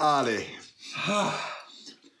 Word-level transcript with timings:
Allee. 0.00 0.46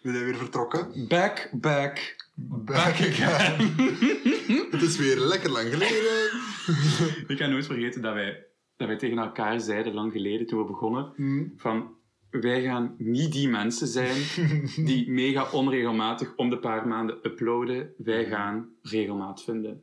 We 0.02 0.10
zijn 0.12 0.24
weer 0.24 0.36
vertrokken. 0.36 1.06
Back, 1.08 1.48
back, 1.52 2.16
Back 2.64 2.94
again. 2.94 3.74
Het 4.70 4.82
is 4.82 4.96
weer 4.96 5.18
lekker 5.18 5.50
lang 5.50 5.68
geleden. 5.70 6.30
Ik 7.32 7.38
ga 7.38 7.46
nooit 7.46 7.66
vergeten 7.66 8.02
dat 8.02 8.14
wij, 8.14 8.46
dat 8.76 8.88
wij 8.88 8.96
tegen 8.96 9.18
elkaar 9.18 9.60
zeiden, 9.60 9.94
lang 9.94 10.12
geleden, 10.12 10.46
toen 10.46 10.58
we 10.58 10.64
begonnen, 10.64 11.12
Hmm. 11.16 11.52
van 11.56 11.94
wij 12.30 12.62
gaan 12.62 12.94
niet 12.98 13.32
die 13.32 13.48
mensen 13.48 13.86
zijn 13.86 14.16
die 14.88 15.10
mega 15.10 15.50
onregelmatig 15.50 16.32
om 16.36 16.50
de 16.50 16.58
paar 16.58 16.88
maanden 16.88 17.18
uploaden. 17.22 17.94
Wij 17.98 18.24
gaan 18.24 18.68
regelmaat 18.82 19.42
vinden. 19.44 19.82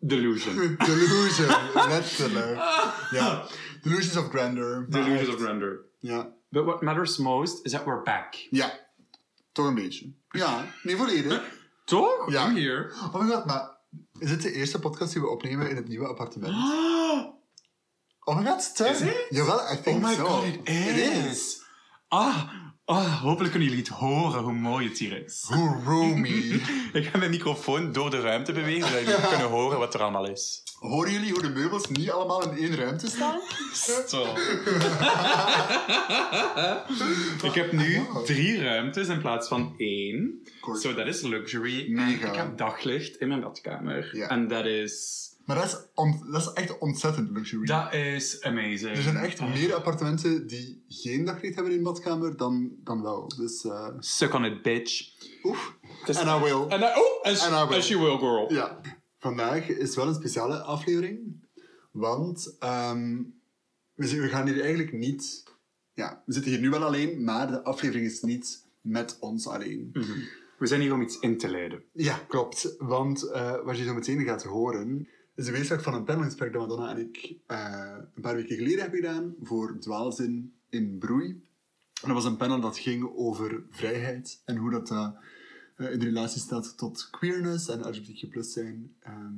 Delusion. 0.00 0.76
Delusion, 0.78 1.48
letterlijk. 1.88 2.56
Ja, 3.10 3.46
delusions 3.82 4.16
of 4.16 4.28
grandeur. 4.28 4.86
Delusions 4.88 5.34
of 5.34 5.44
render. 5.44 5.80
Ja. 6.00 6.36
But 6.50 6.64
what 6.64 6.82
matters 6.82 7.18
most 7.18 7.64
is 7.66 7.72
that 7.72 7.84
we're 7.84 8.02
back. 8.02 8.34
ja, 8.50 8.72
toch 9.52 9.66
een 9.66 9.74
beetje. 9.74 10.12
Ja, 10.30 10.64
niet 10.82 10.96
volledig. 10.96 11.56
Toch? 11.84 12.30
Ja. 12.30 12.46
I'm 12.48 12.56
here. 12.56 12.92
Oh 12.94 13.14
my 13.14 13.30
god, 13.30 13.44
maar 13.46 13.76
is 14.18 14.28
dit 14.28 14.42
de 14.42 14.52
eerste 14.52 14.78
podcast 14.78 15.12
die 15.12 15.22
we 15.22 15.28
opnemen 15.28 15.70
in 15.70 15.76
het 15.76 15.88
nieuwe 15.88 16.06
appartement? 16.08 16.54
Oh 18.24 18.36
my 18.36 18.44
god, 18.44 18.62
stem. 18.62 18.92
Is 18.92 19.00
it? 19.00 19.26
Jawel, 19.30 19.72
I 19.72 19.76
think 19.82 19.96
Oh 19.96 20.08
my 20.08 20.14
so. 20.14 20.24
god, 20.26 20.44
it 20.68 20.96
is. 20.96 21.62
Ah, 22.08 22.48
ah, 22.88 23.22
hopelijk 23.22 23.50
kunnen 23.50 23.68
jullie 23.68 23.84
het 23.84 23.92
horen 23.94 24.42
hoe 24.42 24.52
mooi 24.52 24.88
het 24.88 24.98
hier 24.98 25.24
is. 25.24 25.44
Hoe 25.48 25.82
roomy. 25.84 26.60
Ik 26.98 27.04
ga 27.04 27.18
mijn 27.18 27.30
microfoon 27.30 27.92
door 27.92 28.10
de 28.10 28.20
ruimte 28.20 28.52
bewegen, 28.52 28.88
zodat 28.88 29.04
jullie 29.04 29.28
kunnen 29.28 29.48
horen 29.48 29.78
wat 29.78 29.94
er 29.94 30.00
allemaal 30.00 30.28
is. 30.28 30.62
Horen 30.78 31.12
jullie 31.12 31.32
hoe 31.32 31.42
de 31.42 31.48
meubels 31.48 31.88
niet 31.88 32.10
allemaal 32.10 32.50
in 32.50 32.56
één 32.56 32.76
ruimte 32.76 33.06
staan? 33.06 33.40
Stop. 33.72 34.38
ik 37.42 37.54
heb 37.54 37.72
nu 37.72 38.06
drie 38.24 38.62
ruimtes 38.62 39.08
in 39.08 39.20
plaats 39.20 39.48
van 39.48 39.74
één. 39.76 40.42
Zo, 40.80 40.94
dat 40.94 41.06
is 41.06 41.22
luxury. 41.22 41.84
En 41.86 41.92
Mega. 41.92 42.28
ik 42.28 42.34
heb 42.34 42.56
daglicht 42.58 43.16
in 43.16 43.28
mijn 43.28 43.40
badkamer. 43.40 44.26
En 44.28 44.48
dat 44.48 44.64
is... 44.64 45.26
Maar 45.48 45.56
dat 45.56 45.66
is, 45.66 45.76
on- 45.94 46.30
dat 46.30 46.40
is 46.40 46.52
echt 46.52 46.78
ontzettend 46.78 47.30
luxury. 47.30 47.66
Dat 47.66 47.94
is 47.94 48.42
amazing. 48.42 48.96
Er 48.96 49.02
zijn 49.02 49.16
echt 49.16 49.40
meer 49.40 49.74
appartementen 49.74 50.46
die 50.46 50.84
geen 50.88 51.24
daglicht 51.24 51.54
hebben 51.54 51.72
in 51.72 51.78
de 51.78 51.84
badkamer 51.84 52.36
dan, 52.36 52.70
dan 52.84 53.02
wel. 53.02 53.28
Dus, 53.36 53.64
eh 53.64 53.88
Suck 53.98 54.34
on 54.34 54.44
it, 54.44 54.62
bitch. 54.62 55.12
oef. 55.42 55.76
Dus- 56.04 56.16
And 56.16 56.40
I 56.40 56.44
will. 56.44 56.66
En, 56.68 56.82
oh, 56.82 57.22
as, 57.22 57.46
And 57.46 57.64
I 57.64 57.68
will. 57.68 57.78
as 57.78 57.88
you 57.88 58.00
will, 58.00 58.18
girl. 58.18 58.52
Ja. 58.52 58.80
Vandaag 59.18 59.68
is 59.68 59.96
wel 59.96 60.06
een 60.06 60.14
speciale 60.14 60.60
aflevering. 60.62 61.46
Want 61.90 62.56
ehm, 62.58 63.16
we, 63.94 64.20
we 64.20 64.28
gaan 64.28 64.46
hier 64.46 64.60
eigenlijk 64.60 64.92
niet... 64.92 65.44
Ja, 65.94 66.22
we 66.26 66.32
zitten 66.32 66.50
hier 66.52 66.60
nu 66.60 66.70
wel 66.70 66.82
alleen, 66.84 67.24
maar 67.24 67.46
de 67.46 67.62
aflevering 67.64 68.06
is 68.06 68.20
niet 68.22 68.64
met 68.80 69.16
ons 69.20 69.46
alleen. 69.46 69.90
We 70.58 70.66
zijn 70.66 70.80
hier 70.80 70.92
om 70.92 71.02
iets 71.02 71.18
in 71.18 71.38
te 71.38 71.48
leiden. 71.48 71.82
Ja, 71.92 72.18
klopt. 72.28 72.74
Want 72.78 73.22
eh, 73.30 73.54
wat 73.64 73.78
je 73.78 73.84
zo 73.84 73.94
meteen 73.94 74.24
gaat 74.24 74.42
horen, 74.44 75.08
is 75.38 75.44
de 75.44 75.52
weerslag 75.52 75.82
van 75.82 75.94
een 75.94 76.04
panelgesprek 76.04 76.52
dat 76.52 76.60
Madonna 76.60 76.90
en 76.90 76.98
ik 76.98 77.36
eh, 77.46 77.96
een 78.14 78.22
paar 78.22 78.34
weken 78.34 78.56
geleden 78.56 78.80
hebben 78.80 79.00
gedaan 79.00 79.34
voor 79.42 79.78
Dwaalzin 79.78 80.52
in 80.68 80.98
Broei. 80.98 81.26
En 82.02 82.08
dat 82.08 82.12
was 82.12 82.24
een 82.24 82.36
panel 82.36 82.60
dat 82.60 82.78
ging 82.78 83.10
over 83.16 83.62
vrijheid 83.70 84.42
en 84.44 84.56
hoe 84.56 84.70
dat 84.70 84.90
eh, 84.90 85.12
in 85.76 86.02
relatie 86.02 86.40
staat 86.40 86.78
tot 86.78 87.08
queerness 87.10 87.68
en 87.68 87.80
LGBTQ 87.80 88.38
zijn. 88.40 88.94
Ehm, 89.00 89.34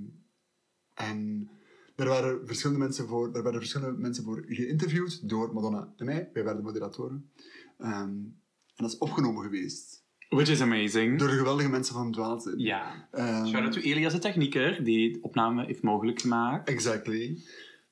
en 0.94 1.50
daar 1.94 2.08
waren, 2.08 2.46
verschillende 2.46 2.82
mensen 2.82 3.06
voor, 3.06 3.32
daar 3.32 3.42
werden 3.42 3.60
verschillende 3.60 3.98
mensen 4.00 4.24
voor 4.24 4.44
geïnterviewd 4.46 5.28
door 5.28 5.54
Madonna 5.54 5.92
en 5.96 6.04
mij. 6.04 6.30
Wij 6.32 6.44
werden 6.44 6.62
moderatoren. 6.62 7.30
Ehm, 7.78 7.92
en 7.94 8.76
dat 8.76 8.92
is 8.92 8.98
opgenomen 8.98 9.42
geweest 9.42 9.99
Which 10.30 10.48
is 10.48 10.60
amazing. 10.60 11.18
door 11.18 11.28
de 11.28 11.36
geweldige 11.36 11.68
mensen 11.68 11.94
van 11.94 12.12
Dwaalzin. 12.12 12.58
Ja. 12.58 13.08
Ehm, 13.10 13.46
Shout-out 13.46 13.72
to 13.72 13.80
Elias, 13.80 14.12
de 14.12 14.18
technieker, 14.18 14.84
die 14.84 15.12
de 15.12 15.18
opname 15.22 15.64
heeft 15.64 15.82
mogelijk 15.82 16.20
gemaakt. 16.20 16.68
Exactly. 16.68 17.38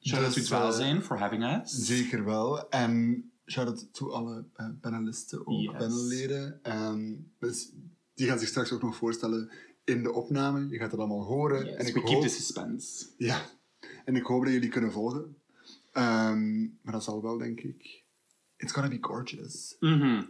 Shout-out 0.00 0.32
to 0.32 0.38
Dus, 0.38 0.46
Dwaalzijn 0.48 0.96
eh, 0.96 1.02
for 1.02 1.18
having 1.18 1.44
us. 1.44 1.70
Zeker 1.70 2.24
wel. 2.24 2.68
En 2.70 3.24
shout-out 3.46 3.88
to 3.94 4.10
alle 4.10 4.44
eh, 4.54 4.66
panelisten, 4.80 5.46
ook 5.46 5.60
Yes. 5.60 5.72
panelleden. 5.76 6.58
En 6.62 7.26
dus 7.38 7.72
die 8.14 8.26
gaan 8.26 8.38
zich 8.38 8.48
straks 8.48 8.72
ook 8.72 8.82
nog 8.82 8.96
voorstellen 8.96 9.50
in 9.84 10.02
de 10.02 10.12
opname. 10.12 10.68
Je 10.68 10.78
gaat 10.78 10.90
het 10.90 11.00
allemaal 11.00 11.24
horen. 11.24 11.64
Yes, 11.66 11.74
en, 11.74 11.86
ik 11.86 11.94
we 11.94 12.02
keep 12.02 12.20
the 12.20 12.28
suspense. 12.28 13.06
ja. 13.16 13.40
en 14.04 14.16
ik 14.16 14.24
hoop 14.24 14.44
dat 14.44 14.52
jullie 14.52 14.68
kunnen 14.68 14.92
volgen. 14.92 15.36
Ehm, 15.92 16.60
maar 16.60 16.92
dat 16.92 17.04
zal 17.04 17.22
wel, 17.22 17.38
denk 17.38 17.60
ik. 17.60 18.02
It's 18.56 18.72
gonna 18.72 18.88
be 18.88 18.98
gorgeous. 19.00 19.76
Mhm. 19.80 20.22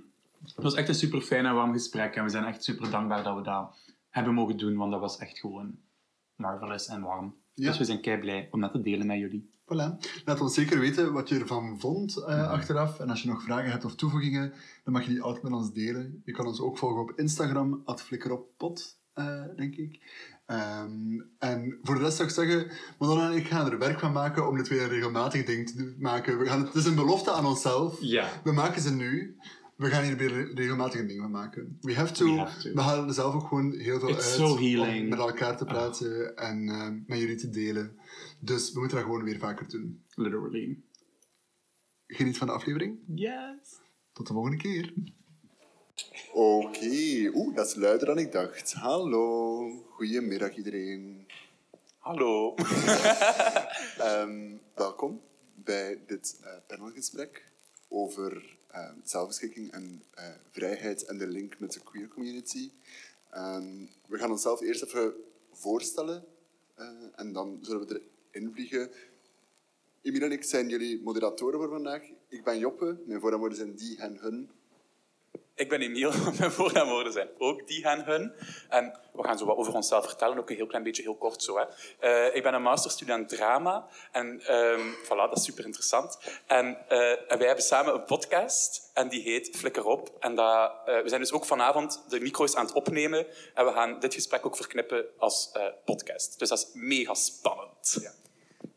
Het 0.44 0.62
was 0.62 0.74
echt 0.74 0.88
een 0.88 0.94
super 0.94 1.20
fijn 1.20 1.46
en 1.46 1.54
warm 1.54 1.72
gesprek 1.72 2.14
en 2.14 2.24
we 2.24 2.30
zijn 2.30 2.44
echt 2.44 2.64
super 2.64 2.90
dankbaar 2.90 3.22
dat 3.22 3.36
we 3.36 3.42
dat 3.42 3.76
hebben 4.08 4.34
mogen 4.34 4.56
doen, 4.56 4.76
want 4.76 4.90
dat 4.90 5.00
was 5.00 5.18
echt 5.18 5.38
gewoon 5.38 5.78
marvelous 6.36 6.86
en 6.86 7.02
warm. 7.02 7.34
Ja. 7.54 7.68
Dus 7.68 7.78
we 7.78 7.84
zijn 7.84 8.00
kei 8.00 8.18
blij 8.18 8.48
om 8.50 8.60
dat 8.60 8.72
te 8.72 8.82
delen 8.82 9.06
met 9.06 9.18
jullie. 9.18 9.50
Voilà. 9.64 9.96
Laat 10.24 10.40
ons 10.40 10.54
zeker 10.54 10.80
weten 10.80 11.12
wat 11.12 11.28
je 11.28 11.38
ervan 11.38 11.80
vond 11.80 12.16
eh, 12.16 12.50
achteraf. 12.50 13.00
En 13.00 13.10
als 13.10 13.22
je 13.22 13.28
nog 13.28 13.42
vragen 13.42 13.70
hebt 13.70 13.84
of 13.84 13.94
toevoegingen, 13.94 14.52
dan 14.84 14.92
mag 14.92 15.02
je 15.02 15.10
die 15.10 15.22
altijd 15.22 15.42
met 15.42 15.52
ons 15.52 15.72
delen. 15.72 16.22
Je 16.24 16.32
kan 16.32 16.46
ons 16.46 16.60
ook 16.60 16.78
volgen 16.78 17.00
op 17.00 17.12
Instagram, 17.18 17.82
flikkeroppot, 17.96 18.98
eh 19.14 19.42
denk 19.56 19.74
ik. 19.74 20.00
Ehm, 20.46 21.20
en 21.38 21.78
voor 21.82 21.94
de 21.94 22.00
rest 22.00 22.16
zou 22.16 22.28
ik 22.28 22.34
zeggen, 22.34 22.70
Madonna 22.98 23.30
en 23.30 23.36
ik 23.36 23.46
gaan 23.46 23.70
er 23.70 23.78
werk 23.78 23.98
van 23.98 24.12
maken 24.12 24.48
om 24.48 24.56
dit 24.56 24.68
weer 24.68 24.82
een 24.82 24.88
regelmatig 24.88 25.44
ding 25.44 25.70
te 25.70 25.94
maken. 25.98 26.38
We 26.38 26.46
gaan, 26.46 26.64
het 26.64 26.74
is 26.74 26.84
een 26.84 26.94
belofte 26.94 27.32
aan 27.32 27.46
onszelf. 27.46 28.00
Ja. 28.00 28.28
We 28.44 28.52
maken 28.52 28.82
ze 28.82 28.94
nu. 28.94 29.36
We 29.78 29.90
gaan 29.90 30.04
hier 30.04 30.16
weer 30.16 30.54
regelmatig 30.54 31.00
een 31.00 31.06
ding 31.06 31.20
van 31.20 31.30
maken. 31.30 31.78
We 31.80 31.94
have 31.94 32.12
to. 32.12 32.24
We 32.24 32.38
have 32.38 32.60
to. 32.60 32.74
We 32.74 32.80
halen 32.80 33.08
er 33.08 33.14
zelf 33.14 33.34
ook 33.34 33.46
gewoon 33.46 33.72
heel 33.72 34.00
veel 34.00 34.08
It's 34.08 34.26
uit 34.26 34.34
so 34.34 34.56
om. 34.56 34.80
Ah. 34.80 35.08
met 35.08 35.18
elkaar 35.18 35.56
te 35.56 35.64
praten 35.64 36.36
en 36.36 36.68
eh, 36.68 36.88
met 37.06 37.18
jullie 37.18 37.36
te 37.36 37.50
delen. 37.50 37.98
Dus 38.40 38.72
we 38.72 38.78
moeten 38.78 38.96
dat 38.96 39.06
gewoon 39.06 39.24
weer 39.24 39.38
vaker 39.38 39.68
doen. 39.68 40.04
Literally. 40.14 40.78
Geniet 42.06 42.38
van 42.38 42.46
de 42.46 42.52
aflevering. 42.52 42.98
Yes. 43.14 43.80
Tot 44.12 44.26
de 44.26 44.32
volgende 44.32 44.56
keer. 44.56 44.94
Oké, 46.32 47.30
oeh, 47.34 47.54
dat 47.56 47.66
is 47.66 47.74
luider 47.74 48.06
dan 48.06 48.18
ik 48.18 48.32
dacht. 48.32 48.72
Hallo, 48.72 49.60
goedemiddag 49.90 50.56
iedereen. 50.56 51.26
Hallo. 51.98 52.54
Ehm, 53.98 54.56
welkom 54.74 55.20
bij 55.54 56.02
dit 56.06 56.40
eh, 56.42 56.50
panelgesprek 56.66 57.50
over 57.88 58.57
eh, 58.68 58.90
zelfbeschikking 59.04 59.72
en 59.72 60.02
eh, 60.14 60.24
vrijheid 60.50 61.04
en 61.04 61.18
de 61.18 61.26
link 61.26 61.58
met 61.58 61.72
de 61.72 61.80
queer 61.80 62.08
community. 62.08 62.70
Ehm, 63.30 63.86
we 64.06 64.18
gaan 64.18 64.30
onszelf 64.30 64.60
eerst 64.60 64.82
even 64.82 65.14
voorstellen 65.52 66.24
eh, 66.74 66.88
en 67.16 67.32
dan 67.32 67.58
zullen 67.62 67.86
we 67.86 68.02
erin 68.30 68.52
vliegen. 68.52 68.90
Emiel 70.02 70.22
en 70.22 70.32
ik 70.32 70.44
zijn 70.44 70.68
jullie 70.68 71.02
moderatoren 71.02 71.58
voor 71.58 71.68
vandaag. 71.68 72.02
Ik 72.28 72.44
ben 72.44 72.58
Joppe, 72.58 73.02
mijn 73.06 73.20
voornaamwoorden 73.20 73.58
zijn 73.58 73.74
die, 73.74 73.96
hen, 73.98 74.18
hun. 74.18 74.50
Ik 75.58 75.68
ben 75.68 75.80
Emiel, 75.80 76.12
mijn 76.38 76.52
voornaamwoorden 76.52 77.12
zijn 77.12 77.28
ook 77.38 77.66
die 77.66 77.84
en 77.84 78.04
hun. 78.04 78.32
En 78.68 78.98
we 79.12 79.22
gaan 79.22 79.38
zo 79.38 79.44
wat 79.44 79.56
over 79.56 79.74
onszelf 79.74 80.06
vertellen, 80.06 80.38
ook 80.38 80.50
een 80.50 80.56
heel 80.56 80.66
klein 80.66 80.82
beetje, 80.82 81.02
heel 81.02 81.16
kort 81.16 81.42
zo. 81.42 81.58
Hè. 81.58 81.64
Eh, 81.98 82.36
ik 82.36 82.42
ben 82.42 82.54
een 82.54 82.62
masterstudent 82.62 83.28
drama 83.28 83.86
en 84.12 84.40
ehm, 84.46 84.80
voilà, 85.04 85.28
dat 85.28 85.36
is 85.36 85.44
super 85.44 85.64
interessant. 85.64 86.18
En, 86.46 86.78
eh, 86.88 87.10
en 87.10 87.38
wij 87.38 87.46
hebben 87.46 87.64
samen 87.64 87.94
een 87.94 88.04
podcast 88.04 88.90
en 88.94 89.08
die 89.08 89.22
heet 89.22 89.56
Flikker 89.56 89.84
op. 89.84 90.16
En 90.20 90.34
dat, 90.34 90.72
eh, 90.86 91.02
we 91.02 91.08
zijn 91.08 91.20
dus 91.20 91.32
ook 91.32 91.44
vanavond 91.44 92.02
de 92.08 92.20
micro's 92.20 92.54
aan 92.54 92.64
het 92.66 92.74
opnemen 92.74 93.26
en 93.54 93.64
we 93.64 93.72
gaan 93.72 94.00
dit 94.00 94.14
gesprek 94.14 94.46
ook 94.46 94.56
verknippen 94.56 95.04
als 95.16 95.52
podcast. 95.84 96.38
Dus 96.38 96.48
dat 96.48 96.58
is 96.58 96.68
mega 96.72 97.14
spannend. 97.14 98.12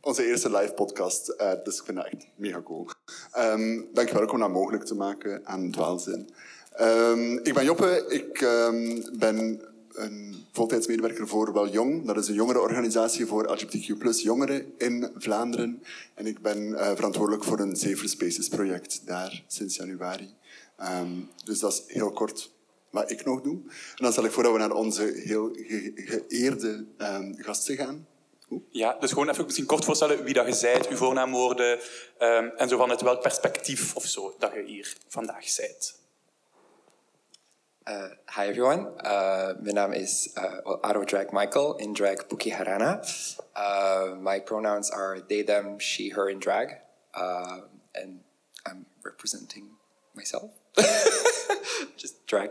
Onze 0.02 0.26
eerste 0.26 0.52
live 0.52 0.74
podcast, 0.74 1.26
dus 1.64 1.78
ik 1.78 1.86
vind 1.86 1.98
dat 1.98 2.06
echt 2.06 2.28
mega 2.36 2.62
cool. 2.62 2.90
Ehm 3.32 3.82
dankjewel 3.94 4.24
ook 4.24 4.32
om 4.32 4.40
dat 4.40 4.50
mogelijk 4.50 4.84
te 4.84 4.96
maken 4.96 5.46
aan 5.46 5.72
Dwaalzin. 5.72 6.34
Ehm, 6.72 7.38
ik 7.44 7.54
ben 7.54 7.64
Joppe, 7.64 8.06
ik 8.10 8.42
ehm, 8.42 9.02
ben 9.20 9.62
een 9.92 10.46
voltijds 10.52 10.88
medewerker 10.88 11.28
voor 11.28 11.54
Wel 11.54 11.70
Jong. 11.70 12.06
Dat 12.06 12.18
is 12.18 12.28
een 12.28 12.34
jongerenorganisatie 12.34 13.26
voor 13.26 13.52
LGBTQ 13.52 14.22
jongeren 14.22 14.74
in 14.78 15.12
Vlaanderen. 15.18 15.84
En 16.14 16.26
ik 16.28 16.42
ben 16.42 16.76
eh, 16.76 16.96
verantwoordelijk 16.96 17.44
voor 17.44 17.60
een 17.60 17.76
Safer 17.76 18.10
Spaces 18.10 18.48
project 18.48 19.02
daar 19.06 19.44
sinds 19.48 19.76
januari. 19.76 20.34
Ehm, 20.78 21.10
dus 21.46 21.60
dat 21.60 21.72
is 21.74 21.84
heel 21.94 22.12
kort 22.12 22.52
wat 22.90 23.12
ik 23.12 23.26
nog 23.26 23.42
doe. 23.42 23.56
En 23.66 24.04
dan 24.04 24.12
stel 24.12 24.26
ik 24.26 24.32
voor 24.32 24.44
dat 24.44 24.52
we 24.52 24.58
naar 24.58 24.72
onze 24.72 25.04
heel 25.26 25.50
ge- 25.54 25.92
geëerde 25.96 26.86
gasten 27.38 27.76
gaan. 27.76 28.08
Ja, 28.70 28.98
dus 29.00 29.10
gewoon 29.12 29.30
even 29.30 29.44
misschien 29.46 29.66
kort 29.66 29.86
voorstellen 29.86 30.24
wie 30.24 30.34
dat 30.34 30.46
je 30.48 30.54
zijt, 30.54 30.88
uw 30.88 30.96
voornaamwoorden 30.98 31.80
en 32.58 32.70
zo 32.70 32.78
vanuit 32.78 33.02
welk 33.02 33.22
perspectief 33.22 33.96
of 33.96 34.06
zo 34.06 34.36
dat 34.40 34.54
je 34.54 34.64
hier 34.66 34.96
vandaag 35.08 35.50
zijt. 35.50 36.00
Uh, 37.88 38.10
hi 38.30 38.46
everyone, 38.46 38.92
uh, 39.04 39.54
mijn 39.60 39.76
naam 39.76 39.92
is 39.92 40.30
uh, 40.38 40.62
well, 40.64 41.06
drag 41.06 41.32
Michael, 41.32 41.76
in 41.78 41.94
drag 41.94 42.28
Buki 42.28 42.52
Harana. 42.52 43.02
Uh, 43.56 44.16
my 44.22 44.40
pronouns 44.40 44.92
are 44.92 45.20
they, 45.28 45.42
them, 45.44 45.80
she, 45.80 46.10
her 46.10 46.30
in 46.30 46.40
drag. 46.40 46.76
Uh, 47.16 47.62
and 47.96 48.20
I'm 48.68 48.86
representing 49.04 49.78
myself. 50.14 50.52
Just 51.98 52.28
drag. 52.28 52.50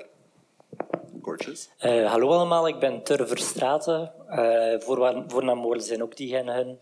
Gorgeous. 1.22 1.68
Uh, 1.84 2.10
hallo 2.10 2.30
allemaal, 2.30 2.68
ik 2.68 2.78
ben 2.78 3.02
Tur 3.02 3.26
Verstraten. 3.26 4.12
Uh, 4.30 4.80
voor, 4.80 5.80
zijn 5.82 6.02
ook 6.02 6.16
die 6.16 6.36
en 6.36 6.48
hun. 6.48 6.78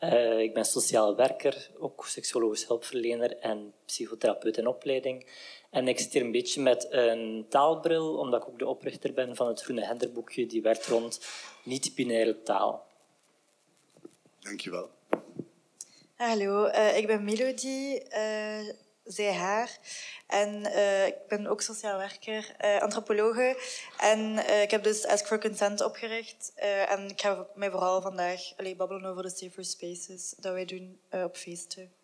Uh, 0.00 0.38
ik 0.38 0.54
ben 0.54 0.64
sociaal 0.64 1.16
werker, 1.16 1.70
ook 1.78 2.06
seksuologisch 2.06 2.66
hulpverlener 2.66 3.38
en 3.38 3.72
psychotherapeut 3.86 4.56
in 4.56 4.66
opleiding. 4.66 5.26
En 5.70 5.88
ik 5.88 5.98
zit 5.98 6.12
hier 6.12 6.22
een 6.22 6.32
beetje 6.32 6.62
met 6.62 6.86
een 6.90 7.46
taalbril, 7.48 8.18
omdat 8.18 8.42
ik 8.42 8.48
ook 8.48 8.58
de 8.58 8.66
oprichter 8.66 9.12
ben 9.12 9.36
van 9.36 9.46
het 9.46 9.62
Groene 9.62 9.86
Henderboekje, 9.86 10.46
die 10.46 10.62
werkt 10.62 10.86
rond 10.86 11.26
niet-binaire 11.64 12.42
taal. 12.42 12.86
Dankjewel. 14.40 14.90
Hallo, 16.16 16.66
uh, 16.66 16.96
ik 16.96 17.06
ben 17.06 17.24
Melody, 17.24 18.00
uh, 18.12 18.72
zij 19.04 19.32
haar. 19.32 19.78
En 20.26 20.54
uh, 20.54 21.06
ik 21.06 21.16
ben 21.28 21.46
ook 21.46 21.60
sociaal 21.60 21.98
werker, 21.98 22.54
antropologe. 22.80 23.56
En 23.98 24.38
ik 24.62 24.70
heb 24.70 24.82
dus 24.82 25.06
Ask 25.06 25.26
for 25.26 25.40
Consent 25.40 25.84
opgericht. 25.84 26.52
en 26.88 27.08
ik 27.08 27.20
ga 27.20 27.46
mij 27.54 27.70
vooral 27.70 28.02
vandaag 28.02 28.40
allee, 28.56 28.76
babbelen 28.76 29.10
over 29.10 29.22
de 29.22 29.30
safer 29.30 29.64
spaces 29.64 30.34
dat 30.38 30.52
wij 30.52 30.64
doen 30.64 31.00
op 31.10 31.36
feesten. 31.36 31.99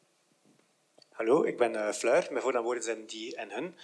Hallo, 1.16 1.44
ik 1.44 1.56
ben 1.56 1.72
uh, 1.72 1.92
Fleur. 1.92 2.26
Mijn 2.30 2.42
voornaamwoorden 2.42 2.82
zijn 2.82 3.06
die 3.06 3.36
en 3.36 3.50
hun. 3.50 3.76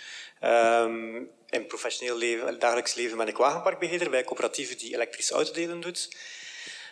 Um, 0.51 1.31
in 1.49 1.67
professioneel 1.67 2.17
leven, 2.17 2.59
dagelijks 2.59 2.95
leven 2.95 3.17
ben 3.17 3.29
ik 3.29 3.37
wagenparkbeheerder 3.37 4.11
bij 4.11 4.19
een 4.19 4.25
coöperatieve 4.25 4.75
die 4.75 4.95
elektrische 4.95 5.35
autodelen 5.35 5.81
doet. 5.81 6.17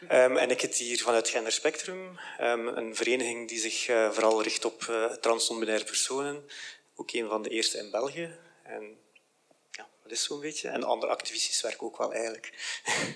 Um, 0.03 0.37
en 0.37 0.51
ik 0.51 0.61
zit 0.61 0.77
hier 0.77 0.99
vanuit 1.03 1.29
Gender 1.29 1.53
Spectrum, 1.53 2.19
um, 2.41 2.67
een 2.67 2.97
vereniging 2.97 3.49
die 3.49 3.59
zich 3.59 3.89
uh, 3.89 4.11
vooral 4.11 4.43
richt 4.43 4.65
op 4.65 4.83
uh, 4.91 5.85
personen. 5.85 6.45
Ook 6.95 7.13
een 7.13 7.29
van 7.29 7.43
de 7.43 7.49
eerste 7.49 7.79
in 7.79 7.91
België. 7.91 8.35
En 8.63 8.97
ja, 9.71 9.89
dat 10.03 10.13
is 10.13 10.23
zo'n 10.23 10.41
beetje. 10.41 10.69
En 10.69 10.85
ander 10.85 11.09
activistisch 11.09 11.61
werk 11.61 11.83
ook 11.83 11.99
wel 11.99 12.13
eigenlijk. 12.13 12.53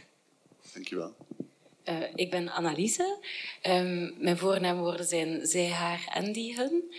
Dankjewel. 0.73 1.17
Uh, 1.89 1.95
ik 2.15 2.31
ben 2.31 2.49
Anneliese. 2.49 3.19
Um, 3.63 4.15
mijn 4.19 4.39
voornaamwoorden 4.39 5.07
zijn 5.07 5.47
zij, 5.47 5.69
haar 5.69 6.05
en 6.13 6.33
die, 6.33 6.55
hun. 6.57 6.95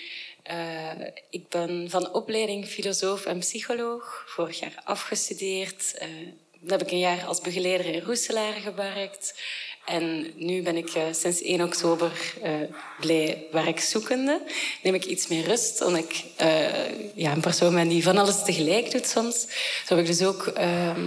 Uh, 0.52 1.08
ik 1.30 1.50
ben 1.50 1.90
van 1.90 2.14
opleiding 2.14 2.66
filosoof 2.66 3.26
en 3.26 3.40
psycholoog. 3.40 4.24
Vorig 4.28 4.60
jaar 4.60 4.82
afgestudeerd. 4.84 5.96
Uh, 6.02 6.28
dan 6.60 6.78
heb 6.78 6.88
ik 6.88 6.92
een 6.92 7.00
jaar 7.00 7.26
als 7.26 7.42
begeleider 7.42 7.86
in 7.86 8.02
Roeselaar 8.02 8.54
gewerkt. 8.54 9.42
En 9.86 10.32
nu 10.36 10.62
ben 10.62 10.78
ik 10.78 10.96
uh, 10.96 11.04
sinds 11.12 11.42
1 11.42 11.62
oktober 11.62 12.12
uh, 12.44 12.52
blij 13.00 13.46
werkzoekende. 13.52 14.42
Neem 14.84 14.94
ik 14.94 15.06
iets 15.06 15.28
meer 15.28 15.46
rust, 15.46 15.82
omdat 15.84 16.02
ik 16.02 16.24
uh, 16.42 17.16
ja, 17.16 17.32
een 17.32 17.40
persoon 17.40 17.74
ben 17.74 17.88
die 17.88 18.04
van 18.04 18.18
alles 18.18 18.44
tegelijk 18.44 18.92
doet 18.92 19.08
soms. 19.08 19.48
Zo 19.86 19.96
heb 19.96 20.00
ik 20.00 20.06
dus 20.06 20.22
ook 20.22 20.52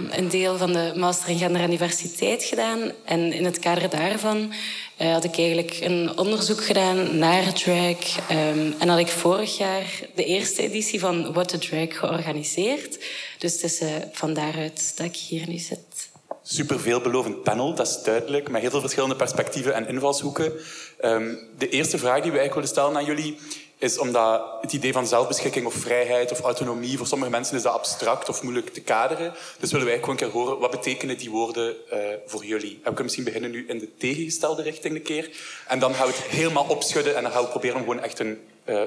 een 0.09 0.29
deel 0.29 0.57
van 0.57 0.73
de 0.73 0.93
master 0.95 1.29
in 1.29 1.37
gender 1.37 1.61
en 1.61 1.69
diversiteit 1.69 2.43
gedaan. 2.43 2.91
En 3.05 3.33
in 3.33 3.45
het 3.45 3.59
kader 3.59 3.89
daarvan 3.89 4.53
had 4.97 5.23
ik 5.23 5.37
eigenlijk 5.37 5.77
een 5.81 6.17
onderzoek 6.17 6.65
gedaan 6.65 7.17
naar 7.17 7.53
drag. 7.53 8.29
Um, 8.31 8.75
en 8.79 8.87
had 8.87 8.99
ik 8.99 9.07
vorig 9.07 9.57
jaar 9.57 9.99
de 10.15 10.25
eerste 10.25 10.61
editie 10.61 10.99
van 10.99 11.33
What 11.33 11.47
the 11.47 11.57
Drag 11.57 11.97
georganiseerd. 11.99 13.05
Dus 13.37 13.53
het 13.53 13.63
is 13.63 13.81
van 14.11 14.33
daaruit 14.33 14.93
dat 14.95 15.05
ik 15.05 15.15
hier 15.15 15.47
nu 15.47 15.57
zit 15.57 16.08
super 16.51 16.79
veelbelovend 16.79 17.43
panel, 17.43 17.73
dat 17.73 17.87
is 17.87 18.03
duidelijk, 18.03 18.49
met 18.49 18.61
heel 18.61 18.69
veel 18.69 18.79
verschillende 18.79 19.15
perspectieven 19.15 19.73
en 19.73 19.87
invalshoeken. 19.87 20.53
Um, 21.01 21.39
de 21.57 21.69
eerste 21.69 21.97
vraag 21.97 22.21
die 22.21 22.31
we 22.31 22.37
eigenlijk 22.37 22.53
willen 22.53 22.69
stellen 22.69 22.95
aan 22.95 23.05
jullie 23.05 23.37
is 23.77 23.97
omdat 23.97 24.43
het 24.61 24.73
idee 24.73 24.93
van 24.93 25.07
zelfbeschikking 25.07 25.65
of 25.65 25.73
vrijheid 25.73 26.31
of 26.31 26.39
autonomie, 26.39 26.97
voor 26.97 27.07
sommige 27.07 27.31
mensen 27.31 27.55
is 27.55 27.61
dat 27.61 27.73
abstract 27.73 28.29
of 28.29 28.43
moeilijk 28.43 28.69
te 28.69 28.81
kaderen. 28.81 29.33
Dus 29.59 29.71
willen 29.71 29.87
wij 29.87 29.95
gewoon 29.95 30.09
een 30.09 30.15
keer 30.15 30.29
horen, 30.29 30.59
wat 30.59 30.71
betekenen 30.71 31.17
die 31.17 31.29
woorden 31.29 31.75
uh, 31.93 31.99
voor 32.25 32.45
jullie? 32.45 32.71
En 32.71 32.77
we 32.77 32.83
kunnen 32.83 33.03
misschien 33.03 33.23
beginnen 33.23 33.51
nu 33.51 33.67
in 33.67 33.79
de 33.79 33.97
tegengestelde 33.97 34.61
richting 34.61 34.95
een 34.95 35.01
keer. 35.01 35.29
En 35.67 35.79
dan 35.79 35.93
gaan 35.93 36.07
we 36.07 36.13
het 36.13 36.21
helemaal 36.21 36.65
opschudden 36.67 37.15
en 37.15 37.23
dan 37.23 37.31
gaan 37.31 37.43
we 37.43 37.49
proberen 37.49 37.75
om 37.75 37.81
gewoon 37.81 38.03
echt 38.03 38.19
een 38.19 38.39
uh, 38.65 38.81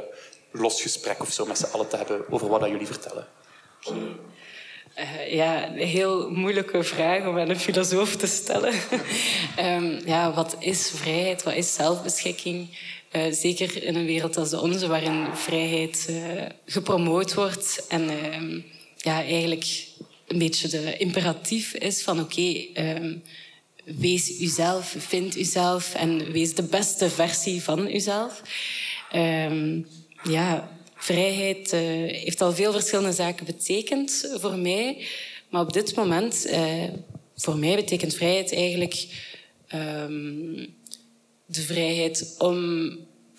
los 0.51 0.83
gesprek 0.83 1.21
of 1.21 1.33
zo 1.33 1.47
met 1.47 1.59
z'n 1.59 1.73
allen 1.73 1.89
te 1.89 1.97
hebben 1.97 2.25
over 2.31 2.49
wat 2.49 2.61
dat 2.61 2.71
jullie 2.71 2.87
vertellen. 2.87 3.27
Uh, 5.03 5.33
ja, 5.33 5.69
een 5.69 5.87
heel 5.87 6.31
moeilijke 6.31 6.83
vraag 6.83 7.27
om 7.27 7.39
aan 7.39 7.49
een 7.49 7.59
filosoof 7.59 8.17
te 8.17 8.27
stellen. 8.27 8.75
um, 9.59 10.01
ja, 10.13 10.33
wat 10.33 10.57
is 10.59 10.93
vrijheid? 10.95 11.43
Wat 11.43 11.55
is 11.55 11.75
zelfbeschikking? 11.75 12.69
Uh, 13.13 13.23
zeker 13.31 13.83
in 13.83 13.95
een 13.95 14.07
wereld 14.07 14.37
als 14.37 14.51
de 14.51 14.61
onze, 14.61 14.87
waarin 14.87 15.27
vrijheid 15.35 16.07
uh, 16.11 16.43
gepromoot 16.67 17.35
wordt 17.35 17.87
en 17.89 18.03
uh, 18.03 18.63
ja, 18.97 19.23
eigenlijk 19.23 19.87
een 20.27 20.39
beetje 20.39 20.69
de 20.69 20.97
imperatief 20.97 21.75
is 21.75 22.03
van 22.03 22.21
oké, 22.21 22.67
um, 22.75 23.23
wees 23.85 24.41
uzelf, 24.41 24.95
vind 24.99 25.37
uzelf 25.37 25.95
en 25.95 26.33
wees 26.33 26.55
de 26.55 26.63
beste 26.63 27.11
versie 27.11 27.63
van 27.63 27.95
uzelf. 27.95 28.43
Ja, 30.23 30.71
Vrijheid 31.03 31.73
uh, 31.73 31.81
heeft 32.23 32.41
al 32.41 32.53
veel 32.53 32.73
verschillende 32.73 33.13
zaken 33.13 33.47
betekend 33.47 34.33
voor 34.41 34.59
mij. 34.59 35.07
Maar 35.49 35.61
op 35.61 35.73
dit 35.73 35.97
moment, 35.97 36.47
uh, 36.47 36.85
voor 37.37 37.57
mij 37.57 37.77
betekent 37.77 38.15
vrijheid 38.15 38.53
eigenlijk 38.53 39.07
um, 39.75 40.75
de 41.47 41.61
vrijheid 41.61 42.35
om 42.39 42.91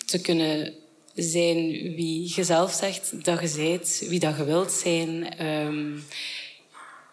te 0.06 0.20
kunnen 0.20 0.74
zijn 1.14 1.70
wie 1.94 2.32
je 2.34 2.44
zelf 2.44 2.72
zegt 2.72 3.24
dat 3.24 3.40
je 3.40 3.56
bent, 3.56 4.02
wie 4.08 4.20
dat 4.20 4.36
je 4.36 4.44
wilt 4.44 4.72
zijn. 4.72 5.42
Um, 5.46 6.04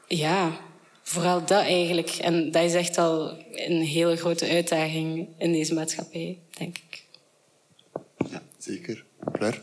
ja, 0.08 0.60
vooral 1.04 1.46
dat 1.46 1.64
eigenlijk. 1.64 2.10
En 2.10 2.52
dat 2.52 2.64
is 2.64 2.74
echt 2.74 2.98
al 2.98 3.38
een 3.52 3.82
hele 3.82 4.16
grote 4.16 4.48
uitdaging 4.48 5.28
in 5.38 5.52
deze 5.52 5.74
maatschappij, 5.74 6.38
denk 6.58 6.78
ik. 6.78 7.04
Ja, 8.32 8.42
zeker. 8.58 9.04
Claire? 9.32 9.62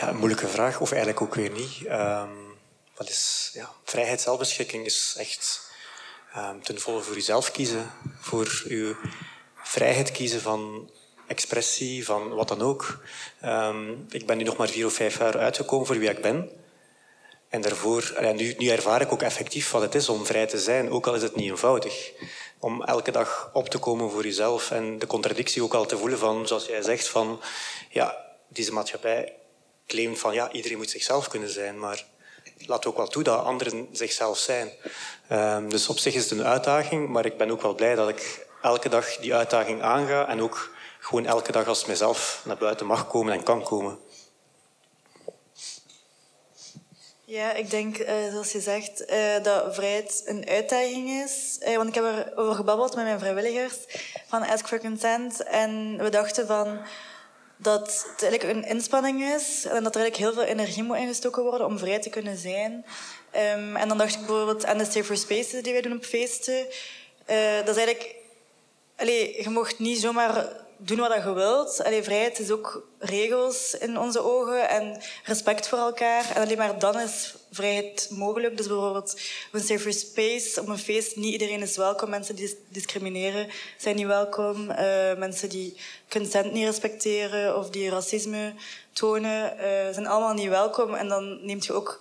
Ja, 0.00 0.08
een 0.08 0.16
moeilijke 0.16 0.48
vraag, 0.48 0.80
of 0.80 0.90
eigenlijk 0.90 1.20
ook 1.20 1.34
weer 1.34 1.50
niet. 1.50 1.80
Um, 1.90 2.58
wat 2.96 3.08
is, 3.08 3.50
ja, 3.54 3.70
vrijheid, 3.84 4.20
zelfbeschikking 4.20 4.86
is 4.86 5.14
echt 5.18 5.70
um, 6.36 6.62
ten 6.62 6.80
volle 6.80 7.00
voor 7.00 7.14
jezelf 7.14 7.50
kiezen. 7.50 7.90
Voor 8.20 8.62
uw 8.68 8.96
vrijheid 9.62 10.10
kiezen 10.10 10.40
van 10.40 10.90
expressie, 11.26 12.04
van 12.04 12.28
wat 12.28 12.48
dan 12.48 12.62
ook. 12.62 13.02
Um, 13.44 14.06
ik 14.10 14.26
ben 14.26 14.36
nu 14.36 14.44
nog 14.44 14.56
maar 14.56 14.68
vier 14.68 14.86
of 14.86 14.92
vijf 14.92 15.18
jaar 15.18 15.38
uitgekomen 15.38 15.86
voor 15.86 15.98
wie 15.98 16.10
ik 16.10 16.22
ben. 16.22 16.50
En 17.48 17.60
daarvoor, 17.60 18.16
ja, 18.20 18.32
nu, 18.32 18.54
nu 18.58 18.68
ervaar 18.68 19.00
ik 19.00 19.12
ook 19.12 19.22
effectief 19.22 19.70
wat 19.70 19.82
het 19.82 19.94
is 19.94 20.08
om 20.08 20.26
vrij 20.26 20.46
te 20.46 20.58
zijn, 20.58 20.90
ook 20.90 21.06
al 21.06 21.14
is 21.14 21.22
het 21.22 21.36
niet 21.36 21.50
eenvoudig. 21.50 22.12
Om 22.58 22.82
elke 22.82 23.10
dag 23.10 23.50
op 23.52 23.68
te 23.68 23.78
komen 23.78 24.10
voor 24.10 24.24
jezelf 24.24 24.70
en 24.70 24.98
de 24.98 25.06
contradictie 25.06 25.62
ook 25.62 25.74
al 25.74 25.86
te 25.86 25.98
voelen 25.98 26.18
van, 26.18 26.46
zoals 26.46 26.66
jij 26.66 26.82
zegt, 26.82 27.08
van 27.08 27.40
ja, 27.90 28.26
deze 28.48 28.72
maatschappij 28.72 29.34
claimt 29.90 30.18
van 30.18 30.34
ja, 30.34 30.52
iedereen 30.52 30.76
moet 30.76 30.90
zichzelf 30.90 31.28
kunnen 31.28 31.50
zijn, 31.50 31.78
maar 31.78 32.04
laat 32.66 32.86
ook 32.86 32.96
wel 32.96 33.06
toe 33.06 33.22
dat 33.22 33.44
anderen 33.44 33.88
zichzelf 33.92 34.38
zijn. 34.38 34.70
Um, 35.32 35.68
dus 35.68 35.88
op 35.88 35.98
zich 35.98 36.14
is 36.14 36.22
het 36.22 36.38
een 36.38 36.46
uitdaging, 36.46 37.08
maar 37.08 37.26
ik 37.26 37.36
ben 37.36 37.50
ook 37.50 37.62
wel 37.62 37.74
blij 37.74 37.94
dat 37.94 38.08
ik 38.08 38.46
elke 38.62 38.88
dag 38.88 39.16
die 39.16 39.34
uitdaging 39.34 39.82
aanga 39.82 40.28
en 40.28 40.42
ook 40.42 40.70
gewoon 41.00 41.26
elke 41.26 41.52
dag 41.52 41.66
als 41.66 41.84
mezelf 41.84 42.42
naar 42.44 42.56
buiten 42.56 42.86
mag 42.86 43.08
komen 43.08 43.32
en 43.32 43.42
kan 43.42 43.62
komen. 43.62 43.98
Ja, 47.24 47.52
ik 47.52 47.70
denk, 47.70 47.98
uh, 47.98 48.30
zoals 48.30 48.52
je 48.52 48.60
zegt, 48.60 49.10
uh, 49.10 49.42
dat 49.42 49.74
vrijheid 49.74 50.22
een 50.24 50.48
uitdaging 50.48 51.08
is. 51.08 51.58
Uh, 51.62 51.76
want 51.76 51.88
ik 51.88 51.94
heb 51.94 52.04
erover 52.04 52.54
gebabbeld 52.54 52.94
met 52.94 53.04
mijn 53.04 53.18
vrijwilligers 53.18 53.76
van 54.28 54.42
Ask 54.42 54.66
for 54.66 54.80
Consent. 54.80 55.42
En 55.42 55.96
we 55.98 56.08
dachten 56.08 56.46
van 56.46 56.80
dat 57.62 58.06
het 58.10 58.22
eigenlijk 58.22 58.56
een 58.56 58.70
inspanning 58.70 59.22
is 59.22 59.64
en 59.64 59.82
dat 59.82 59.94
er 59.94 60.00
eigenlijk 60.00 60.16
heel 60.16 60.32
veel 60.32 60.52
energie 60.52 60.82
moet 60.82 60.96
ingestoken 60.96 61.42
worden 61.42 61.66
om 61.66 61.78
vrij 61.78 62.00
te 62.00 62.10
kunnen 62.10 62.36
zijn. 62.36 62.72
Um, 63.36 63.76
en 63.76 63.88
dan 63.88 63.98
dacht 63.98 64.14
ik 64.14 64.26
bijvoorbeeld 64.26 64.64
aan 64.64 64.78
de 64.78 64.84
Safer 64.84 65.16
Spaces 65.16 65.62
die 65.62 65.72
wij 65.72 65.82
doen 65.82 65.96
op 65.96 66.04
feesten. 66.04 66.66
Uh, 67.30 67.58
dat 67.64 67.76
is 67.76 67.82
eigenlijk... 67.82 68.14
Allee, 68.96 69.42
je 69.42 69.50
mocht 69.50 69.78
niet 69.78 70.00
zomaar 70.00 70.48
doen 70.82 70.98
wat 70.98 71.22
je 71.24 71.32
wilt. 71.32 71.84
Allee, 71.84 72.02
vrijheid 72.02 72.38
is 72.38 72.50
ook 72.50 72.88
regels 72.98 73.74
in 73.78 73.98
onze 73.98 74.20
ogen 74.20 74.68
en 74.68 75.02
respect 75.24 75.68
voor 75.68 75.78
elkaar. 75.78 76.30
En 76.34 76.42
alleen 76.42 76.56
maar 76.56 76.78
dan 76.78 77.00
is 77.00 77.34
vrijheid 77.50 78.08
mogelijk. 78.10 78.56
Dus 78.56 78.66
bijvoorbeeld 78.66 79.20
een 79.52 79.60
safer 79.60 79.92
space, 79.92 80.60
op 80.60 80.68
een 80.68 80.78
feest, 80.78 81.16
niet 81.16 81.32
iedereen 81.32 81.62
is 81.62 81.76
welkom. 81.76 82.10
Mensen 82.10 82.34
die 82.34 82.58
discrimineren 82.68 83.48
zijn 83.76 83.96
niet 83.96 84.06
welkom. 84.06 84.70
Uh, 84.70 84.76
mensen 85.16 85.48
die 85.48 85.76
consent 86.08 86.52
niet 86.52 86.66
respecteren 86.66 87.56
of 87.56 87.70
die 87.70 87.90
racisme 87.90 88.54
tonen, 88.92 89.56
uh, 89.56 89.62
zijn 89.92 90.06
allemaal 90.06 90.34
niet 90.34 90.48
welkom. 90.48 90.94
En 90.94 91.08
dan 91.08 91.46
neemt 91.46 91.66
je 91.66 91.72
ook 91.72 92.00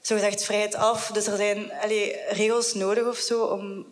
zogezegd 0.00 0.44
vrijheid 0.44 0.74
af. 0.74 1.10
Dus 1.12 1.26
er 1.26 1.36
zijn 1.36 1.72
allee, 1.72 2.16
regels 2.28 2.74
nodig 2.74 3.06
of 3.06 3.16
zo 3.16 3.44
om 3.44 3.86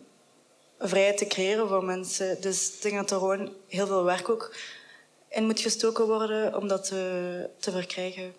vrijheid 0.81 1.17
te 1.17 1.27
creëren 1.27 1.67
voor 1.67 1.83
mensen. 1.83 2.41
Dus 2.41 2.73
ik 2.73 2.81
denk 2.81 2.95
dat 2.95 3.11
er 3.11 3.17
gewoon 3.17 3.53
heel 3.67 3.87
veel 3.87 4.03
werk 4.03 4.29
ook 4.29 4.55
in 5.29 5.45
moet 5.45 5.59
gestoken 5.59 6.05
worden 6.05 6.55
om 6.55 6.67
dat 6.67 6.83
te, 6.83 7.49
te 7.59 7.71
verkrijgen. 7.71 8.33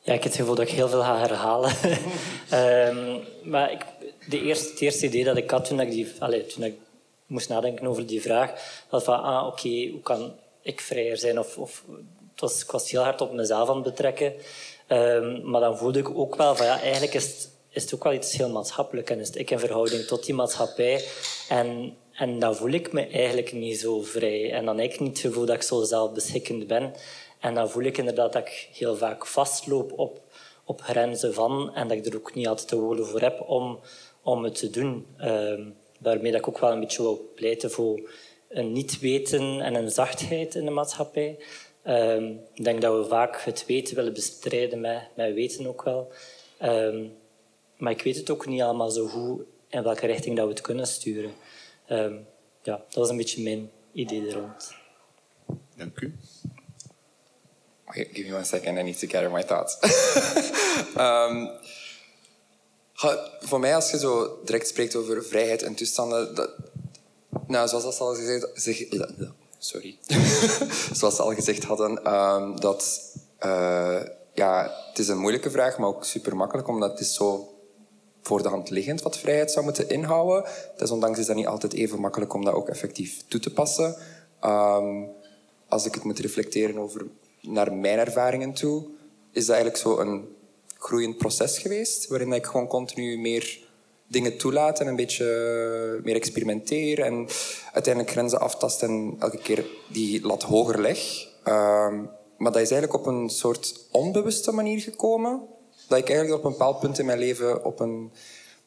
Ja, 0.00 0.12
ik 0.12 0.22
heb 0.22 0.32
het 0.32 0.34
gevoel 0.34 0.54
dat 0.54 0.68
ik 0.68 0.74
heel 0.74 0.88
veel 0.88 1.02
ga 1.02 1.18
herhalen. 1.18 1.72
Ehm, 2.50 3.18
maar 3.42 3.72
ik, 3.72 3.84
de 4.28 4.42
eerste, 4.42 4.70
het 4.70 4.80
eerste 4.80 5.06
idee 5.06 5.24
dat 5.24 5.36
ik 5.36 5.50
had 5.50 5.64
toen 5.64 5.80
ik, 5.80 5.90
die, 5.90 6.12
allez, 6.18 6.54
toen 6.54 6.64
ik 6.64 6.76
moest 7.26 7.48
nadenken 7.48 7.86
over 7.86 8.06
die 8.06 8.22
vraag, 8.22 8.52
was 8.88 9.04
van, 9.04 9.22
ah, 9.22 9.46
oké, 9.46 9.88
hoe 9.90 10.00
kan 10.02 10.32
ik 10.62 10.80
vrijer 10.80 11.16
zijn? 11.16 11.38
Of, 11.38 11.58
of, 11.58 11.82
het 12.32 12.40
was, 12.40 12.62
ik 12.62 12.70
was 12.70 12.90
heel 12.90 13.02
hard 13.02 13.20
op 13.20 13.32
mezelf 13.32 13.68
aan 13.68 13.74
het 13.74 13.84
betrekken. 13.84 14.32
Ehm, 14.86 15.50
maar 15.50 15.60
dan 15.60 15.78
voelde 15.78 15.98
ik 15.98 16.18
ook 16.18 16.36
wel 16.36 16.56
van, 16.56 16.66
ja, 16.66 16.80
eigenlijk 16.80 17.14
is 17.14 17.26
het, 17.26 17.48
is 17.74 17.82
het 17.82 17.94
ook 17.94 18.04
wel 18.04 18.12
iets 18.12 18.36
heel 18.36 18.48
maatschappelijk. 18.48 19.10
En 19.10 19.20
is 19.20 19.30
ik 19.30 19.50
in 19.50 19.58
verhouding 19.58 20.04
tot 20.04 20.24
die 20.24 20.34
maatschappij. 20.34 21.04
En, 21.48 21.96
en 22.12 22.38
dan 22.38 22.56
voel 22.56 22.70
ik 22.70 22.92
me 22.92 23.06
eigenlijk 23.06 23.52
niet 23.52 23.78
zo 23.78 24.02
vrij. 24.02 24.52
En 24.52 24.64
dan 24.64 24.78
heb 24.78 24.92
ik 24.92 25.00
niet 25.00 25.10
het 25.10 25.26
gevoel 25.26 25.46
dat 25.46 25.56
ik 25.56 25.62
zo 25.62 25.82
zelfbeschikkend 25.82 26.66
ben. 26.66 26.94
En 27.40 27.54
dan 27.54 27.70
voel 27.70 27.82
ik 27.82 27.98
inderdaad 27.98 28.32
dat 28.32 28.42
ik 28.46 28.68
heel 28.72 28.96
vaak 28.96 29.26
vastloop 29.26 29.92
op, 29.98 30.20
op 30.64 30.80
grenzen 30.80 31.34
van 31.34 31.74
en 31.74 31.88
dat 31.88 31.96
ik 31.96 32.06
er 32.06 32.16
ook 32.16 32.34
niet 32.34 32.46
altijd 32.46 32.68
de 32.68 32.76
woorden 32.76 33.06
voor 33.06 33.20
heb 33.20 33.44
om, 33.48 33.78
om 34.22 34.44
het 34.44 34.54
te 34.54 34.70
doen. 34.70 35.06
Um, 35.20 35.76
daarmee 35.98 36.30
dat 36.30 36.40
ik 36.40 36.48
ook 36.48 36.58
wel 36.58 36.72
een 36.72 36.80
beetje 36.80 37.02
wil 37.02 37.32
pleiten 37.34 37.70
voor 37.70 38.10
een 38.48 38.72
niet 38.72 38.98
weten 38.98 39.60
en 39.60 39.74
een 39.74 39.90
zachtheid 39.90 40.54
in 40.54 40.64
de 40.64 40.70
maatschappij. 40.70 41.38
Um, 41.86 42.40
ik 42.54 42.64
denk 42.64 42.80
dat 42.80 42.96
we 42.96 43.08
vaak 43.08 43.40
het 43.40 43.64
weten 43.66 43.96
willen 43.96 44.12
bestrijden 44.12 44.80
met, 44.80 45.02
met 45.14 45.34
weten 45.34 45.66
ook 45.66 45.82
wel. 45.82 46.12
Um, 46.62 47.16
maar 47.76 47.92
ik 47.92 48.02
weet 48.02 48.16
het 48.16 48.30
ook 48.30 48.46
niet 48.46 48.62
allemaal 48.62 48.90
zo 48.90 49.06
goed 49.06 49.42
in 49.68 49.82
welke 49.82 50.06
richting 50.06 50.36
dat 50.36 50.46
we 50.46 50.52
het 50.52 50.60
kunnen 50.60 50.86
sturen. 50.86 51.32
ja, 52.62 52.76
dat 52.88 52.94
was 52.94 53.08
een 53.08 53.16
beetje 53.16 53.42
mijn 53.42 53.70
idee 53.92 54.28
er. 54.28 54.56
Dank 55.76 56.00
u. 56.00 56.14
give 57.94 58.28
me 58.28 58.34
one 58.34 58.44
second, 58.44 58.78
I 58.78 58.82
need 58.82 58.98
to 58.98 59.06
gather 59.06 59.30
my 59.30 59.42
thoughts. 59.42 59.78
um, 60.98 61.50
voor 63.40 63.60
mij, 63.60 63.74
als 63.74 63.90
je 63.90 63.98
zo 63.98 64.40
direct 64.44 64.68
spreekt 64.68 64.96
over 64.96 65.24
vrijheid 65.24 65.62
en 65.62 65.74
toestanden, 65.74 66.34
dat, 66.34 66.50
nou, 67.46 67.68
zoals 67.68 67.84
dat 67.84 68.00
al 68.00 68.14
gezegd, 68.14 68.50
zeg, 68.54 68.84
sorry, 69.58 69.98
zoals 70.98 71.16
ze 71.16 71.22
al 71.22 71.34
gezegd 71.34 71.64
hadden, 71.64 72.14
um, 72.14 72.60
dat 72.60 73.00
uh, 73.44 74.02
ja, 74.34 74.74
het 74.88 74.98
is 74.98 75.08
een 75.08 75.18
moeilijke 75.18 75.50
vraag, 75.50 75.78
maar 75.78 75.88
ook 75.88 76.04
super 76.04 76.36
makkelijk, 76.36 76.68
omdat 76.68 76.90
het 76.90 77.00
is 77.00 77.14
zo 77.14 77.53
voor 78.26 78.42
de 78.42 78.48
hand 78.48 78.70
liggend 78.70 79.02
wat 79.02 79.18
vrijheid 79.18 79.50
zou 79.50 79.64
moeten 79.64 79.88
inhouden. 79.88 80.44
Desondanks 80.76 81.18
is 81.18 81.26
dat 81.26 81.36
niet 81.36 81.46
altijd 81.46 81.72
even 81.72 82.00
makkelijk 82.00 82.34
om 82.34 82.44
dat 82.44 82.54
ook 82.54 82.68
effectief 82.68 83.22
toe 83.28 83.40
te 83.40 83.52
passen. 83.52 83.96
Um, 84.44 85.08
als 85.68 85.86
ik 85.86 85.94
het 85.94 86.04
moet 86.04 86.18
reflecteren 86.18 86.78
over 86.78 87.06
naar 87.40 87.72
mijn 87.72 87.98
ervaringen 87.98 88.52
toe, 88.52 88.84
is 89.32 89.46
dat 89.46 89.54
eigenlijk 89.54 89.84
zo 89.84 89.98
een 89.98 90.28
groeiend 90.78 91.18
proces 91.18 91.58
geweest, 91.58 92.06
waarin 92.06 92.32
ik 92.32 92.46
gewoon 92.46 92.66
continu 92.66 93.18
meer 93.18 93.58
dingen 94.06 94.38
toelaat 94.38 94.80
en 94.80 94.86
een 94.86 94.96
beetje 94.96 96.00
meer 96.02 96.14
experimenteer 96.14 97.00
en 97.00 97.28
uiteindelijk 97.72 98.14
grenzen 98.14 98.40
aftast 98.40 98.82
en 98.82 99.16
elke 99.18 99.38
keer 99.38 99.64
die 99.88 100.26
lat 100.26 100.42
hoger 100.42 100.80
leg. 100.80 101.28
Ehm, 101.44 102.02
maar 102.36 102.52
dat 102.52 102.62
is 102.62 102.70
eigenlijk 102.70 102.94
op 102.94 103.06
een 103.06 103.30
soort 103.30 103.86
onbewuste 103.90 104.52
manier 104.52 104.80
gekomen. 104.80 105.42
Dat 105.88 105.98
ik 105.98 106.08
eigenlijk 106.08 106.38
op 106.38 106.44
een 106.44 106.50
bepaald 106.50 106.80
punt 106.80 106.98
in 106.98 107.06
mijn 107.06 107.18
leven 107.18 107.64
op 107.64 107.80
een 107.80 108.10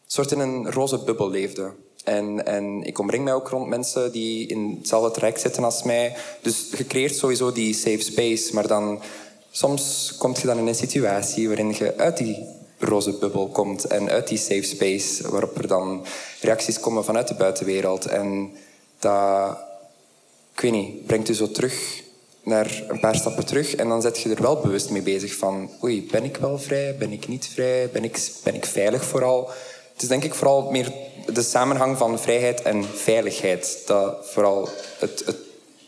soort 0.08 0.32
in 0.32 0.40
een 0.40 0.72
roze 0.72 1.04
bubbel 1.04 1.30
leefde. 1.30 1.72
En, 2.04 2.46
en 2.46 2.84
ik 2.84 3.00
omring 3.00 3.24
mij 3.24 3.34
ook 3.34 3.50
rond 3.50 3.68
mensen 3.68 4.12
die 4.12 4.48
in 4.48 4.76
hetzelfde 4.80 5.12
traject 5.12 5.42
zitten 5.42 5.64
als 5.64 5.84
mij. 5.84 6.16
Dus 6.42 6.70
je 6.78 6.88
creëert 6.88 7.16
sowieso 7.16 7.52
die 7.52 7.74
safe 7.74 8.02
space. 8.02 8.54
Maar 8.54 8.68
dan, 8.68 9.02
soms 9.52 10.14
kom 10.18 10.36
je 10.42 10.48
dan 10.48 10.58
in 10.58 10.68
een 10.68 10.76
situatie 10.76 11.48
waarin 11.48 11.76
je 11.78 11.98
uit 11.98 12.18
die 12.18 12.46
roze 12.80 13.12
bubbel 13.12 13.48
komt 13.48 13.86
en 13.86 14.10
uit 14.10 14.28
die 14.28 14.38
safe 14.38 14.64
space, 14.64 15.30
waarop 15.32 15.58
er 15.58 15.68
dan 15.68 16.06
reacties 16.42 16.80
komen 16.80 17.04
vanuit 17.06 17.28
de 17.28 17.34
buitenwereld. 17.34 18.06
En 18.06 18.52
dat, 19.00 19.58
ik 20.56 20.72
niet, 20.72 21.06
brengt 21.06 21.28
je 21.28 21.34
zo 21.34 21.52
terug 21.52 22.04
naar 22.48 22.84
een 22.88 23.00
paar 23.00 23.16
stappen 23.16 23.46
terug 23.46 23.76
en 23.76 23.88
dan 23.88 24.02
zet 24.02 24.20
je 24.20 24.30
er 24.30 24.42
wel 24.42 24.60
bewust 24.60 24.90
mee 24.90 25.02
bezig 25.02 25.36
van 25.36 25.70
oei, 25.84 26.08
ben 26.12 26.24
ik 26.24 26.38
wel 26.38 26.60
vrij, 26.60 26.96
ben 26.98 27.12
ik 27.12 27.28
niet 27.28 27.48
vrij, 27.48 27.90
ben 27.90 28.04
ik, 28.04 28.32
ben 28.44 28.56
ik 28.56 28.66
veilig 28.66 29.06
vooral? 29.06 29.50
Het 29.94 30.02
is 30.02 30.08
denk 30.08 30.24
ik 30.24 30.34
vooral 30.34 30.72
meer 30.72 30.94
de 31.34 31.42
samenhang 31.42 31.98
van 31.98 32.20
vrijheid 32.20 32.62
en 32.62 32.84
veiligheid 32.84 33.84
dat 33.86 34.16
vooral 34.22 34.70
het, 35.00 35.36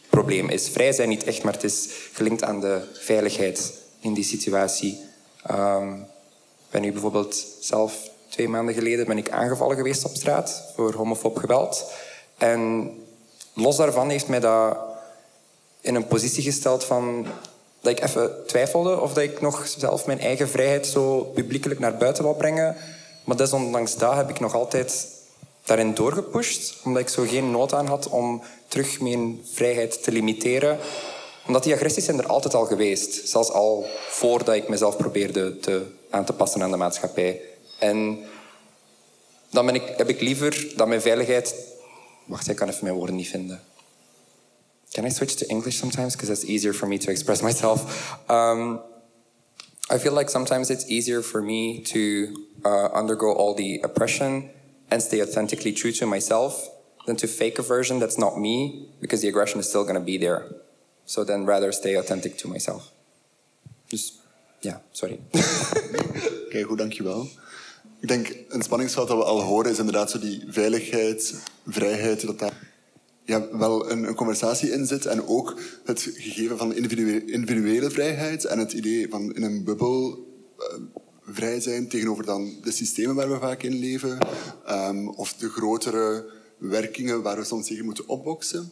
probleem 0.10 0.50
is. 0.50 0.70
Vrij 0.70 0.92
zijn 0.92 1.10
niet 1.10 1.24
echt, 1.24 1.44
maar 1.44 1.54
het 1.54 1.64
is 1.64 1.90
gelinkt 2.14 2.44
aan 2.44 2.60
de 2.60 2.82
veiligheid 2.94 3.74
in 4.00 4.14
die 4.14 4.24
situatie. 4.24 5.00
Um, 5.52 5.96
ik 6.66 6.72
ben 6.72 6.82
nu 6.82 6.92
bijvoorbeeld 6.92 7.46
zelf 7.60 8.10
twee 8.30 8.48
maanden 8.48 8.74
geleden 8.74 9.06
ben 9.06 9.18
ik 9.18 9.30
aangevallen 9.30 9.76
geweest 9.76 10.06
op 10.06 10.16
straat 10.16 10.72
voor 10.76 10.94
homofoob 10.94 11.38
geweld. 11.38 11.92
En 12.38 12.92
los 13.54 13.76
daarvan 13.76 14.10
heeft 14.10 14.28
mij 14.28 14.40
dat 14.40 14.89
in 15.82 15.96
een 15.96 16.08
positie 16.08 16.44
gesteld 16.44 16.84
van 16.84 17.28
dat 17.82 17.92
ik 17.92 18.04
even 18.04 18.32
twijfelde 18.48 19.00
of 19.00 19.14
dat 19.14 19.24
ik 19.24 19.42
nog 19.42 19.68
zelf 19.78 20.06
mijn 20.06 20.20
eigen 20.20 20.50
vrijheid 20.50 20.88
zo 20.88 21.22
publiekelijk 21.22 21.80
naar 21.80 21.98
buiten 21.98 22.24
wil 22.24 22.34
brengen. 22.34 22.76
Maar 23.24 23.38
desondanks 23.38 23.96
dat 23.96 24.16
heb 24.16 24.30
ik 24.30 24.40
nog 24.40 24.54
altijd 24.54 25.08
daarin 25.64 25.94
doorgepusht, 25.94 26.76
omdat 26.84 27.02
ik 27.02 27.10
zo 27.10 27.24
geen 27.24 27.52
nood 27.52 27.74
aan 27.74 27.88
had 27.88 28.10
om 28.10 28.44
terug 28.68 29.00
mijn 29.00 29.42
vrijheid 29.54 30.04
te 30.04 30.12
limiteren. 30.12 30.78
Omdat 31.48 31.64
die 31.64 31.74
agressies 31.74 32.06
zijn 32.06 32.18
er 32.18 32.28
altijd 32.28 32.54
al 32.54 32.66
geweest, 32.66 33.28
zelfs 33.28 33.52
al 33.52 33.86
voordat 34.10 34.56
ik 34.56 34.68
mezelf 34.68 34.98
probeerde 34.98 35.60
te, 35.60 35.86
aan 36.10 36.26
te 36.26 36.34
passen 36.34 36.64
aan 36.64 36.72
de 36.72 36.78
maatschappij. 36.78 37.42
En 37.80 38.20
dan 39.50 39.66
ben 39.66 39.76
ik, 39.76 39.84
heb 39.98 40.10
ik 40.10 40.22
liever 40.22 40.74
dat 40.76 40.88
mijn 40.88 41.02
veiligheid... 41.02 41.56
Wacht, 42.26 42.50
ik 42.50 42.56
kan 42.56 42.68
even 42.70 42.84
mijn 42.84 42.96
woorden 42.96 43.16
niet 43.16 43.28
vinden. 43.28 43.64
Can 44.94 45.06
I 45.06 45.10
switch 45.10 45.36
to 45.38 45.50
English 45.50 45.78
sometimes? 45.78 46.16
Because 46.16 46.30
that's 46.30 46.46
easier 46.46 46.74
for 46.74 46.88
me 46.88 46.98
to 47.00 47.12
express 47.12 47.44
myself. 47.44 47.80
Um, 48.30 48.82
I 49.92 49.98
feel 49.98 50.14
like 50.14 50.30
sometimes 50.30 50.70
it's 50.70 50.90
easier 50.90 51.22
for 51.22 51.42
me 51.42 51.82
to 51.86 52.46
uh, 52.66 52.88
undergo 52.88 53.34
all 53.34 53.54
the 53.54 53.80
oppression 53.84 54.50
and 54.92 55.02
stay 55.02 55.22
authentically 55.22 55.74
true 55.74 55.92
to 55.94 56.06
myself 56.06 56.70
than 57.06 57.16
to 57.18 57.28
fake 57.28 57.60
a 57.60 57.64
version 57.64 58.00
that's 58.00 58.18
not 58.18 58.38
me 58.38 58.88
because 59.02 59.22
the 59.22 59.28
aggression 59.28 59.60
is 59.60 59.68
still 59.68 59.84
going 59.84 59.96
to 59.96 60.02
be 60.02 60.18
there. 60.18 60.46
So 61.06 61.24
then 61.24 61.46
rather 61.46 61.72
stay 61.72 61.96
authentic 61.96 62.38
to 62.40 62.48
myself. 62.48 62.92
Dus 63.90 64.20
ja, 64.62 64.82
sorry. 64.92 65.20
Oké, 66.46 66.64
goed, 66.64 66.78
dankjewel. 66.78 67.28
Ik 68.00 68.08
denk, 68.08 68.36
een 68.50 68.62
spanningsveld 68.62 69.08
dat 69.08 69.18
we 69.18 69.24
al 69.24 69.42
horen 69.42 69.72
is 69.72 69.80
inderdaad 69.80 70.12
zo 70.12 70.20
die 70.20 70.44
veiligheid, 70.48 71.44
vrijheid, 71.68 72.26
dat 72.26 72.40
daar 72.40 72.69
ja, 73.30 73.58
wel 73.58 73.92
een, 73.92 74.04
een 74.04 74.16
conversatie 74.16 74.72
in 74.72 74.86
zit. 74.86 75.06
En 75.06 75.28
ook 75.28 75.60
het 75.84 76.02
gegeven 76.02 76.58
van 76.58 76.74
individuele, 76.74 77.26
individuele 77.26 77.90
vrijheid 77.90 78.46
en 78.46 78.60
het 78.60 78.74
idee 78.74 79.10
van 79.10 79.36
in 79.36 79.44
een 79.44 79.64
bubbel 79.64 80.28
uh, 80.58 80.66
vrij 81.24 81.60
zijn 81.60 81.88
tegenover 81.88 82.26
dan 82.26 82.58
de 82.64 82.72
systemen 82.72 83.16
waar 83.16 83.30
we 83.30 83.40
vaak 83.40 83.64
in 83.64 83.80
leven. 83.80 84.18
Um, 84.70 85.10
of 85.10 85.34
de 85.34 85.50
grotere 85.50 86.32
werkingen 86.58 87.22
waar 87.22 87.38
we 87.38 87.44
soms 87.44 87.68
tegen 87.68 87.86
moeten 87.86 88.08
opboksen. 88.08 88.72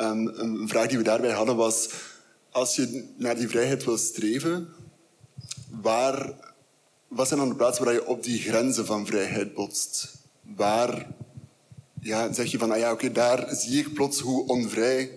Um, 0.00 0.28
een 0.28 0.68
vraag 0.68 0.88
die 0.88 0.98
we 0.98 1.04
daarbij 1.04 1.32
hadden 1.32 1.56
was, 1.56 1.88
als 2.50 2.76
je 2.76 3.04
naar 3.16 3.36
die 3.36 3.48
vrijheid 3.48 3.84
wil 3.84 3.98
streven, 3.98 4.68
waar, 5.82 6.34
wat 7.08 7.28
zijn 7.28 7.40
dan 7.40 7.48
de 7.48 7.54
plaatsen 7.54 7.84
waar 7.84 7.94
je 7.94 8.06
op 8.06 8.22
die 8.22 8.40
grenzen 8.40 8.86
van 8.86 9.06
vrijheid 9.06 9.54
botst? 9.54 10.14
Waar 10.56 11.14
ja, 12.00 12.32
zeg 12.32 12.50
je 12.50 12.58
van, 12.58 12.70
ah 12.70 12.78
ja, 12.78 12.92
oké, 12.92 13.12
daar 13.12 13.54
zie 13.54 13.78
ik 13.78 13.94
plots 13.94 14.20
hoe 14.20 14.46
onvrij 14.46 15.10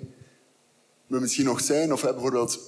we 1.07 1.19
misschien 1.19 1.45
nog 1.45 1.61
zijn. 1.61 1.93
Of 1.93 2.01
bijvoorbeeld 2.01 2.59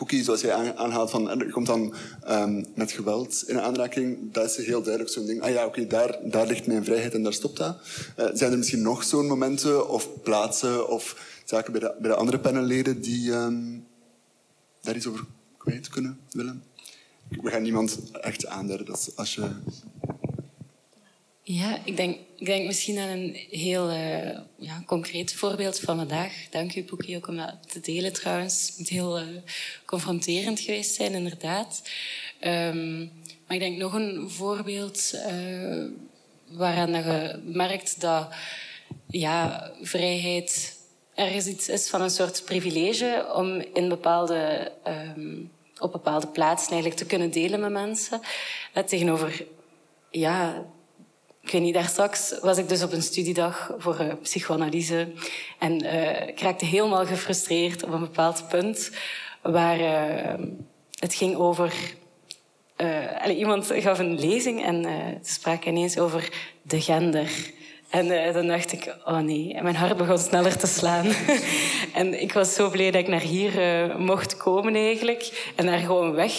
Poekie, 0.00 0.24
zoals 0.24 0.40
jij 0.40 0.76
aanhaalt, 0.76 1.10
van, 1.10 1.28
er 1.28 1.50
komt 1.50 1.66
dan 1.66 1.94
um, 2.28 2.64
met 2.74 2.92
geweld 2.92 3.44
in 3.46 3.60
aanraking. 3.60 4.32
Dat 4.32 4.58
is 4.58 4.66
heel 4.66 4.82
duidelijk 4.82 5.12
zo'n 5.12 5.26
ding. 5.26 5.42
Ah 5.42 5.50
ja, 5.50 5.66
oké, 5.66 5.86
daar, 5.86 6.18
daar 6.24 6.46
ligt 6.46 6.66
mijn 6.66 6.84
vrijheid 6.84 7.14
en 7.14 7.22
daar 7.22 7.32
stopt 7.32 7.56
dat. 7.56 7.76
Uh, 8.18 8.28
zijn 8.32 8.52
er 8.52 8.58
misschien 8.58 8.82
nog 8.82 9.04
zo'n 9.04 9.26
momenten 9.26 9.88
of 9.88 10.22
plaatsen 10.22 10.88
of 10.88 11.24
zaken 11.44 11.72
bij 11.72 11.80
de, 11.80 11.94
bij 12.00 12.10
de 12.10 12.16
andere 12.16 12.38
panelleden 12.38 13.00
die 13.00 13.32
um, 13.32 13.86
daar 14.80 14.96
iets 14.96 15.06
over 15.06 15.24
kwijt 15.56 15.88
kunnen 15.88 16.18
willen? 16.30 16.62
We 17.28 17.50
gaan 17.50 17.62
niemand 17.62 17.98
echt 18.20 18.46
aanduiden. 18.46 18.86
Dat 18.86 19.12
als 19.14 19.34
je 19.34 19.48
ja, 21.52 21.78
ik 21.84 21.96
denk, 21.96 22.16
ik 22.36 22.46
denk 22.46 22.66
misschien 22.66 22.98
aan 22.98 23.08
een 23.08 23.36
heel 23.50 23.90
uh, 23.90 24.38
ja, 24.56 24.82
concreet 24.86 25.34
voorbeeld 25.34 25.80
van 25.80 25.96
vandaag. 25.96 26.32
Dank 26.50 26.74
u, 26.74 26.82
Poekie, 26.82 27.16
ook 27.16 27.28
om 27.28 27.36
dat 27.36 27.56
te 27.66 27.80
delen 27.80 28.12
trouwens. 28.12 28.66
Het 28.68 28.78
moet 28.78 28.88
heel 28.88 29.20
uh, 29.20 29.26
confronterend 29.84 30.60
geweest 30.60 30.94
zijn, 30.94 31.12
inderdaad. 31.12 31.82
Um, 32.40 33.12
maar 33.46 33.56
ik 33.56 33.58
denk 33.58 33.76
nog 33.76 33.92
een 33.92 34.30
voorbeeld 34.30 35.12
uh, 35.14 35.84
waaraan 36.48 36.90
je 36.90 37.40
merkt 37.44 38.00
dat 38.00 38.34
ja, 39.08 39.70
vrijheid 39.82 40.76
ergens 41.14 41.46
iets 41.46 41.68
is 41.68 41.88
van 41.88 42.00
een 42.00 42.10
soort 42.10 42.44
privilege 42.44 43.26
om 43.34 43.64
in 43.74 43.88
bepaalde 43.88 44.72
um, 45.16 45.50
op 45.78 45.92
bepaalde 45.92 46.26
plaatsen 46.26 46.72
eigenlijk 46.72 47.00
te 47.00 47.06
kunnen 47.06 47.30
delen 47.30 47.60
met 47.60 47.70
mensen. 47.70 48.20
Tegenover, 48.86 49.46
ja, 50.10 50.64
ik 51.42 51.50
weet 51.50 51.62
niet, 51.62 51.74
daar 51.74 51.88
straks 51.88 52.38
was 52.40 52.58
ik 52.58 52.68
dus 52.68 52.82
op 52.82 52.92
een 52.92 53.02
studiedag 53.02 53.74
voor 53.78 54.00
uh, 54.00 54.12
psychoanalyse 54.22 55.12
en 55.58 55.84
uh, 55.84 56.28
ik 56.28 56.40
raakte 56.40 56.64
helemaal 56.64 57.06
gefrustreerd 57.06 57.82
op 57.82 57.92
een 57.92 58.00
bepaald 58.00 58.48
punt 58.48 58.90
waar 59.42 59.78
het 60.98 61.14
ging 61.14 61.36
over 61.36 61.74
iemand 63.28 63.72
gaf 63.74 63.98
een 63.98 64.20
lezing 64.20 64.64
en 64.64 64.82
ze 65.22 65.32
sprak 65.32 65.64
ineens 65.64 65.98
over 65.98 66.32
de 66.62 66.80
gender. 66.80 67.50
En 67.90 68.06
uh, 68.06 68.32
dan 68.32 68.46
dacht 68.46 68.72
ik, 68.72 68.94
oh 69.04 69.18
nee, 69.18 69.54
en 69.54 69.62
mijn 69.62 69.76
hart 69.76 69.96
begon 69.96 70.18
sneller 70.18 70.56
te 70.56 70.66
slaan. 70.66 71.06
en 72.00 72.20
ik 72.20 72.32
was 72.32 72.54
zo 72.54 72.70
blij 72.70 72.90
dat 72.90 73.00
ik 73.00 73.08
naar 73.08 73.20
hier 73.20 73.52
mocht 73.98 74.36
komen 74.36 74.74
eigenlijk. 74.74 75.52
En 75.56 75.66
daar 75.66 75.78
gewoon 75.78 76.12
weg 76.12 76.32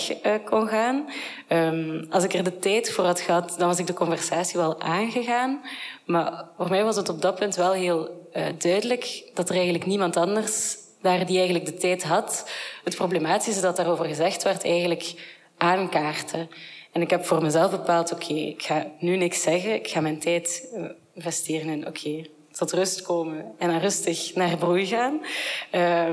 kon 0.44 0.68
gaan. 0.68 1.10
Um, 1.50 2.06
als 2.10 2.24
ik 2.24 2.34
er 2.34 2.44
de 2.44 2.60
tijd 2.60 2.92
voor 2.92 3.06
had 3.06 3.20
gehad, 3.20 3.56
dan 3.58 3.68
was 3.68 3.80
ik 3.80 3.88
de 3.88 3.94
conversatie 3.94 4.60
wel 4.60 4.82
aangegaan. 4.82 5.62
Maar 6.06 6.46
voor 6.58 6.70
mij 6.70 6.84
was 6.84 6.96
het 6.96 7.10
op 7.10 7.22
dat 7.22 7.36
punt 7.36 7.56
wel 7.56 7.72
heel 7.72 8.30
duidelijk 8.58 9.30
dat 9.34 9.50
er 9.50 9.56
eigenlijk 9.56 9.86
niemand 9.86 10.18
anders 10.18 10.78
daar 11.02 11.26
die 11.26 11.36
eigenlijk 11.36 11.66
de 11.66 11.78
tijd 11.78 12.04
had. 12.04 12.50
Het 12.84 12.96
problematische 12.96 13.62
dat 13.62 13.76
daarover 13.76 14.06
gezegd 14.06 14.44
werd 14.44 14.64
eigenlijk 14.64 15.14
aankaarten. 15.58 16.50
En 16.92 17.02
ik 17.02 17.10
heb 17.10 17.26
voor 17.26 17.42
mezelf 17.42 17.72
bepaald, 17.72 18.14
oké, 18.14 18.34
ik 18.34 18.64
ga 18.64 18.92
nu 19.00 19.18
niks 19.18 19.42
zeggen. 19.42 19.74
Ik 19.74 19.88
ga 19.88 20.02
mijn 20.02 20.20
tijd 20.20 20.70
eh, 20.76 20.84
investeren 21.22 21.70
in, 21.70 21.88
oké, 21.88 22.26
tot 22.52 22.72
rust 22.72 23.02
komen 23.02 23.54
en 23.58 23.70
dan 23.70 23.80
rustig 23.80 24.36
naar 24.36 24.58
broei 24.58 24.86
gaan. 24.86 25.22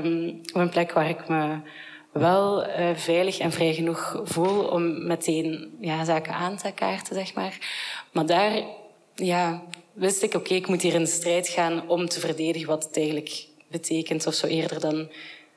Um, 0.03 0.41
op 0.53 0.61
een 0.61 0.69
plek 0.69 0.91
waar 0.91 1.09
ik 1.09 1.27
me 1.27 1.59
wel 2.11 2.67
uh, 2.67 2.95
veilig 2.95 3.39
en 3.39 3.51
vrij 3.51 3.73
genoeg 3.73 4.21
voel 4.23 4.67
om 4.67 5.07
meteen 5.07 5.77
ja, 5.79 6.05
zaken 6.05 6.33
aan 6.33 6.57
te 6.57 6.71
kaarten, 6.71 7.15
zeg 7.15 7.33
maar. 7.33 7.57
Maar 8.11 8.25
daar 8.25 8.63
ja, 9.15 9.63
wist 9.93 10.23
ik, 10.23 10.33
oké, 10.33 10.53
ik 10.53 10.67
moet 10.67 10.81
hier 10.81 10.93
in 10.93 11.03
de 11.03 11.09
strijd 11.09 11.47
gaan 11.47 11.89
om 11.89 12.07
te 12.07 12.19
verdedigen 12.19 12.67
wat 12.67 12.83
het 12.83 12.97
eigenlijk 12.97 13.47
betekent, 13.67 14.27
of 14.27 14.33
zo 14.33 14.47
eerder 14.47 14.79
dan 14.79 15.11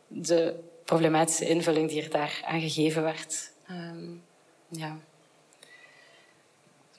de 0.07 0.55
problematische 0.85 1.49
invulling 1.49 1.89
die 1.89 2.03
er 2.03 2.11
daar 2.11 2.41
aan 2.45 2.61
gegeven 2.61 3.03
werd. 3.03 3.53
Um, 3.71 4.23
ja. 4.69 4.99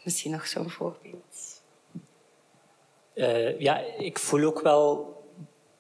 Misschien 0.04 0.32
nog 0.32 0.48
zo'n 0.48 0.70
voorbeeld. 0.70 1.33
Uh, 3.16 3.60
ja, 3.60 3.82
ik 3.98 4.20
voel 4.20 4.44
ook 4.44 4.62
wel 4.62 5.14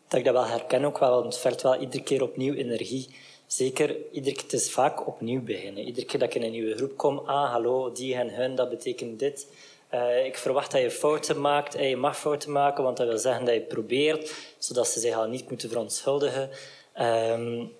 dat 0.07 0.19
ik 0.19 0.25
dat 0.25 0.33
wel 0.33 0.45
herken, 0.45 0.85
ook 0.85 0.99
wel, 0.99 1.11
want 1.11 1.23
het 1.33 1.37
vergt 1.37 1.61
wel 1.61 1.75
iedere 1.75 2.03
keer 2.03 2.21
opnieuw 2.21 2.53
energie. 2.53 3.15
Zeker, 3.47 3.95
iedere 4.11 4.35
keer, 4.35 4.43
het 4.43 4.53
is 4.53 4.71
vaak 4.71 5.07
opnieuw 5.07 5.41
beginnen. 5.41 5.83
Iedere 5.83 6.05
keer 6.05 6.19
dat 6.19 6.27
ik 6.27 6.35
in 6.35 6.43
een 6.43 6.51
nieuwe 6.51 6.75
groep 6.75 6.97
kom, 6.97 7.17
ah, 7.17 7.51
hallo, 7.51 7.91
die 7.91 8.15
en 8.15 8.35
hun, 8.35 8.55
dat 8.55 8.69
betekent 8.69 9.19
dit. 9.19 9.47
Uh, 9.93 10.25
ik 10.25 10.37
verwacht 10.37 10.71
dat 10.71 10.81
je 10.81 10.91
fouten 10.91 11.41
maakt 11.41 11.75
en 11.75 11.87
je 11.87 11.97
mag 11.97 12.19
fouten 12.19 12.51
maken, 12.51 12.83
want 12.83 12.97
dat 12.97 13.07
wil 13.07 13.17
zeggen 13.17 13.45
dat 13.45 13.53
je 13.53 13.61
probeert, 13.61 14.33
zodat 14.57 14.87
ze 14.87 14.99
zich 14.99 15.15
al 15.15 15.27
niet 15.27 15.49
moeten 15.49 15.69
verontschuldigen. 15.69 16.49
Um, 17.01 17.71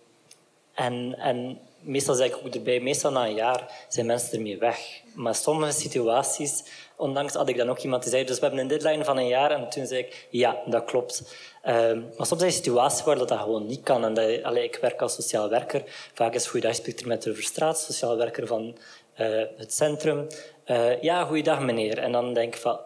en, 0.74 1.16
en 1.18 1.60
meestal 1.80 2.16
zeg 2.16 2.28
ik 2.28 2.38
ook 2.46 2.54
erbij, 2.54 2.80
meestal 2.80 3.12
na 3.12 3.26
een 3.26 3.34
jaar 3.34 3.86
zijn 3.90 4.06
mensen 4.06 4.38
ermee 4.38 4.58
weg. 4.58 5.02
Maar 5.16 5.36
sommige 5.36 5.72
situaties, 5.72 6.64
ondanks 6.98 7.34
had 7.34 7.50
ik 7.50 7.58
dan 7.58 7.70
ook 7.70 7.80
iemand 7.80 8.02
die 8.02 8.12
zei, 8.12 8.24
dus 8.24 8.40
we 8.40 8.46
hebben 8.46 8.62
een 8.62 8.68
deadline 8.68 9.04
van 9.04 9.18
een 9.18 9.28
jaar. 9.28 9.52
En 9.52 9.70
toen 9.70 9.86
zei 9.86 10.00
ik, 10.00 10.28
ja, 10.30 10.58
dat 10.66 10.84
klopt. 10.84 11.36
Um, 11.68 12.10
maar 12.18 12.26
soms 12.26 12.42
zijn 12.42 12.52
situaties 12.52 13.04
waar 13.04 13.18
dat, 13.18 13.28
dat 13.28 13.40
gewoon 13.40 13.66
niet 13.66 13.84
kan. 13.84 14.04
En 14.06 14.14
dat, 14.14 14.44
allee, 14.44 14.64
ik 14.64 14.78
werk 14.82 15.02
als 15.02 15.14
sociaal 15.14 15.50
werker. 15.50 15.84
Vaak 16.14 16.34
is 16.34 16.48
Goeiedag 16.48 16.80
er 16.80 17.08
met 17.08 17.24
de 17.24 17.36
Verstraat, 17.36 17.80
sociaal 17.80 18.18
werker 18.18 18.48
van 18.48 18.78
uh, 19.20 19.42
het 19.58 19.74
centrum. 19.74 20.28
Uh, 20.66 21.02
ja, 21.02 21.24
goeiedag 21.24 21.60
meneer. 21.60 21.98
En 21.98 22.12
dan 22.12 22.34
denk 22.34 22.56
ik 22.56 22.62
van, 22.62 22.80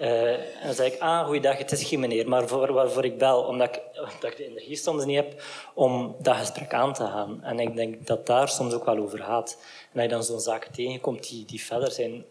uh, 0.00 0.32
en 0.32 0.64
dan 0.64 0.74
zeg 0.74 0.92
ik, 0.92 1.00
ah, 1.00 1.26
goeiedag, 1.26 1.58
het 1.58 1.72
is 1.72 1.84
geen 1.84 2.00
meneer, 2.00 2.28
maar 2.28 2.48
voor, 2.48 2.72
waarvoor 2.72 3.04
ik 3.04 3.18
bel, 3.18 3.42
omdat 3.42 3.68
ik, 3.68 3.82
omdat 3.94 4.30
ik 4.30 4.36
de 4.36 4.46
energie 4.46 4.76
soms 4.76 5.04
niet 5.04 5.16
heb 5.16 5.42
om 5.74 6.16
dat 6.18 6.36
gesprek 6.36 6.74
aan 6.74 6.92
te 6.92 7.04
gaan. 7.04 7.40
En 7.42 7.60
ik 7.60 7.76
denk 7.76 8.06
dat 8.06 8.26
daar 8.26 8.48
soms 8.48 8.74
ook 8.74 8.84
wel 8.84 8.98
over 8.98 9.18
gaat. 9.18 9.58
En 9.92 10.00
als 10.00 10.02
je 10.02 10.08
dan 10.08 10.24
zo'n 10.24 10.40
zaken 10.40 10.72
tegenkomt 10.72 11.28
die, 11.28 11.44
die 11.44 11.64
verder 11.64 11.90
zijn, 11.90 12.24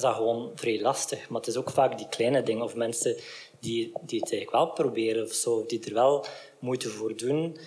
is 0.00 0.06
dat 0.06 0.16
gewoon 0.16 0.52
vrij 0.54 0.80
lastig. 0.80 1.28
Maar 1.28 1.40
het 1.40 1.48
is 1.48 1.56
ook 1.56 1.70
vaak 1.70 1.98
die 1.98 2.08
kleine 2.08 2.42
dingen, 2.42 2.62
of 2.62 2.74
mensen 2.74 3.16
die, 3.60 3.92
die 4.00 4.20
het 4.20 4.32
eigenlijk 4.32 4.50
wel 4.50 4.66
proberen, 4.66 5.24
of 5.24 5.32
zo, 5.32 5.66
die 5.66 5.84
er 5.84 5.94
wel 5.94 6.26
moeite 6.58 6.88
voor 6.88 7.16
doen, 7.16 7.58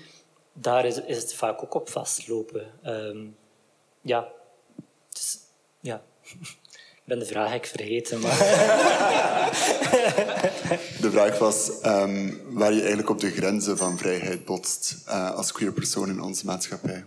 daar 0.54 0.86
is, 0.86 1.02
is 1.02 1.18
het 1.18 1.34
vaak 1.34 1.64
ook 1.64 1.74
op 1.74 1.90
vastlopen. 1.90 2.72
Um, 2.86 3.36
ja, 4.02 4.28
dus, 5.10 5.38
ja. 5.80 6.04
Ik 7.04 7.10
ben 7.10 7.20
de 7.20 7.26
vraag 7.26 7.54
ik 7.54 7.66
vergeten, 7.66 8.20
maar... 8.20 8.38
De 11.02 11.12
vraag 11.12 11.38
was 11.38 11.70
um, 11.86 12.42
waar 12.54 12.74
je 12.74 12.80
eigenlijk 12.80 13.10
op 13.10 13.20
de 13.20 13.32
grenzen 13.32 13.78
van 13.78 13.98
vrijheid 13.98 14.46
botst 14.46 15.04
uh, 15.08 15.36
als 15.36 15.52
queer 15.52 15.72
persoon 15.72 16.10
in 16.10 16.22
onze 16.22 16.46
maatschappij. 16.46 17.06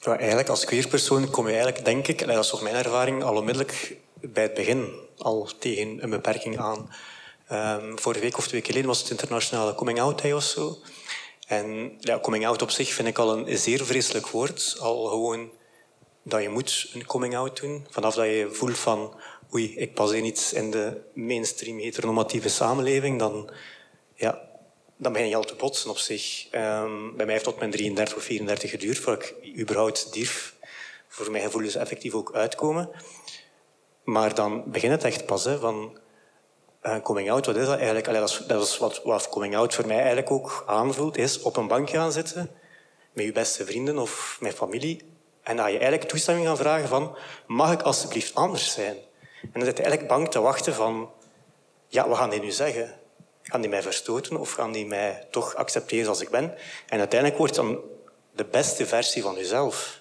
Ja, 0.00 0.18
eigenlijk 0.18 0.48
als 0.48 0.64
queer 0.64 0.88
persoon 0.88 1.30
kom 1.30 1.46
je 1.46 1.52
eigenlijk, 1.54 1.84
denk 1.84 2.08
ik, 2.08 2.20
en 2.20 2.26
dat 2.26 2.44
is 2.44 2.50
toch 2.50 2.62
mijn 2.62 2.74
ervaring, 2.74 3.22
al 3.22 3.36
onmiddellijk 3.36 3.96
bij 4.20 4.42
het 4.42 4.54
begin 4.54 4.92
al 5.18 5.48
tegen 5.58 6.02
een 6.02 6.10
beperking 6.10 6.58
aan. 6.58 6.90
Um, 7.52 7.98
vorige 7.98 8.20
week 8.20 8.36
of 8.36 8.46
twee 8.46 8.52
weken 8.52 8.66
geleden 8.66 8.88
was 8.88 9.00
het 9.00 9.10
internationale 9.10 9.74
coming 9.74 10.00
out 10.00 10.22
day 10.22 10.32
of 10.32 10.42
zo. 10.42 10.78
En 11.46 11.96
ja, 12.00 12.20
coming 12.20 12.46
out 12.46 12.62
op 12.62 12.70
zich 12.70 12.92
vind 12.92 13.08
ik 13.08 13.18
al 13.18 13.38
een 13.38 13.58
zeer 13.58 13.84
vreselijk 13.84 14.28
woord. 14.28 14.76
Al 14.78 15.04
gewoon 15.04 15.50
dat 16.22 16.42
je 16.42 16.48
moet 16.48 16.90
een 16.94 17.06
coming-out 17.06 17.60
doen. 17.60 17.86
Vanaf 17.90 18.14
dat 18.14 18.24
je 18.24 18.48
voelt 18.52 18.78
van, 18.78 19.14
oei, 19.54 19.76
ik 19.76 19.94
pas 19.94 20.12
in 20.12 20.24
iets 20.24 20.52
in 20.52 20.70
de 20.70 21.00
mainstream 21.14 21.78
heteronormatieve 21.78 22.48
samenleving, 22.48 23.18
dan, 23.18 23.50
ja, 24.14 24.49
dan 25.00 25.12
begin 25.12 25.28
je 25.28 25.36
al 25.36 25.44
te 25.44 25.54
botsen 25.54 25.90
op 25.90 25.98
zich. 25.98 26.46
Um, 26.52 27.16
bij 27.16 27.24
mij 27.24 27.34
heeft 27.34 27.44
tot 27.44 27.58
mijn 27.58 27.70
33 27.70 28.16
of 28.16 28.22
34 28.22 28.70
geduurd 28.70 28.98
voordat 28.98 29.24
ik 29.24 29.58
überhaupt 29.58 30.12
durf 30.12 30.54
voor 31.08 31.30
mijn 31.30 31.44
gevoelens 31.44 31.74
effectief 31.74 32.14
ook 32.14 32.34
uitkomen. 32.34 32.90
Maar 34.04 34.34
dan 34.34 34.70
begint 34.70 34.92
het 34.92 35.04
echt 35.04 35.26
pas, 35.26 35.44
hè, 35.44 35.58
van 35.58 35.98
uh, 36.82 37.00
coming 37.02 37.30
out, 37.30 37.46
wat 37.46 37.56
is 37.56 37.66
dat 37.66 37.76
eigenlijk? 37.76 38.08
Allee, 38.08 38.20
dat, 38.20 38.30
is, 38.30 38.44
dat 38.46 38.78
wat, 38.78 39.02
wat 39.04 39.28
coming 39.28 39.56
out 39.56 39.74
voor 39.74 39.86
mij 39.86 39.96
eigenlijk 39.96 40.30
ook 40.30 40.64
aanvoelt, 40.66 41.16
is 41.16 41.40
op 41.40 41.56
een 41.56 41.68
bank 41.68 41.90
gaan 41.90 42.12
zitten 42.12 42.50
met 43.12 43.24
je 43.24 43.32
beste 43.32 43.64
vrienden 43.64 43.98
of 43.98 44.38
met 44.40 44.54
familie 44.54 45.02
en 45.42 45.56
dat 45.56 45.66
je 45.66 45.72
eigenlijk 45.72 46.08
toestemming 46.08 46.46
gaan 46.46 46.56
vragen 46.56 46.88
van, 46.88 47.16
mag 47.46 47.72
ik 47.72 47.82
alsjeblieft 47.82 48.34
anders 48.34 48.72
zijn? 48.72 48.96
En 49.42 49.50
dan 49.52 49.64
zit 49.64 49.76
je 49.76 49.82
eigenlijk 49.82 50.12
bang 50.12 50.28
te 50.28 50.40
wachten 50.40 50.74
van, 50.74 51.10
ja, 51.86 52.08
wat 52.08 52.18
gaan 52.18 52.30
die 52.30 52.40
nu 52.40 52.50
zeggen? 52.50 52.99
Gaan 53.42 53.60
die 53.60 53.70
mij 53.70 53.82
verstoten 53.82 54.36
of 54.36 54.52
gaan 54.52 54.72
die 54.72 54.86
mij 54.86 55.26
toch 55.30 55.54
accepteren 55.54 56.04
zoals 56.04 56.20
ik 56.20 56.30
ben? 56.30 56.54
En 56.88 56.98
uiteindelijk 56.98 57.38
wordt 57.38 57.54
dan 57.54 57.80
de 58.32 58.44
beste 58.44 58.86
versie 58.86 59.22
van 59.22 59.34
jezelf. 59.34 60.00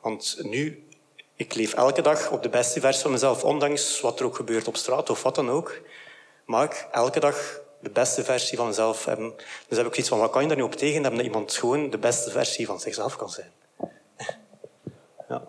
Want 0.00 0.36
nu, 0.42 0.88
ik 1.34 1.54
leef 1.54 1.74
elke 1.74 2.02
dag 2.02 2.30
op 2.30 2.42
de 2.42 2.48
beste 2.48 2.80
versie 2.80 3.02
van 3.02 3.10
mezelf, 3.10 3.44
ondanks 3.44 4.00
wat 4.00 4.20
er 4.20 4.26
ook 4.26 4.36
gebeurt 4.36 4.68
op 4.68 4.76
straat 4.76 5.10
of 5.10 5.22
wat 5.22 5.34
dan 5.34 5.50
ook. 5.50 5.80
Mag 6.44 6.64
ik 6.64 6.88
elke 6.92 7.20
dag 7.20 7.60
de 7.80 7.90
beste 7.90 8.24
versie 8.24 8.56
van 8.56 8.66
mezelf. 8.66 9.04
Dus 9.68 9.78
heb 9.78 9.86
ik 9.86 9.96
iets 9.96 10.08
van, 10.08 10.18
wat 10.18 10.30
kan 10.30 10.42
je 10.42 10.48
daar 10.48 10.56
nu 10.56 10.62
op 10.62 10.74
tegen 10.74 11.02
hebben 11.02 11.16
dat 11.16 11.26
iemand 11.26 11.52
gewoon 11.52 11.90
de 11.90 11.98
beste 11.98 12.30
versie 12.30 12.66
van 12.66 12.80
zichzelf 12.80 13.16
kan 13.16 13.30
zijn? 13.30 13.50
Ja. 15.28 15.42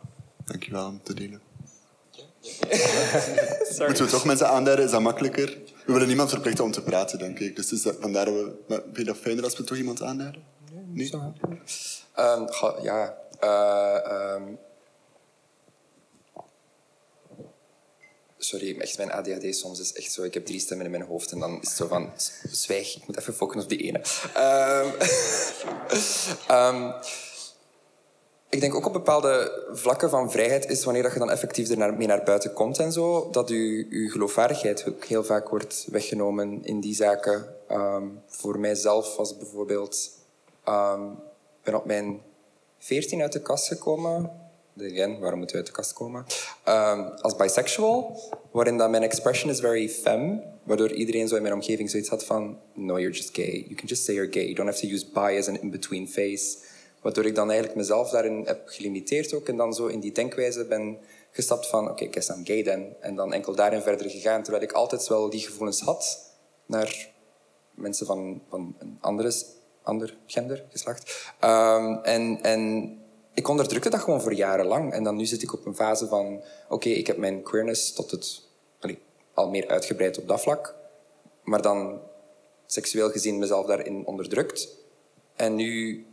Dankjewel 0.46 0.88
om 0.88 1.04
te 1.04 1.14
delen. 1.14 1.47
Moeten 3.88 4.06
we 4.06 4.12
toch 4.12 4.26
mensen 4.26 4.48
aanduiden? 4.48 4.86
Is 4.86 4.92
dat 4.92 5.02
makkelijker? 5.02 5.58
We 5.86 5.94
willen 5.94 6.08
niemand 6.08 6.30
verplichten 6.30 6.64
om 6.64 6.72
te 6.72 6.82
praten, 6.82 7.20
denk 7.20 7.40
ik. 7.40 7.56
Dus, 7.56 7.68
dus 7.68 7.94
vandaar 8.00 8.26
dat 8.26 8.34
we... 8.34 8.56
Vind 8.68 8.98
je 8.98 9.04
dat 9.04 9.18
fijner 9.18 9.44
als 9.44 9.58
we 9.58 9.64
toch 9.64 9.78
iemand 9.78 10.02
aanduiden? 10.02 10.44
Nee? 10.94 11.12
Um, 12.20 12.48
ja. 12.82 13.18
Uh, 13.44 14.36
um... 14.36 14.58
Sorry, 18.38 18.80
echt 18.80 18.98
mijn 18.98 19.12
ADHD 19.12 19.56
soms 19.56 19.80
is 19.80 19.94
echt 19.94 20.12
zo. 20.12 20.24
Ik 20.24 20.34
heb 20.34 20.46
drie 20.46 20.60
stemmen 20.60 20.86
in 20.86 20.92
mijn 20.92 21.04
hoofd 21.04 21.32
en 21.32 21.40
dan 21.40 21.62
is 21.62 21.68
het 21.68 21.78
zo 21.78 21.88
van... 21.88 22.12
Zwijg, 22.52 22.96
ik 22.96 23.08
moet 23.08 23.18
even 23.18 23.34
focussen 23.34 23.64
op 23.64 23.70
die 23.70 23.88
ene. 23.88 24.02
Um, 26.48 26.94
ik 28.50 28.60
denk 28.60 28.76
ook 28.76 28.86
op 28.86 28.94
bepaalde 28.94 29.64
vlakken 29.72 30.10
van 30.10 30.32
vrijheid 30.32 30.70
is 30.70 30.84
wanneer 30.84 31.04
dat 31.04 31.14
je 31.14 31.20
dan 31.20 31.32
effectief 31.32 31.70
er 31.70 31.94
mee 31.94 32.08
naar 32.08 32.24
buiten 32.24 32.54
komt 32.54 32.80
en 32.80 32.92
zo, 32.92 33.30
dat 33.32 33.50
je, 33.50 33.88
je 33.90 34.10
geloofwaardigheid 34.10 34.88
ook 34.88 35.06
heel 35.06 35.24
vaak 35.24 35.50
wordt 35.50 35.88
weggenomen 35.92 36.60
in 36.64 36.80
die 36.80 36.96
zaken. 36.96 37.46
Um, 37.72 38.22
voor 38.28 38.60
mijzelf 38.60 39.16
was 39.16 39.38
bijvoorbeeld, 39.38 40.10
um, 40.70 41.12
ik 41.12 41.64
ben 41.64 41.76
op 41.76 41.86
mijn 41.86 42.22
14 42.80 43.22
uit 43.22 43.32
de 43.32 43.42
kast 43.42 43.68
gekomen. 43.68 44.32
Again, 44.82 45.20
waarom 45.20 45.38
moeten 45.38 45.56
we 45.58 45.64
uit 45.64 45.66
de 45.66 45.82
kast 45.82 45.94
komen? 45.94 46.26
Um, 46.68 47.00
als 47.02 47.36
bisexual, 47.36 48.20
waarin 48.52 48.76
mijn 48.76 49.04
expression 49.04 49.52
is 49.52 49.60
very 49.60 49.90
femme, 49.90 50.44
waardoor 50.64 50.92
iedereen 50.92 51.28
zo 51.28 51.36
in 51.36 51.42
mijn 51.42 51.54
omgeving 51.54 51.90
zoiets 51.90 52.10
had 52.10 52.26
van, 52.26 52.60
no, 52.74 53.00
you're 53.00 53.16
just 53.16 53.36
gay. 53.36 53.64
You 53.68 53.76
can 53.76 53.88
just 53.88 54.04
say 54.04 54.16
you're 54.16 54.32
gay. 54.32 54.44
You 54.44 54.56
don't 54.56 54.68
have 54.68 54.80
to 54.80 54.88
use 54.88 55.06
bi 55.14 55.38
as 55.38 55.48
an 55.48 55.62
in-between 55.62 56.08
face 56.08 56.58
Waardoor 57.08 57.26
ik 57.26 57.36
dan 57.36 57.48
eigenlijk 57.48 57.80
mezelf 57.80 58.10
daarin 58.10 58.46
heb 58.46 58.68
gelimiteerd 58.68 59.34
ook. 59.34 59.48
En 59.48 59.58
dan 59.58 59.74
zo 59.74 59.86
in 59.86 60.00
die 60.00 60.12
denkwijze 60.12 60.66
ben 60.66 60.98
gestapt 61.32 61.68
van, 61.68 61.90
oké, 61.90 62.04
ik 62.04 62.16
I'm 62.16 62.46
gay 62.46 62.64
dan. 62.64 62.96
En 63.00 63.16
dan 63.16 63.34
enkel 63.34 63.56
daarin 63.56 63.82
verder 63.82 64.10
gegaan. 64.10 64.44
Terwijl 64.44 64.64
ik 64.64 64.72
altijd 64.72 65.08
wel 65.08 65.30
die 65.30 65.40
gevoelens 65.40 65.82
had 65.82 66.34
naar 66.66 67.10
mensen 67.72 68.06
van, 68.06 68.42
van 68.50 68.76
een 68.80 68.98
andere, 69.02 69.32
ander 69.84 70.18
gender, 70.26 70.66
geslacht. 70.70 71.34
Ehm, 71.40 71.94
en, 72.04 72.42
en 72.42 72.92
ik 73.34 73.48
onderdrukte 73.48 73.90
dat 73.90 74.00
gewoon 74.00 74.22
voor 74.22 74.34
jarenlang. 74.34 74.94
En 74.94 75.04
dan 75.04 75.16
nu 75.16 75.26
zit 75.26 75.44
ik 75.44 75.54
op 75.54 75.66
een 75.66 75.76
fase 75.76 76.08
van... 76.08 76.42
Oké, 76.70 76.90
ik 76.90 77.08
heb 77.08 77.18
mijn 77.18 77.44
queerness 77.44 77.94
tot 77.94 78.12
het... 78.12 78.42
al 79.34 79.50
meer 79.50 79.68
uitgebreid 79.68 80.18
op 80.20 80.28
dat 80.28 80.42
vlak. 80.42 80.76
Maar 81.44 81.62
dan 81.62 82.02
seksueel 82.66 83.10
gezien 83.10 83.38
mezelf 83.38 83.66
daarin 83.66 84.06
onderdrukt. 84.06 84.68
En 85.36 85.56
nu 85.56 86.06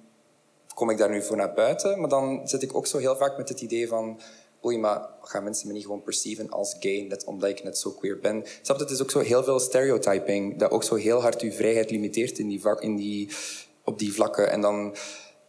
kom 0.74 0.90
ik 0.90 0.98
daar 0.98 1.10
nu 1.10 1.22
voor 1.22 1.36
naar 1.36 1.54
buiten. 1.54 2.00
Maar 2.00 2.08
dan 2.08 2.48
zit 2.48 2.62
ik 2.62 2.76
ook 2.76 2.86
zo 2.86 2.98
heel 2.98 3.16
vaak 3.16 3.36
met 3.36 3.48
het 3.48 3.60
idee 3.60 3.88
van... 3.88 4.20
Oei, 4.64 4.78
maar 4.78 5.08
gaan 5.20 5.44
mensen 5.44 5.66
me 5.66 5.72
niet 5.72 5.82
gewoon 5.82 6.02
perceiven 6.02 6.50
als 6.50 6.76
gay, 6.80 7.06
net 7.08 7.24
omdat 7.24 7.50
ik 7.50 7.64
net 7.64 7.78
zo 7.78 7.90
queer 7.90 8.18
ben? 8.18 8.44
Snap 8.62 8.78
het 8.78 8.90
is 8.90 9.02
ook 9.02 9.10
zo 9.10 9.18
heel 9.18 9.44
veel 9.44 9.60
stereotyping, 9.60 10.58
dat 10.58 10.70
ook 10.70 10.84
zo 10.84 10.94
heel 10.94 11.20
hard 11.20 11.40
uw 11.40 11.50
vrijheid 11.50 11.90
limiteert 11.90 12.38
in 12.38 12.48
die, 12.48 12.60
in 12.78 12.96
die, 12.96 13.30
op 13.84 13.98
die 13.98 14.14
vlakken. 14.14 14.50
En 14.50 14.60
dan 14.60 14.96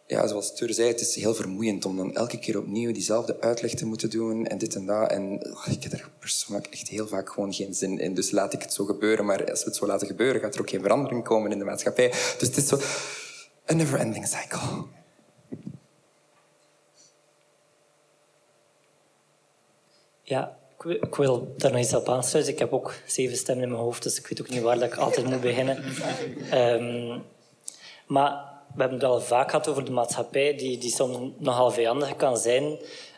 ja, 0.07 0.27
zoals 0.27 0.55
Tur 0.55 0.73
zei, 0.73 0.87
het 0.87 1.01
is 1.01 1.15
heel 1.15 1.35
vermoeiend 1.35 1.85
om 1.85 1.97
dan 1.97 2.15
elke 2.15 2.39
keer 2.39 2.57
opnieuw 2.57 2.91
diezelfde 2.91 3.41
uitleg 3.41 3.73
te 3.73 3.85
moeten 3.85 4.09
doen 4.09 4.45
en 4.45 4.57
dit 4.57 4.75
en 4.75 4.85
dat. 4.85 5.11
En 5.11 5.47
oh, 5.51 5.67
ik 5.71 5.83
heb 5.83 5.91
er 5.91 6.09
persoonlijk 6.19 6.67
echt 6.67 6.87
heel 6.87 7.07
vaak 7.07 7.29
gewoon 7.29 7.53
geen 7.53 7.73
zin 7.73 7.99
in. 7.99 8.13
Dus 8.13 8.31
laat 8.31 8.53
ik 8.53 8.61
het 8.61 8.73
zo 8.73 8.85
gebeuren. 8.85 9.25
Maar 9.25 9.49
als 9.49 9.63
we 9.63 9.69
het 9.69 9.75
zo 9.75 9.85
laten 9.85 10.07
gebeuren, 10.07 10.41
gaat 10.41 10.55
er 10.55 10.61
ook 10.61 10.69
geen 10.69 10.81
verandering 10.81 11.23
komen 11.23 11.51
in 11.51 11.59
de 11.59 11.65
maatschappij. 11.65 12.09
Dus 12.09 12.47
het 12.47 12.57
is 12.57 12.67
zo 12.67 12.79
een 13.65 13.77
never-ending 13.77 14.27
cycle. 14.27 15.03
Ja, 20.27 20.57
ik 20.83 21.15
wil 21.15 21.53
daar 21.57 21.71
nog 21.71 21.81
iets 21.81 21.95
op 21.95 22.09
aansluiten. 22.09 22.53
Ik 22.53 22.59
heb 22.59 22.73
ook 22.73 22.93
zeven 23.05 23.37
stemmen 23.37 23.63
in 23.63 23.71
mijn 23.71 23.81
hoofd, 23.81 24.03
dus 24.03 24.19
ik 24.19 24.27
weet 24.27 24.41
ook 24.41 24.49
niet 24.49 24.61
waar 24.61 24.81
ik 24.81 24.95
altijd 24.95 25.25
moet 25.25 25.41
beginnen. 25.41 25.83
Um, 26.53 27.23
maar 28.07 28.31
we 28.73 28.81
hebben 28.81 28.99
het 28.99 29.07
al 29.07 29.21
vaak 29.21 29.49
gehad 29.49 29.67
over 29.67 29.85
de 29.85 29.91
maatschappij, 29.91 30.55
die, 30.55 30.77
die 30.77 30.91
soms 30.91 31.31
nogal 31.37 31.71
vijandig 31.71 32.15
kan 32.15 32.37
zijn. 32.37 32.63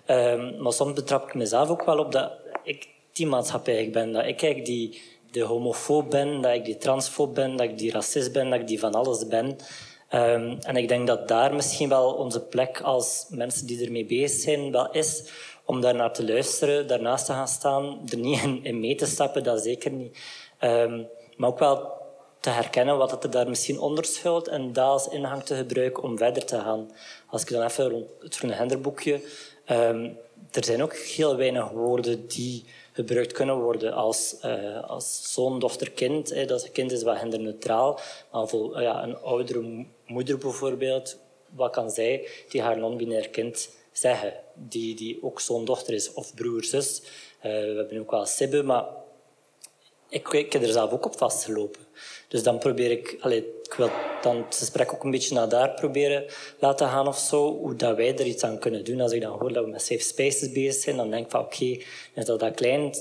Um, 0.08 0.62
maar 0.62 0.74
soms 0.74 0.94
betrap 0.94 1.28
ik 1.28 1.34
mezelf 1.34 1.70
ook 1.70 1.86
wel 1.86 1.98
op 1.98 2.12
dat 2.12 2.32
ik 2.64 2.88
die 3.12 3.28
maatschappij 3.28 3.90
ben. 3.92 4.12
Dat 4.12 4.26
ik 4.26 4.66
die, 4.66 5.02
de 5.32 5.42
homofoob 5.42 6.10
ben, 6.10 6.42
dat 6.42 6.54
ik 6.54 6.66
die 6.66 6.78
transfoob 6.78 7.36
ben, 7.36 7.56
dat 7.56 7.70
ik 7.70 7.78
die 7.78 7.92
racist 7.92 8.32
ben, 8.32 8.50
dat 8.50 8.60
ik 8.60 8.68
die 8.68 8.80
van 8.80 8.94
alles 8.94 9.28
ben. 9.28 9.46
Um, 10.14 10.58
en 10.62 10.76
ik 10.76 10.88
denk 10.88 11.08
dat 11.08 11.28
daar 11.28 11.54
misschien 11.54 11.90
wel 11.90 12.14
onze 12.14 12.42
plek 12.42 12.82
als 12.82 13.26
mensen 13.30 13.68
die 13.68 13.86
ermee 13.86 14.06
bezig 14.06 14.42
zijn 14.42 14.72
wel 14.72 14.92
is 14.92 15.32
om 15.68 15.82
daar 15.82 15.96
naar 15.96 16.14
te 16.14 16.26
luisteren, 16.26 16.88
daarnaast 16.88 17.26
te 17.26 17.32
gaan 17.32 17.48
staan, 17.48 18.00
er 18.10 18.18
niet 18.18 18.44
in, 18.44 18.64
in 18.64 18.80
mee 18.80 18.96
te 18.96 19.06
stappen, 19.06 19.44
dat 19.44 19.64
zeker 19.64 19.92
niet. 19.92 20.18
Um, 20.62 21.08
maar 21.36 21.50
ook 21.50 21.60
wel 21.60 21.92
te 22.40 22.50
herkennen 22.50 22.98
wat 22.98 23.24
er 23.24 23.32
daar 23.32 23.50
misschien 23.50 23.80
onder 23.80 24.06
schuilt 24.06 24.48
en 24.48 24.74
dat 24.74 24.86
als 24.86 25.08
ingang 25.08 25.44
te 25.44 25.56
gebruiken 25.56 26.04
om 26.04 26.18
verder 26.18 26.46
te 26.46 26.60
gaan. 26.60 26.92
Als 27.30 27.42
ik 27.42 27.50
dan 27.50 27.64
even 27.64 27.90
rond 27.90 28.06
het 28.20 28.36
Groene 28.36 28.56
Henderboekje... 28.56 29.22
Um, 29.72 30.18
er 30.52 30.64
zijn 30.64 30.84
ook 30.84 30.96
heel 30.96 31.36
weinig 31.36 31.70
woorden 31.70 32.28
die 32.28 32.66
gebruikt 32.92 33.32
kunnen 33.32 33.56
worden 33.56 33.94
als, 33.94 34.36
uh, 34.46 34.84
als 34.90 35.34
zoon, 35.34 35.60
dochter, 35.60 35.92
kind. 35.92 36.30
Hè. 36.30 36.46
Dat 36.46 36.72
kind 36.72 36.92
is 36.92 37.04
wat 37.04 37.18
genderneutraal. 37.18 38.00
Maar 38.32 38.48
voor 38.48 38.82
ja, 38.82 39.04
een 39.04 39.18
oudere 39.18 39.86
moeder 40.06 40.38
bijvoorbeeld, 40.38 41.18
wat 41.56 41.72
kan 41.72 41.92
zij 41.92 42.28
die 42.50 42.62
haar 42.62 42.78
non-binair 42.78 43.30
kind 43.30 43.70
zeggen? 43.92 44.34
Die, 44.60 44.96
die 44.96 45.20
ook 45.22 45.40
zoon, 45.40 45.66
dochter 45.66 45.94
is 45.94 46.14
of 46.14 46.34
broer, 46.34 46.64
zus. 46.64 47.02
Uh, 47.02 47.44
we 47.44 47.76
hebben 47.78 48.00
ook 48.00 48.12
wel 48.12 48.26
Sibbe, 48.26 48.64
maar 48.64 48.86
ik, 50.10 50.28
ik 50.28 50.54
heb 50.54 50.62
er 50.62 50.72
zelf 50.72 50.92
ook 50.92 51.06
op 51.06 51.18
vastgelopen. 51.18 51.82
Dus 52.28 52.44
dan 52.44 52.58
probeer 52.58 52.92
ik, 52.92 53.18
allee, 53.20 53.46
ik 53.64 53.74
wil 53.74 53.90
dan 54.22 54.38
het 54.38 54.56
gesprek 54.56 54.94
ook 54.94 55.04
een 55.04 55.12
beetje 55.12 55.36
naar 55.36 55.50
daar 55.50 55.74
proberen 55.74 56.26
laten 56.60 56.88
gaan 56.88 57.08
of 57.08 57.18
zo, 57.18 57.58
hoe 57.58 57.76
dat 57.76 57.96
wij 57.96 58.18
er 58.18 58.26
iets 58.26 58.44
aan 58.44 58.60
kunnen 58.60 58.84
doen. 58.84 59.02
Als 59.02 59.12
ik 59.12 59.22
dan 59.22 59.40
hoor 59.40 59.54
dat 59.54 59.64
we 59.64 59.70
met 59.70 59.82
safe 59.82 60.02
spaces 60.02 60.52
bezig 60.52 60.82
zijn, 60.82 60.98
dan 60.98 61.10
denk 61.10 61.26
ik 61.26 61.32
van 61.32 61.42
oké, 61.42 61.56
okay, 61.56 62.26
dat 62.26 62.40
dat 62.40 62.56
klein, 62.56 62.94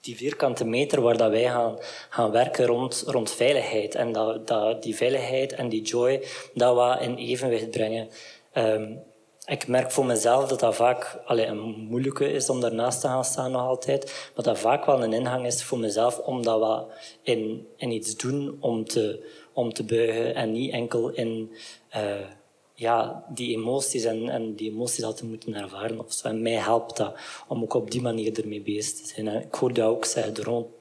die 0.00 0.16
vierkante 0.16 0.64
meter 0.64 1.00
waar 1.00 1.16
dat 1.16 1.30
wij 1.30 1.44
gaan, 1.44 1.78
gaan 2.10 2.30
werken 2.30 2.66
rond, 2.66 3.02
rond 3.06 3.30
veiligheid. 3.30 3.94
En 3.94 4.12
dat, 4.12 4.46
dat 4.46 4.82
die 4.82 4.96
veiligheid 4.96 5.52
en 5.52 5.68
die 5.68 5.82
joy, 5.82 6.24
dat 6.54 6.74
we 6.74 7.04
in 7.04 7.16
evenwicht 7.16 7.70
brengen. 7.70 8.08
Um, 8.54 9.02
ik 9.48 9.66
merk 9.66 9.90
voor 9.90 10.06
mezelf 10.06 10.48
dat 10.48 10.60
dat 10.60 10.74
vaak 10.74 11.20
allez, 11.24 11.48
een 11.48 11.86
moeilijke 11.88 12.32
is 12.32 12.50
om 12.50 12.60
daarnaast 12.60 13.00
te 13.00 13.06
gaan 13.06 13.24
staan 13.24 13.50
nog 13.50 13.62
altijd. 13.62 14.30
Maar 14.34 14.44
dat 14.44 14.58
vaak 14.58 14.84
wel 14.84 15.02
een 15.02 15.12
ingang 15.12 15.46
is 15.46 15.64
voor 15.64 15.78
mezelf 15.78 16.18
om 16.18 16.42
dat 16.42 16.60
wat 16.60 16.86
in, 17.22 17.66
in 17.76 17.90
iets 17.90 18.16
doen 18.16 18.56
om 18.60 18.84
te, 18.84 19.26
om 19.52 19.72
te 19.72 19.84
buigen. 19.84 20.34
En 20.34 20.52
niet 20.52 20.72
enkel 20.72 21.08
in 21.08 21.50
uh, 21.96 22.26
ja, 22.74 23.24
die 23.28 23.56
emoties 23.56 24.04
en, 24.04 24.28
en 24.28 24.54
die 24.54 24.70
emoties 24.70 25.04
al 25.04 25.14
te 25.14 25.26
moeten 25.26 25.54
ervaren. 25.54 25.98
Of. 25.98 26.24
En 26.24 26.42
mij 26.42 26.52
helpt 26.52 26.96
dat 26.96 27.14
om 27.48 27.62
ook 27.62 27.74
op 27.74 27.90
die 27.90 28.02
manier 28.02 28.40
ermee 28.40 28.62
bezig 28.62 28.96
te 28.96 29.06
zijn. 29.06 29.26
Ik 29.26 29.54
hoor 29.54 29.72
dat 29.72 29.88
ook 29.88 30.04
zeggen, 30.04 30.34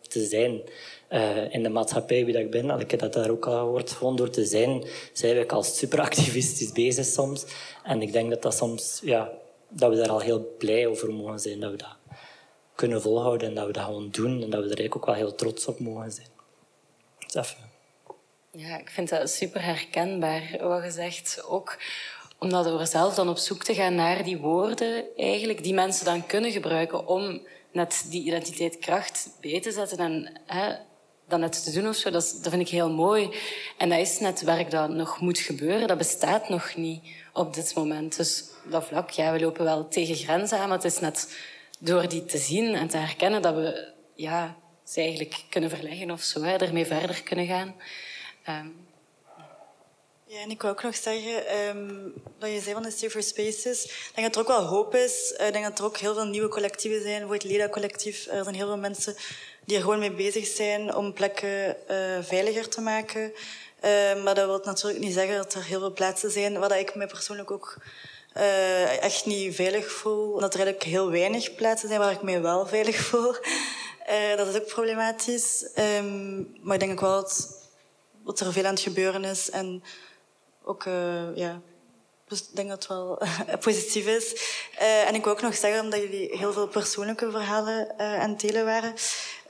te 0.08 0.26
zijn. 0.26 0.62
Uh, 1.12 1.54
in 1.54 1.64
de 1.64 1.70
maatschappij 1.70 2.26
wie 2.26 2.34
dat 2.34 2.42
ik 2.42 2.52
ben, 2.52 2.80
ik 2.80 2.92
heb 2.92 3.00
dat 3.00 3.14
daar 3.14 3.30
ook 3.30 3.48
al 3.48 3.54
gehoord, 3.54 3.92
gewoon 3.92 4.16
door 4.16 4.30
te 4.30 4.46
zijn, 4.46 4.84
zijn 5.14 5.38
we 5.38 5.48
al 5.48 5.64
superactivistisch 5.64 6.72
bezig 6.84 7.06
soms. 7.06 7.46
En 7.88 8.02
ik 8.02 8.12
denk 8.12 8.30
dat 8.30 8.42
dat 8.42 8.56
soms, 8.56 9.00
ja, 9.04 9.32
dat 9.70 9.90
we 9.90 9.96
daar 9.96 10.10
al 10.10 10.20
heel 10.20 10.56
blij 10.58 10.88
over 10.88 11.14
mogen 11.14 11.40
zijn, 11.40 11.60
dat 11.60 11.72
we 11.72 11.78
dat 11.78 11.96
kunnen 12.76 13.02
volhouden 13.02 13.48
en 13.48 13.56
dat 13.56 13.66
we 13.66 13.72
dat 13.72 13.84
gewoon 13.84 14.10
doen 14.12 14.44
en 14.44 14.50
dat 14.50 14.64
we 14.64 14.70
er 14.70 14.78
eigenlijk 14.78 14.96
ook 14.96 15.06
wel 15.06 15.16
heel 15.16 15.36
trots 15.36 15.66
op 15.66 15.80
mogen 15.80 16.12
zijn. 16.12 16.28
Dus 17.32 17.56
Ja, 18.52 18.78
ik 18.78 18.90
vind 18.90 19.10
dat 19.10 19.30
super 19.30 19.64
herkenbaar, 19.64 20.58
wat 20.62 20.84
je 20.84 20.92
zegt. 20.92 21.44
Ook 21.44 21.78
omdat 22.40 22.78
we 22.78 22.86
zelf 22.86 23.16
dan 23.16 23.30
op 23.30 23.38
zoek 23.38 23.64
te 23.64 23.74
gaan 23.74 23.96
naar 23.96 24.24
die 24.24 24.38
woorden, 24.38 25.06
eigenlijk, 25.16 25.64
die 25.64 25.74
mensen 25.74 26.06
dan 26.06 26.26
kunnen 26.26 26.52
gebruiken 26.52 27.08
om 27.08 27.42
net 27.72 28.06
die 28.10 28.24
identiteit 28.24 28.78
kracht 28.78 29.30
bij 29.42 29.62
te 29.62 29.72
zetten 29.72 29.98
en 29.98 30.42
hè, 30.46 30.76
dan 31.28 31.40
net 31.40 31.64
te 31.64 31.72
doen 31.72 31.88
of 31.88 31.96
zo. 31.96 32.10
Dat, 32.10 32.40
dat 32.42 32.52
vind 32.52 32.62
ik 32.62 32.70
heel 32.70 32.92
mooi. 32.92 33.36
En 33.78 33.90
dat 33.90 34.00
is 34.00 34.20
net 34.20 34.42
werk 34.42 34.72
dat 34.72 34.90
nog 34.90 35.20
moet 35.20 35.40
gebeuren. 35.40 35.88
Dat 35.88 35.98
bestaat 35.98 36.50
nog 36.50 36.76
niet 36.76 37.04
op 37.34 37.54
dit 37.54 37.76
moment. 37.76 38.18
Dus 38.18 38.44
dat 38.64 38.86
vlak, 38.86 39.10
ja, 39.10 39.32
we 39.32 39.40
lopen 39.40 39.64
wel 39.64 39.88
tegen 39.88 40.16
grenzen 40.16 40.58
aan, 40.60 40.68
maar 40.68 40.78
het 40.78 40.92
is 40.94 41.00
net 41.00 41.38
door 41.80 42.10
die 42.10 42.26
te 42.26 42.38
zien 42.38 42.76
en 42.76 42.88
te 42.88 42.98
herkennen 42.98 43.42
dat 43.42 43.56
we 43.56 43.94
ja, 44.16 44.58
ze 44.84 45.00
eigenlijk 45.00 45.44
kunnen 45.50 45.70
verleggen 45.70 46.12
of 46.12 46.22
zo, 46.22 46.42
hè, 46.42 46.56
ermee 46.56 46.86
verder 46.86 47.24
kunnen 47.24 47.46
gaan. 47.46 47.76
Um, 48.50 48.86
ja, 50.30 50.42
en 50.42 50.50
ik 50.50 50.62
wil 50.62 50.72
ook 50.72 50.84
nog 50.84 50.96
zeggen, 50.96 51.68
um, 51.68 52.14
dat 52.40 52.50
je 52.50 52.60
zei 52.60 52.74
van 52.74 52.84
de 52.84 52.92
Safer 52.92 53.24
Spaces, 53.24 53.84
ik 53.84 54.12
denk 54.16 54.28
dat 54.28 54.36
er 54.36 54.42
ook 54.42 54.58
wel 54.58 54.68
hoop 54.68 54.96
is. 54.96 55.36
Ik 55.38 55.54
denk 55.54 55.64
dat 55.64 55.80
er 55.80 55.86
ook 55.86 55.98
heel 55.98 56.14
veel 56.14 56.26
nieuwe 56.26 56.48
collectieven 56.48 57.02
zijn. 57.02 57.22
Voor 57.22 57.34
het 57.34 57.44
Leda-collectief, 57.44 58.28
er 58.28 58.44
zijn 58.44 58.56
heel 58.56 58.68
veel 58.68 58.78
mensen 58.78 59.16
die 59.68 59.76
er 59.76 59.82
gewoon 59.82 60.00
mee 60.00 60.12
bezig 60.12 60.48
zijn 60.48 60.96
om 60.96 61.14
plekken 61.14 61.76
uh, 61.92 62.18
veiliger 62.22 62.70
te 62.70 62.82
maken. 62.82 63.32
Uh, 63.84 64.24
maar 64.24 64.36
dat 64.36 64.46
wil 64.46 64.62
natuurlijk 64.64 65.04
niet 65.04 65.14
zeggen 65.14 65.38
dat 65.38 65.54
er 65.54 65.64
heel 65.64 65.80
veel 65.80 65.94
plaatsen 65.94 66.32
zijn 66.32 66.60
waar 66.60 66.80
ik 66.80 66.96
me 66.96 67.08
persoonlijk 67.08 67.52
ook 67.52 67.78
uh, 68.38 69.04
echt 69.04 69.26
niet 69.26 69.56
veilig 69.56 69.92
voel. 69.92 70.40
Dat 70.40 70.54
er 70.54 70.60
eigenlijk 70.60 70.90
heel 70.90 71.12
weinig 71.12 71.56
plaatsen 71.56 71.88
zijn 71.88 72.00
waar 72.00 72.12
ik 72.12 72.22
me 72.22 72.40
wel 72.40 72.68
veilig 72.68 72.96
voel. 72.96 73.34
dat 74.36 74.48
is 74.48 74.56
ook 74.56 74.68
problematisch. 74.68 75.70
Um, 76.00 76.58
maar 76.62 76.74
ik 76.74 76.80
denk 76.80 76.92
ook 76.92 77.00
wel 77.00 77.22
dat, 77.22 77.64
dat 78.24 78.40
er 78.40 78.54
veel 78.54 78.66
aan 78.66 78.74
het 78.74 78.80
gebeuren 78.80 79.24
is. 79.24 79.50
En 79.50 79.84
ook, 80.64 80.84
ja, 81.36 81.62
dus 82.28 82.40
ik 82.42 82.56
denk 82.56 82.70
dat 82.70 82.78
het 82.78 82.88
wel 82.88 83.22
positief 83.60 84.08
is. 84.08 84.34
Uh, 84.80 85.08
en 85.08 85.16
ik 85.16 85.24
wil 85.24 85.34
ook 85.34 85.42
nog 85.42 85.56
zeggen, 85.56 85.84
omdat 85.84 86.02
jullie 86.02 86.38
heel 86.38 86.54
veel 86.54 86.68
persoonlijke 86.68 87.32
verhalen 87.32 87.94
uh, 87.98 88.20
aan 88.20 88.30
het 88.30 88.40
delen 88.40 88.66
waren, 88.66 88.94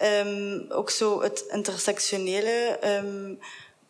um, 0.02 0.66
ook 0.72 0.90
zo 0.90 1.22
het 1.22 1.46
intersectionele. 1.50 2.80
Um, 2.86 3.40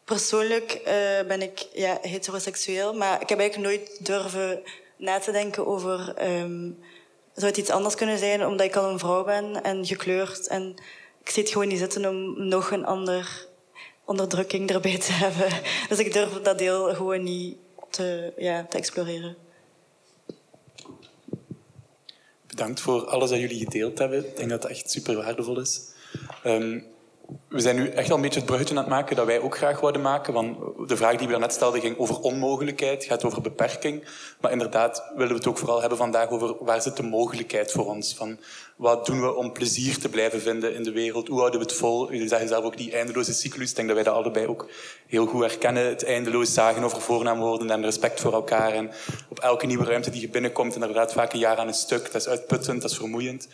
persoonlijk 0.04 0.82
ben 1.28 1.42
ik 1.42 1.68
ja, 1.74 1.98
heteroseksueel, 2.02 2.94
maar 2.94 3.22
ik 3.22 3.30
heb 3.30 3.40
eigenlijk 3.40 3.70
nooit 3.70 4.06
durven 4.06 4.64
na 4.98 5.20
te 5.20 5.32
denken 5.32 5.68
over... 5.68 6.14
Um, 6.42 6.80
zou 7.38 7.50
het 7.50 7.58
iets 7.58 7.70
anders 7.70 7.96
kunnen 7.96 8.18
zijn, 8.18 8.46
omdat 8.46 8.66
ik 8.66 8.76
al 8.76 8.90
een 8.90 9.00
vrouw 9.00 9.24
ben 9.24 9.64
en 9.64 9.86
gekleurd. 9.86 10.48
En 10.48 10.76
ik 11.24 11.30
zie 11.30 11.44
het 11.44 11.52
gewoon 11.52 11.68
niet 11.68 11.80
zitten 11.80 12.06
om 12.06 12.48
nog 12.48 12.72
een 12.72 12.86
ander 12.86 13.48
onderdrukking 14.06 14.70
erbij 14.70 14.98
te 14.98 15.12
hebben. 15.12 15.50
Dus 15.90 16.00
ik 16.00 16.14
durf 16.14 16.42
dat 16.42 16.58
deel 16.58 16.96
gewoon 16.96 17.24
niet 17.24 17.58
te, 17.90 18.34
ja, 18.38 18.66
te 18.70 18.78
exploreren. 18.78 19.36
Bedankt 22.48 22.80
voor 22.80 23.06
alles 23.06 23.30
dat 23.30 23.40
jullie 23.40 23.64
gedeeld 23.64 23.98
hebben. 23.98 24.26
Ik 24.26 24.38
denk 24.38 24.50
dat 24.50 24.62
dat 24.62 24.72
echt 24.72 24.92
super 24.92 25.16
waardevol 25.16 25.60
is. 25.60 25.82
Um, 26.46 26.86
we 27.48 27.60
zijn 27.60 27.76
nu 27.76 27.90
echt 27.90 28.10
al 28.10 28.16
een 28.16 28.22
beetje 28.22 28.40
het 28.40 28.48
bruggetje 28.48 28.76
aan 28.76 28.82
het 28.82 28.90
maken 28.90 29.16
dat 29.16 29.26
wij 29.26 29.40
ook 29.40 29.58
graag 29.58 29.80
wouden 29.80 30.02
maken. 30.02 30.34
Want 30.34 30.58
de 30.88 30.98
vraag 30.98 31.16
die 31.16 31.28
we 31.28 31.38
net 31.38 31.54
stelden 31.54 31.82
ging 31.82 31.98
over 31.98 32.20
onmogelijkheid, 32.20 33.06
gaat 33.06 33.24
over 33.24 33.42
beperking. 33.42 34.08
Maar 34.42 34.52
inderdaad 34.52 35.04
willen 35.16 35.32
we 35.32 35.38
het 35.38 35.48
ook 35.48 35.58
vooral 35.58 35.80
hebben 35.80 35.98
vandaag 35.98 36.30
over 36.30 36.56
waar 36.60 36.82
zit 36.82 36.98
de 36.98 37.04
mogelijkheid 37.04 37.72
voor 37.72 37.86
ons? 37.86 38.16
Van 38.16 38.38
wat 38.76 39.06
doen 39.06 39.22
we 39.22 39.36
om 39.36 39.52
plezier 39.52 39.98
te 40.00 40.10
blijven 40.10 40.42
vinden 40.42 40.76
in 40.76 40.84
de 40.84 40.92
wereld? 40.92 41.28
Hoe 41.28 41.40
houden 41.40 41.60
we 41.60 41.66
het 41.66 41.76
vol? 41.76 42.12
Jullie 42.12 42.28
zeggen 42.28 42.48
zelf 42.48 42.64
ook 42.64 42.78
die 42.78 42.92
eindeloze 42.92 43.34
cyclus. 43.34 43.70
Ik 43.70 43.76
denk 43.76 43.88
dat 43.88 43.98
wij 43.98 44.06
dat 44.06 44.16
allebei 44.16 44.48
ook 44.48 44.70
heel 45.08 45.26
goed 45.26 45.42
herkennen. 45.42 45.86
Het 45.86 46.04
eindeloos 46.04 46.54
zagen 46.54 46.84
over 46.84 47.02
voornaamwoorden 47.02 47.70
en 47.70 47.84
respect 47.84 48.20
voor 48.20 48.34
elkaar. 48.34 48.74
En 48.74 48.92
op 49.30 49.40
elke 49.40 49.66
nieuwe 49.66 49.86
ruimte 49.86 50.10
die 50.10 50.22
je 50.22 50.30
binnenkomt, 50.30 50.74
inderdaad 50.74 51.14
vaak 51.14 51.34
een 51.34 51.40
jaar 51.40 51.58
aan 51.58 51.68
een 51.68 51.74
stuk. 51.74 52.12
Dat 52.12 52.22
is 52.22 52.28
uitputtend, 52.28 52.82
dat 52.82 52.92
is 52.92 52.98
vermoeiend. 52.98 53.48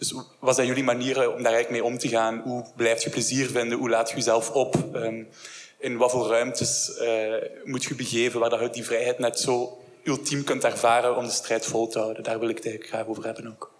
Dus 0.00 0.14
wat 0.38 0.54
zijn 0.54 0.66
jullie 0.66 0.84
manieren 0.84 1.34
om 1.34 1.42
daar 1.42 1.52
eigenlijk 1.52 1.82
mee 1.82 1.92
om 1.92 1.98
te 1.98 2.08
gaan? 2.08 2.40
Hoe 2.44 2.64
blijf 2.76 3.02
je 3.02 3.10
plezier 3.10 3.50
vinden? 3.50 3.78
Hoe 3.78 3.88
laat 3.88 4.10
je 4.10 4.16
jezelf 4.16 4.50
op? 4.50 4.74
Um, 4.94 5.28
in 5.78 5.96
wat 5.96 6.10
voor 6.10 6.26
ruimtes 6.26 6.98
uh, 7.00 7.34
moet 7.64 7.84
je 7.84 7.94
begeven 7.94 8.40
waar 8.40 8.62
je 8.62 8.70
die 8.70 8.84
vrijheid 8.84 9.18
net 9.18 9.40
zo 9.40 9.78
ultiem 10.04 10.44
kunt 10.44 10.64
ervaren 10.64 11.16
om 11.16 11.24
de 11.24 11.30
strijd 11.30 11.66
vol 11.66 11.88
te 11.88 11.98
houden? 11.98 12.22
Daar 12.22 12.38
wil 12.38 12.48
ik 12.48 12.64
het 12.64 12.84
graag 12.84 13.06
over 13.06 13.24
hebben 13.24 13.46
ook. 13.46 13.72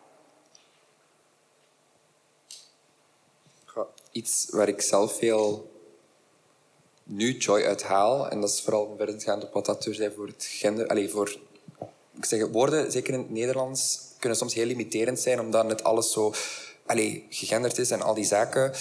Iets 4.13 4.47
waar 4.51 4.69
ik 4.69 4.81
zelf 4.81 5.19
veel 5.19 5.71
nu 7.03 7.37
joy 7.37 7.63
uit 7.63 7.83
haal, 7.83 8.29
en 8.29 8.41
dat 8.41 8.51
is 8.51 8.61
vooral 8.61 8.95
verder 8.97 9.21
gaan 9.21 9.43
op 9.43 9.53
wat 9.53 9.67
dat 9.67 9.87
zei 9.91 10.13
voor 10.17 10.27
het 10.27 10.45
gender, 10.51 10.87
allez, 10.87 11.13
voor 11.13 11.39
ik 12.21 12.29
zeg, 12.29 12.49
woorden, 12.49 12.93
zeker 12.93 13.15
in 13.15 13.21
het 13.21 13.31
Nederlands, 13.31 14.01
kunnen 14.19 14.39
soms 14.39 14.55
heel 14.55 14.67
limiterend 14.67 15.21
zijn, 15.21 15.41
omdat 15.41 15.67
net 15.67 15.85
alles 15.85 16.13
zo 16.13 16.33
allez, 16.87 17.21
gegenderd 17.29 17.79
is 17.79 17.91
en 17.91 18.03
al 18.03 18.15
die 18.15 18.25
zaken. 18.25 18.73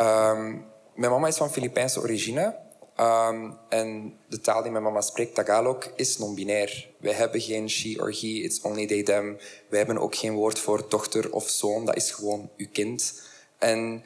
Um, 0.00 0.64
mijn 0.94 1.10
mama 1.10 1.26
is 1.26 1.36
van 1.36 1.52
Filipijnse 1.52 2.00
origine. 2.00 2.56
Um, 3.00 3.58
en 3.68 4.14
de 4.28 4.40
taal 4.40 4.62
die 4.62 4.70
mijn 4.70 4.84
mama 4.84 5.00
spreekt, 5.00 5.34
Tagalog, 5.34 5.90
is 5.96 6.18
non-binair. 6.18 6.88
Wij 6.98 7.12
hebben 7.12 7.40
geen 7.40 7.70
she 7.70 7.96
or 8.00 8.10
he, 8.10 8.28
it's 8.28 8.60
only 8.60 8.86
they, 8.86 9.02
them. 9.02 9.38
Wij 9.68 9.78
hebben 9.78 9.98
ook 9.98 10.14
geen 10.14 10.34
woord 10.34 10.58
voor 10.58 10.86
dochter 10.88 11.32
of 11.32 11.48
zoon, 11.48 11.84
dat 11.84 11.96
is 11.96 12.10
gewoon 12.10 12.50
uw 12.56 12.68
kind. 12.72 13.22
En 13.58 14.04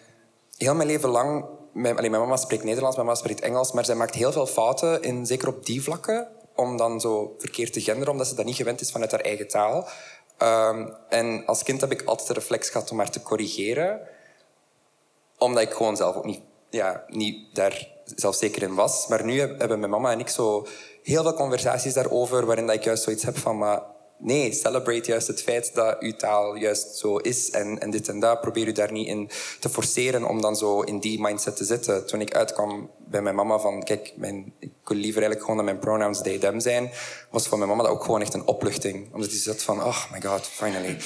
heel 0.57 0.75
mijn 0.75 0.89
leven 0.89 1.09
lang... 1.09 1.45
Mijn, 1.73 1.97
allez, 1.97 2.11
mijn 2.11 2.23
mama 2.23 2.37
spreekt 2.37 2.65
Nederlands, 2.65 2.97
mijn 2.97 3.09
mama 3.09 3.19
spreekt 3.19 3.41
Engels, 3.41 3.73
maar 3.73 3.85
zij 3.85 3.95
maakt 3.95 4.15
heel 4.15 4.33
veel 4.33 4.47
fouten, 4.47 5.03
in, 5.03 5.27
zeker 5.27 5.49
op 5.49 5.67
die 5.67 5.83
vlakken, 5.83 6.29
om 6.59 6.77
dan 6.77 7.01
zo 7.01 7.35
verkeerd 7.39 7.73
te 7.73 7.81
genderen, 7.81 8.13
omdat 8.13 8.27
ze 8.27 8.35
dat 8.35 8.45
niet 8.45 8.57
gewend 8.57 8.81
is 8.81 8.91
vanuit 8.91 9.11
haar 9.11 9.21
eigen 9.21 9.49
taal. 9.49 9.89
Um, 10.43 10.95
en 11.09 11.43
als 11.47 11.63
kind 11.63 11.81
heb 11.81 11.93
ik 11.93 12.03
altijd 12.03 12.29
de 12.29 12.35
reflex 12.35 12.69
gehad 12.69 12.91
om 12.91 12.99
haar 12.99 13.11
te 13.11 13.23
corrigeren. 13.23 14.01
Omdat 15.39 15.63
ik 15.63 15.73
gewoon 15.73 15.97
zelf 15.97 16.17
ook 16.17 16.25
niet, 16.25 16.41
ja, 16.71 17.05
niet 17.09 17.55
daar 17.55 17.89
zelfzeker 18.05 18.63
in 18.63 18.75
was. 18.75 19.07
Maar 19.07 19.25
nu 19.25 19.41
hebben 19.41 19.79
mijn 19.79 19.91
mama 19.91 20.13
en 20.13 20.21
ik 20.21 20.29
zo 20.29 20.67
heel 21.03 21.23
veel 21.23 21.35
conversaties 21.35 21.95
daarover, 21.95 22.47
waarin 22.47 22.67
dat 22.67 22.75
ik 22.75 22.85
juist 22.85 23.03
zoiets 23.03 23.25
heb 23.25 23.39
van... 23.39 23.59
Maar 23.59 23.83
Nee, 24.21 24.53
celebrate 24.53 25.11
juist 25.11 25.27
het 25.27 25.43
feit 25.43 25.75
dat 25.75 25.97
uw 26.01 26.13
taal 26.13 26.55
juist 26.55 26.97
zo 26.97 27.17
is 27.17 27.51
en, 27.51 27.79
en 27.81 27.91
dit 27.91 28.09
en 28.09 28.21
dat. 28.21 28.41
Probeer 28.41 28.67
u 28.67 28.73
daar 28.73 28.93
niet 28.93 29.07
in 29.07 29.31
te 29.61 29.69
forceren 29.69 30.25
om 30.25 30.41
dan 30.41 30.57
zo 30.57 30.81
in 30.81 30.99
die 30.99 31.21
mindset 31.21 31.57
te 31.57 31.65
zitten. 31.65 32.07
Toen 32.07 32.21
ik 32.21 32.35
uitkwam 32.35 32.91
bij 32.97 33.23
mijn 33.23 33.35
mama 33.35 33.59
van, 33.59 33.83
kijk, 33.83 34.13
mijn, 34.17 34.53
ik 34.59 34.71
wil 34.85 34.97
liever 34.97 35.23
eigenlijk 35.23 35.41
gewoon 35.41 35.57
dat 35.57 35.65
mijn 35.65 35.79
pronouns 35.79 36.23
they, 36.23 36.39
them 36.39 36.61
zijn, 36.61 36.91
was 37.31 37.49
voor 37.49 37.59
mijn 37.59 37.71
mama 37.71 37.83
dat 37.83 37.93
ook 37.93 38.05
gewoon 38.05 38.21
echt 38.21 38.35
een 38.35 38.47
opluchting. 38.47 39.15
Omdat 39.15 39.31
die 39.31 39.39
zat 39.39 39.63
van, 39.63 39.83
oh 39.85 40.13
my 40.13 40.21
god, 40.21 40.47
finally. 40.47 40.97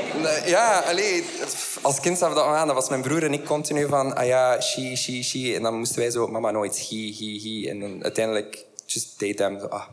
ja, 0.54 0.78
alleen, 0.78 1.24
als 1.82 2.00
kind 2.00 2.18
zag 2.18 2.34
dat 2.34 2.44
aan. 2.44 2.66
Dat 2.66 2.76
was 2.76 2.88
mijn 2.88 3.02
broer 3.02 3.24
en 3.24 3.32
ik 3.32 3.44
continu 3.44 3.86
van, 3.88 4.14
ah 4.14 4.26
ja, 4.26 4.60
she, 4.60 4.96
she, 4.96 5.22
she. 5.22 5.54
En 5.54 5.62
dan 5.62 5.78
moesten 5.78 5.98
wij 5.98 6.10
zo, 6.10 6.26
mama, 6.26 6.50
nooit 6.50 6.88
he, 6.88 7.14
he, 7.18 7.40
he. 7.42 7.70
En 7.70 7.80
dan 7.80 8.02
uiteindelijk, 8.02 8.64
just 8.86 9.18
they, 9.18 9.34
them. 9.34 9.56
ah, 9.56 9.88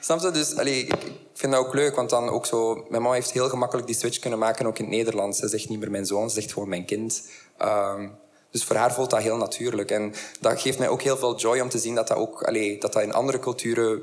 Snap? 0.00 0.20
Dus 0.20 0.52
ik, 0.52 0.94
vind 1.34 1.52
dat 1.52 1.66
ook 1.66 1.74
leuk, 1.74 1.94
want 1.94 2.10
dan 2.10 2.28
ook 2.28 2.46
zo... 2.46 2.74
Mijn 2.74 3.02
mama 3.02 3.14
heeft 3.14 3.32
heel 3.32 3.48
gemakkelijk 3.48 3.86
die 3.86 3.96
switch 3.96 4.18
kunnen 4.18 4.38
maken, 4.38 4.66
ook 4.66 4.78
in 4.78 4.84
het 4.84 4.94
Nederlands. 4.94 5.38
Ze 5.38 5.48
zegt 5.48 5.68
niet 5.68 5.78
meer 5.78 5.90
mijn 5.90 6.06
zoon, 6.06 6.30
ze 6.30 6.40
zegt 6.40 6.52
gewoon 6.52 6.68
mijn 6.68 6.84
kind. 6.84 7.28
Um, 7.62 8.16
dus 8.50 8.64
voor 8.64 8.76
haar 8.76 8.94
voelt 8.94 9.10
dat 9.10 9.22
heel 9.22 9.36
natuurlijk. 9.36 9.90
En 9.90 10.14
dat 10.40 10.60
geeft 10.60 10.78
mij 10.78 10.88
ook 10.88 11.02
heel 11.02 11.16
veel 11.16 11.36
joy 11.36 11.60
om 11.60 11.68
te 11.68 11.78
zien 11.78 11.94
dat 11.94 12.08
dat, 12.08 12.16
ook, 12.16 12.52
dat, 12.80 12.92
dat 12.92 13.02
in 13.02 13.12
andere 13.12 13.38
culturen 13.38 14.02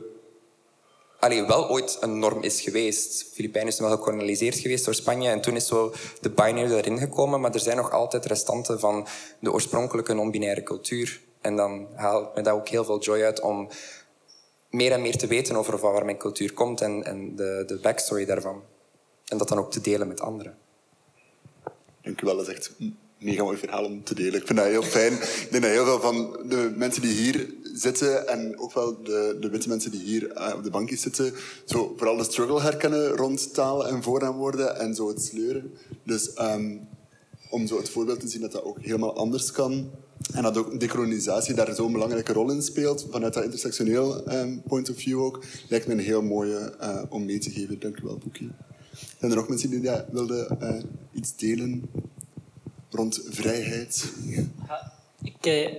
wel 1.30 1.69
ooit 1.69 1.97
een 2.00 2.19
norm 2.19 2.43
is 2.43 2.62
geweest. 2.62 3.26
Filipijnen 3.34 3.71
is 3.71 3.80
wel 3.80 3.89
gekolonialiseerd 3.89 4.58
geweest 4.58 4.86
door 4.86 4.93
Spanje 4.93 5.30
en 5.30 5.41
toen 5.41 5.56
is 5.56 5.67
zo 5.67 5.93
de 6.21 6.30
binary 6.30 6.74
erin 6.74 6.97
gekomen, 6.97 7.41
maar 7.41 7.54
er 7.54 7.60
zijn 7.60 7.78
nog 7.78 7.91
altijd 7.91 8.26
restanten 8.26 8.80
van 8.80 9.08
de 9.39 9.52
oorspronkelijke 9.52 10.13
non-binaire 10.13 10.63
cultuur. 10.63 11.21
En 11.41 11.56
dan 11.56 11.88
haalt 11.95 12.36
me 12.36 12.41
dat 12.41 12.54
ook 12.54 12.67
heel 12.67 12.86
veel 12.86 13.00
joy 13.00 13.24
uit 13.24 13.39
om 13.39 13.69
meer 14.72 14.92
en 14.92 15.02
meer 15.02 15.18
te 15.18 15.28
weten 15.28 15.56
over 15.56 15.80
waar 15.80 16.06
mijn 16.06 16.18
cultuur 16.18 16.54
komt 16.54 16.82
en, 16.82 17.04
en 17.04 17.36
de, 17.36 17.64
de 17.68 17.80
backstory 17.82 18.26
daarvan. 18.26 18.62
En 19.26 19.38
dat 19.38 19.48
dan 19.48 19.58
ook 19.58 19.72
te 19.72 19.82
delen 19.82 20.08
met 20.08 20.22
anderen. 20.22 20.58
Dank 22.02 22.22
u 22.22 22.26
wel, 22.26 22.36
dat 22.36 22.48
is 22.48 22.54
echt 22.54 22.72
een 22.80 22.98
mega 23.18 23.44
mooi 23.44 23.58
verhaal 23.58 23.86
om 23.86 24.04
te 24.04 24.16
delen. 24.16 24.40
Ik 24.40 24.46
vind 24.46 24.60
dat 24.60 24.68
heel 24.68 24.84
fijn. 24.84 25.14
Ik 25.14 25.48
denk 25.52 25.64
dat 25.64 25.72
heel 25.72 25.86
veel 25.86 26.00
van 26.00 26.38
de 26.50 26.74
mensen 26.76 27.02
die 27.02 27.14
hier 27.14 27.54
zitten 27.74 28.28
en 28.28 28.60
ook 28.60 28.74
wel 28.74 29.04
de, 29.04 29.38
de 29.40 29.50
witte 29.50 29.70
mensen 29.70 29.92
die 29.92 30.02
hier 30.02 30.38
uh, 30.38 30.54
op 30.56 30.64
de 30.64 30.70
bankjes 30.70 31.02
zitten, 31.02 31.34
zo 31.66 31.94
vooral 31.98 32.18
de 32.18 32.24
struggle 32.24 32.62
herkennen 32.62 33.10
rond 33.10 33.54
taal 33.54 33.88
en 33.88 34.04
voornaamwoorden 34.04 34.80
en 34.80 34.96
zo 34.96 35.08
het 35.08 35.22
sleuren. 35.24 35.74
Dus 36.04 36.40
um, 36.40 36.88
om 37.50 37.68
zo 37.68 37.78
het 37.78 37.90
voorbeeld 37.90 38.20
te 38.20 38.28
zien 38.28 38.42
dat 38.42 38.52
dat 38.52 38.64
ook 38.64 38.82
helemaal 38.82 39.16
anders 39.16 39.52
kan 39.52 39.92
en 40.34 40.44
dat 40.44 40.58
ook 40.58 40.80
decolonisatie 40.80 41.56
daar 41.56 41.76
zo'n 41.76 41.92
belangrijke 41.92 42.34
rol 42.34 42.52
in 42.52 42.62
speelt, 42.62 43.08
vanuit 43.12 43.34
dat 43.34 43.44
intersectioneel 43.44 44.32
um, 44.34 44.62
point 44.62 44.90
of 44.90 44.98
view 44.98 45.22
ook, 45.22 45.44
lijkt 45.70 45.88
me 45.88 45.94
een 45.94 46.00
heel 46.00 46.22
mooie 46.22 46.74
uh, 46.82 47.04
om 47.10 47.26
mee 47.26 47.40
te 47.40 47.50
geven. 47.50 47.80
Dank 47.80 48.00
wel, 48.00 48.18
Boekie. 48.18 48.52
Zijn 49.20 49.32
er 49.32 49.38
nog 49.38 49.48
mensen 49.48 49.70
die 49.70 49.82
ja, 49.82 50.06
wilden 50.12 50.58
uh, 50.62 50.84
iets 51.12 51.36
delen 51.36 51.90
rond 52.90 53.22
vrijheid? 53.30 54.14
Ik, 55.24 55.46
uh, 55.46 55.76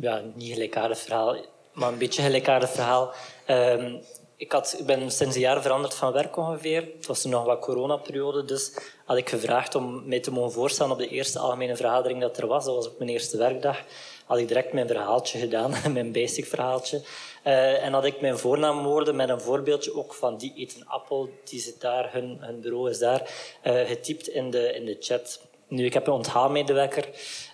ja, 0.00 0.22
niet 0.34 0.52
gelijkaardig 0.52 0.98
verhaal, 0.98 1.36
maar 1.74 1.92
een 1.92 1.98
beetje 1.98 2.22
gelijkaardig 2.22 2.70
verhaal. 2.70 3.14
Um, 3.50 3.98
ik, 4.36 4.52
had, 4.52 4.76
ik 4.78 4.86
ben 4.86 5.10
sinds 5.10 5.34
een 5.34 5.40
jaar 5.40 5.62
veranderd 5.62 5.94
van 5.94 6.12
werk 6.12 6.36
ongeveer. 6.36 6.88
Het 6.96 7.06
was 7.06 7.22
toen 7.22 7.30
nog 7.30 7.44
wat 7.44 7.60
coronaperiode, 7.60 8.44
dus 8.44 8.72
had 9.04 9.16
ik 9.16 9.28
gevraagd 9.28 9.74
om 9.74 10.08
mij 10.08 10.20
te 10.20 10.30
mogen 10.30 10.52
voorstellen 10.52 10.92
op 10.92 10.98
de 10.98 11.08
eerste 11.08 11.38
algemene 11.38 11.76
vergadering 11.76 12.20
dat 12.20 12.38
er 12.38 12.46
was. 12.46 12.64
Dat 12.64 12.74
was 12.74 12.88
op 12.88 12.98
mijn 12.98 13.10
eerste 13.10 13.36
werkdag. 13.36 13.82
Had 14.26 14.38
ik 14.38 14.48
direct 14.48 14.72
mijn 14.72 14.86
verhaaltje 14.86 15.38
gedaan, 15.38 15.74
mijn 15.92 16.12
basic 16.12 16.46
verhaaltje. 16.46 17.02
Uh, 17.44 17.84
en 17.84 17.92
had 17.92 18.04
ik 18.04 18.20
mijn 18.20 18.38
voornaamwoorden 18.38 19.16
met 19.16 19.28
een 19.28 19.40
voorbeeldje 19.40 19.94
ook 19.94 20.14
van 20.14 20.36
die 20.36 20.52
eet 20.56 20.76
een 20.76 20.88
appel, 20.88 21.30
die 21.44 21.60
zit 21.60 21.80
daar, 21.80 22.12
hun, 22.12 22.36
hun 22.40 22.60
bureau 22.60 22.90
is 22.90 22.98
daar, 22.98 23.30
uh, 23.64 23.80
getypt 23.80 24.28
in 24.28 24.50
de, 24.50 24.74
in 24.74 24.84
de 24.84 24.96
chat. 25.00 25.40
Nu, 25.68 25.84
ik 25.84 25.94
heb 25.94 26.06
een 26.06 26.12
onthaalmedewerker, 26.12 27.08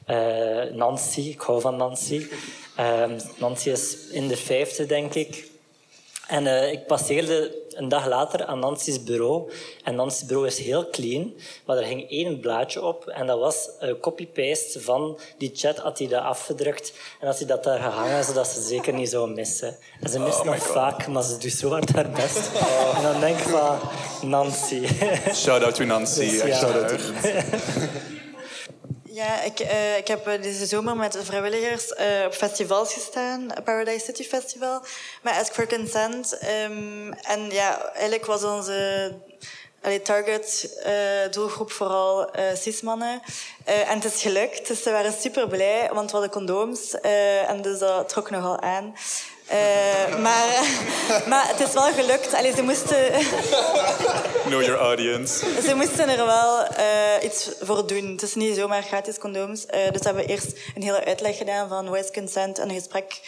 uh, 0.09 0.75
Nancy. 0.75 1.21
Ik 1.21 1.41
hou 1.41 1.61
van 1.61 1.77
Nancy. 1.77 2.27
Nancy 3.39 3.71
is 3.71 4.09
in 4.09 4.29
de 4.29 4.37
vijfde, 4.37 4.87
denk 4.87 5.15
ik. 5.15 5.52
En 6.33 6.45
uh, 6.45 6.73
ik 6.73 6.87
passeerde 6.87 7.61
een 7.71 7.89
dag 7.89 8.07
later 8.07 8.45
aan 8.45 8.59
Nancy's 8.59 9.03
bureau. 9.03 9.51
En 9.85 9.95
Nancy's 9.95 10.27
bureau 10.27 10.47
is 10.47 10.59
heel 10.59 10.91
clean, 10.91 11.35
maar 11.67 11.77
er 11.77 11.85
ging 11.85 12.11
één 12.11 12.41
blaadje 12.41 12.83
op. 12.83 13.07
En 13.07 13.27
dat 13.27 13.39
was 13.39 13.69
uh, 13.83 13.93
copy-paste 14.01 14.81
van 14.81 15.19
die 15.39 15.51
chat, 15.55 15.77
had 15.77 15.99
hij 15.99 16.09
dat 16.09 16.23
afgedrukt. 16.23 16.93
En 17.21 17.27
had 17.27 17.39
hij 17.39 17.47
dat 17.47 17.65
daar 17.65 17.79
gehangen, 17.79 18.25
zodat 18.25 18.47
ze 18.47 18.63
zeker 18.63 18.93
niet 18.93 19.09
zou 19.09 19.31
missen. 19.31 19.77
En 20.01 20.11
ze 20.11 20.19
mist 20.19 20.41
oh 20.41 20.45
nog 20.45 20.57
vaak, 20.57 21.07
maar 21.07 21.23
ze 21.23 21.39
doet 21.39 21.53
zo 21.53 21.71
hard 21.71 21.93
haar 21.93 22.11
best. 22.11 22.51
Oh. 22.55 22.97
En 22.97 23.03
dan 23.03 23.21
denk 23.21 23.39
ik 23.39 23.49
van, 23.49 23.79
Nancy. 24.23 24.87
Shout-out 25.35 25.75
to 25.75 25.85
Nancy. 25.85 26.31
Dus, 26.31 26.43
ja. 26.43 26.57
Shout-out 26.57 26.89
to 26.89 26.97
Nancy. 27.13 28.21
Ja, 29.13 29.43
ik, 29.43 29.61
uh, 29.61 29.97
ik 29.97 30.09
heb 30.09 30.27
eh, 30.27 30.43
deze 30.43 30.67
zomer 30.67 30.97
met 30.97 31.19
vrijwilligers 31.23 31.91
uh, 31.91 32.25
op 32.27 32.33
festivals 32.35 32.93
gestaan. 32.93 33.47
Paradise 33.65 34.05
City 34.05 34.23
Festival, 34.23 34.83
met 35.23 35.35
Ask 35.35 35.53
for 35.53 35.67
Consent. 35.67 36.39
Um, 36.65 37.13
en 37.13 37.51
ja, 37.51 37.91
eigenlijk 37.93 38.27
was 38.27 38.45
onze 38.45 39.13
target 40.03 40.79
uh, 40.87 41.33
doelgroep 41.33 41.73
vooral 41.73 42.31
cis-mannen. 42.55 43.23
En 43.65 43.95
het 43.95 44.05
is 44.05 44.23
gelukt, 44.23 44.69
dus 44.69 44.83
ze 44.83 44.91
waren 44.91 45.13
super 45.13 45.49
blij, 45.49 45.91
want 45.93 46.11
we 46.11 46.17
hadden 46.17 46.31
condooms. 46.31 47.01
en 47.47 47.63
dus 47.63 47.79
dat 47.79 48.09
trok 48.09 48.31
nogal 48.31 48.61
aan. 48.61 48.95
Uh, 49.53 50.19
maar, 50.19 50.49
maar 51.29 51.49
het 51.49 51.61
is 51.61 51.73
wel 51.73 51.93
gelukt. 51.93 52.35
Allee, 52.35 52.55
ze 52.55 52.63
moesten... 52.63 53.13
know 54.45 54.63
your 54.63 54.79
audience. 54.79 55.63
Ze 55.63 55.75
moesten 55.75 56.09
er 56.09 56.27
wel 56.27 56.61
uh, 56.61 57.25
iets 57.25 57.51
voor 57.61 57.87
doen. 57.87 58.11
Het 58.11 58.23
is 58.23 58.35
niet 58.35 58.57
zomaar 58.57 58.83
gratis 58.83 59.19
condooms. 59.19 59.65
Uh, 59.67 59.91
dus 59.91 60.01
we 60.01 60.07
hebben 60.07 60.27
eerst 60.27 60.57
een 60.75 60.83
hele 60.83 61.05
uitleg 61.05 61.37
gedaan 61.37 61.69
van 61.69 61.89
what 61.89 62.05
is 62.05 62.11
consent 62.11 62.59
en 62.59 62.69
een 62.69 62.75
gesprek 62.75 63.21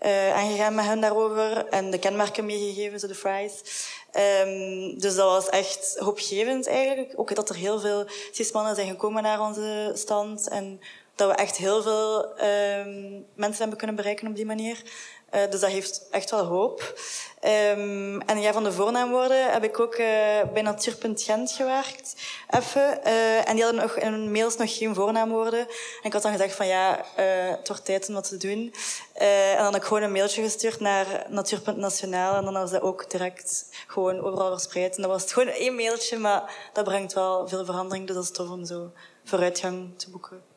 eh, 0.00 0.34
aangegaan 0.34 0.74
met 0.74 0.84
hen 0.84 1.00
daarover 1.00 1.66
en 1.66 1.90
de 1.90 1.98
kenmerken 1.98 2.46
meegegeven, 2.46 3.00
zo 3.00 3.06
de 3.06 3.14
fries. 3.14 3.62
Ehm, 4.12 4.98
dus 4.98 5.14
dat 5.14 5.30
was 5.30 5.48
echt 5.48 5.96
hoopgevend 5.98 6.66
eigenlijk. 6.66 7.12
Ook 7.16 7.34
dat 7.34 7.48
er 7.48 7.54
heel 7.54 7.80
veel 7.80 8.06
cis-mannen 8.32 8.74
zijn 8.74 8.88
gekomen 8.88 9.22
naar 9.22 9.40
onze 9.40 9.92
stand 9.94 10.48
en 10.48 10.80
dat 11.14 11.28
we 11.28 11.34
echt 11.34 11.56
heel 11.56 11.82
veel 11.82 12.36
ehm, 12.36 13.20
mensen 13.34 13.60
hebben 13.60 13.78
kunnen 13.78 13.96
bereiken 13.96 14.28
op 14.28 14.36
die 14.36 14.46
manier. 14.46 14.82
Uh, 15.34 15.40
dus 15.50 15.60
dat 15.60 15.70
heeft 15.70 16.08
echt 16.10 16.30
wel 16.30 16.44
hoop. 16.44 17.00
Um, 17.44 18.20
en 18.20 18.40
ja, 18.40 18.52
van 18.52 18.64
de 18.64 18.72
voornaamwoorden 18.72 19.52
heb 19.52 19.64
ik 19.64 19.80
ook 19.80 19.96
uh, 19.96 20.06
bij 20.52 20.62
Natuurpunt 20.62 21.22
Gent 21.22 21.52
gewerkt. 21.52 22.14
Even. 22.50 23.00
Uh, 23.06 23.48
en 23.48 23.54
die 23.54 23.64
hadden 23.64 23.80
nog 23.80 23.96
in 23.96 24.32
mails 24.32 24.56
nog 24.56 24.76
geen 24.76 24.94
voornaamwoorden. 24.94 25.60
En 25.60 26.02
ik 26.02 26.12
had 26.12 26.22
dan 26.22 26.32
gezegd 26.32 26.54
van 26.54 26.66
ja, 26.66 27.04
het 27.56 27.68
wordt 27.68 27.84
tijd 27.84 28.08
om 28.08 28.14
wat 28.14 28.28
te 28.28 28.36
doen. 28.36 28.74
en 29.14 29.56
dan 29.56 29.64
had 29.64 29.76
ik 29.76 29.82
gewoon 29.82 30.02
een 30.02 30.12
mailtje 30.12 30.42
gestuurd 30.42 30.80
naar 30.80 31.26
Natuurpunt. 31.28 32.00
En 32.02 32.10
dan 32.44 32.52
was 32.52 32.70
dat 32.70 32.82
ook 32.82 33.10
direct 33.10 33.66
gewoon 33.86 34.20
overal 34.20 34.50
verspreid. 34.50 34.96
En 34.96 35.02
dat 35.02 35.10
was 35.10 35.32
gewoon 35.32 35.48
één 35.48 35.74
mailtje, 35.74 36.18
maar 36.18 36.70
dat 36.72 36.84
brengt 36.84 37.12
wel 37.12 37.48
veel 37.48 37.64
verandering. 37.64 38.06
Dus 38.06 38.16
dat 38.16 38.24
is 38.24 38.30
tof 38.30 38.50
om 38.50 38.64
zo 38.64 38.90
vooruitgang 39.24 39.98
te 39.98 40.10
boeken. 40.10 40.49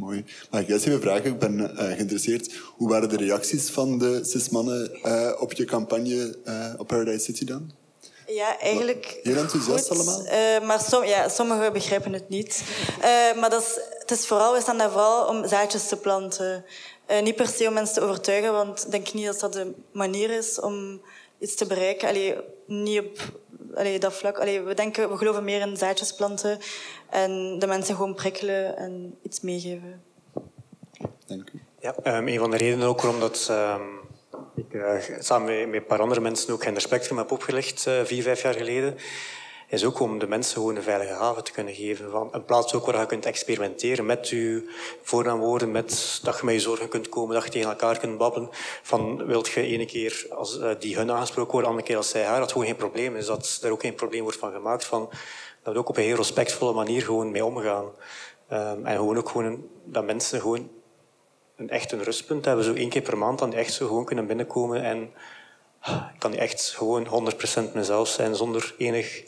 Mooi. 0.00 0.24
Mag 0.50 0.60
ik 0.60 0.68
juist 0.68 0.86
even 0.86 1.00
vragen? 1.00 1.24
Ik 1.24 1.38
ben 1.38 1.58
uh, 1.60 1.76
geïnteresseerd. 1.76 2.54
Hoe 2.76 2.88
waren 2.88 3.08
de 3.08 3.16
reacties 3.16 3.70
van 3.70 3.98
de 3.98 4.20
cis-mannen 4.24 4.98
uh, 5.04 5.32
op 5.38 5.52
je 5.52 5.64
campagne 5.64 6.36
uh, 6.44 6.74
op 6.76 6.86
Paradise 6.86 7.24
City 7.24 7.44
dan? 7.44 7.70
Ja, 8.26 8.58
eigenlijk. 8.58 9.20
Heel 9.22 9.36
enthousiast 9.36 9.88
goed. 9.88 9.96
allemaal? 9.96 10.22
maar 10.66 10.80
som, 10.80 11.04
ja, 11.04 11.28
sommigen 11.28 11.72
begrijpen 11.72 12.12
het 12.12 12.28
niet. 12.28 12.62
maar 13.40 13.50
dat 13.50 13.62
is, 13.62 13.78
het 13.98 14.10
is 14.10 14.26
vooral, 14.26 14.52
we 14.52 14.60
staan 14.60 14.78
daar 14.78 14.90
vooral 14.90 15.26
om 15.26 15.48
zaadjes 15.48 15.88
te 15.88 15.96
planten. 15.96 16.64
niet 17.22 17.36
per 17.36 17.48
se 17.48 17.66
om 17.68 17.72
mensen 17.72 17.94
te 17.94 18.00
overtuigen, 18.00 18.52
want 18.52 18.84
ik 18.84 18.90
denk 18.90 19.12
niet 19.12 19.26
dat 19.26 19.40
dat 19.40 19.52
de 19.52 19.72
manier 19.92 20.30
is 20.30 20.60
om 20.60 21.00
iets 21.38 21.54
te 21.54 21.66
bereiken. 21.66 22.08
Allee, 22.08 22.36
niet 22.66 23.00
op 23.00 23.18
allee, 23.74 23.98
dat 23.98 24.14
vlak. 24.14 24.38
Allee, 24.38 24.60
we, 24.60 24.74
denken, 24.74 25.10
we 25.10 25.16
geloven 25.16 25.44
meer 25.44 25.60
in 25.60 25.76
zaadjes 25.76 26.14
planten 26.14 26.58
en 27.10 27.58
de 27.58 27.66
mensen 27.66 27.94
gewoon 27.94 28.14
prikkelen 28.14 28.76
en 28.76 29.18
iets 29.22 29.40
meegeven. 29.40 30.02
Dank 31.26 31.50
u. 31.52 31.62
Ja, 31.80 31.94
um, 32.16 32.28
een 32.28 32.38
van 32.38 32.50
de 32.50 32.56
redenen 32.56 32.88
ook 32.88 33.00
waarom 33.00 33.20
dat, 33.20 33.48
um, 33.50 34.00
ik 34.56 34.74
uh, 34.74 34.92
samen 35.18 35.58
met, 35.58 35.66
met, 35.66 35.80
een 35.80 35.86
paar 35.86 36.00
andere 36.00 36.20
mensen 36.20 36.52
ook 36.52 36.62
geen 36.62 36.80
Spectrum 36.80 37.18
heb 37.18 37.30
opgelegd, 37.30 37.86
uh, 37.88 38.04
vier, 38.04 38.22
vijf 38.22 38.42
jaar 38.42 38.54
geleden, 38.54 38.96
is 39.70 39.84
ook 39.84 40.00
om 40.00 40.18
de 40.18 40.26
mensen 40.26 40.54
gewoon 40.54 40.76
een 40.76 40.82
veilige 40.82 41.12
haven 41.12 41.44
te 41.44 41.52
kunnen 41.52 41.74
geven. 41.74 42.10
Van 42.10 42.28
een 42.32 42.44
plaats 42.44 42.74
ook 42.74 42.86
waar 42.86 43.00
je 43.00 43.06
kunt 43.06 43.26
experimenteren 43.26 44.06
met 44.06 44.28
je 44.28 44.74
voornaamwoorden, 45.02 45.70
met, 45.70 46.20
dat 46.22 46.38
je 46.38 46.44
met 46.44 46.54
je 46.54 46.60
zorgen 46.60 46.88
kunt 46.88 47.08
komen, 47.08 47.34
dat 47.34 47.44
je 47.44 47.50
tegen 47.50 47.70
elkaar 47.70 47.98
kunt 47.98 48.18
babbelen. 48.18 48.48
Van, 48.82 49.26
wilt 49.26 49.48
je 49.48 49.62
ene 49.62 49.86
keer 49.86 50.26
als 50.30 50.58
uh, 50.58 50.70
die 50.78 50.96
hun 50.96 51.10
aangesproken 51.10 51.52
worden, 51.52 51.70
andere 51.70 51.88
keer 51.88 51.96
als 51.96 52.08
zij 52.08 52.24
haar, 52.24 52.40
dat 52.40 52.52
gewoon 52.52 52.66
geen 52.66 52.76
probleem 52.76 53.16
is. 53.16 53.26
Dat 53.26 53.60
er 53.62 53.70
ook 53.70 53.80
geen 53.80 53.94
probleem 53.94 54.22
wordt 54.22 54.38
van 54.38 54.52
gemaakt. 54.52 54.84
Van, 54.84 55.08
dat 55.62 55.72
we 55.72 55.78
ook 55.78 55.88
op 55.88 55.96
een 55.96 56.02
heel 56.02 56.16
respectvolle 56.16 56.72
manier 56.72 57.02
gewoon 57.02 57.30
mee 57.30 57.44
omgaan. 57.44 57.84
Um, 58.52 58.86
en 58.86 58.96
gewoon 58.96 59.18
ook 59.18 59.28
gewoon 59.28 59.66
dat 59.84 60.04
mensen 60.04 60.40
gewoon 60.40 60.70
een 61.56 61.70
echt 61.70 61.92
een 61.92 62.02
rustpunt 62.02 62.44
hebben. 62.44 62.64
Zo 62.64 62.74
één 62.74 62.88
keer 62.88 63.02
per 63.02 63.18
maand 63.18 63.38
dan 63.38 63.50
die 63.50 63.58
echt 63.58 63.72
zo 63.72 63.86
gewoon 63.86 64.04
kunnen 64.04 64.26
binnenkomen 64.26 64.82
en 64.82 65.02
ik 65.86 66.18
kan 66.18 66.34
echt 66.34 66.74
gewoon 66.76 67.32
100% 67.70 67.72
mezelf 67.74 68.08
zijn 68.08 68.34
zonder 68.34 68.74
enig 68.78 69.24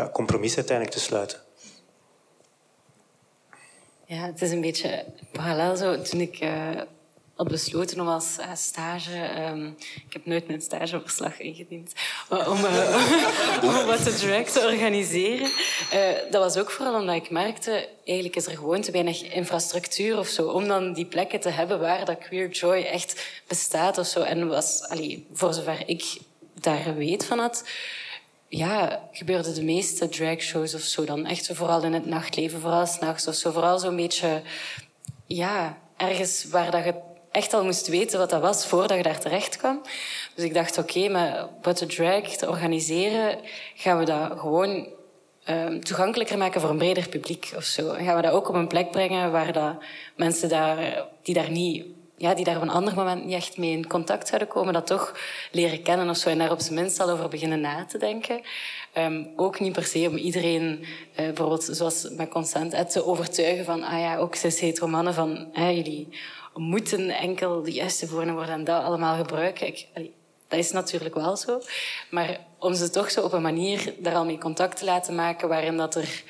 ja, 0.00 0.10
compromis 0.12 0.56
uiteindelijk 0.56 0.96
te 0.96 1.02
sluiten. 1.02 1.38
Ja, 4.06 4.26
het 4.26 4.42
is 4.42 4.50
een 4.50 4.60
beetje 4.60 5.04
parallel 5.32 5.76
zo. 5.76 6.02
Toen 6.02 6.20
ik 6.20 6.40
uh, 6.40 6.80
had 7.34 7.48
besloten 7.48 8.00
om 8.00 8.08
als 8.08 8.36
uh, 8.40 8.54
stage... 8.54 9.42
Um, 9.50 9.76
ik 10.06 10.12
heb 10.12 10.26
nooit 10.26 10.46
mijn 10.46 10.60
stageverslag 10.60 11.40
ingediend. 11.40 11.92
Om, 12.28 12.64
uh, 12.64 13.62
om 13.80 13.86
wat 13.86 14.04
te 14.04 14.14
drag 14.14 14.44
te 14.44 14.60
organiseren. 14.60 15.50
dat 16.30 16.42
was 16.42 16.56
ook 16.56 16.70
vooral 16.70 17.00
omdat 17.00 17.16
ik 17.16 17.30
merkte... 17.30 17.88
Eigenlijk 18.04 18.36
is 18.36 18.46
er 18.46 18.56
gewoon 18.56 18.80
te 18.80 18.90
weinig 18.90 19.22
infrastructuur 19.22 20.18
of 20.18 20.28
zo. 20.28 20.48
Om 20.48 20.68
dan 20.68 20.92
die 20.92 21.06
plekken 21.06 21.40
te 21.40 21.48
hebben 21.48 21.80
waar 21.80 22.04
dat 22.04 22.18
queer 22.18 22.48
joy 22.50 22.82
echt 22.82 23.42
bestaat 23.46 23.98
of 23.98 24.06
zo. 24.06 24.20
En 24.20 24.48
was, 24.48 24.88
allee, 24.88 25.26
voor 25.32 25.54
zover 25.54 25.82
ik 25.86 26.18
daar 26.54 26.94
weet 26.96 27.24
van 27.24 27.38
had 27.38 27.64
ja, 28.50 29.00
gebeurde 29.12 29.52
de 29.52 29.62
meeste 29.62 30.08
dragshows 30.08 30.74
of 30.74 30.80
zo 30.80 31.04
dan 31.04 31.26
echt 31.26 31.50
vooral 31.52 31.82
in 31.82 31.92
het 31.92 32.06
nachtleven, 32.06 32.60
vooral 32.60 32.86
s'nachts 32.86 33.26
of 33.26 33.34
zo. 33.34 33.50
Vooral 33.50 33.78
zo'n 33.78 33.96
beetje, 33.96 34.42
ja, 35.26 35.78
ergens 35.96 36.44
waar 36.44 36.70
dat 36.70 36.84
je 36.84 36.94
echt 37.30 37.54
al 37.54 37.64
moest 37.64 37.88
weten 37.88 38.18
wat 38.18 38.30
dat 38.30 38.40
was 38.40 38.66
voordat 38.66 38.96
je 38.96 39.02
daar 39.02 39.20
terecht 39.20 39.56
kwam. 39.56 39.82
Dus 40.34 40.44
ik 40.44 40.54
dacht, 40.54 40.78
oké, 40.78 40.98
okay, 40.98 41.10
maar 41.10 41.48
wat 41.62 41.78
de 41.78 41.86
drag 41.86 42.22
te 42.22 42.48
organiseren, 42.48 43.38
gaan 43.74 43.98
we 43.98 44.04
dat 44.04 44.38
gewoon 44.38 44.88
um, 45.48 45.84
toegankelijker 45.84 46.38
maken 46.38 46.60
voor 46.60 46.70
een 46.70 46.78
breder 46.78 47.08
publiek 47.08 47.52
of 47.56 47.64
zo. 47.64 47.92
En 47.92 48.04
gaan 48.04 48.16
we 48.16 48.22
dat 48.22 48.32
ook 48.32 48.48
op 48.48 48.54
een 48.54 48.68
plek 48.68 48.90
brengen 48.90 49.32
waar 49.32 49.52
dat 49.52 49.74
mensen 50.16 50.48
daar, 50.48 51.06
die 51.22 51.34
daar 51.34 51.50
niet 51.50 51.84
ja, 52.20 52.34
die 52.34 52.44
daar 52.44 52.56
op 52.56 52.62
een 52.62 52.70
ander 52.70 52.94
moment 52.94 53.24
niet 53.24 53.34
echt 53.34 53.56
mee 53.56 53.70
in 53.70 53.86
contact 53.86 54.28
zouden 54.28 54.48
komen, 54.48 54.72
dat 54.72 54.86
toch 54.86 55.18
leren 55.52 55.82
kennen 55.82 56.08
of 56.08 56.16
zo 56.16 56.28
en 56.28 56.38
daar 56.38 56.50
op 56.50 56.60
zijn 56.60 56.74
minst 56.74 57.00
al 57.00 57.10
over 57.10 57.28
beginnen 57.28 57.60
na 57.60 57.84
te 57.84 57.98
denken. 57.98 58.40
Um, 58.98 59.32
ook 59.36 59.60
niet 59.60 59.72
per 59.72 59.84
se 59.84 60.08
om 60.08 60.16
iedereen, 60.16 60.80
uh, 60.80 60.86
bijvoorbeeld 61.14 61.68
zoals 61.70 62.08
met 62.10 62.28
Consent, 62.28 62.90
te 62.90 63.04
overtuigen 63.04 63.64
van, 63.64 63.82
ah 63.82 64.00
ja, 64.00 64.16
ook 64.16 64.34
cis 64.34 64.60
hetero 64.60 64.86
mannen, 64.86 65.14
van 65.14 65.48
jullie 65.54 66.08
moeten 66.54 67.10
enkel 67.10 67.62
de 67.62 67.72
juiste 67.72 68.08
worden 68.10 68.48
en 68.48 68.64
dat 68.64 68.84
allemaal 68.84 69.16
gebruiken. 69.16 69.66
Ik, 69.66 69.86
dat 70.48 70.58
is 70.58 70.72
natuurlijk 70.72 71.14
wel 71.14 71.36
zo. 71.36 71.60
Maar 72.10 72.40
om 72.58 72.74
ze 72.74 72.90
toch 72.90 73.10
zo 73.10 73.24
op 73.24 73.32
een 73.32 73.42
manier 73.42 73.94
daar 73.98 74.14
al 74.14 74.24
mee 74.24 74.38
contact 74.38 74.76
te 74.76 74.84
laten 74.84 75.14
maken 75.14 75.48
waarin 75.48 75.76
dat 75.76 75.94
er... 75.94 76.22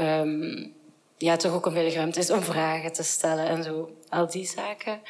Um, 0.00 0.80
ja, 1.22 1.36
toch 1.36 1.52
ook 1.52 1.66
een 1.66 1.72
veilige 1.72 1.96
ruimte 1.96 2.18
is 2.18 2.30
om 2.30 2.42
vragen 2.42 2.92
te 2.92 3.02
stellen 3.02 3.46
en 3.46 3.62
zo. 3.62 3.96
Al 4.08 4.30
die 4.30 4.46
zaken. 4.46 5.00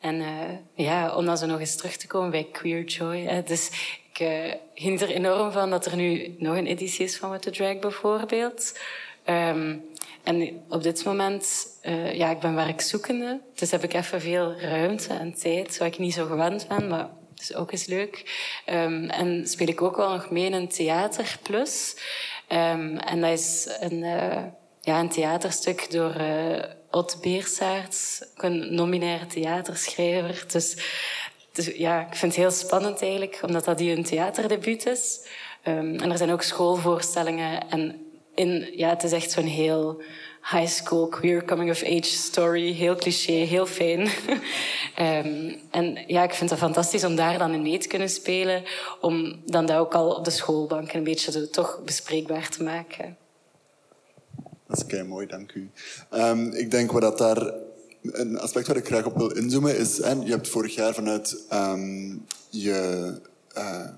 En 0.00 0.20
uh, 0.20 0.28
ja, 0.74 1.16
om 1.16 1.24
dan 1.24 1.38
zo 1.38 1.46
nog 1.46 1.60
eens 1.60 1.76
terug 1.76 1.96
te 1.96 2.06
komen 2.06 2.30
bij 2.30 2.48
Queer 2.52 2.84
Joy. 2.84 3.42
Dus 3.46 3.70
ik 4.12 4.20
uh, 4.20 4.54
geniet 4.74 5.00
er 5.00 5.10
enorm 5.10 5.52
van 5.52 5.70
dat 5.70 5.86
er 5.86 5.96
nu 5.96 6.34
nog 6.38 6.56
een 6.56 6.66
editie 6.66 7.04
is 7.04 7.16
van 7.16 7.28
What 7.28 7.42
the 7.42 7.50
Drag 7.50 7.78
bijvoorbeeld. 7.78 8.78
Um, 9.26 9.84
en 10.22 10.64
op 10.68 10.82
dit 10.82 11.04
moment, 11.04 11.66
uh, 11.82 12.14
ja, 12.14 12.30
ik 12.30 12.38
ben 12.38 12.54
werkzoekende. 12.54 13.40
Dus 13.54 13.70
heb 13.70 13.82
ik 13.82 13.94
even 13.94 14.20
veel 14.20 14.60
ruimte 14.60 15.14
en 15.14 15.34
tijd, 15.34 15.78
wat 15.78 15.88
ik 15.88 15.98
niet 15.98 16.14
zo 16.14 16.26
gewend 16.26 16.68
ben. 16.68 16.88
Maar 16.88 17.08
dat 17.34 17.40
is 17.40 17.54
ook 17.54 17.72
eens 17.72 17.86
leuk. 17.86 18.24
Um, 18.70 19.10
en 19.10 19.46
speel 19.46 19.68
ik 19.68 19.82
ook 19.82 19.96
wel 19.96 20.10
nog 20.10 20.30
mee 20.30 20.44
in 20.44 20.52
een 20.52 20.68
Theater 20.68 21.38
Plus. 21.42 21.96
Um, 22.48 22.98
en 22.98 23.20
dat 23.20 23.30
is 23.30 23.68
een 23.80 24.04
ja, 24.86 25.00
een 25.00 25.08
theaterstuk 25.08 25.90
door 25.90 26.14
uh, 26.20 26.62
Ot 26.90 27.18
Beersaerts, 27.20 28.24
een 28.36 28.74
nominaire 28.74 29.26
theaterschrijver. 29.26 30.44
Dus, 30.46 30.76
dus, 31.52 31.66
ja, 31.66 32.00
ik 32.00 32.14
vind 32.14 32.32
het 32.32 32.40
heel 32.40 32.50
spannend 32.50 33.02
eigenlijk, 33.02 33.40
omdat 33.42 33.64
dat 33.64 33.78
die 33.78 33.96
een 33.96 34.04
theaterdebuut 34.04 34.86
is. 34.86 35.26
Um, 35.68 35.98
en 35.98 36.10
er 36.10 36.18
zijn 36.18 36.32
ook 36.32 36.42
schoolvoorstellingen. 36.42 37.70
En 37.70 38.06
in, 38.34 38.70
ja, 38.76 38.88
het 38.88 39.02
is 39.02 39.12
echt 39.12 39.30
zo'n 39.30 39.44
heel 39.44 40.02
high 40.50 40.66
school 40.66 41.08
queer 41.08 41.44
coming 41.44 41.70
of 41.70 41.82
age 41.82 42.02
story. 42.02 42.72
Heel 42.72 42.96
cliché, 42.96 43.32
heel 43.32 43.66
fijn. 43.66 44.00
um, 45.00 45.60
en 45.70 46.04
ja, 46.06 46.22
ik 46.22 46.34
vind 46.34 46.50
het 46.50 46.58
fantastisch 46.58 47.04
om 47.04 47.16
daar 47.16 47.38
dan 47.38 47.52
in 47.52 47.62
mee 47.62 47.78
te 47.78 47.88
kunnen 47.88 48.08
spelen. 48.08 48.62
Om 49.00 49.42
dan 49.44 49.66
dat 49.66 49.76
ook 49.76 49.94
al 49.94 50.10
op 50.10 50.24
de 50.24 50.30
schoolbank 50.30 50.92
een 50.92 51.04
beetje 51.04 51.50
toch 51.50 51.80
bespreekbaar 51.84 52.48
te 52.48 52.62
maken. 52.62 53.16
Dat 54.66 54.76
is 54.76 54.86
kei 54.86 55.02
mooi, 55.02 55.26
dank 55.26 55.52
u. 55.52 55.70
Um, 56.10 56.52
ik 56.52 56.70
denk 56.70 56.92
wat 56.92 57.02
dat 57.02 57.18
daar 57.18 57.52
een 58.02 58.38
aspect 58.38 58.66
waar 58.66 58.76
ik 58.76 58.86
graag 58.86 59.04
op 59.04 59.16
wil 59.16 59.30
inzoomen 59.30 59.78
is, 59.78 59.98
hè, 59.98 60.10
je 60.10 60.30
hebt 60.30 60.48
vorig 60.48 60.74
jaar 60.74 60.94
vanuit 60.94 61.44
um, 61.52 62.24
je 62.50 63.12
uh, 63.58 63.88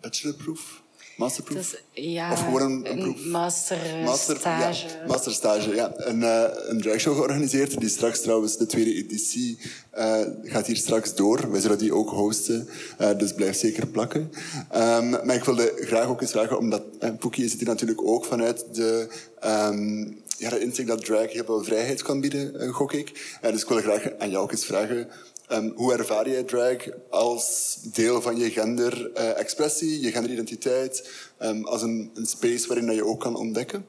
bachelorproef 0.00 0.82
Masterproef? 1.16 1.56
Dus, 1.56 2.04
ja, 2.04 2.32
of 2.32 2.44
gewoon 2.44 2.62
een, 2.62 2.90
een 2.90 2.98
proef? 2.98 3.24
Master, 3.24 3.78
master 4.04 4.36
stage. 4.36 4.86
Ja, 4.86 5.06
masterstage, 5.06 5.74
ja. 5.74 5.92
Een, 5.96 6.20
uh, 6.20 6.44
een 6.66 6.80
dragshow 6.80 7.14
georganiseerd, 7.14 7.80
die 7.80 7.88
straks 7.88 8.20
trouwens, 8.20 8.56
de 8.56 8.66
tweede 8.66 8.94
editie, 8.94 9.58
uh, 9.98 10.20
gaat 10.42 10.66
hier 10.66 10.76
straks 10.76 11.14
door. 11.14 11.50
Wij 11.50 11.60
zullen 11.60 11.78
die 11.78 11.94
ook 11.94 12.10
hosten, 12.10 12.68
uh, 13.00 13.18
dus 13.18 13.32
blijf 13.32 13.56
zeker 13.56 13.86
plakken. 13.86 14.30
Um, 14.74 15.10
maar 15.10 15.34
ik 15.34 15.44
wilde 15.44 15.72
graag 15.76 16.06
ook 16.06 16.20
eens 16.20 16.30
vragen, 16.30 16.58
omdat 16.58 16.82
uh, 17.00 17.10
Poekie 17.18 17.48
zit 17.48 17.58
hier 17.58 17.68
natuurlijk 17.68 18.02
ook 18.02 18.24
vanuit 18.24 18.64
de... 18.72 19.08
Um, 19.46 20.22
ja, 20.38 20.50
de 20.50 20.60
inzicht 20.60 20.88
dat 20.88 21.04
drag 21.04 21.32
heel 21.32 21.44
veel 21.44 21.64
vrijheid 21.64 22.02
kan 22.02 22.20
bieden, 22.20 22.72
gok 22.72 22.92
ik. 22.92 23.38
dus 23.40 23.62
ik 23.62 23.68
wil 23.68 23.80
graag 23.80 24.08
aan 24.18 24.30
jou 24.30 24.42
ook 24.42 24.50
eens 24.50 24.64
vragen 24.66 25.08
Um, 25.54 25.72
hoe 25.76 25.92
ervaar 25.92 26.28
jij 26.28 26.42
drag 26.42 26.76
als 27.10 27.76
deel 27.82 28.22
van 28.22 28.36
je 28.36 28.50
genderexpressie, 28.50 30.00
je 30.00 30.12
genderidentiteit, 30.12 31.10
um, 31.38 31.66
als 31.66 31.82
een, 31.82 32.10
een, 32.14 32.26
space 32.26 32.68
waarin 32.68 32.94
je 32.94 33.04
ook 33.04 33.20
kan 33.20 33.36
ontdekken? 33.36 33.86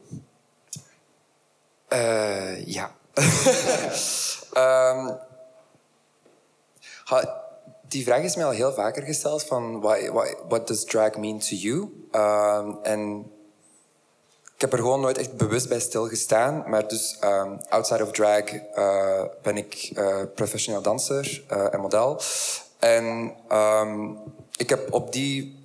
Uh, 1.90 2.66
ja. 2.66 2.96
Ha, 7.06 7.44
die 7.88 8.04
vraag 8.04 8.24
is 8.24 8.36
mij 8.36 8.46
al 8.46 8.52
heel 8.52 8.74
vaker 8.74 9.04
gesteld 9.04 9.44
van 9.44 9.82
why, 9.82 10.10
what 10.48 10.68
does 10.68 10.84
drag 10.84 11.18
mean 11.18 11.40
to 11.40 11.56
you? 11.56 12.08
Ehm, 12.12 12.72
ik 14.56 14.62
heb 14.62 14.74
er 14.74 14.78
gewoon 14.78 15.02
nooit 15.02 15.18
echt 15.18 15.38
bewust 15.38 15.70
bij 15.70 15.80
stilgestaan. 15.80 16.64
Maar 16.68 16.88
dus 16.88 17.18
ehm, 17.20 17.58
outside 17.70 18.04
of 18.04 18.12
drag 18.12 18.44
eh, 18.54 19.24
ben 19.42 19.58
ik 19.58 19.92
uh, 19.98 20.18
professioneel 20.36 20.82
danser 20.82 21.44
uh, 21.52 21.74
en 21.74 21.80
model. 21.80 22.22
En 22.80 23.34
ehm, 23.48 24.10
ik 24.58 24.70
heb 24.70 24.94
op 24.94 25.14
die 25.14 25.64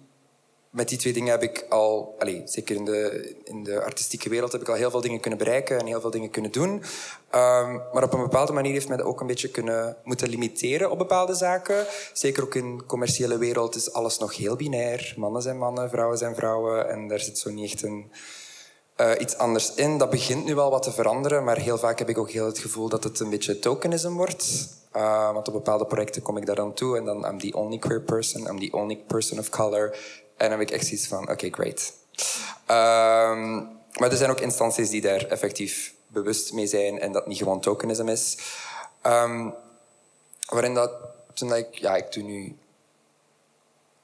met 0.70 0.88
die 0.88 0.98
twee 0.98 1.12
dingen 1.12 1.30
heb 1.30 1.42
ik 1.42 1.66
al, 1.68 2.14
allez, 2.18 2.52
zeker 2.52 2.76
in 2.76 2.84
de, 2.84 3.34
in 3.44 3.64
de 3.64 3.82
artistieke 3.82 4.28
wereld, 4.28 4.52
heb 4.52 4.60
ik 4.60 4.68
al 4.68 4.74
heel 4.74 4.90
veel 4.90 5.00
dingen 5.00 5.20
kunnen 5.20 5.38
bereiken 5.38 5.78
en 5.78 5.86
heel 5.86 6.00
veel 6.00 6.10
dingen 6.10 6.30
kunnen 6.30 6.52
doen. 6.52 6.70
Um, 6.70 7.82
maar 7.92 8.02
op 8.02 8.12
een 8.12 8.20
bepaalde 8.20 8.52
manier 8.52 8.72
heeft 8.72 8.88
mij 8.88 8.96
dat 8.96 9.06
ook 9.06 9.20
een 9.20 9.26
beetje 9.26 9.50
kunnen 9.50 9.96
moeten 10.04 10.28
limiteren 10.28 10.90
op 10.90 10.98
bepaalde 10.98 11.34
zaken. 11.34 11.86
Zeker 12.12 12.42
ook 12.42 12.54
in 12.54 12.76
de 12.76 12.84
commerciële 12.84 13.38
wereld 13.38 13.74
is 13.74 13.92
alles 13.92 14.18
nog 14.18 14.36
heel 14.36 14.56
binair. 14.56 15.14
Mannen 15.16 15.42
zijn 15.42 15.58
mannen, 15.58 15.90
vrouwen 15.90 16.18
zijn 16.18 16.34
vrouwen. 16.34 16.88
En 16.88 17.08
daar 17.08 17.20
zit 17.20 17.38
zo 17.38 17.50
niet 17.50 17.72
echt 17.72 17.82
een, 17.82 18.10
uh, 19.00 19.10
iets 19.18 19.36
anders 19.36 19.74
in. 19.74 19.98
Dat 19.98 20.10
begint 20.10 20.44
nu 20.44 20.54
wel 20.54 20.70
wat 20.70 20.82
te 20.82 20.92
veranderen, 20.92 21.44
maar 21.44 21.58
heel 21.58 21.78
vaak 21.78 21.98
heb 21.98 22.08
ik 22.08 22.18
ook 22.18 22.30
heel 22.30 22.46
het 22.46 22.58
gevoel 22.58 22.88
dat 22.88 23.04
het 23.04 23.20
een 23.20 23.30
beetje 23.30 23.58
tokenism 23.58 24.12
wordt. 24.12 24.68
Uh, 24.96 25.32
want 25.32 25.48
op 25.48 25.54
bepaalde 25.54 25.86
projecten 25.86 26.22
kom 26.22 26.36
ik 26.36 26.46
daar 26.46 26.56
dan 26.56 26.74
toe 26.74 26.96
en 26.96 27.04
dan 27.04 27.24
I'm 27.26 27.38
the 27.38 27.56
only 27.56 27.78
queer 27.78 28.00
person, 28.00 28.46
I'm 28.46 28.60
the 28.60 28.76
only 28.76 28.96
person 28.96 29.38
of 29.38 29.48
color. 29.48 29.96
En 30.36 30.48
dan 30.48 30.58
heb 30.58 30.68
ik 30.68 30.70
echt 30.70 30.86
zoiets 30.86 31.06
van, 31.06 31.30
oké, 31.30 31.48
great. 31.50 31.92
Um, 32.66 33.78
maar 33.98 34.10
er 34.10 34.16
zijn 34.16 34.30
ook 34.30 34.40
instanties 34.40 34.90
die 34.90 35.00
daar 35.00 35.24
effectief 35.24 35.94
bewust 36.06 36.52
mee 36.52 36.66
zijn 36.66 37.00
en 37.00 37.12
dat 37.12 37.26
niet 37.26 37.38
gewoon 37.38 37.60
tokenism 37.60 38.08
is. 38.08 38.38
Um, 39.06 39.54
waarin 40.48 40.74
dat, 40.74 40.92
toen 41.34 41.54
ik, 41.54 41.74
ja, 41.74 41.96
ik 41.96 42.12
doe 42.12 42.22
nu 42.22 42.56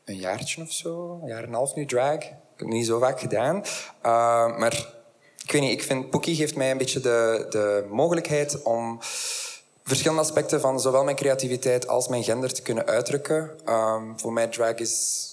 een 0.05 0.16
jaartje 0.16 0.62
of 0.62 0.72
zo, 0.72 1.18
een 1.22 1.28
jaar 1.28 1.42
en 1.42 1.49
een 1.49 1.55
half 1.55 1.74
nu 1.74 1.86
drag. 1.86 2.18
Ik 2.57 2.62
heb 2.62 2.70
het 2.70 2.78
niet 2.78 2.86
zo 2.86 2.98
vaak 2.98 3.20
gedaan. 3.20 3.57
Uh, 3.57 4.59
maar 4.59 4.94
ik 5.44 5.52
weet 5.52 5.61
niet, 5.61 5.72
ik 5.72 5.82
vind 5.82 6.11
Pookie 6.11 6.36
geeft 6.36 6.57
mij 6.57 6.70
een 6.70 6.78
beetje 6.78 7.00
de, 7.00 7.46
de 7.50 7.86
mogelijkheid 7.90 8.62
om 8.62 8.98
verschillende 9.84 10.22
aspecten 10.22 10.61
van 10.61 10.80
zowel 10.80 11.04
mijn 11.04 11.16
creativiteit 11.16 11.88
als 11.88 12.09
mijn 12.09 12.24
gender 12.24 12.52
te 12.52 12.62
kunnen 12.62 12.86
uitdrukken. 12.86 13.50
Um, 13.68 14.20
voor 14.20 14.32
mij 14.32 14.46
drag 14.46 14.74
is 14.74 15.26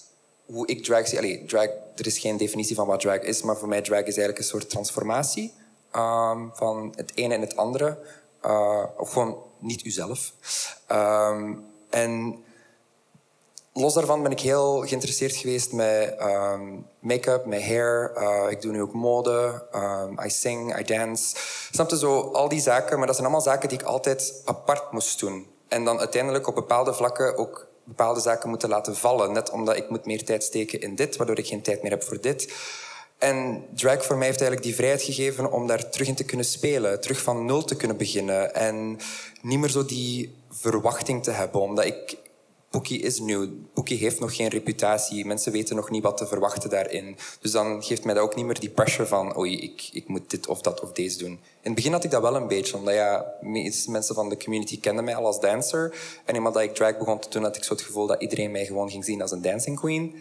hoe 0.45 0.67
ik 0.67 0.84
drag 0.84 1.07
zie. 1.07 1.17
Allee, 1.17 1.45
drag, 1.45 1.67
er 1.95 2.05
is 2.05 2.17
geen 2.17 2.38
definitie 2.38 2.76
van 2.76 2.88
wat 2.88 2.99
drag 2.99 3.19
is, 3.19 3.41
maar 3.41 3.57
voor 3.57 3.67
mij 3.67 3.82
drag 3.82 3.99
is 3.99 4.05
eigenlijk 4.05 4.38
een 4.38 4.43
soort 4.43 4.69
transformatie 4.69 5.53
um, 5.95 6.51
van 6.53 6.93
het 6.95 7.11
ene 7.15 7.34
en 7.34 7.41
het 7.41 7.57
andere. 7.57 7.97
Uh, 8.45 8.84
of 8.97 9.11
gewoon 9.11 9.38
niet 9.59 9.86
uzelf. 9.86 10.34
Um, 10.91 11.65
en 11.89 12.43
los 13.74 13.93
daarvan 13.93 14.24
ben 14.24 14.32
ik 14.32 14.39
heel 14.39 14.84
geïnteresseerd 14.88 15.36
geweest 15.36 15.71
met 15.71 16.15
um, 16.21 16.86
make-up, 16.99 17.45
met 17.45 17.63
hair. 17.63 18.11
Uh, 18.17 18.51
ik 18.51 18.61
doe 18.61 18.71
nu 18.71 18.82
ook 18.82 18.93
mode. 18.93 19.63
Um, 19.76 20.19
I 20.26 20.30
sing, 20.30 20.80
I 20.80 20.84
dance. 20.84 21.36
Snap 21.71 21.89
je 21.89 21.97
zo? 21.97 22.19
Al 22.19 22.49
die 22.49 22.61
zaken. 22.61 22.97
Maar 22.97 23.07
dat 23.07 23.15
zijn 23.15 23.28
allemaal 23.28 23.45
zaken 23.45 23.69
die 23.69 23.80
ik 23.80 23.86
altijd 23.86 24.41
apart 24.45 24.91
moest 24.91 25.19
doen. 25.19 25.47
En 25.67 25.86
dan 25.86 25.99
uiteindelijk 25.99 26.47
op 26.47 26.55
bepaalde 26.55 26.93
vlakken 26.93 27.38
ook 27.38 27.67
bepaalde 27.84 28.19
zaken 28.19 28.49
moeten 28.49 28.69
laten 28.69 28.95
vallen. 28.95 29.32
Net 29.32 29.49
omdat 29.49 29.76
ik 29.76 29.89
moet 29.89 30.05
meer 30.05 30.26
tijd 30.26 30.43
steken 30.43 30.82
in 30.82 30.95
dit, 30.95 31.15
waardoor 31.15 31.38
ik 31.38 31.47
geen 31.47 31.61
tijd 31.61 31.82
meer 31.82 31.91
heb 31.91 32.03
voor 32.03 32.21
dit. 32.21 32.53
En 33.17 33.65
drag 33.76 34.05
voor 34.05 34.17
mij 34.17 34.28
heeft 34.28 34.41
eigenlijk 34.41 34.69
die 34.69 34.76
vrijheid 34.76 35.01
gegeven 35.01 35.51
om 35.51 35.67
daar 35.67 35.89
terug 35.89 36.07
in 36.07 36.15
te 36.15 36.24
kunnen 36.24 36.45
spelen. 36.45 37.01
Terug 37.01 37.21
van 37.21 37.45
nul 37.45 37.63
te 37.63 37.76
kunnen 37.76 37.97
beginnen. 37.97 38.55
En 38.55 38.97
niet 39.41 39.59
meer 39.59 39.69
zo 39.69 39.86
die 39.86 40.36
verwachting 40.49 41.24
te 41.24 41.32
hebben. 41.32 41.61
Omdat 41.61 41.86
ik 41.86 42.17
Pookie 42.74 43.01
is 43.01 43.19
nieuw. 43.19 43.47
Pookie 43.74 43.97
heeft 43.97 44.19
nog 44.19 44.36
geen 44.36 44.47
reputatie. 44.47 45.26
Mensen 45.26 45.51
weten 45.51 45.76
nog 45.76 45.89
niet 45.89 46.03
wat 46.03 46.17
te 46.17 46.28
verwachten 46.28 46.69
daarin. 46.69 47.17
Dus 47.41 47.51
dan 47.51 47.84
geeft 47.84 48.03
mij 48.03 48.13
dat 48.13 48.24
ook 48.24 48.36
niet 48.36 48.45
meer 48.45 48.59
die 48.59 48.69
pressure 48.69 49.07
van... 49.07 49.38
oei, 49.38 49.61
ik, 49.61 49.89
ik 49.91 50.07
moet 50.07 50.30
dit 50.30 50.47
of 50.47 50.61
dat 50.61 50.82
of 50.82 50.91
deze 50.91 51.17
doen. 51.17 51.32
In 51.32 51.39
het 51.61 51.76
begin 51.76 51.91
had 51.91 52.03
ik 52.03 52.11
dat 52.11 52.21
wel 52.21 52.36
een 52.36 52.47
beetje. 52.47 52.78
Omdat 52.78 52.93
ja, 52.93 53.26
meeste 53.41 53.91
mensen 53.91 54.15
van 54.15 54.30
de 54.30 54.38
community 54.38 54.80
kenden 54.80 55.03
mij 55.03 55.15
al 55.15 55.26
als 55.26 55.39
dancer. 55.39 55.95
En 56.26 56.36
eenmaal 56.36 56.51
dat 56.51 56.61
ik 56.61 56.76
drag 56.76 56.97
begon 56.97 57.19
te 57.19 57.30
doen, 57.30 57.43
had 57.43 57.55
ik 57.55 57.63
zo 57.63 57.74
het 57.74 57.82
gevoel 57.82 58.07
dat 58.07 58.21
iedereen 58.21 58.51
mij 58.51 58.65
gewoon 58.65 58.89
ging 58.89 59.05
zien 59.05 59.21
als 59.21 59.32
een 59.32 59.41
dancing 59.41 59.80
queen. 59.80 60.15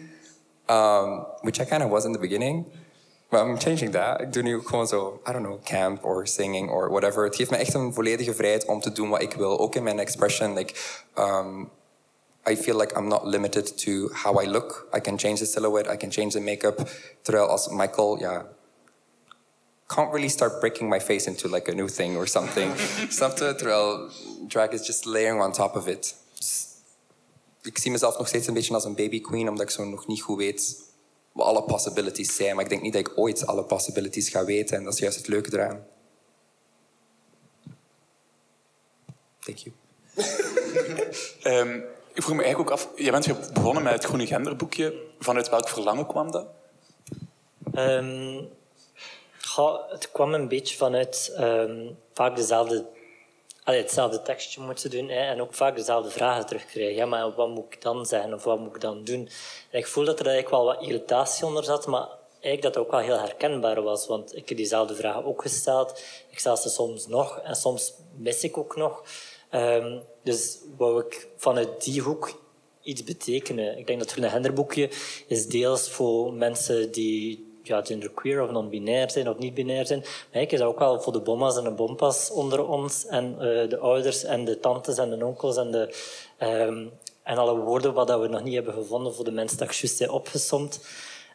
Um, 0.69 1.25
which 1.41 1.59
I 1.59 1.65
kind 1.65 1.83
of 1.83 1.89
was 1.89 2.05
in 2.05 2.11
the 2.11 2.19
beginning. 2.19 2.65
But 3.29 3.39
I'm 3.39 3.59
changing 3.59 3.91
that. 3.91 4.21
Ik 4.21 4.33
doe 4.33 4.43
nu 4.43 4.55
ook 4.55 4.67
gewoon 4.67 4.87
zo, 4.87 5.19
I 5.29 5.31
don't 5.31 5.45
know, 5.45 5.63
camp 5.63 6.05
or 6.05 6.27
singing 6.27 6.69
or 6.69 6.89
whatever. 6.89 7.23
Het 7.23 7.35
geeft 7.35 7.51
me 7.51 7.57
echt 7.57 7.73
een 7.73 7.93
volledige 7.93 8.33
vrijheid 8.33 8.65
om 8.65 8.79
te 8.79 8.91
doen 8.91 9.09
wat 9.09 9.21
ik 9.21 9.33
wil. 9.33 9.59
Ook 9.59 9.75
in 9.75 9.83
mijn 9.83 9.99
expression. 9.99 10.53
Like, 10.53 10.73
um, 11.17 11.69
I 12.45 12.55
feel 12.55 12.77
like 12.77 12.97
I'm 12.97 13.07
not 13.07 13.25
limited 13.25 13.77
to 13.77 14.09
how 14.13 14.41
I 14.41 14.45
look. 14.45 14.89
I 14.93 14.99
can 14.99 15.17
change 15.17 15.39
the 15.39 15.45
silhouette, 15.45 15.87
I 15.87 15.97
can 15.97 16.11
change 16.11 16.33
the 16.33 16.41
makeup. 16.41 16.89
Terwijl 17.21 17.47
als 17.47 17.67
Michael, 17.69 18.19
ja, 18.19 18.45
can't 19.87 20.11
really 20.11 20.29
start 20.29 20.59
breaking 20.59 20.89
my 20.89 20.99
face 20.99 21.27
into 21.27 21.47
like 21.47 21.71
a 21.71 21.73
new 21.73 21.87
thing 21.87 22.17
or 22.17 22.27
something. 22.27 22.71
Snap 23.09 23.37
je? 23.37 23.55
Terwijl 23.55 24.09
drag 24.47 24.71
is 24.71 24.87
just 24.87 25.05
layering 25.05 25.41
on 25.41 25.51
top 25.51 25.75
of 25.75 25.87
it. 25.87 26.15
Dus 26.37 26.67
ik 27.61 27.77
zie 27.77 27.91
mezelf 27.91 28.17
nog 28.17 28.27
steeds 28.27 28.47
een 28.47 28.53
beetje 28.53 28.73
als 28.73 28.85
een 28.85 28.95
baby 28.95 29.21
queen, 29.21 29.49
omdat 29.49 29.65
ik 29.65 29.69
zo 29.69 29.85
nog 29.85 30.07
niet 30.07 30.21
goed 30.21 30.37
weet 30.37 30.81
wat 31.31 31.45
alle 31.45 31.63
possibilities 31.63 32.35
zijn. 32.35 32.55
Maar 32.55 32.63
ik 32.63 32.69
denk 32.69 32.81
niet 32.81 32.93
dat 32.93 33.07
ik 33.07 33.17
ooit 33.17 33.45
alle 33.45 33.63
possibilities 33.63 34.29
ga 34.29 34.45
weten. 34.45 34.77
En 34.77 34.83
dat 34.83 34.93
is 34.93 34.99
juist 34.99 35.17
het 35.17 35.27
leuke 35.27 35.53
eraan. 35.53 35.85
Thank 39.39 39.57
you. 39.57 39.75
um, 41.43 41.83
ik 42.13 42.23
vroeg 42.23 42.35
me 42.35 42.43
eigenlijk 42.43 42.71
ook 42.71 42.77
af, 42.77 42.89
je 42.95 43.11
bent 43.11 43.53
begonnen 43.53 43.83
met 43.83 43.93
het 43.93 44.03
Groene 44.03 44.27
Genderboekje. 44.27 44.93
Vanuit 45.19 45.49
welk 45.49 45.67
verlangen 45.67 46.07
kwam 46.07 46.31
dat? 46.31 46.47
Um, 47.75 48.49
het 49.89 50.11
kwam 50.11 50.33
een 50.33 50.47
beetje 50.47 50.77
vanuit 50.77 51.35
um, 51.39 51.97
vaak 52.13 52.35
dezelfde, 52.35 52.85
allee, 53.63 53.81
hetzelfde 53.81 54.21
tekstje 54.21 54.61
moeten 54.61 54.89
doen 54.89 55.09
en 55.09 55.41
ook 55.41 55.53
vaak 55.53 55.75
dezelfde 55.75 56.09
vragen 56.09 56.45
terugkrijgen. 56.45 56.95
Ja, 56.95 57.05
maar 57.05 57.33
wat 57.33 57.49
moet 57.49 57.73
ik 57.73 57.81
dan 57.81 58.05
zeggen 58.05 58.33
of 58.33 58.43
wat 58.43 58.59
moet 58.59 58.75
ik 58.75 58.81
dan 58.81 59.03
doen? 59.03 59.29
En 59.71 59.79
ik 59.79 59.87
voel 59.87 60.05
dat 60.05 60.19
er 60.19 60.27
eigenlijk 60.27 60.55
wel 60.55 60.65
wat 60.65 60.81
irritatie 60.81 61.45
onder 61.45 61.63
zat, 61.63 61.87
maar 61.87 62.07
eigenlijk 62.31 62.61
dat 62.61 62.75
het 62.75 62.83
ook 62.83 62.91
wel 62.91 62.99
heel 62.99 63.19
herkenbaar 63.19 63.81
was. 63.81 64.07
Want 64.07 64.35
ik 64.35 64.49
heb 64.49 64.57
diezelfde 64.57 64.95
vragen 64.95 65.25
ook 65.25 65.41
gesteld. 65.41 66.03
Ik 66.29 66.39
stel 66.39 66.57
ze 66.57 66.69
soms 66.69 67.07
nog 67.07 67.39
en 67.39 67.55
soms 67.55 67.93
mis 68.17 68.43
ik 68.43 68.57
ook 68.57 68.75
nog. 68.75 69.03
Um, 69.55 70.01
dus 70.23 70.59
wou 70.77 71.05
ik 71.05 71.27
vanuit 71.37 71.83
die 71.83 72.01
hoek 72.01 72.41
iets 72.81 73.03
betekenen. 73.03 73.77
Ik 73.77 73.87
denk 73.87 73.99
dat 73.99 74.11
het 74.11 74.23
een 74.23 74.29
genderboekje 74.29 74.89
is 75.27 75.47
deels 75.47 75.89
voor 75.89 76.33
mensen 76.33 76.91
die 76.91 77.51
ja, 77.63 77.81
genderqueer 77.81 78.43
of 78.43 78.51
non-binair 78.51 79.11
zijn 79.11 79.29
of 79.29 79.37
niet-binair 79.37 79.85
zijn. 79.85 80.05
Maar 80.31 80.41
ik 80.41 80.51
is 80.51 80.59
dat 80.59 80.67
ook 80.67 80.79
wel 80.79 81.01
voor 81.01 81.13
de 81.13 81.21
bomma's 81.21 81.57
en 81.57 81.63
de 81.63 81.71
bompas 81.71 82.31
onder 82.31 82.67
ons 82.67 83.05
en 83.05 83.31
uh, 83.33 83.39
de 83.69 83.77
ouders 83.77 84.23
en 84.23 84.45
de 84.45 84.59
tantes 84.59 84.97
en 84.97 85.09
de 85.09 85.25
onkels 85.25 85.57
en, 85.57 85.71
de, 85.71 85.95
um, 86.39 86.91
en 87.23 87.37
alle 87.37 87.57
woorden 87.57 87.93
wat 87.93 88.19
we 88.19 88.27
nog 88.27 88.43
niet 88.43 88.53
hebben 88.53 88.73
gevonden 88.73 89.13
voor 89.13 89.25
de 89.25 89.31
mensen 89.31 89.57
dat 89.57 89.75
juist 89.75 89.99
heb 89.99 90.09
opgesomd. 90.09 90.85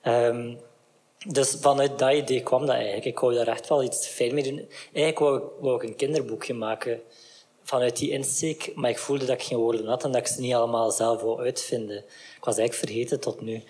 Um, 0.05 0.59
dus 1.27 1.57
vanuit 1.61 1.99
dat 1.99 2.13
idee 2.13 2.43
kwam 2.43 2.67
dat 2.67 2.75
eigenlijk. 2.75 3.05
Ik 3.05 3.19
wou 3.19 3.35
daar 3.35 3.49
echt 3.49 3.69
wel 3.69 3.83
iets 3.83 4.07
fijn 4.07 4.35
mee 4.35 4.43
doen. 4.43 4.69
Eigenlijk 4.93 5.19
wou 5.19 5.43
wou 5.61 5.77
ik 5.77 5.83
een 5.83 5.97
kinderboekje 5.97 6.55
maken 6.55 7.01
vanuit 7.69 7.97
die 7.97 8.11
insteek, 8.11 8.73
maar 8.75 8.91
ik 8.91 8.99
voelde 8.99 9.25
dat 9.25 9.41
ik 9.41 9.47
geen 9.47 9.59
woorden 9.59 9.87
had 9.87 10.05
en 10.05 10.13
dat 10.13 10.21
ik 10.21 10.27
ze 10.27 10.41
niet 10.41 10.55
allemaal 10.55 10.91
zelf 10.91 11.23
wou 11.23 11.41
uitvinden. 11.41 11.97
Ik 12.37 12.45
was 12.45 12.57
eigenlijk 12.57 12.89
vergeten 12.89 13.21
tot 13.21 13.41
nu. 13.41 13.63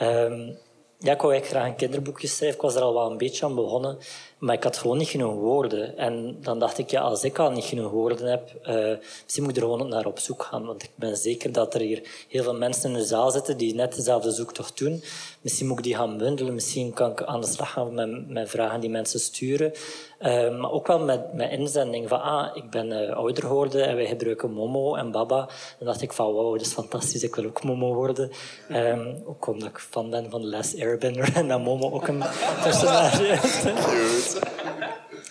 Um, 0.00 0.58
ja, 0.98 1.12
ik 1.12 1.20
wou 1.20 1.32
eigenlijk 1.32 1.46
graag 1.46 1.66
een 1.66 1.76
kinderboekje 1.76 2.26
schrijven. 2.26 2.56
Ik 2.56 2.62
was 2.62 2.74
er 2.74 2.82
al 2.82 2.94
wel 2.94 3.10
een 3.10 3.18
beetje 3.18 3.44
aan 3.44 3.54
begonnen. 3.54 3.98
Maar 4.38 4.54
ik 4.54 4.62
had 4.62 4.76
gewoon 4.76 4.98
niet 4.98 5.08
genoeg 5.08 5.34
woorden. 5.34 5.98
En 5.98 6.36
dan 6.40 6.58
dacht 6.58 6.78
ik, 6.78 6.90
ja, 6.90 7.00
als 7.00 7.24
ik 7.24 7.38
al 7.38 7.50
niet 7.50 7.64
genoeg 7.64 7.90
woorden 7.90 8.26
heb, 8.26 8.50
uh, 8.68 8.92
misschien 9.22 9.42
moet 9.42 9.56
ik 9.56 9.62
er 9.62 9.68
gewoon 9.68 9.88
naar 9.88 10.06
op 10.06 10.18
zoek 10.18 10.42
gaan. 10.42 10.66
Want 10.66 10.82
ik 10.82 10.90
ben 10.94 11.16
zeker 11.16 11.52
dat 11.52 11.74
er 11.74 11.80
hier 11.80 12.26
heel 12.28 12.42
veel 12.42 12.54
mensen 12.54 12.90
in 12.90 12.96
de 12.96 13.04
zaal 13.04 13.30
zitten 13.30 13.56
die 13.56 13.74
net 13.74 13.94
dezelfde 13.94 14.30
zoektocht 14.30 14.78
doen. 14.78 15.02
Misschien 15.40 15.66
moet 15.66 15.78
ik 15.78 15.84
die 15.84 15.94
gaan 15.94 16.16
bundelen. 16.16 16.54
Misschien 16.54 16.92
kan 16.92 17.10
ik 17.10 17.22
aan 17.22 17.40
de 17.40 17.46
slag 17.46 17.72
gaan 17.72 17.94
met, 18.32 18.50
vragen 18.50 18.80
die 18.80 18.90
mensen 18.90 19.20
sturen. 19.20 19.72
Uh, 20.20 20.58
maar 20.58 20.70
ook 20.70 20.86
wel 20.86 20.98
met, 20.98 21.20
inzending 21.50 22.08
van, 22.08 22.22
ah, 22.22 22.56
ik 22.56 22.70
ben 22.70 22.90
uh, 22.90 23.16
ouder 23.16 23.42
geworden 23.42 23.86
en 23.86 23.96
wij 23.96 24.06
gebruiken 24.06 24.52
Momo 24.52 24.94
en 24.94 25.10
Baba. 25.10 25.48
Dan 25.78 25.86
dacht 25.86 26.02
ik 26.02 26.12
van, 26.12 26.32
wow, 26.32 26.52
dat 26.52 26.66
is 26.66 26.72
fantastisch, 26.72 27.22
ik 27.22 27.34
wil 27.34 27.44
ook 27.44 27.62
Momo 27.62 27.94
worden. 27.94 28.30
Um, 28.70 29.22
ook 29.26 29.46
omdat 29.46 29.68
ik 29.68 29.78
fan 29.78 30.10
ben 30.10 30.30
van 30.30 30.40
The 30.40 30.46
Last 30.46 30.80
Airbender 30.80 31.36
en 31.36 31.60
Momo 31.60 31.90
ook 31.90 32.08
een 32.08 32.22
personage 32.62 33.26
is. 33.26 34.25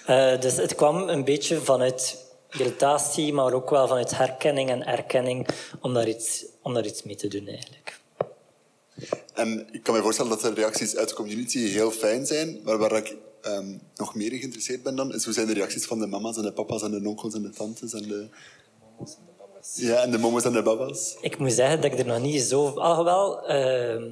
Uh, 0.10 0.40
dus 0.40 0.56
het 0.56 0.76
kwam 0.76 1.10
een 1.10 1.24
beetje 1.24 1.62
vanuit 1.62 2.26
irritatie, 2.52 3.34
maar 3.34 3.54
ook 3.54 3.70
wel 3.70 3.88
vanuit 3.88 4.18
herkenning 4.18 4.70
en 4.70 4.86
erkenning 4.86 5.48
om 5.82 5.94
daar 5.94 6.08
iets, 6.08 6.46
om 6.62 6.74
daar 6.74 6.86
iets 6.86 7.04
mee 7.04 7.16
te 7.16 7.28
doen 7.28 7.48
eigenlijk. 7.48 8.00
En 9.34 9.68
ik 9.72 9.84
kan 9.84 9.96
me 9.96 10.02
voorstellen 10.02 10.32
dat 10.32 10.42
de 10.42 10.54
reacties 10.54 10.96
uit 10.96 11.10
de 11.10 11.16
community 11.16 11.60
heel 11.60 11.92
fijn 11.92 12.26
zijn, 12.26 12.60
maar 12.64 12.78
waar 12.78 12.96
ik 12.96 13.16
um, 13.46 13.82
nog 13.96 14.16
meer 14.16 14.32
geïnteresseerd 14.32 14.84
ben 14.84 14.96
dan, 14.96 15.14
is 15.14 15.26
hoe 15.26 15.34
zijn 15.34 15.48
de 15.48 15.54
reacties 15.54 15.86
van 15.86 16.00
de 16.00 16.08
mama's 16.08 16.38
en 16.38 16.44
de 16.44 16.52
papa's 16.52 16.82
en 16.82 16.92
de 16.92 17.10
onkels 17.10 17.34
en 17.34 17.42
de 17.42 17.50
tantes 17.50 17.94
en 17.94 18.08
de... 18.08 18.28
Ja, 19.74 19.96
en 19.96 20.12
de 20.12 20.18
momo's 20.18 20.44
en 20.44 20.54
de 20.54 20.62
babas? 20.62 21.16
Ik 21.22 21.38
moet 21.38 21.54
zeggen 21.54 21.82
dat 21.82 21.92
ik 21.92 22.00
er 22.00 22.06
nog 22.06 22.22
niet 22.22 22.42
zo... 22.42 22.68
Alhoewel, 22.68 23.48
ehm 23.48 24.04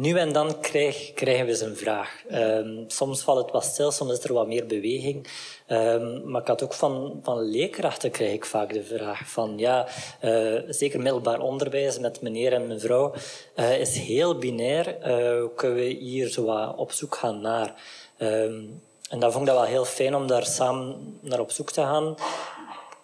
nu 0.00 0.18
en 0.18 0.32
dan 0.32 0.60
krijg, 0.60 1.12
krijgen 1.14 1.44
we 1.44 1.50
eens 1.50 1.60
een 1.60 1.76
vraag. 1.76 2.22
Ehm, 2.28 2.84
soms 2.86 3.22
valt 3.22 3.38
het 3.38 3.50
wat 3.50 3.64
stil, 3.64 3.90
soms 3.90 4.12
is 4.12 4.24
er 4.24 4.32
wat 4.32 4.46
meer 4.46 4.66
beweging. 4.66 5.28
Ehm, 5.66 6.30
maar 6.30 6.40
ik 6.40 6.46
had 6.46 6.62
ook 6.62 6.74
van, 6.74 7.20
van 7.22 7.40
leerkrachten 7.40 8.32
ik 8.32 8.44
vaak 8.44 8.72
de 8.72 8.84
vraag 8.84 9.28
van... 9.30 9.58
Ja, 9.58 9.86
eh, 10.20 10.58
zeker 10.68 11.00
middelbaar 11.00 11.40
onderwijs 11.40 11.98
met 11.98 12.20
meneer 12.20 12.52
en 12.52 12.66
mevrouw 12.66 13.14
eh, 13.54 13.80
is 13.80 13.98
heel 13.98 14.38
binair. 14.38 14.96
Hoe 15.40 15.50
kunnen 15.54 15.78
we 15.78 15.84
hier 15.84 16.28
zo 16.28 16.44
wat 16.44 16.76
op 16.76 16.92
zoek 16.92 17.14
gaan 17.14 17.40
naar... 17.40 17.74
Ehm, 18.16 18.60
en 19.10 19.20
dat 19.20 19.32
vond 19.32 19.48
ik 19.48 19.54
dat 19.54 19.60
wel 19.60 19.70
heel 19.70 19.84
fijn 19.84 20.14
om 20.14 20.26
daar 20.26 20.46
samen 20.46 21.18
naar 21.20 21.40
op 21.40 21.50
zoek 21.50 21.70
te 21.70 21.80
gaan. 21.80 22.14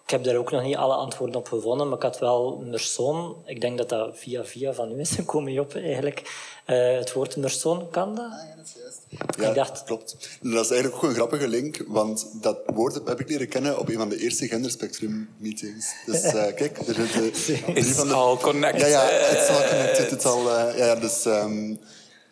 Ik 0.07 0.13
heb 0.13 0.23
daar 0.23 0.35
ook 0.35 0.51
nog 0.51 0.63
niet 0.63 0.75
alle 0.75 0.93
antwoorden 0.93 1.35
op 1.35 1.47
gevonden, 1.47 1.87
maar 1.87 1.97
ik 1.97 2.03
had 2.03 2.19
wel 2.19 2.63
Mersoon. 2.65 3.35
Ik 3.45 3.61
denk 3.61 3.77
dat 3.77 3.89
dat 3.89 4.17
via 4.17 4.45
via 4.45 4.73
van 4.73 4.91
u 4.91 4.99
is 4.99 5.11
gekomen, 5.19 5.59
op 5.59 5.75
eigenlijk. 5.75 6.21
Uh, 6.67 6.97
het 6.97 7.13
woord 7.13 7.37
Mersoon, 7.37 7.89
kan 7.89 8.15
dat? 8.15 8.25
Ah, 8.25 8.47
ja, 8.49 8.55
dat 8.55 8.65
is 8.65 8.73
juist. 8.81 9.01
Ja, 9.37 9.49
ik 9.49 9.55
dacht... 9.55 9.83
klopt. 9.83 10.17
Dat 10.41 10.65
is 10.65 10.71
eigenlijk 10.71 11.03
ook 11.03 11.09
een 11.09 11.15
grappige 11.15 11.47
link, 11.47 11.83
want 11.87 12.27
dat 12.41 12.57
woord 12.65 13.01
heb 13.05 13.19
ik 13.19 13.29
leren 13.29 13.47
kennen 13.47 13.79
op 13.79 13.89
een 13.89 13.97
van 13.97 14.09
de 14.09 14.19
eerste 14.19 14.47
genderspectrum-meetings. 14.47 15.93
Dus 16.05 16.23
uh, 16.23 16.31
kijk, 16.59 16.77
er 16.77 16.93
zitten 16.93 17.23
uh, 17.23 17.63
drie 17.65 17.95
van 17.95 18.07
de... 18.07 18.13
all 18.13 18.37
connected. 18.37 18.89
Ja, 18.89 19.09
ja, 19.09 19.25
het 19.25 19.41
is 19.41 19.49
al 19.49 19.69
connected. 19.69 20.09
Het 20.09 20.19
is 20.19 20.25
al, 20.25 20.45
uh, 20.45 20.77
ja, 20.77 20.95
dus... 20.95 21.25
Um, 21.25 21.79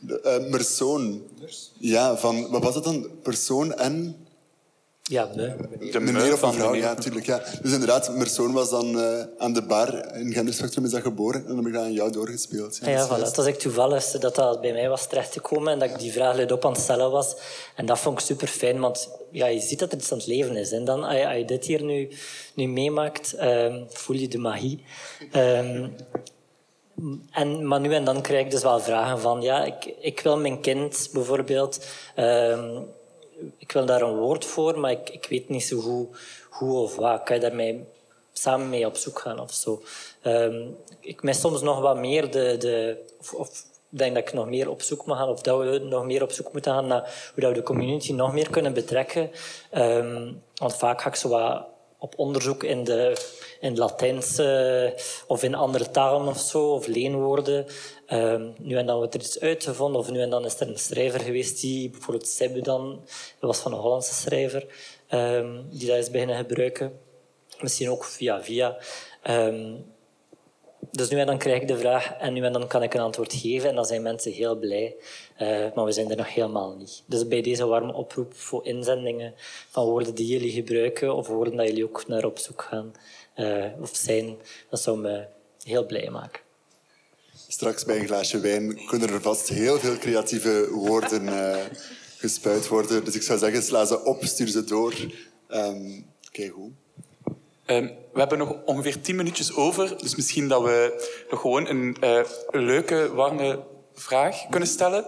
uh, 0.08 0.50
persoon. 0.50 1.24
Ja, 1.78 2.18
van... 2.18 2.50
Wat 2.50 2.64
was 2.64 2.76
het 2.76 2.84
dan? 2.84 3.10
Persoon 3.24 3.74
en... 3.74 4.25
Ja, 5.10 5.30
me. 5.36 5.56
De 5.92 6.00
meneer 6.00 6.34
of 6.34 6.42
mevrouw, 6.42 6.74
ja, 6.74 6.94
natuurlijk. 6.94 7.26
Ja. 7.26 7.42
Dus 7.62 7.72
inderdaad, 7.72 8.16
Mersoon 8.16 8.54
was 8.54 8.70
dan 8.70 8.98
uh, 8.98 9.24
aan 9.38 9.54
de 9.54 9.62
bar. 9.62 10.16
In 10.16 10.34
Genderspectrum 10.34 10.86
is 10.86 10.92
dat 10.92 11.02
geboren. 11.02 11.42
En 11.42 11.48
dan 11.48 11.58
heb 11.58 11.66
ik 11.66 11.74
dat 11.74 11.84
aan 11.84 11.94
jou 11.94 12.12
doorgespeeld. 12.12 12.80
Ja, 12.82 12.90
ja, 12.90 13.08
voilà. 13.08 13.22
Het 13.22 13.36
was 13.36 13.46
ik 13.46 13.60
toevallig 13.60 14.06
dat 14.06 14.36
dat 14.36 14.62
bij 14.62 14.74
mij 14.74 14.90
was 14.90 15.08
terechtgekomen 15.08 15.74
en 15.74 15.80
dat 15.80 15.90
ik 15.90 16.00
die 16.00 16.12
vraag 16.12 16.36
luid 16.36 16.52
op 16.52 16.66
aan 16.66 16.72
het 16.72 16.82
stellen 16.82 17.12
was. 17.12 17.36
En 17.76 17.86
dat 17.86 18.00
vond 18.00 18.20
ik 18.20 18.26
super 18.26 18.48
fijn, 18.48 18.80
want 18.80 19.10
ja, 19.32 19.46
je 19.46 19.60
ziet 19.60 19.80
dat 19.80 19.92
er 19.92 19.98
iets 19.98 20.12
aan 20.12 20.18
het 20.18 20.28
leven 20.28 20.56
is. 20.56 20.72
En 20.72 20.86
dan, 20.86 21.04
als 21.04 21.16
je, 21.16 21.28
als 21.28 21.38
je 21.38 21.46
dit 21.46 21.66
hier 21.66 21.84
nu, 21.84 22.10
nu 22.54 22.68
meemaakt, 22.68 23.36
um, 23.42 23.86
voel 23.90 24.16
je 24.16 24.28
de 24.28 24.38
magie. 24.38 24.84
Um, 25.36 25.96
en, 27.32 27.68
maar 27.68 27.80
nu 27.80 27.94
en 27.94 28.06
dan 28.06 28.22
krijg 28.22 28.46
ik 28.46 28.52
dus 28.52 28.64
wel 28.64 28.80
vragen 28.80 29.20
van... 29.20 29.42
Ja, 29.42 29.64
ik, 29.64 29.94
ik 30.00 30.20
wil 30.20 30.38
mijn 30.38 30.62
kind 30.62 31.10
bijvoorbeeld... 31.14 31.86
Um, 32.20 32.86
ik 33.58 33.72
wil 33.72 33.86
daar 33.86 34.02
een 34.02 34.18
woord 34.18 34.46
voor, 34.46 34.80
maar 34.80 34.92
ik, 34.92 35.10
ik 35.10 35.26
weet 35.30 35.50
niet 35.50 35.64
zo 35.64 35.76
hoe, 35.76 36.08
hoe 36.50 36.78
of 36.78 36.96
wat. 36.96 37.24
Kan 37.24 37.36
je 37.36 37.42
daarmee 37.42 37.86
samen 38.34 38.70
mee 38.70 38.86
op 38.86 38.96
zoek 38.96 39.20
gaan 39.20 39.40
of 39.40 39.54
zo? 39.54 39.82
Um, 40.24 40.78
ik 41.00 41.24
mis 41.24 41.40
soms 41.40 41.62
nog 41.62 41.80
wat 41.80 41.98
meer 41.98 42.32
de... 42.32 42.56
de 42.58 43.06
of, 43.34 43.50
denk 43.90 44.16
dat 44.16 44.28
ik 44.28 44.34
nog 44.34 44.48
meer 44.48 44.70
op 44.70 44.82
zoek 44.82 45.06
moet 45.06 45.16
gaan, 45.16 45.30
of 45.30 45.42
dat 45.42 45.60
we 45.60 45.80
nog 45.80 46.06
meer 46.06 46.24
op 46.24 46.32
zoek 46.32 46.54
moeten 46.54 46.72
gaan 46.72 46.88
naar 46.88 47.32
hoe 47.34 47.44
dat 47.44 47.50
we 47.50 47.58
de 47.58 47.64
community 47.64 48.14
nog 48.14 48.34
meer 48.34 48.50
kunnen 48.50 48.74
betrekken. 48.74 49.32
Um, 49.74 50.42
want 50.56 50.76
vaak 50.76 51.02
ga 51.02 51.10
ik 51.10 51.16
zo 51.16 51.30
wat 51.30 51.66
op 52.00 52.14
onderzoek 52.18 52.64
in 52.64 52.84
de 52.84 53.18
in 53.60 53.78
Latijnse 53.78 54.94
of 55.28 55.44
in 55.44 55.56
andere 55.56 55.92
talen 55.92 56.28
of 56.28 56.40
zo, 56.40 56.74
of 56.74 56.88
leenwoorden. 56.88 57.66
Um, 58.10 58.54
nu 58.58 58.76
en 58.76 58.86
dan 58.86 58.98
wordt 58.98 59.14
er 59.14 59.20
iets 59.20 59.40
uitgevonden, 59.40 60.02
of 60.02 60.12
nu 60.12 60.22
en 60.22 60.30
dan 60.30 60.46
is 60.46 60.60
er 60.60 60.68
een 60.68 60.80
schrijver 60.80 61.20
geweest 61.20 61.62
die, 61.62 61.90
bijvoorbeeld 61.90 62.28
Sebudan, 62.28 63.02
dat 63.40 63.50
was 63.50 63.60
van 63.60 63.74
een 63.74 63.80
Hollandse 63.80 64.14
schrijver, 64.14 64.66
um, 65.10 65.66
die 65.70 65.88
dat 65.88 65.98
is 65.98 66.12
beginnen 66.12 66.38
gebruiken. 66.38 67.00
Misschien 67.60 67.90
ook 67.90 68.06
via 68.06 68.44
via. 68.44 68.78
Um, 69.30 69.86
dus 70.92 71.10
nu 71.10 71.20
en 71.20 71.26
dan 71.26 71.38
krijg 71.38 71.62
ik 71.62 71.68
de 71.68 71.78
vraag 71.78 72.14
en 72.20 72.34
nu 72.34 72.44
en 72.44 72.54
dan 72.54 72.68
kan 72.68 72.84
ik 72.84 72.94
een 72.94 73.02
antwoord 73.02 73.34
geven 73.34 73.70
en 73.70 73.76
dan 73.76 73.86
zijn 73.86 74.02
mensen 74.02 74.32
heel 74.32 74.56
blij. 74.56 74.96
Uh, 75.42 75.74
maar 75.74 75.86
we 75.86 75.92
zijn 75.92 76.10
er 76.10 76.18
nog 76.18 76.34
helemaal 76.34 76.76
niet. 76.76 77.04
Dus 77.06 77.28
bij 77.28 77.42
deze 77.42 77.66
warme 77.66 77.94
oproep 77.94 78.34
voor 78.34 78.66
inzendingen 78.66 79.34
van 79.70 79.86
woorden 79.86 80.16
die 80.16 80.28
jullie 80.28 80.52
gebruiken 80.52 81.16
of 81.16 81.28
woorden 81.28 81.56
dat 81.56 81.68
jullie 81.68 81.84
ook 81.84 82.08
naar 82.08 82.26
op 82.26 82.40
zoek 82.40 82.62
gaan 82.62 82.94
uh, 83.36 83.66
of 83.82 83.90
zijn, 83.94 84.38
dat 84.70 84.82
zou 84.82 84.98
me 84.98 85.26
heel 85.64 85.86
blij 85.86 86.10
maken. 86.10 86.45
Straks 87.56 87.86
bij 87.86 88.00
een 88.00 88.06
glaasje 88.06 88.40
wijn 88.40 88.86
kunnen 88.86 89.10
er 89.10 89.22
vast 89.22 89.48
heel 89.48 89.80
veel 89.80 89.98
creatieve 89.98 90.68
woorden 90.72 91.24
uh, 91.24 91.56
gespuit 92.18 92.68
worden. 92.68 93.06
Dus 93.06 93.16
ik 93.16 93.22
zou 93.22 93.40
zeggen, 93.40 93.64
sla 93.64 93.86
ze 93.86 94.04
op, 94.04 94.24
stuur 94.24 94.48
ze 94.48 94.64
door. 94.64 94.94
Um, 95.50 96.06
Kijk 96.32 96.52
hoe. 96.52 96.72
Um, 97.66 97.92
we 98.14 98.20
hebben 98.20 98.38
nog 98.38 98.56
ongeveer 98.66 99.02
tien 99.02 99.16
minuutjes 99.16 99.56
over, 99.56 99.98
dus 99.98 100.16
misschien 100.16 100.48
dat 100.48 100.62
we 100.62 101.08
nog 101.30 101.42
gewoon 101.42 101.68
een, 101.68 101.98
uh, 102.04 102.20
een 102.50 102.66
leuke, 102.66 103.14
warme 103.14 103.64
vraag 103.94 104.50
kunnen 104.50 104.70
stellen. 104.70 105.06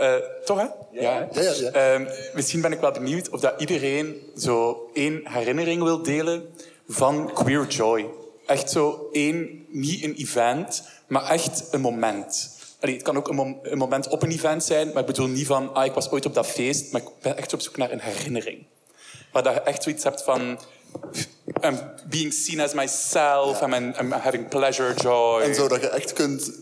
Uh, 0.00 0.14
toch, 0.44 0.58
hè? 0.58 0.66
Ja. 1.00 1.28
ja, 1.32 1.42
ja, 1.42 1.70
ja. 1.72 1.94
Um, 1.94 2.08
misschien 2.34 2.60
ben 2.60 2.72
ik 2.72 2.80
wel 2.80 2.92
benieuwd 2.92 3.28
of 3.28 3.40
dat 3.40 3.60
iedereen 3.60 4.22
zo 4.36 4.90
één 4.94 5.28
herinnering 5.28 5.82
wil 5.82 6.02
delen 6.02 6.54
van 6.88 7.32
Queer 7.32 7.66
Joy. 7.66 8.20
Echt 8.52 8.70
zo 8.70 9.08
één, 9.12 9.66
niet 9.68 10.04
een 10.04 10.14
event, 10.14 10.82
maar 11.06 11.30
echt 11.30 11.68
een 11.70 11.80
moment. 11.80 12.50
Allee, 12.80 12.94
het 12.94 13.04
kan 13.04 13.16
ook 13.16 13.28
een, 13.28 13.34
mom 13.34 13.58
een, 13.62 13.78
moment 13.78 14.08
op 14.08 14.22
een 14.22 14.30
event 14.30 14.64
zijn, 14.64 14.88
maar 14.88 15.00
ik 15.00 15.06
bedoel 15.06 15.26
niet 15.26 15.46
van, 15.46 15.74
ah, 15.74 15.84
ik 15.84 15.92
was 15.92 16.10
ooit 16.10 16.26
op 16.26 16.34
dat 16.34 16.46
feest, 16.46 16.92
maar 16.92 17.00
ik 17.00 17.08
ben 17.20 17.36
echt 17.36 17.52
op 17.52 17.60
zoek 17.60 17.76
naar 17.76 17.92
een 17.92 18.00
herinnering. 18.00 18.66
Waar 19.32 19.42
dat 19.42 19.54
je 19.54 19.60
echt 19.60 19.82
zoiets 19.82 20.04
hebt 20.04 20.22
van, 20.22 20.58
I'm 21.60 21.78
being 22.08 22.32
seen 22.32 22.60
as 22.60 22.74
myself, 22.74 23.60
ja. 23.60 23.76
I'm, 23.76 23.94
I'm, 24.00 24.10
having 24.10 24.48
pleasure, 24.48 24.94
joy. 24.94 25.40
En 25.40 25.54
zo 25.54 25.68
dat 25.68 25.80
je 25.80 25.88
echt 25.88 26.12
kunt, 26.12 26.52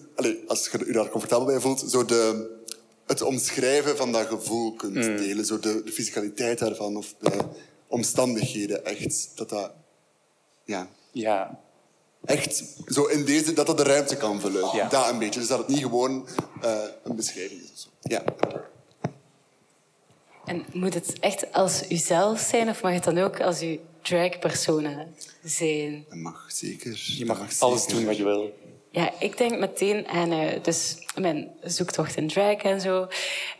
als 0.46 0.68
je 0.68 0.84
je 0.86 0.92
daar 0.92 1.08
comfortabel 1.08 1.46
bij 1.46 1.60
voelt, 1.60 1.84
zo 1.90 2.04
de, 2.04 2.50
het 3.06 3.22
omschrijven 3.22 3.96
van 3.96 4.12
dat 4.12 4.26
gevoel 4.26 4.74
kunt 4.74 4.94
mm. 4.94 5.16
delen. 5.16 5.44
Zo 5.44 5.58
de, 5.58 5.82
de 5.84 5.92
fysicaliteit 5.92 6.58
daarvan 6.58 6.96
of 6.96 7.14
de 7.18 7.38
omstandigheden 7.86 8.84
echt. 8.84 9.30
Dat 9.34 9.48
dat, 9.48 9.72
ja. 10.64 10.88
Ja. 11.12 11.60
Echt 12.24 12.64
zo 12.86 13.04
in 13.04 13.24
deze, 13.24 13.52
dat 13.52 13.66
dat 13.66 13.76
de 13.76 13.82
ruimte 13.82 14.16
kan 14.16 14.40
vullen. 14.40 14.76
Ja. 14.76 14.88
Dat 14.88 15.10
een 15.10 15.18
beetje. 15.18 15.40
Dus 15.40 15.48
dat 15.48 15.58
het 15.58 15.68
niet 15.68 15.78
gewoon 15.78 16.28
uh, 16.64 16.82
een 17.04 17.16
beschrijving 17.16 17.60
is. 17.74 17.88
Ja. 18.00 18.22
En 20.44 20.64
moet 20.72 20.94
het 20.94 21.18
echt 21.20 21.52
als 21.52 21.90
uzelf 21.90 22.40
zijn 22.40 22.68
of 22.68 22.82
mag 22.82 22.92
het 22.92 23.04
dan 23.04 23.18
ook 23.18 23.40
als 23.40 23.60
uw 23.60 23.78
drag 24.02 24.38
persona 24.38 25.06
zijn? 25.44 26.04
Dat 26.08 26.18
mag 26.18 26.44
zeker. 26.48 27.02
Je 27.18 27.24
mag, 27.24 27.38
mag 27.38 27.60
alles 27.60 27.82
zeker. 27.82 27.96
doen 27.96 28.04
wat 28.04 28.16
je 28.16 28.24
wil. 28.24 28.58
Ja, 28.90 29.12
ik 29.18 29.38
denk 29.38 29.58
meteen 29.58 30.06
aan 30.06 30.32
uh, 30.32 30.62
dus 30.62 30.96
mijn 31.14 31.50
zoektocht 31.62 32.16
in 32.16 32.28
drag 32.28 32.56
en 32.56 32.80
zo. 32.80 33.08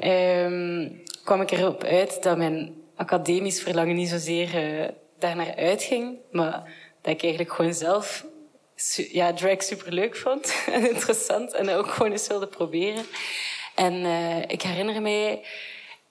Um, 0.04 1.02
kwam 1.24 1.40
ik 1.40 1.50
erop 1.50 1.84
uit 1.84 2.22
dat 2.22 2.36
mijn 2.36 2.74
academisch 2.96 3.60
verlangen 3.60 3.96
niet 3.96 4.08
zozeer 4.08 4.80
uh, 4.80 4.88
daarnaar 5.18 5.56
uitging, 5.56 6.16
maar 6.30 6.72
dat 7.00 7.12
ik 7.12 7.22
eigenlijk 7.22 7.52
gewoon 7.52 7.74
zelf 7.74 8.24
ja, 9.12 9.32
drag 9.32 9.62
super 9.62 9.92
leuk 9.92 10.16
vond 10.16 10.54
en 10.72 10.88
interessant 10.90 11.54
en 11.54 11.70
ook 11.70 11.90
gewoon 11.90 12.12
eens 12.12 12.26
wilde 12.26 12.46
proberen. 12.46 13.04
En 13.74 13.94
uh, 13.94 14.38
ik 14.38 14.62
herinner 14.62 15.02
mij 15.02 15.42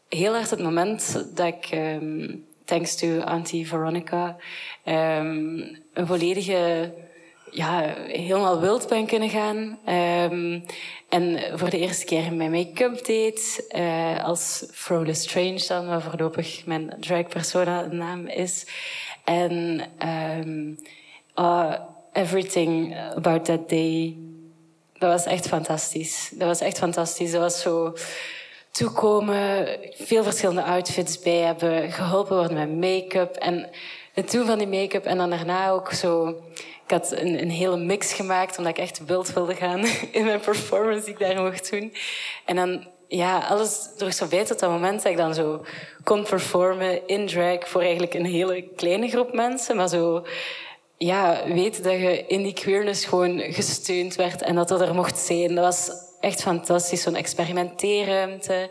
heel 0.09 0.33
hard 0.33 0.49
het 0.49 0.61
moment 0.61 1.25
dat 1.35 1.47
ik, 1.47 1.69
um, 1.71 2.45
thanks 2.65 2.95
to 2.95 3.19
Auntie 3.19 3.67
Veronica, 3.67 4.37
um, 4.85 5.77
een 5.93 6.07
volledige, 6.07 6.93
ja, 7.51 7.95
helemaal 8.07 8.59
wild 8.59 8.87
ben 8.87 9.05
kunnen 9.05 9.29
gaan. 9.29 9.79
Um, 10.31 10.65
en 11.09 11.39
voor 11.59 11.69
de 11.69 11.79
eerste 11.79 12.05
keer 12.05 12.33
mijn 12.33 12.51
make-up 12.51 13.05
deed, 13.05 13.67
uh, 13.75 14.23
als 14.23 14.65
Frola 14.71 15.13
Strange 15.13 15.63
dan, 15.67 15.87
wat 15.87 16.03
voorlopig 16.03 16.65
mijn 16.65 16.95
drag 16.99 17.27
persona 17.27 17.85
naam 17.85 18.27
is. 18.27 18.65
En 19.23 19.81
uh, 21.35 21.73
everything 22.13 22.95
about 23.15 23.45
that 23.45 23.69
day, 23.69 24.17
dat 24.97 25.11
was 25.11 25.25
echt 25.25 25.47
fantastisch. 25.47 26.31
Dat 26.33 26.47
was 26.47 26.61
echt 26.61 26.77
fantastisch. 26.77 27.31
Dat 27.31 27.41
was 27.41 27.61
zo 27.61 27.93
toekomen, 28.71 29.67
veel 29.91 30.23
verschillende 30.23 30.63
outfits 30.63 31.19
bij 31.19 31.37
hebben, 31.37 31.91
geholpen 31.91 32.35
worden 32.35 32.57
met 32.57 32.91
make-up 32.91 33.35
en 33.35 33.69
het 34.13 34.31
doen 34.31 34.45
van 34.45 34.57
die 34.57 34.67
make-up 34.67 35.05
en 35.05 35.17
dan 35.17 35.29
daarna 35.29 35.69
ook 35.69 35.91
zo. 35.91 36.27
Ik 36.83 36.95
had 36.95 37.11
een, 37.11 37.41
een 37.41 37.49
hele 37.49 37.77
mix 37.77 38.13
gemaakt 38.13 38.57
omdat 38.57 38.77
ik 38.77 38.83
echt 38.83 39.05
wild 39.05 39.33
wilde 39.33 39.55
gaan 39.55 39.85
in 40.11 40.25
mijn 40.25 40.39
performance 40.39 41.05
die 41.05 41.13
ik 41.13 41.19
daar 41.19 41.43
mocht 41.43 41.71
doen. 41.71 41.93
En 42.45 42.55
dan 42.55 42.87
ja, 43.07 43.39
alles 43.39 43.89
droeg 43.97 44.13
zo 44.13 44.27
bij 44.27 44.45
tot 44.45 44.59
dat 44.59 44.69
moment 44.69 45.03
dat 45.03 45.11
ik 45.11 45.17
dan 45.17 45.33
zo 45.33 45.65
kon 46.03 46.23
performen 46.23 47.07
in 47.07 47.27
drag 47.27 47.69
voor 47.69 47.81
eigenlijk 47.81 48.13
een 48.13 48.25
hele 48.25 48.61
kleine 48.75 49.07
groep 49.07 49.33
mensen. 49.33 49.75
Maar 49.75 49.87
zo, 49.87 50.25
ja, 50.99 51.43
weten 51.47 51.83
dat 51.83 51.93
je 51.93 52.25
in 52.27 52.43
die 52.43 52.53
queerness 52.53 53.05
gewoon 53.05 53.39
gesteund 53.39 54.15
werd 54.15 54.41
en 54.41 54.55
dat 54.55 54.67
dat 54.67 54.81
er 54.81 54.95
mocht 54.95 55.17
zijn. 55.17 55.55
Dat 55.55 55.63
was 55.63 55.91
echt 56.19 56.41
fantastisch, 56.41 57.01
zo'n 57.01 57.15
experimenteerruimte. 57.15 58.69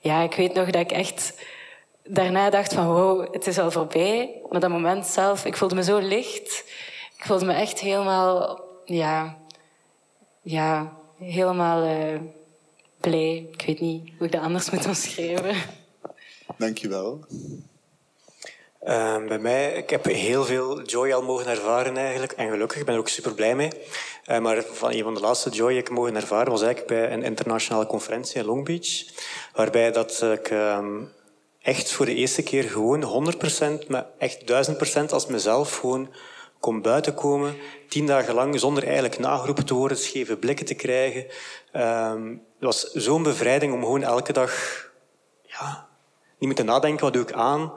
Ja, 0.00 0.22
ik 0.22 0.34
weet 0.34 0.54
nog 0.54 0.70
dat 0.70 0.80
ik 0.80 0.92
echt 0.92 1.34
daarna 2.04 2.50
dacht 2.50 2.72
van 2.72 2.86
wow, 2.86 3.32
het 3.32 3.46
is 3.46 3.58
al 3.58 3.70
voorbij. 3.70 4.40
Maar 4.48 4.60
dat 4.60 4.70
moment 4.70 5.06
zelf, 5.06 5.44
ik 5.44 5.56
voelde 5.56 5.74
me 5.74 5.82
zo 5.82 5.98
licht. 5.98 6.64
ik 7.18 7.24
voelde 7.24 7.44
me 7.44 7.52
echt 7.52 7.80
helemaal, 7.80 8.60
ja, 8.84 9.38
ja 10.42 10.96
helemaal 11.18 11.84
uh, 11.86 12.20
blij. 13.00 13.48
Ik 13.52 13.62
weet 13.66 13.80
niet 13.80 14.10
hoe 14.18 14.26
ik 14.26 14.32
dat 14.32 14.42
anders 14.42 14.70
moet 14.70 14.86
omschrijven. 14.86 15.56
Dankjewel. 16.56 17.24
Uh, 18.82 19.24
bij 19.26 19.38
mij, 19.38 19.72
ik 19.72 19.90
heb 19.90 20.04
heel 20.04 20.44
veel 20.44 20.82
joy 20.82 21.12
al 21.12 21.22
mogen 21.22 21.46
ervaren 21.46 21.96
eigenlijk. 21.96 22.32
En 22.32 22.50
gelukkig, 22.50 22.78
ik 22.78 22.84
ben 22.84 22.94
er 22.94 23.00
ook 23.00 23.08
super 23.08 23.34
blij 23.34 23.54
mee. 23.54 23.70
Uh, 24.26 24.38
maar 24.38 24.62
van 24.62 24.92
een 24.92 25.02
van 25.02 25.14
de 25.14 25.20
laatste 25.20 25.50
joy 25.50 25.68
die 25.68 25.78
ik 25.78 25.90
mogen 25.90 26.16
ervaren 26.16 26.50
was 26.50 26.62
eigenlijk 26.62 26.92
bij 26.92 27.12
een 27.12 27.22
internationale 27.22 27.86
conferentie 27.86 28.40
in 28.40 28.46
Long 28.46 28.64
Beach. 28.64 29.04
Waarbij 29.52 29.92
dat 29.92 30.22
ik 30.22 30.50
um, 30.50 31.12
echt 31.62 31.92
voor 31.92 32.06
de 32.06 32.14
eerste 32.14 32.42
keer 32.42 32.64
gewoon 32.64 33.32
100%, 33.84 33.86
maar 33.88 34.06
echt 34.18 34.68
1000% 35.00 35.04
als 35.10 35.26
mezelf 35.26 35.76
gewoon 35.76 36.14
kon 36.60 36.82
buiten 36.82 37.14
komen. 37.14 37.56
Tien 37.88 38.06
dagen 38.06 38.34
lang 38.34 38.60
zonder 38.60 38.84
eigenlijk 38.84 39.18
nageroepen 39.18 39.66
te 39.66 39.74
worden, 39.74 39.96
scheve 39.96 40.36
blikken 40.36 40.66
te 40.66 40.74
krijgen. 40.74 41.26
Um, 41.72 42.30
het 42.32 42.64
was 42.64 42.80
zo'n 42.92 43.22
bevrijding 43.22 43.72
om 43.72 43.80
gewoon 43.80 44.02
elke 44.02 44.32
dag 44.32 44.52
ja, 45.42 45.88
niet 46.38 46.48
meer 46.48 46.54
te 46.54 46.62
nadenken, 46.62 47.04
wat 47.04 47.12
doe 47.12 47.22
ik 47.22 47.32
aan? 47.32 47.72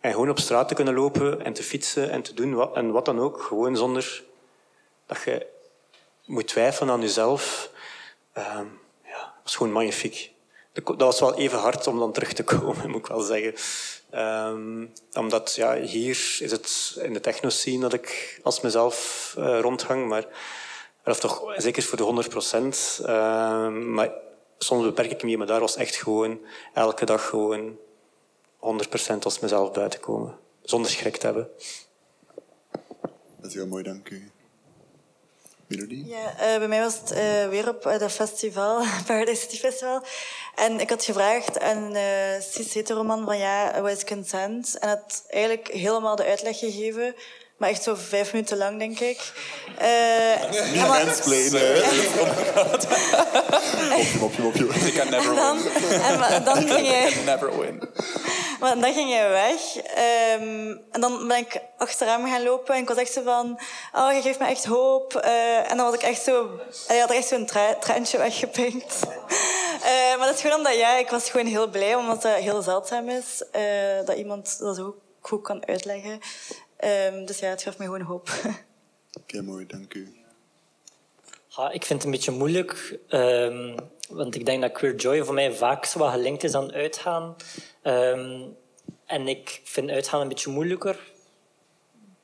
En 0.00 0.12
gewoon 0.12 0.30
op 0.30 0.38
straat 0.38 0.68
te 0.68 0.74
kunnen 0.74 0.94
lopen 0.94 1.44
en 1.44 1.52
te 1.52 1.62
fietsen 1.62 2.10
en 2.10 2.22
te 2.22 2.34
doen 2.34 2.54
wat, 2.54 2.76
en 2.76 2.90
wat 2.90 3.04
dan 3.04 3.20
ook. 3.20 3.42
Gewoon 3.42 3.76
zonder 3.76 4.22
dat 5.06 5.22
je 5.24 5.46
moet 6.24 6.48
twijfelen 6.48 6.92
aan 6.92 7.00
jezelf. 7.00 7.70
Um, 8.38 8.80
ja, 9.04 9.34
was 9.42 9.56
gewoon 9.56 9.72
magnifiek. 9.72 10.32
Dat 10.72 10.96
was 10.96 11.20
wel 11.20 11.34
even 11.34 11.58
hard 11.58 11.86
om 11.86 11.98
dan 11.98 12.12
terug 12.12 12.32
te 12.32 12.44
komen, 12.54 12.90
moet 12.90 13.00
ik 13.00 13.06
wel 13.06 13.20
zeggen. 13.20 13.54
Um, 14.14 14.92
omdat 15.12 15.54
ja, 15.54 15.76
hier 15.76 16.36
is 16.40 16.50
het 16.50 16.98
in 17.02 17.12
de 17.12 17.20
techno-scene 17.20 17.80
dat 17.80 17.92
ik 17.92 18.40
als 18.42 18.60
mezelf 18.60 19.34
uh, 19.38 19.60
rondhang. 19.60 20.08
Maar 20.08 20.26
of 21.04 21.20
toch 21.20 21.54
zeker 21.56 21.82
voor 21.82 21.96
de 21.98 22.04
100 22.04 22.28
procent. 22.28 22.98
Uh, 23.02 23.68
maar 23.68 24.10
soms 24.58 24.84
beperk 24.84 25.10
ik 25.10 25.22
me, 25.22 25.36
maar 25.36 25.46
daar 25.46 25.60
was 25.60 25.76
echt 25.76 25.96
gewoon 25.96 26.40
elke 26.74 27.04
dag 27.04 27.28
gewoon 27.28 27.78
100% 28.60 29.18
als 29.22 29.38
mezelf 29.38 29.72
buiten 29.72 30.00
komen. 30.00 30.38
Zonder 30.62 30.90
schrik 30.90 31.16
te 31.16 31.26
hebben. 31.26 31.48
Dat 33.36 33.50
is 33.50 33.54
heel 33.54 33.66
mooi, 33.66 33.82
dank 33.82 34.10
u. 34.10 34.30
Melodie? 35.66 36.06
Ja, 36.06 36.32
uh, 36.32 36.58
bij 36.58 36.68
mij 36.68 36.80
was 36.80 36.98
het 37.00 37.12
uh, 37.12 37.48
weer 37.48 37.68
op 37.68 37.86
uh, 37.86 37.98
dat 37.98 38.12
festival, 38.12 38.82
Paradise 39.06 39.40
City 39.40 39.56
Festival. 39.56 40.02
En 40.54 40.80
ik 40.80 40.90
had 40.90 41.04
gevraagd 41.04 41.60
aan 41.60 41.96
uh, 41.96 42.40
cis 42.40 42.74
heteroman 42.74 43.24
van 43.24 43.38
ja, 43.38 43.80
wat 43.80 43.90
is 43.90 44.04
consent? 44.04 44.78
En 44.78 44.88
had 44.88 45.24
eigenlijk 45.28 45.68
helemaal 45.68 46.16
de 46.16 46.24
uitleg 46.24 46.58
gegeven 46.58 47.14
maar 47.60 47.68
echt 47.68 47.82
zo 47.82 47.94
vijf 47.94 48.32
minuten 48.32 48.56
lang, 48.56 48.78
denk 48.78 49.00
ik. 49.00 49.32
Uh, 49.80 50.72
Niet 50.72 50.88
mansplainen, 50.88 51.82
Mopje, 54.18 54.42
mopje, 54.42 54.42
mopje. 54.42 54.86
Ik 54.86 54.94
kan 54.94 55.10
never 55.10 55.34
dan, 55.34 55.62
win. 55.62 56.00
En 56.00 56.44
dan 56.44 56.56
ging 56.56 56.86
hij... 56.86 57.14
never 57.24 57.58
win. 57.58 57.82
Maar 58.60 58.80
dan 58.80 58.92
ging 58.92 59.10
hij 59.10 59.30
weg. 59.30 59.76
Um, 60.40 60.80
en 60.90 61.00
dan 61.00 61.28
ben 61.28 61.36
ik 61.38 61.60
achteraan 61.76 62.28
gaan 62.28 62.42
lopen. 62.42 62.74
En 62.74 62.80
ik 62.80 62.88
was 62.88 62.96
echt 62.96 63.12
zo 63.12 63.22
van... 63.22 63.60
Oh, 63.92 64.12
je 64.12 64.20
geeft 64.22 64.38
me 64.38 64.46
echt 64.46 64.64
hoop. 64.64 65.14
Uh, 65.24 65.70
en 65.70 65.76
dan 65.76 65.86
was 65.86 65.94
ik 65.94 66.02
echt 66.02 66.22
zo... 66.22 66.60
Hij 66.86 66.98
had 66.98 67.10
er 67.10 67.16
echt 67.16 67.28
zo'n 67.28 67.46
tra 67.46 67.74
traantje 67.74 68.18
weggepinkt. 68.18 68.98
Uh, 69.02 70.16
maar 70.18 70.26
dat 70.26 70.34
is 70.34 70.40
gewoon 70.40 70.56
omdat... 70.56 70.74
Ja, 70.74 70.96
ik 70.96 71.08
was 71.08 71.30
gewoon 71.30 71.46
heel 71.46 71.68
blij. 71.70 71.94
Omdat 71.94 72.22
het 72.22 72.34
heel 72.34 72.62
zeldzaam 72.62 73.08
is. 73.08 73.44
dat 74.04 74.16
iemand 74.16 74.58
dat 74.58 74.76
zo 74.76 74.96
goed 75.20 75.42
kan 75.42 75.66
uitleggen. 75.66 76.20
Um, 76.84 77.26
dus 77.26 77.38
ja, 77.38 77.48
het 77.48 77.62
gaf 77.62 77.78
me 77.78 77.84
gewoon 77.84 78.00
hoop. 78.00 78.28
Oké, 78.40 78.56
okay, 79.20 79.40
mooi, 79.40 79.66
dank 79.66 79.94
u. 79.94 80.14
Ja, 81.48 81.70
ik 81.70 81.84
vind 81.84 81.98
het 81.98 82.04
een 82.04 82.10
beetje 82.10 82.30
moeilijk, 82.30 82.98
um, 83.08 83.74
want 84.10 84.34
ik 84.34 84.46
denk 84.46 84.62
dat 84.62 84.72
Queer 84.72 84.94
Joy 84.94 85.24
voor 85.24 85.34
mij 85.34 85.52
vaak 85.52 85.84
zo 85.84 85.98
wat 85.98 86.10
gelinkt 86.10 86.44
is 86.44 86.54
aan 86.54 86.72
uitgaan. 86.72 87.36
Um, 87.82 88.56
en 89.06 89.28
ik 89.28 89.60
vind 89.64 89.90
uitgaan 89.90 90.20
een 90.20 90.28
beetje 90.28 90.50
moeilijker 90.50 90.98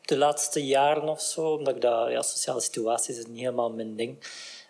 de 0.06 0.16
laatste 0.16 0.66
jaren 0.66 1.08
of 1.08 1.20
zo, 1.20 1.52
omdat 1.52 1.74
ik 1.74 1.80
dat, 1.80 2.10
ja, 2.10 2.22
sociale 2.22 2.60
situaties 2.60 3.18
is 3.18 3.26
niet 3.26 3.38
helemaal 3.38 3.70
mijn 3.70 3.96
ding. 3.96 4.18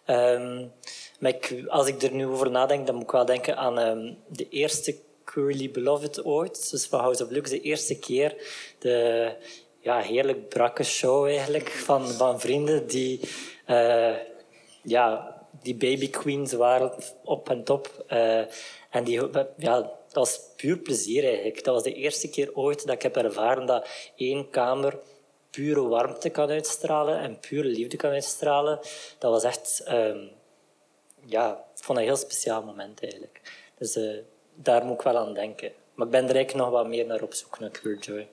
Um, 0.06 0.72
maar 1.18 1.30
ik, 1.30 1.64
als 1.68 1.86
ik 1.86 2.02
er 2.02 2.12
nu 2.12 2.26
over 2.26 2.50
nadenk, 2.50 2.86
dan 2.86 2.94
moet 2.94 3.04
ik 3.04 3.10
wel 3.10 3.24
denken 3.24 3.56
aan 3.56 3.78
um, 3.78 4.18
de 4.28 4.48
eerste 4.48 4.98
Queerly 5.24 5.70
Beloved 5.70 6.24
ooit, 6.24 6.70
dus 6.70 6.86
van 6.86 7.00
House 7.00 7.24
of 7.24 7.30
Lux, 7.30 7.50
de 7.50 7.60
eerste 7.60 7.98
keer. 7.98 8.36
De, 8.78 9.32
ja, 9.80 10.00
heerlijk 10.00 10.48
brakke 10.48 10.82
show 10.82 11.26
eigenlijk 11.26 11.68
van, 11.68 12.08
van 12.08 12.40
vrienden 12.40 12.86
die, 12.86 13.20
uh, 13.66 14.16
ja, 14.82 15.35
die 15.66 15.74
baby 15.74 16.10
queens 16.10 16.52
waren 16.52 16.92
op 17.24 17.50
en 17.50 17.64
top. 17.64 18.04
Uh, 18.12 18.38
en 18.90 19.04
die, 19.04 19.20
ja, 19.56 19.80
dat 19.80 19.92
was 20.12 20.40
puur 20.56 20.78
plezier 20.78 21.24
eigenlijk. 21.24 21.64
Dat 21.64 21.74
was 21.74 21.82
de 21.82 21.94
eerste 21.94 22.30
keer 22.30 22.54
ooit 22.54 22.86
dat 22.86 22.94
ik 22.94 23.02
heb 23.02 23.16
ervaren 23.16 23.66
dat 23.66 23.88
één 24.16 24.50
kamer 24.50 24.98
pure 25.50 25.82
warmte 25.82 26.28
kan 26.28 26.50
uitstralen 26.50 27.18
en 27.18 27.38
pure 27.38 27.68
liefde 27.68 27.96
kan 27.96 28.10
uitstralen. 28.10 28.78
Dat 29.18 29.30
was 29.30 29.44
echt, 29.44 29.84
um, 29.88 30.30
ja, 31.24 31.64
vond 31.74 31.98
een 31.98 32.04
heel 32.04 32.16
speciaal 32.16 32.62
moment 32.62 33.02
eigenlijk. 33.02 33.40
Dus 33.78 33.96
uh, 33.96 34.18
daar 34.54 34.84
moet 34.84 34.98
ik 34.98 35.02
wel 35.02 35.16
aan 35.16 35.34
denken. 35.34 35.72
Maar 35.94 36.06
ik 36.06 36.12
ben 36.12 36.28
er 36.28 36.34
eigenlijk 36.34 36.64
nog 36.64 36.70
wat 36.70 36.88
meer 36.88 37.06
naar 37.06 37.22
op 37.22 37.34
zoek, 37.34 37.58
naar 37.58 37.70
Queer 37.70 37.98
Joy 37.98 38.28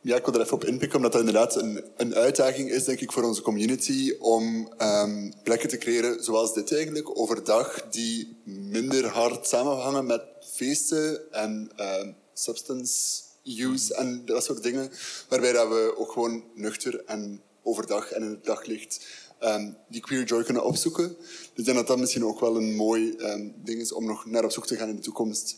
ja, 0.00 0.16
ik 0.16 0.24
wil 0.24 0.34
er 0.34 0.40
even 0.40 0.52
op 0.52 0.64
inpikken, 0.64 0.96
omdat 0.96 1.12
dat 1.12 1.20
inderdaad 1.20 1.56
een, 1.56 1.84
een 1.96 2.14
uitdaging 2.14 2.70
is, 2.70 2.84
denk 2.84 3.00
ik, 3.00 3.12
voor 3.12 3.22
onze 3.22 3.42
community 3.42 4.14
om 4.18 4.72
um, 4.82 5.32
plekken 5.42 5.68
te 5.68 5.78
creëren 5.78 6.24
zoals 6.24 6.54
dit 6.54 6.72
eigenlijk, 6.72 7.18
overdag, 7.18 7.88
die 7.90 8.36
minder 8.44 9.06
hard 9.06 9.46
samenhangen 9.46 10.06
met 10.06 10.22
feesten 10.54 11.32
en 11.32 11.70
um, 11.76 12.16
substance 12.34 13.22
use 13.44 13.94
en 13.94 14.24
dat 14.24 14.44
soort 14.44 14.62
dingen. 14.62 14.90
Waarbij 15.28 15.52
dat 15.52 15.68
we 15.68 15.94
ook 15.96 16.12
gewoon 16.12 16.44
nuchter 16.54 17.04
en 17.04 17.42
overdag 17.62 18.10
en 18.10 18.22
in 18.22 18.30
het 18.30 18.44
daglicht 18.44 19.06
um, 19.42 19.76
die 19.88 20.00
queer 20.00 20.24
joy 20.24 20.42
kunnen 20.42 20.64
opzoeken. 20.64 21.16
Dus 21.18 21.48
ik 21.54 21.64
denk 21.64 21.76
dat 21.76 21.86
dat 21.86 21.98
misschien 21.98 22.24
ook 22.24 22.40
wel 22.40 22.56
een 22.56 22.74
mooi 22.74 23.16
ding 23.64 23.80
is 23.80 23.92
om 23.92 24.04
nog 24.04 24.26
naar 24.26 24.44
op 24.44 24.50
zoek 24.50 24.66
te 24.66 24.76
gaan 24.76 24.88
in 24.88 24.96
de 24.96 25.02
toekomst, 25.02 25.56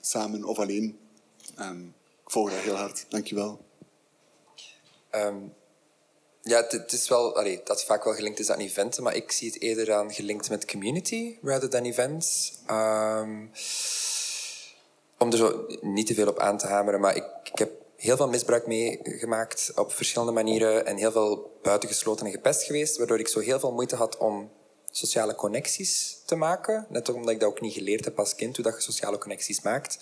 samen 0.00 0.44
of 0.44 0.58
alleen. 0.58 0.98
Volg 2.24 2.50
dat 2.50 2.58
heel 2.58 2.74
hard. 2.74 3.06
Dankjewel. 3.08 3.64
Um, 5.14 5.54
ja, 6.42 6.64
het, 6.68 6.92
is 6.92 7.08
wel, 7.08 7.34
dat 7.64 7.78
is 7.78 7.84
vaak 7.84 8.04
wel 8.04 8.14
gelinkt 8.14 8.38
is 8.38 8.50
aan 8.50 8.58
eventen, 8.58 9.02
maar 9.02 9.14
ik 9.14 9.32
zie 9.32 9.50
het 9.52 9.60
eerder 9.60 9.92
aan 9.92 10.12
gelinkt 10.12 10.50
met 10.50 10.66
community 10.66 11.38
rather 11.42 11.68
than 11.68 11.84
events. 11.84 12.52
Um, 12.70 13.50
om 15.18 15.30
er 15.30 15.36
zo 15.36 15.66
niet 15.80 16.06
te 16.06 16.14
veel 16.14 16.28
op 16.28 16.38
aan 16.38 16.58
te 16.58 16.66
hameren, 16.66 17.00
maar 17.00 17.16
ik, 17.16 17.24
ik 17.44 17.58
heb 17.58 17.70
heel 17.96 18.16
veel 18.16 18.28
misbruik 18.28 18.66
meegemaakt 18.66 19.72
op 19.74 19.92
verschillende 19.92 20.32
manieren 20.32 20.86
en 20.86 20.96
heel 20.96 21.12
veel 21.12 21.58
buitengesloten 21.62 22.26
en 22.26 22.32
gepest 22.32 22.62
geweest, 22.62 22.96
waardoor 22.96 23.18
ik 23.18 23.28
zo 23.28 23.40
heel 23.40 23.58
veel 23.58 23.72
moeite 23.72 23.96
had 23.96 24.16
om 24.16 24.50
sociale 24.90 25.34
connecties 25.34 26.18
te 26.24 26.34
maken. 26.34 26.86
Net 26.88 27.08
omdat 27.08 27.30
ik 27.30 27.40
dat 27.40 27.48
ook 27.48 27.60
niet 27.60 27.72
geleerd 27.72 28.04
heb 28.04 28.18
als 28.18 28.34
kind, 28.34 28.56
hoe 28.56 28.64
dat 28.64 28.74
je 28.74 28.80
sociale 28.80 29.18
connecties 29.18 29.62
maakt. 29.62 29.98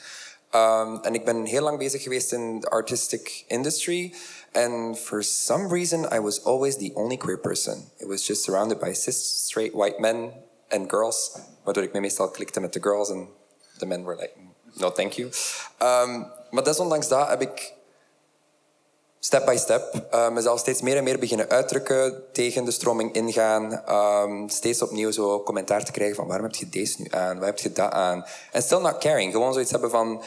Um, 0.55 0.99
en 1.03 1.15
ik 1.15 1.25
ben 1.25 1.45
heel 1.45 1.63
lang 1.63 1.79
bezig 1.79 2.03
geweest 2.03 2.33
in 2.33 2.61
de 2.61 2.69
artistic 2.69 3.45
industry. 3.47 4.15
And 4.53 4.99
for 4.99 5.23
some 5.23 5.69
reason, 5.69 6.13
I 6.13 6.21
was 6.21 6.45
always 6.45 6.77
the 6.77 6.91
only 6.95 7.17
queer 7.17 7.39
person. 7.39 7.91
It 7.97 8.07
was 8.07 8.27
just 8.27 8.43
surrounded 8.43 8.79
by 8.79 8.93
cis, 8.93 9.45
straight, 9.47 9.73
white 9.73 10.01
men 10.01 10.33
and 10.69 10.91
girls. 10.91 11.33
Waardoor 11.65 11.83
ik 11.83 11.93
me 11.93 12.01
meestal 12.01 12.31
klikte 12.31 12.61
met 12.61 12.73
de 12.73 12.83
girls 12.83 13.11
en 13.11 13.29
de 13.79 13.87
men 13.87 14.05
were 14.05 14.21
like, 14.21 14.33
no 14.75 14.93
thank 14.93 15.13
you. 15.13 15.31
Um, 15.79 16.27
maar 16.51 16.65
desondanks 16.65 17.09
dat 17.09 17.29
heb 17.29 17.41
ik 17.41 17.75
step 19.19 19.47
by 19.47 19.57
step 19.57 20.09
uh, 20.15 20.31
mezelf 20.31 20.59
steeds 20.59 20.83
meer 20.83 20.97
en 20.97 21.05
meer 21.05 21.19
beginnen 21.19 21.49
uitdrukken, 21.49 22.25
tegen 22.33 22.65
de 22.65 22.71
stroming 22.71 23.13
ingaan, 23.13 23.83
um, 23.95 24.49
steeds 24.49 24.83
opnieuw 24.83 25.11
zo 25.11 25.43
commentaar 25.43 25.85
te 25.85 25.93
krijgen 25.93 26.17
van 26.17 26.27
waarom 26.27 26.47
heb 26.47 26.55
je 26.55 26.69
deze 26.69 27.03
nu 27.03 27.07
aan, 27.11 27.39
waar 27.39 27.47
heb 27.47 27.59
je 27.59 27.73
dat 27.73 27.91
aan? 27.91 28.25
En 28.53 28.63
still 28.63 28.79
not 28.79 28.99
caring, 28.99 29.33
gewoon 29.33 29.53
zoiets 29.53 29.71
hebben 29.71 29.91
van 29.91 30.23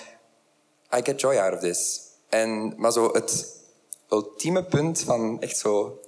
I 0.98 1.02
get 1.04 1.20
joy 1.20 1.38
out 1.38 1.54
of 1.54 1.60
this. 1.60 2.02
En, 2.30 2.74
maar 2.78 2.92
zo 2.92 3.10
het 3.14 3.56
ultieme 4.10 4.64
punt 4.64 5.02
van 5.02 5.42
echt 5.42 5.58
zo 5.58 6.00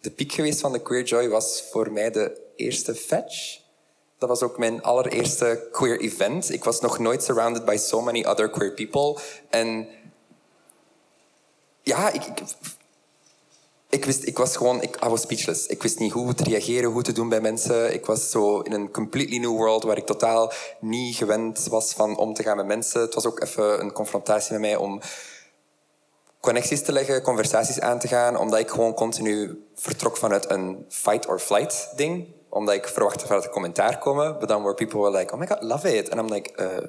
de 0.00 0.10
piek 0.10 0.32
geweest 0.32 0.60
van 0.60 0.72
de 0.72 0.82
queer 0.82 1.04
joy 1.04 1.28
was 1.28 1.64
voor 1.70 1.92
mij 1.92 2.10
de 2.10 2.40
eerste 2.56 2.94
fetch. 2.94 3.60
Dat 4.18 4.28
was 4.28 4.42
ook 4.42 4.58
mijn 4.58 4.82
allereerste 4.82 5.68
queer 5.72 6.00
event. 6.00 6.50
Ik 6.50 6.64
was 6.64 6.80
nog 6.80 6.98
nooit 6.98 7.22
surrounded 7.22 7.64
by 7.64 7.76
so 7.76 8.00
many 8.00 8.24
other 8.24 8.50
queer 8.50 8.72
people. 8.72 9.22
En 9.50 9.88
ja, 11.82 12.12
ik, 12.12 12.24
ik, 12.24 12.38
ik, 13.88 14.04
wist, 14.04 14.26
ik 14.26 14.38
was 14.38 14.56
gewoon, 14.56 14.82
ik 14.82 15.04
I 15.04 15.08
was 15.08 15.20
speechless. 15.20 15.66
Ik 15.66 15.82
wist 15.82 15.98
niet 15.98 16.12
hoe 16.12 16.34
te 16.34 16.44
reageren, 16.44 16.90
hoe 16.90 17.02
te 17.02 17.12
doen 17.12 17.28
bij 17.28 17.40
mensen. 17.40 17.94
Ik 17.94 18.06
was 18.06 18.30
zo 18.30 18.60
in 18.60 18.72
een 18.72 18.90
completely 18.90 19.38
new 19.38 19.56
world 19.56 19.82
waar 19.82 19.96
ik 19.96 20.06
totaal 20.06 20.52
niet 20.80 21.16
gewend 21.16 21.66
was 21.70 21.92
van 21.92 22.16
om 22.16 22.34
te 22.34 22.42
gaan 22.42 22.56
met 22.56 22.66
mensen. 22.66 23.00
Het 23.00 23.14
was 23.14 23.26
ook 23.26 23.40
even 23.42 23.80
een 23.80 23.92
confrontatie 23.92 24.52
met 24.52 24.60
mij 24.60 24.76
om 24.76 25.00
connecties 26.40 26.82
te 26.82 26.92
leggen, 26.92 27.22
conversaties 27.22 27.80
aan 27.80 27.98
te 27.98 28.08
gaan, 28.08 28.36
omdat 28.36 28.58
ik 28.58 28.70
gewoon 28.70 28.94
continu 28.94 29.64
vertrok 29.74 30.16
vanuit 30.16 30.50
een 30.50 30.86
fight 30.88 31.26
or 31.26 31.38
flight 31.38 31.92
ding. 31.96 32.26
Omdat 32.48 32.74
ik 32.74 32.88
verwachtte 32.88 33.26
dat 33.26 33.44
er 33.44 33.50
commentaar 33.50 33.98
komen, 33.98 34.38
but 34.38 34.48
then 34.48 34.62
were 34.62 34.74
people 34.74 35.00
were 35.00 35.18
like, 35.18 35.32
oh 35.32 35.38
my 35.38 35.46
god, 35.46 35.62
love 35.62 35.96
it. 35.96 36.10
And 36.10 36.20
I'm 36.20 36.28
like, 36.34 36.52
uh, 36.60 36.88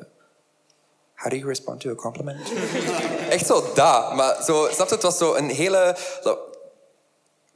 how 1.13 1.29
do 1.29 1.35
you 1.35 1.47
respond 1.47 1.79
to 1.79 1.91
a 1.91 1.95
compliment? 1.95 2.51
Echt 3.29 3.45
zo, 3.45 3.63
da. 3.73 4.13
Maar 4.13 4.43
zo, 4.43 4.67
snap 4.71 4.87
je, 4.87 4.93
het 4.93 5.03
was 5.03 5.17
zo 5.17 5.33
een 5.33 5.49
hele 5.49 5.95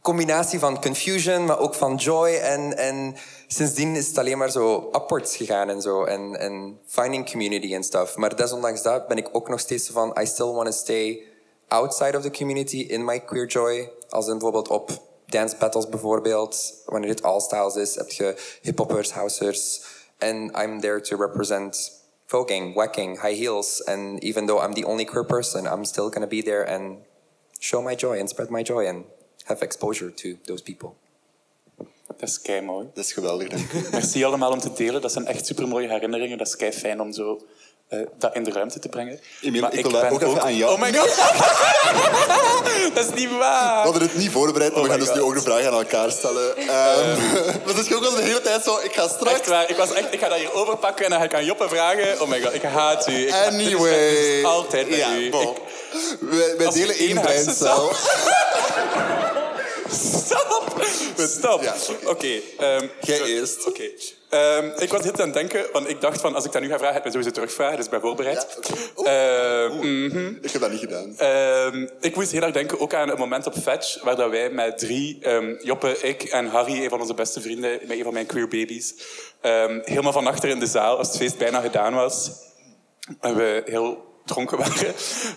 combinatie 0.02 0.60
van 0.60 0.82
confusion, 0.82 1.46
maar 1.46 1.60
ook 1.60 1.76
van 1.76 1.96
joy. 1.96 2.30
En, 2.30 2.78
en 2.78 3.16
sindsdien 3.48 3.96
is 3.96 4.08
het 4.08 4.18
alleen 4.18 4.38
maar 4.38 4.52
zo 4.52 4.90
upwards 4.92 5.36
gegaan 5.36 5.70
en 5.70 5.82
zo. 5.82 6.04
En, 6.04 6.40
en 6.40 6.80
finding 6.88 7.32
community 7.32 7.74
en 7.74 7.84
stuff. 7.84 8.16
Maar 8.16 8.36
desondanks 8.36 8.82
dat 8.82 9.08
ben 9.08 9.18
ik 9.18 9.30
ook 9.32 9.50
nog 9.50 9.60
steeds 9.60 9.90
van, 9.90 10.18
I 10.22 10.26
still 10.26 10.46
want 10.46 10.66
to 10.66 10.72
stay 10.72 11.24
outside 11.68 12.18
of 12.18 12.24
the 12.24 12.32
community 12.32 12.78
in 12.78 13.06
my 13.06 13.20
queer 13.20 13.48
joy. 13.48 13.92
Als 14.10 14.26
in 14.26 14.32
bijvoorbeeld 14.32 14.68
op 14.68 14.92
dance 15.26 15.56
battles 15.60 15.90
bijvoorbeeld. 15.90 16.82
Wanneer 16.86 17.10
het 17.10 17.24
all 17.24 17.40
styles 17.40 17.76
is, 17.76 17.96
heb 17.96 18.10
je 18.10 18.58
hiphoppers, 18.62 19.12
housers. 19.12 19.82
And 20.20 20.58
I'm 20.58 20.80
there 20.80 21.02
to 21.02 21.18
represent 21.18 21.92
voguing, 22.26 22.74
whacking, 22.74 23.22
high 23.22 23.38
heels. 23.38 23.84
And 23.86 24.24
even 24.24 24.46
though 24.46 24.64
I'm 24.66 24.74
the 24.74 24.86
only 24.86 25.06
queer 25.06 25.26
person, 25.26 25.66
I'm 25.66 25.86
still 25.86 26.10
gonna 26.10 26.28
be 26.28 26.44
there 26.44 26.74
and 26.74 26.98
show 27.60 27.82
my 27.82 27.96
joy 27.96 28.20
and 28.20 28.30
spread 28.30 28.50
my 28.50 28.64
joy 28.64 28.88
and 28.88 29.06
have 29.50 29.64
exposure 29.64 30.14
to 30.14 30.30
those 30.46 30.64
people. 30.64 30.90
Dat 32.18 32.30
is 32.30 32.42
kei 32.42 32.62
mooi. 32.62 32.88
Dat 32.94 33.06
is 33.06 33.14
geweldig. 33.14 33.48
Merci 33.92 34.24
allemaal 34.26 34.52
om 34.52 34.60
te 34.60 34.74
delen. 34.74 35.02
Dat 35.02 35.12
zijn 35.12 35.26
echt 35.28 35.46
supermooie 35.46 35.88
herinneringen. 35.90 36.38
Dat 36.38 36.48
is 36.48 36.56
kei 36.56 36.72
fijn 36.72 37.02
om 37.02 37.14
zo 37.14 37.46
eh, 37.88 38.00
dat 38.18 38.36
in 38.36 38.44
de 38.44 38.52
ruimte 38.52 38.80
te 38.80 38.90
brengen. 38.90 39.20
Emiel, 39.42 39.62
Maar 39.62 39.74
ik 39.74 39.82
wil 39.82 39.92
daar 39.92 40.02
ben 40.02 40.12
ook 40.12 40.22
even 40.22 40.42
aan 40.42 40.56
jou. 40.56 40.74
Oh 40.74 40.80
my 40.82 40.94
god! 40.94 41.16
dat 42.96 43.06
is 43.10 43.14
niet 43.20 43.30
waar! 43.30 43.76
We 43.84 43.90
hadden 43.90 44.02
het 44.02 44.16
niet 44.18 44.32
voorbereid, 44.32 44.72
maar 44.72 44.80
Oh 44.80 44.86
we 44.86 44.90
gaan 44.92 45.00
my 45.00 45.06
dus 45.06 45.16
nu 45.16 45.22
ook 45.22 45.34
de 45.34 45.42
vraag 45.42 45.66
aan 45.66 45.74
elkaar 45.74 46.12
stellen. 46.12 46.58
Ehm 46.58 46.68
maar 47.66 47.76
het 47.76 47.78
is 47.88 47.94
ook 47.94 48.06
al 48.06 48.16
de 48.16 48.22
hele 48.22 48.42
tijd 48.42 48.64
zo, 48.64 48.80
ik 48.84 48.94
ga 48.94 49.08
straks... 49.08 49.32
Echt 49.40 49.48
waar. 49.48 49.70
Ik, 49.70 49.76
was 49.76 49.94
echt, 49.94 50.14
ik 50.14 50.20
ga 50.20 50.30
dat 50.30 50.38
hier 50.38 50.54
overpakken 50.54 51.04
en 51.06 51.12
dan 51.12 51.20
ga 51.20 51.26
ik 51.26 51.34
aan 51.34 51.46
Joppe 51.46 51.70
vragen. 51.70 52.22
Oh 52.22 52.28
my 52.28 52.42
god, 52.42 52.54
ik 52.54 52.62
haat 52.62 53.08
u. 53.08 53.14
Ik, 53.28 53.34
Anyway. 53.34 54.44
Altijd 54.44 54.90
met 54.90 54.98
Ja, 55.00 55.16
u. 55.18 55.30
bon. 55.30 55.42
Ik- 55.42 55.58
Wij, 56.20 56.58
wij 56.58 56.70
delen 56.70 56.96
één 56.96 57.08
één 57.08 57.22
breincel. 57.22 57.92
Stop! 59.92 60.82
Stop. 61.18 61.62
Ja, 61.62 61.76
Oké. 62.06 62.40
ehm, 62.58 62.88
Jij 63.02 63.22
eerst. 63.22 63.66
Oké. 63.68 63.84
Ehm, 64.30 64.72
ik 64.78 64.90
was 64.92 65.02
heel 65.04 65.12
aan 65.14 65.20
het 65.20 65.34
denken, 65.34 65.66
want 65.74 65.90
ik 65.90 66.02
dacht 66.02 66.22
van 66.22 66.36
als 66.36 66.46
ik 66.46 66.52
dat 66.52 66.62
nu 66.62 66.68
ga 66.68 66.78
vragen, 66.78 66.94
ga 66.94 66.98
ik 67.00 67.04
me 67.06 67.12
sowieso 67.12 67.32
terugvragen, 67.32 67.76
dus 67.76 67.86
ik 67.86 67.92
ben 67.92 68.02
voorbereid. 68.02 68.48
Ja, 68.50 68.58
oké. 68.58 68.74
Oeh. 68.96 69.64
Ehm, 69.64 70.06
mhm. 70.08 70.34
Ik 70.42 70.52
heb 70.52 70.62
dat 70.62 70.72
niet 70.72 70.80
gedaan. 70.80 71.18
Ehm, 71.18 71.88
ik 72.00 72.16
moest 72.16 72.32
heel 72.32 72.42
erg 72.42 72.54
denken 72.54 72.80
ook 72.80 72.94
aan 72.94 73.10
een 73.10 73.18
moment 73.18 73.46
op 73.46 73.54
Fetch, 73.62 74.04
waar 74.04 74.16
dat 74.16 74.30
wij 74.30 74.50
met 74.50 74.78
drie, 74.78 75.18
ehm, 75.22 75.56
Joppe, 75.64 75.98
ik 76.02 76.24
en 76.24 76.48
Harry, 76.48 76.84
een 76.84 76.90
van 76.90 77.02
onze 77.02 77.14
beste 77.14 77.42
vrienden, 77.42 77.80
met 77.82 77.98
een 77.98 78.04
van 78.04 78.14
mijn 78.14 78.26
queer 78.26 78.48
babies, 78.48 78.94
ehm, 79.42 79.80
helemaal 79.84 80.12
van 80.14 80.28
achter 80.28 80.50
in 80.50 80.60
de 80.60 80.66
zaal, 80.68 80.98
als 80.98 81.08
het 81.08 81.18
feest 81.18 81.38
bijna 81.38 81.60
gedaan 81.62 81.94
was, 81.94 82.30
en 83.20 83.36
we 83.36 83.62
heel 83.66 84.08
dronken 84.30 84.58
waren, 84.58 84.94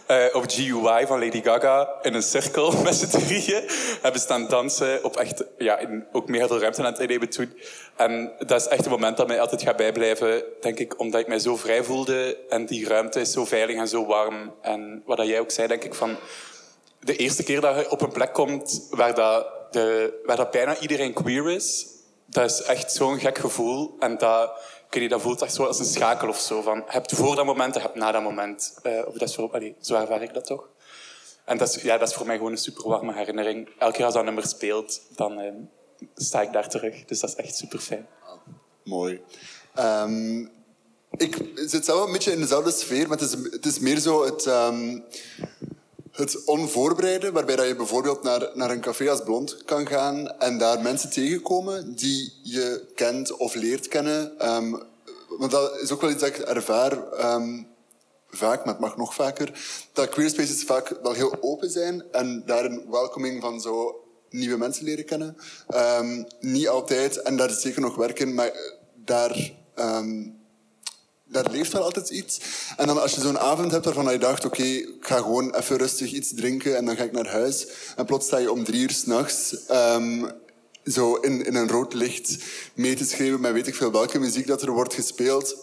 eh, 0.07 0.35
op 0.35 0.45
GUI 0.47 1.07
van 1.07 1.25
Lady 1.25 1.43
Gaga 1.43 1.89
in 2.03 2.15
een 2.15 2.23
cirkel 2.23 2.73
met 2.83 2.95
z'n 2.95 3.19
drieën 3.19 3.63
hebben 4.03 4.21
staan 4.21 4.49
dansen 4.49 5.05
op 5.05 5.17
echt, 5.17 5.45
ja, 5.59 5.79
in 5.79 6.05
ook 6.13 6.27
veel 6.27 6.61
ruimte 6.61 6.81
aan 6.81 6.93
het 6.93 6.99
innemen 6.99 7.29
toen. 7.29 7.59
En 7.97 8.33
dat 8.39 8.61
is 8.61 8.67
echt 8.67 8.85
een 8.85 8.91
moment 8.91 9.17
dat 9.17 9.27
mij 9.27 9.41
altijd 9.41 9.63
gaat 9.63 9.77
bijblijven, 9.77 10.45
denk 10.61 10.79
ik, 10.79 11.01
omdat 11.01 11.21
ik 11.21 11.27
mij 11.27 11.39
zo 11.39 11.57
vrij 11.57 11.85
voelde 11.85 12.39
en 12.49 12.67
die 12.67 12.89
ruimte 12.89 13.21
is 13.21 13.33
zo 13.33 13.45
veilig 13.45 13.77
en 13.77 13.89
zo 13.89 14.07
warm. 14.07 14.55
En 14.61 15.03
wat 15.07 15.27
jij 15.27 15.41
ook 15.41 15.51
zei, 15.51 15.69
denk 15.69 15.85
ik, 15.85 15.95
van 15.95 16.17
de 17.01 17.17
eerste 17.17 17.43
keer 17.43 17.61
dat 17.61 17.77
je 17.77 17.91
op 17.91 18.01
een 18.01 18.13
plek 18.13 18.33
komt 18.33 18.87
waar, 18.91 19.15
dat 19.15 19.47
de, 19.71 20.21
waar 20.25 20.37
dat 20.37 20.51
bijna 20.51 20.79
iedereen 20.79 21.13
queer 21.13 21.51
is, 21.51 21.87
dat 22.27 22.51
is 22.51 22.63
echt 22.63 22.93
zo'n 22.93 23.19
gek 23.19 23.39
gevoel. 23.39 23.97
En 23.99 24.19
dat, 24.19 24.51
ik 25.01 25.11
dat 25.11 25.21
voelt 25.21 25.43
echt 25.43 25.55
zo 25.55 25.65
als 25.65 25.79
een 25.79 25.85
schakel 25.85 26.29
of 26.29 26.39
zo. 26.39 26.63
Van, 26.63 26.83
hebt 26.87 27.13
voor 27.13 27.37
dat 27.37 27.45
moment 27.45 27.75
en 27.75 27.81
je 27.81 27.87
hebt 27.87 27.99
na 27.99 28.13
dat 28.13 28.23
moment. 28.23 28.75
Eh, 28.83 29.07
of 29.07 29.13
dat 29.13 29.29
is 29.29 29.35
voor, 29.35 29.73
zo 29.81 29.95
ervaar 29.95 30.23
ik 30.23 30.35
dat 30.35 30.47
toch. 30.47 30.69
En 31.45 31.59
dat 31.59 31.77
is, 31.77 31.83
ja, 31.83 31.99
dat 31.99 32.09
is 32.09 32.15
voor 32.15 32.27
mij 32.27 32.37
gewoon 32.37 32.53
een 32.53 32.59
super 32.59 32.89
warme 32.89 33.15
herinnering. 33.15 33.69
Elke 33.79 33.97
keer 33.97 34.05
als 34.05 34.15
dat 34.15 34.25
nummer 34.25 34.47
speelt, 34.47 35.01
dan 35.17 35.41
eh, 35.41 35.53
sta 36.15 36.43
ik 36.43 36.53
daar 36.53 36.69
terug. 36.69 37.05
Dus 37.05 37.21
dat 37.21 37.31
is 37.31 37.37
echt 37.37 37.57
super 37.57 37.79
fijn. 37.79 38.07
Mooi. 38.85 39.21
Ehm, 39.75 40.41
ik 41.11 41.51
zit 41.55 41.85
zelf 41.85 42.07
een 42.07 42.13
beetje 42.13 42.33
in 42.33 42.41
dezelfde 42.41 42.71
sfeer, 42.71 43.09
maar 43.09 43.19
het 43.19 43.27
is, 43.27 43.53
het 43.53 43.67
is 43.67 43.79
meer 43.79 43.99
zo 43.99 44.25
het, 44.25 44.47
ehm, 44.47 44.99
het 46.13 46.45
onvoorbereide, 46.45 47.33
waarbij 47.33 47.57
dat 47.57 47.67
je 47.67 47.77
bijvoorbeeld 47.77 48.23
naar, 48.23 48.51
naar 48.55 48.71
een 48.71 48.81
café 48.81 49.11
als 49.11 49.23
Blond 49.23 49.65
kan 49.65 49.87
gaan 49.87 50.39
en 50.39 50.59
daar 50.59 50.83
mensen 50.83 51.11
tegenkomen 51.11 51.95
die 51.95 52.33
je 52.43 52.93
kent 52.95 53.37
of 53.37 53.55
leert 53.55 53.89
kennen. 53.89 54.39
Ehm, 54.39 54.71
want 55.39 55.51
dat 55.51 55.81
is 55.81 55.93
ook 55.93 56.01
wel 56.01 56.11
iets 56.11 56.21
dat 56.21 56.29
ik 56.29 56.39
ervaar, 56.39 57.13
ehm, 57.13 57.63
vaak, 58.29 58.65
maar 58.65 58.75
het 58.75 58.83
mag 58.83 58.97
nog 58.97 59.15
vaker, 59.15 59.61
dat 59.93 60.09
queer 60.09 60.31
spaces 60.31 60.63
vaak 60.63 60.99
wel 61.03 61.13
heel 61.13 61.37
open 61.41 61.71
zijn 61.71 62.05
en 62.13 62.43
daar 62.47 62.65
een 62.65 62.85
welcoming 62.91 63.41
van 63.41 63.61
zo 63.61 64.05
nieuwe 64.31 64.57
mensen 64.57 64.85
leren 64.85 65.05
kennen. 65.05 65.37
Ehm, 65.69 66.23
niet 66.41 66.69
altijd, 66.69 67.23
en 67.23 67.37
daar 67.37 67.51
is 67.51 67.61
zeker 67.61 67.81
nog 67.81 67.95
werk 67.95 68.19
in, 68.19 68.35
maar 68.35 68.53
daar, 68.95 69.53
daar 71.33 71.51
leeft 71.51 71.73
wel 71.73 71.83
altijd 71.83 72.11
iets. 72.11 72.41
En 72.77 72.87
dan 72.87 73.01
als 73.01 73.15
je 73.15 73.21
zo'n 73.21 73.39
avond 73.39 73.71
hebt 73.71 73.85
waarvan 73.85 74.13
je 74.13 74.19
dacht, 74.19 74.45
oké, 74.45 74.63
ik 74.63 74.97
ga 75.01 75.17
gewoon 75.17 75.55
even 75.55 75.77
rustig 75.77 76.13
iets 76.13 76.35
drinken 76.35 76.77
en 76.77 76.85
dan 76.85 76.97
ga 76.97 77.05
ik 77.05 77.13
naar 77.13 77.29
huis. 77.29 77.67
En 77.97 78.05
plots 78.05 78.27
sta 78.27 78.39
je 78.39 78.53
om 78.53 78.65
drie 78.65 78.81
uur 78.81 78.91
s'nachts 78.91 79.57
um, 79.71 80.31
zo 80.85 81.15
in, 81.15 81.45
in 81.45 81.55
een 81.55 81.69
rood 81.69 81.95
licht 81.95 82.37
mee 82.75 82.95
te 82.95 83.05
schreeuwen 83.05 83.41
met 83.41 83.53
weet 83.53 83.67
ik 83.67 83.75
veel 83.75 83.93
welke 83.93 84.19
muziek 84.19 84.47
dat 84.47 84.63
er 84.63 84.71
wordt 84.71 84.95
gespeeld. 84.95 85.57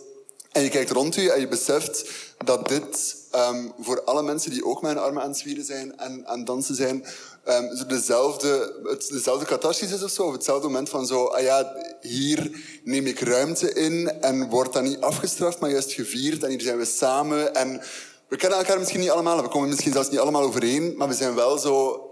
En 0.52 0.64
je 0.64 0.70
kijkt 0.70 0.92
rond 0.92 1.16
je 1.16 1.32
en 1.32 1.40
je 1.40 1.48
beseft 1.48 2.12
dat 2.46 2.68
dit 2.68 3.16
um, 3.36 3.74
voor 3.80 4.04
alle 4.04 4.24
mensen 4.24 4.52
die 4.52 4.66
ook 4.66 4.82
met 4.82 4.92
hun 4.92 5.02
armen 5.02 5.22
aan 5.22 5.30
het 5.30 5.38
zwieren 5.38 5.66
zijn 5.66 5.98
en 5.98 6.28
aan 6.28 6.38
het 6.38 6.48
dansen 6.48 6.76
zijn, 6.76 7.06
zo 7.46 7.86
dezelfde, 7.88 8.80
het, 8.84 9.08
dezelfde 9.08 9.46
catharsis 9.46 9.92
is 9.92 10.04
of 10.04 10.12
zo. 10.12 10.24
Of 10.24 10.34
hetzelfde 10.34 10.68
moment 10.68 10.90
van 10.90 11.08
zo, 11.08 11.26
ah 11.26 11.42
ja, 11.42 11.76
hier 12.02 12.52
neem 12.84 13.06
ik 13.06 13.20
ruimte 13.20 13.74
in 13.74 14.22
en 14.22 14.50
wordt 14.50 14.74
dat 14.74 14.84
niet 14.84 15.02
afgestraft, 15.02 15.60
maar 15.60 15.70
juist 15.70 15.92
gevierd. 15.92 16.44
En 16.44 16.50
hier 16.50 16.62
zijn 16.62 16.78
we 16.78 16.86
samen. 16.86 17.56
En 17.56 17.82
we 18.28 18.36
kennen 18.36 18.58
elkaar 18.58 18.80
misschien 18.80 19.00
niet 19.00 19.10
allemaal, 19.10 19.42
we 19.42 19.48
komen 19.48 19.70
misschien 19.70 19.92
zelfs 19.92 20.10
niet 20.10 20.20
allemaal 20.20 20.44
overeen, 20.44 20.94
maar 20.98 21.08
we 21.08 21.14
zijn 21.14 21.36
wel 21.36 21.58
zo 21.58 22.04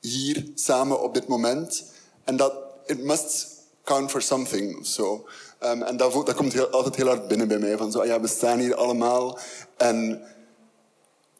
hier 0.00 0.46
samen 0.54 1.02
op 1.02 1.14
dit 1.14 1.26
moment. 1.26 1.84
En 2.24 2.36
dat, 2.36 2.52
it 2.86 3.04
must 3.04 3.46
count 3.84 4.10
for 4.10 4.22
something 4.22 4.78
of 4.78 4.86
zo. 4.86 5.26
Um, 5.64 5.82
en 5.82 5.96
dat, 5.96 6.12
dat 6.12 6.34
komt 6.34 6.52
heel, 6.52 6.68
altijd 6.68 6.96
heel 6.96 7.06
hard 7.06 7.28
binnen 7.28 7.48
bij 7.48 7.58
mij. 7.58 7.76
Van 7.76 7.92
zo, 7.92 8.00
ah 8.00 8.06
ja, 8.06 8.20
we 8.20 8.26
staan 8.26 8.58
hier 8.58 8.74
allemaal 8.74 9.38
en 9.76 10.22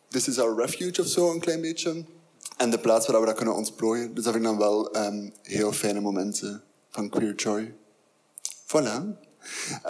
this 0.08 0.28
is 0.28 0.38
our 0.38 0.60
refuge 0.60 1.00
of 1.00 1.06
zo, 1.06 1.30
een 1.30 1.40
klein 1.40 1.60
beetje. 1.60 2.04
En 2.56 2.70
de 2.70 2.78
plaats 2.78 3.06
waar 3.06 3.20
we 3.20 3.26
dat 3.26 3.36
kunnen 3.36 3.54
ontplooien. 3.54 4.14
Dus 4.14 4.24
dat 4.24 4.32
vind 4.32 4.44
ik 4.44 4.50
dan 4.50 4.58
wel 4.58 4.96
um, 4.96 5.32
heel 5.42 5.72
fijne 5.72 6.00
momenten 6.00 6.62
van 6.90 7.08
queer 7.08 7.34
joy. 7.34 7.74
Voilà. 8.66 9.24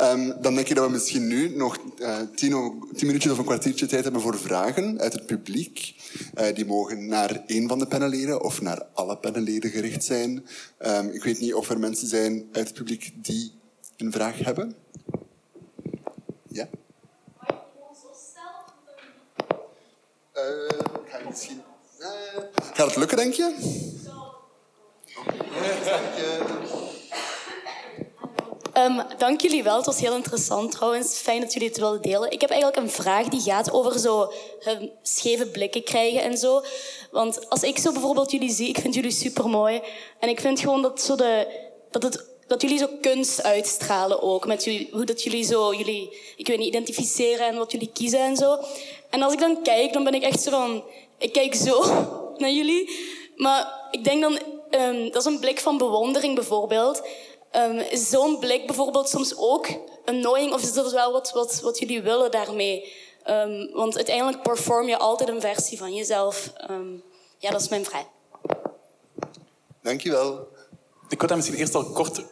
Um, 0.01 0.41
dan 0.41 0.55
denk 0.55 0.69
ik 0.69 0.75
dat 0.75 0.87
we 0.87 0.91
misschien 0.91 1.27
nu 1.27 1.57
nog 1.57 1.79
uh, 1.99 2.19
tien, 2.35 2.83
tien, 2.95 3.07
minuutjes 3.07 3.33
of 3.33 3.39
een 3.39 3.45
kwartiertje 3.45 3.87
tijd 3.87 4.05
hebben 4.05 4.23
voor 4.23 4.39
vragen 4.39 5.01
uit 5.01 5.13
het 5.13 5.27
publiek. 5.27 5.95
Uh, 6.35 6.55
die 6.55 6.67
mogen 6.67 7.07
naar 7.07 7.43
één 7.47 7.69
van 7.69 7.79
de 7.79 7.87
panelleden 7.87 8.43
of 8.43 8.61
naar 8.61 8.83
alle 8.93 9.17
panelleden 9.17 9.71
gericht 9.71 10.05
zijn. 10.05 10.47
Um, 10.79 11.11
ik 11.11 11.25
weet 11.25 11.41
niet 11.41 11.55
of 11.55 11.71
er 11.71 11.79
mensen 11.79 12.09
zijn 12.09 12.49
uit 12.53 12.67
het 12.67 12.77
publiek 12.77 13.13
die 13.17 13.53
een 13.97 14.13
vraag 14.13 14.39
hebben. 14.39 14.77
Ja? 16.49 16.69
Uh, 20.35 20.69
ga 21.05 21.19
je 21.19 21.25
misschien... 21.29 21.61
gaat 22.75 22.87
het 22.87 22.97
lukken, 22.97 23.17
denk 23.17 23.35
je? 23.35 23.75
Um, 28.79 29.03
dank 29.19 29.41
jullie 29.41 29.63
wel. 29.63 29.77
Het 29.77 29.87
was 29.87 30.01
heel 30.01 30.15
interessant 30.15 30.73
trouwens. 30.73 31.19
Fijn 31.19 31.41
dat 31.41 31.53
jullie 31.53 31.69
het 31.69 31.79
willen 31.79 32.03
delen. 32.03 32.31
Ik 32.31 32.41
heb 32.41 32.51
eigenlijk 32.51 32.83
een 32.83 32.91
vraag 32.91 33.29
die 33.29 33.41
gaat 33.41 33.73
over 33.73 33.99
zo 33.99 34.33
um, 34.69 34.91
scheve 35.03 35.47
blikken 35.47 35.83
krijgen 35.85 36.23
en 36.23 36.39
zo. 36.39 36.63
Want 37.11 37.49
als 37.49 37.63
ik 37.63 37.79
zo 37.79 37.93
bijvoorbeeld 37.93 38.31
jullie 38.31 38.53
zie, 38.53 38.69
ik 38.69 38.79
vind 38.79 38.95
jullie 38.95 39.11
super 39.11 39.49
mooi. 39.49 39.83
En 40.21 40.29
ik 40.29 40.41
vind 40.41 40.61
gewoon 40.61 40.83
dat, 40.83 41.01
zo 41.01 41.15
de, 41.15 41.47
dat, 41.91 42.03
het, 42.03 42.25
dat 42.47 42.63
jullie 42.63 42.79
zo 42.79 42.89
kunst 43.01 43.43
uitstralen 43.43 44.23
ook. 44.23 44.47
Met 44.47 44.65
jullie, 44.65 44.89
hoe 44.93 45.05
dat 45.05 45.23
jullie 45.23 45.45
zo, 45.45 45.75
jullie, 45.75 46.17
ik 46.37 46.47
weet 46.47 46.59
niet, 46.59 46.69
identificeren 46.69 47.47
en 47.47 47.57
wat 47.57 47.73
jullie 47.73 47.91
kiezen 47.93 48.21
en 48.21 48.37
zo. 48.37 48.59
En 49.11 49.23
als 49.23 49.33
ik 49.33 49.39
dan 49.39 49.63
kijk, 49.63 49.93
dan 49.93 50.05
ben 50.05 50.15
ik 50.15 50.23
echt 50.23 50.43
zo 50.43 50.51
van, 50.51 50.85
ik 51.19 51.33
kijk 51.33 51.55
zo 51.55 51.85
naar 52.43 52.51
jullie. 52.51 52.91
Maar 53.37 53.89
ik 53.91 54.05
denk 54.05 54.21
dan, 54.23 54.39
um, 54.71 55.11
dat 55.11 55.27
is 55.27 55.33
een 55.33 55.41
blik 55.41 55.61
van 55.61 55.79
bewondering 55.79 56.35
bijvoorbeeld. 56.35 57.03
Um, 57.53 57.79
is 57.79 58.09
zo'n 58.09 58.39
blik 58.39 58.67
bijvoorbeeld 58.67 59.09
soms 59.09 59.37
ook 59.37 59.67
annoying? 60.05 60.53
Of 60.53 60.63
is 60.63 60.73
dat 60.73 60.93
wel 60.93 61.13
wat, 61.13 61.33
wat, 61.33 61.61
wat 61.61 61.79
jullie 61.79 62.03
willen 62.03 62.31
daarmee? 62.31 62.93
Ehm, 63.23 63.67
want 63.73 63.97
uiteindelijk 63.97 64.43
perform 64.43 64.89
je 64.89 64.99
altijd 64.99 65.29
een 65.29 65.41
versie 65.41 65.79
van 65.79 65.95
jezelf. 65.95 66.53
Ehm, 66.57 66.93
ja, 67.39 67.51
dat 67.51 67.61
is 67.61 67.69
mijn 67.69 67.85
vraag. 67.85 68.05
Dankjewel. 69.83 70.49
Ik 71.09 71.19
wil 71.19 71.29
dat 71.29 71.37
misschien 71.37 71.59
eerst 71.59 71.75
al 71.75 71.85
kort... 71.85 72.23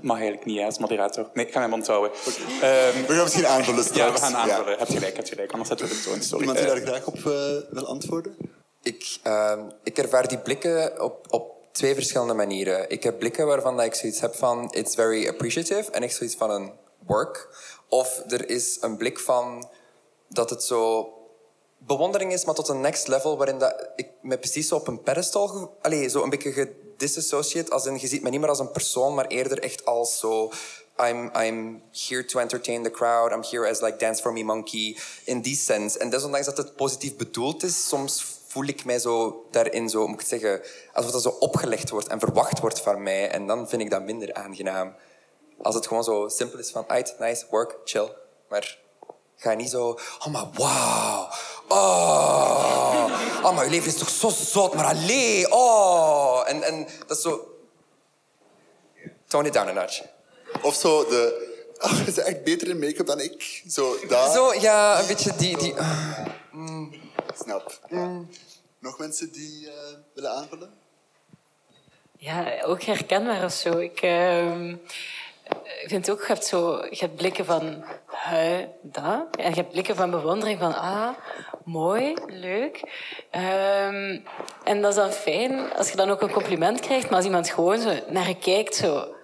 Mag 0.00 0.16
eigenlijk 0.16 0.46
niet, 0.46 0.58
hè, 0.58 0.64
als 0.64 0.78
moderator. 0.78 1.30
Nee, 1.34 1.46
ik 1.46 1.52
ga 1.52 1.58
mijn 1.58 1.70
mond 1.70 1.86
houden. 1.86 2.10
Ehm, 2.10 3.06
We 3.06 3.12
gaan 3.14 3.22
misschien 3.22 3.46
aanvullen 3.46 3.84
ja, 3.94 4.12
we 4.12 4.18
gaan 4.18 4.34
aanvullen. 4.36 4.78
Heb 4.78 4.88
je 4.88 4.94
gelijk, 4.94 5.16
heb 5.16 5.26
je 5.26 5.32
gelijk. 5.34 5.50
Anders 5.50 5.68
zetten 5.68 5.88
we 5.88 5.94
het 5.94 6.02
toon. 6.02 6.22
Sorry. 6.22 6.40
Iemand 6.40 6.58
die 6.58 6.68
Eh, 6.68 6.74
daar 6.74 6.86
graag 6.86 7.06
op 7.06 7.16
eh, 7.16 7.72
wil 7.74 7.86
antwoorden? 7.86 8.36
Ik, 8.82 9.18
ehm, 9.22 9.60
ik 9.82 9.98
ervaar 9.98 10.28
die 10.28 10.38
blikken 10.38 11.02
op, 11.02 11.26
op 11.30 11.54
twee 11.72 11.94
verschillende 11.94 12.34
manieren. 12.34 12.90
Ik 12.90 13.02
heb 13.02 13.18
blikken 13.18 13.46
waarvan 13.46 13.76
dat 13.76 13.86
ik 13.86 13.94
zoiets 13.94 14.20
heb 14.20 14.34
van 14.34 14.72
it's 14.72 14.94
very 14.94 15.28
appreciative 15.28 15.90
en 15.90 16.02
echt 16.02 16.14
zoiets 16.16 16.36
van 16.36 16.50
een 16.50 16.72
work. 17.06 17.48
Of 17.88 18.22
er 18.28 18.48
is 18.48 18.78
een 18.80 18.96
blik 18.96 19.18
van 19.18 19.68
dat 20.28 20.50
het 20.50 20.62
zo 20.62 21.08
bewondering 21.86 22.32
is, 22.32 22.44
maar 22.44 22.54
tot 22.54 22.68
een 22.68 22.80
next 22.80 23.08
level 23.08 23.36
waarin 23.36 23.58
dat 23.58 23.88
ik 23.96 24.08
me 24.22 24.38
precies 24.38 24.68
zo 24.68 24.74
op 24.74 24.88
een 24.88 25.02
pedestal, 25.02 25.76
allee, 25.82 26.08
zo 26.08 26.22
een 26.22 26.30
beetje 26.30 26.52
gedisassociate, 26.52 27.70
als 27.70 27.86
in 27.86 27.98
je 28.00 28.06
ziet 28.06 28.22
me 28.22 28.30
niet 28.30 28.40
meer 28.40 28.48
als 28.48 28.58
een 28.58 28.70
persoon, 28.70 29.14
maar 29.14 29.26
eerder 29.26 29.58
echt 29.62 29.84
als 29.84 30.18
zo 30.18 30.50
I'm, 30.98 31.30
I'm 31.34 31.82
here 31.92 32.24
to 32.24 32.38
entertain 32.38 32.82
the 32.82 32.90
crowd, 32.90 33.32
I'm 33.32 33.42
here 33.42 33.68
as 33.68 33.80
like 33.80 33.98
dance 33.98 34.22
for 34.22 34.32
me 34.32 34.44
monkey, 34.44 34.96
in 35.24 35.40
die 35.40 35.56
sense. 35.56 35.98
En 35.98 36.10
desondanks 36.10 36.46
dat 36.46 36.56
het 36.56 36.76
positief 36.76 37.16
bedoeld 37.16 37.62
is, 37.62 37.88
soms 37.88 38.24
voel 38.46 38.66
ik 38.66 38.84
mij 38.84 38.98
zo 38.98 39.44
daarin 39.50 39.88
zo, 39.88 40.06
moet 40.06 40.20
ik 40.20 40.26
zeggen, 40.26 40.62
alsof 40.92 41.10
dat 41.10 41.22
zo 41.22 41.36
opgelegd 41.38 41.90
wordt 41.90 42.08
en 42.08 42.20
verwacht 42.20 42.60
wordt 42.60 42.80
van 42.80 43.02
mij. 43.02 43.30
En 43.30 43.46
dan 43.46 43.68
vind 43.68 43.82
ik 43.82 43.90
dat 43.90 44.02
minder 44.02 44.34
aangenaam. 44.34 44.94
Als 45.62 45.74
het 45.74 45.86
gewoon 45.86 46.04
zo 46.04 46.28
simpel 46.28 46.58
is 46.58 46.70
van, 46.70 46.84
uit, 46.88 47.16
nice, 47.18 47.46
work, 47.50 47.78
chill. 47.84 48.12
Maar 48.48 48.78
ga 49.36 49.54
niet 49.54 49.70
zo, 49.70 49.98
oh 50.18 50.26
maar 50.26 50.48
wauw, 50.52 51.28
oh, 51.68 53.04
oh 53.42 53.54
maar 53.54 53.64
je 53.64 53.70
leven 53.70 53.86
is 53.86 53.98
toch 53.98 54.08
zo 54.08 54.28
zot, 54.28 54.74
maar 54.74 54.84
allee, 54.84 55.52
oh. 55.52 56.42
En, 56.46 56.62
en 56.62 56.86
dat 57.06 57.16
is 57.16 57.22
zo, 57.22 57.40
tone 59.26 59.46
it 59.48 59.54
down 59.54 59.68
a 59.68 59.72
notch. 59.72 60.02
Of 60.62 60.74
zo 60.74 61.04
de... 61.04 61.54
Je 61.96 62.02
bent 62.04 62.18
echt 62.18 62.44
beter 62.44 62.68
in 62.68 62.78
make-up 62.78 63.06
dan 63.06 63.20
ik. 63.20 63.62
Zo, 63.68 63.96
daar. 64.08 64.32
Zo, 64.32 64.54
ja, 64.54 65.00
een 65.00 65.06
beetje 65.06 65.36
die... 65.36 65.58
die 65.58 65.74
Snap. 67.34 67.80
Nog 68.78 68.98
mensen 68.98 69.32
die 69.32 69.70
eh, 69.70 69.74
willen 70.14 70.30
aanvullen? 70.30 70.70
Ja, 72.18 72.62
ook 72.62 72.82
herkenbaar 72.82 73.44
of 73.44 73.52
zo. 73.52 73.78
Ik, 73.78 74.00
ehm, 74.00 74.76
ik 75.82 75.86
vind 75.88 76.10
ook, 76.10 76.20
je 76.20 76.26
hebt, 76.26 76.44
zo, 76.44 76.84
je 76.90 76.96
hebt 76.98 77.16
blikken 77.16 77.44
van, 77.44 77.84
huh, 78.28 78.58
dat. 78.82 79.36
En 79.36 79.48
je 79.48 79.56
hebt 79.56 79.70
blikken 79.70 79.96
van 79.96 80.10
bewondering 80.10 80.58
van, 80.58 80.74
ah, 80.74 81.08
mooi, 81.64 82.14
leuk. 82.26 82.82
Ehm, 83.30 84.18
en 84.64 84.82
dat 84.82 84.90
is 84.90 84.96
dan 84.96 85.10
fijn 85.10 85.72
als 85.74 85.90
je 85.90 85.96
dan 85.96 86.10
ook 86.10 86.20
een 86.20 86.30
compliment 86.30 86.80
krijgt, 86.80 87.04
maar 87.04 87.16
als 87.16 87.24
iemand 87.24 87.50
gewoon 87.50 87.78
zo 87.78 87.90
naar 88.08 88.28
je 88.28 88.38
kijkt, 88.38 88.74
zo... 88.74 89.14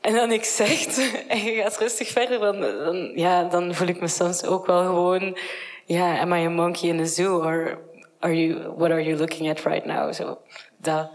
En 0.00 0.14
dan 0.14 0.28
niks 0.28 0.56
zegt 0.56 0.98
en 1.28 1.38
je 1.38 1.62
gaat 1.62 1.78
rustig 1.78 2.08
verder, 2.08 2.38
dan, 2.38 2.60
dan, 2.60 3.12
ja, 3.14 3.44
dan 3.44 3.74
voel 3.74 3.88
ik 3.88 4.00
me 4.00 4.08
soms 4.08 4.44
ook 4.44 4.66
wel 4.66 4.84
gewoon... 4.84 5.36
Ja, 5.84 6.20
am 6.20 6.32
I 6.32 6.46
a 6.46 6.48
monkey 6.48 6.88
in 6.88 7.00
a 7.00 7.04
zoo? 7.04 7.38
Or 7.38 7.78
are 8.20 8.46
you, 8.46 8.74
what 8.76 8.90
are 8.90 9.02
you 9.02 9.16
looking 9.16 9.50
at 9.50 9.64
right 9.64 9.84
now? 9.84 10.12
Zo, 10.12 10.38
dat. 10.76 11.10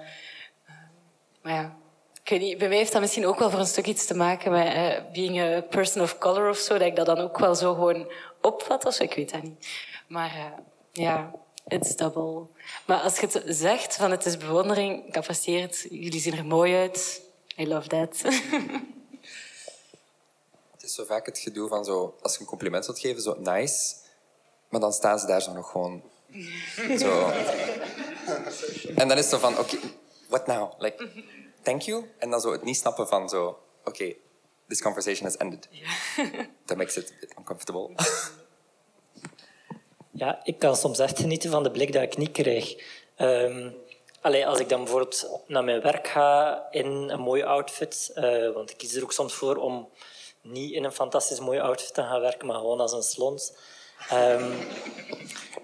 Maar 1.41 1.53
ja, 1.53 1.76
ik 2.28 2.34
weet 2.34 2.41
niet, 2.41 2.57
bij 2.57 2.67
mij 2.67 2.78
heeft 2.78 2.91
dat 2.91 3.01
misschien 3.01 3.25
ook 3.25 3.39
wel 3.39 3.49
voor 3.49 3.59
een 3.59 3.65
stuk 3.65 3.86
iets 3.86 4.05
te 4.05 4.15
maken 4.15 4.51
met 4.51 4.73
eh, 4.73 5.11
being 5.13 5.39
a 5.39 5.61
person 5.61 6.01
of 6.01 6.17
color 6.17 6.49
of 6.49 6.57
zo, 6.57 6.78
dat 6.78 6.88
ik 6.88 6.95
dat 6.95 7.05
dan 7.05 7.17
ook 7.17 7.39
wel 7.39 7.55
zo 7.55 7.73
gewoon 7.73 8.11
opvat 8.41 8.86
of 8.86 8.93
zo. 8.93 9.03
Ik 9.03 9.13
weet 9.13 9.32
dat 9.32 9.43
niet. 9.43 9.67
Maar 10.07 10.30
eh, 10.30 10.45
ja, 10.91 11.32
it's 11.67 11.95
double. 11.95 12.45
Maar 12.86 12.99
als 12.99 13.19
je 13.19 13.28
het 13.32 13.43
zegt 13.45 13.95
van 13.95 14.11
het 14.11 14.25
is 14.25 14.38
bewondering, 14.38 15.11
capaciteert, 15.11 15.88
jullie 15.89 16.19
zien 16.19 16.38
er 16.38 16.45
mooi 16.45 16.75
uit. 16.75 17.21
I 17.57 17.67
love 17.67 17.88
that. 17.88 18.21
Het 20.71 20.84
is 20.84 20.95
zo 20.95 21.05
vaak 21.05 21.25
het 21.25 21.38
gedoe 21.38 21.67
van 21.67 21.86
zo, 21.86 22.15
als 22.21 22.34
je 22.34 22.39
een 22.39 22.45
compliment 22.45 22.86
wilt 22.86 22.99
geven, 22.99 23.21
zo 23.21 23.36
nice, 23.39 23.95
maar 24.69 24.82
dan 24.82 24.93
staan 24.93 25.19
ze 25.19 25.25
daar 25.25 25.41
zo 25.41 25.53
nog 25.53 25.71
gewoon 25.71 26.01
zo. 27.03 27.30
En 28.95 29.07
dan 29.07 29.11
is 29.11 29.17
het 29.17 29.25
zo 29.25 29.38
van, 29.38 29.57
oké, 29.57 29.78
what 30.28 30.47
now? 30.47 30.71
Like, 30.78 31.09
thank 31.68 31.82
you? 31.82 32.05
En 32.18 32.30
dan 32.30 32.41
zo 32.41 32.51
het 32.51 32.63
niet 32.63 32.78
snappen 32.78 33.07
van 33.07 33.30
zo, 33.30 33.59
oké, 33.84 34.13
this 34.68 34.82
conversation 34.82 35.26
has 35.28 35.38
ended. 35.38 35.70
That 36.65 36.78
makes 36.78 36.97
it 36.97 37.11
a 37.11 37.20
bit 37.20 37.34
uncomfortable. 37.38 37.89
Ja, 40.11 40.39
ik 40.43 40.59
kan 40.59 40.76
soms 40.76 40.99
echt 40.99 41.20
genieten 41.20 41.51
van 41.51 41.63
de 41.63 41.72
blik 41.72 41.93
dat 41.93 42.01
ik 42.01 42.18
niet 42.18 42.32
krijg. 42.32 42.76
Ehm, 43.15 43.70
allee, 44.22 44.47
als 44.47 44.59
ik 44.59 44.70
dan 44.70 44.84
bijvoorbeeld 44.84 45.41
naar 45.47 45.63
mijn 45.63 45.82
werk 45.82 46.07
ga 46.07 46.68
in 46.72 46.86
een 46.86 47.20
mooie 47.20 47.45
outfit, 47.45 48.11
eh, 48.13 48.51
want 48.53 48.70
ik 48.70 48.78
kies 48.78 48.95
er 48.95 49.03
ook 49.03 49.11
soms 49.11 49.34
voor 49.34 49.55
om 49.55 49.89
niet 50.41 50.72
in 50.72 50.84
een 50.84 50.91
fantastisch 50.91 51.39
mooie 51.39 51.61
outfit 51.61 51.93
te 51.93 52.01
gaan 52.01 52.22
werken, 52.22 52.47
maar 52.47 52.55
gewoon 52.55 52.80
als 52.80 52.91
een 52.91 53.03
slons. 53.03 53.53
Ehm, 54.09 54.51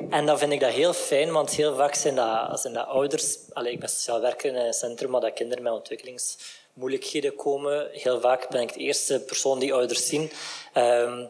en 0.09 0.25
dan 0.25 0.37
vind 0.37 0.51
ik 0.51 0.59
dat 0.59 0.71
heel 0.71 0.93
fijn, 0.93 1.31
want 1.31 1.51
heel 1.51 1.75
vaak 1.75 1.95
zijn 1.95 2.15
dat, 2.15 2.59
zijn 2.59 2.73
dat 2.73 2.87
ouders... 2.87 3.37
Allee, 3.53 3.71
ik 3.71 3.79
ben 3.79 3.89
sociaal 3.89 4.21
werker 4.21 4.49
in 4.49 4.55
een 4.55 4.73
centrum 4.73 5.11
waar 5.11 5.21
dat 5.21 5.33
kinderen 5.33 5.63
met 5.63 5.73
ontwikkelingsmoeilijkheden 5.73 7.35
komen. 7.35 7.89
Heel 7.91 8.19
vaak 8.19 8.49
ben 8.49 8.61
ik 8.61 8.73
de 8.73 8.79
eerste 8.79 9.19
persoon 9.19 9.59
die 9.59 9.73
ouders 9.73 10.07
zien. 10.07 10.31
Ehm, 10.73 11.25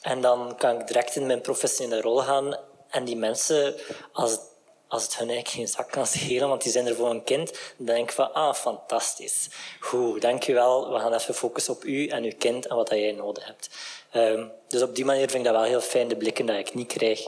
en 0.00 0.20
dan 0.20 0.56
kan 0.56 0.80
ik 0.80 0.86
direct 0.86 1.16
in 1.16 1.26
mijn 1.26 1.40
professionele 1.40 2.00
rol 2.00 2.18
gaan. 2.18 2.56
En 2.90 3.04
die 3.04 3.16
mensen, 3.16 3.74
als 4.12 4.30
het, 4.30 4.40
als 4.88 5.02
het 5.02 5.16
hun 5.16 5.28
eigenlijk 5.28 5.56
geen 5.56 5.68
zak 5.68 5.90
kan 5.90 6.06
schelen, 6.06 6.48
want 6.48 6.62
die 6.62 6.72
zijn 6.72 6.86
er 6.86 6.94
voor 6.94 7.10
een 7.10 7.24
kind, 7.24 7.52
dan 7.76 7.86
denk 7.86 8.08
ik 8.08 8.14
van, 8.14 8.32
ah, 8.32 8.54
fantastisch. 8.54 9.48
Goed, 9.80 10.20
dankjewel. 10.20 10.92
We 10.92 10.98
gaan 10.98 11.14
even 11.14 11.34
focussen 11.34 11.74
op 11.74 11.84
u 11.84 12.06
en 12.06 12.24
uw 12.24 12.36
kind 12.38 12.66
en 12.66 12.76
wat 12.76 12.88
dat 12.88 12.98
jij 12.98 13.12
nodig 13.12 13.46
hebt. 13.46 13.68
Ehm, 14.10 14.46
dus 14.68 14.82
op 14.82 14.94
die 14.94 15.04
manier 15.04 15.30
vind 15.30 15.38
ik 15.38 15.44
dat 15.44 15.60
wel 15.60 15.70
heel 15.70 15.80
fijn, 15.80 16.08
de 16.08 16.16
blikken 16.16 16.46
dat 16.46 16.56
ik 16.56 16.74
niet 16.74 16.92
krijg. 16.92 17.20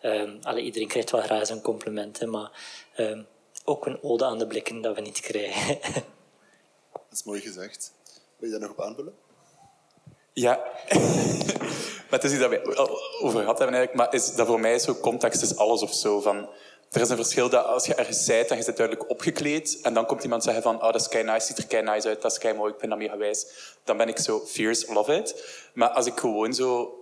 Ehm 0.00 0.36
allee, 0.42 0.64
iedereen 0.64 0.88
krijgt 0.88 1.10
wel 1.10 1.20
graag 1.20 1.46
zijn 1.46 1.60
complimenten, 1.60 2.30
maar 2.30 2.50
ehm, 2.94 3.22
ook 3.64 3.86
een 3.86 4.02
ode 4.02 4.24
aan 4.24 4.38
de 4.38 4.46
blikken 4.46 4.80
dat 4.80 4.94
we 4.94 5.00
niet 5.00 5.20
krijgen. 5.20 5.78
Dat 6.92 7.18
is 7.18 7.24
mooi 7.24 7.40
gezegd. 7.40 7.92
Wil 8.36 8.50
je 8.50 8.58
daar 8.58 8.68
nog 8.68 8.78
op 8.78 8.84
aanvullen? 8.84 9.14
Ja. 10.32 10.56
maar 12.08 12.20
het 12.20 12.24
is 12.24 12.32
iets 12.32 12.40
dat 12.40 12.76
al 12.76 13.00
over 13.20 13.40
gehad 13.40 13.58
hebben 13.58 13.76
eigenlijk, 13.76 13.94
maar 13.94 14.14
is 14.14 14.34
dat 14.34 14.46
voor 14.46 14.60
mij 14.60 14.74
is 14.74 14.82
zo 14.82 14.94
context 14.94 15.42
is 15.42 15.56
alles 15.56 15.82
of 15.82 15.94
zo. 15.94 16.20
Van, 16.20 16.48
er 16.90 17.00
is 17.00 17.08
een 17.08 17.16
verschil 17.16 17.48
dat 17.48 17.64
als 17.64 17.86
je 17.86 17.94
ergens 17.94 18.24
zijt 18.24 18.50
en 18.50 18.56
je 18.56 18.62
zit 18.62 18.76
duidelijk 18.76 19.10
opgekleed 19.10 19.78
en 19.82 19.94
dan 19.94 20.06
komt 20.06 20.22
iemand 20.22 20.44
zeggen 20.44 20.62
van 20.62 20.76
oh, 20.76 20.92
dat 20.92 21.00
is 21.00 21.08
kei 21.08 21.24
nice, 21.24 21.46
ziet 21.46 21.58
er 21.58 21.66
kei 21.66 21.82
nice 21.82 22.08
uit, 22.08 22.22
dat 22.22 22.32
is 22.32 22.38
kei 22.38 22.54
mooi, 22.54 22.72
ik 22.72 22.78
vind 22.78 22.90
dat 22.90 23.00
mega 23.00 23.16
wijs. 23.16 23.46
Dan 23.84 23.96
ben 23.96 24.08
ik 24.08 24.18
zo 24.18 24.42
fierce, 24.46 24.92
love 24.92 25.14
it. 25.14 25.44
Maar 25.74 25.88
als 25.88 26.06
ik 26.06 26.18
gewoon 26.18 26.54
zo 26.54 26.94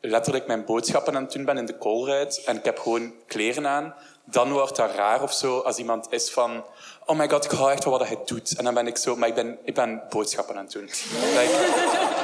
letterlijk 0.00 0.46
mijn 0.46 0.64
boodschappen 0.64 1.16
aan 1.16 1.22
het 1.22 1.32
doen 1.32 1.44
ben 1.44 1.58
in 1.58 1.66
de 1.66 1.78
koolruit 1.78 2.42
en 2.44 2.56
ik 2.56 2.64
heb 2.64 2.78
gewoon 2.78 3.14
kleren 3.26 3.66
aan, 3.66 3.94
dan 4.24 4.52
wordt 4.52 4.76
dat 4.76 4.94
raar 4.94 5.22
of 5.22 5.32
zo 5.32 5.58
als 5.58 5.76
iemand 5.76 6.06
is 6.10 6.30
van 6.30 6.64
oh 7.06 7.18
my 7.18 7.28
god, 7.28 7.44
ik 7.44 7.50
hou 7.50 7.70
echt 7.70 7.82
van 7.82 7.92
wat 7.92 8.06
hij 8.06 8.18
doet. 8.24 8.56
En 8.56 8.64
dan 8.64 8.74
ben 8.74 8.86
ik 8.86 8.96
zo, 8.96 9.16
maar 9.16 9.28
ik 9.28 9.34
ben, 9.34 9.58
ik 9.64 9.74
ben 9.74 10.02
boodschappen 10.08 10.56
aan 10.56 10.64
het 10.64 10.72
doen. 10.72 10.90
Like, 11.34 12.19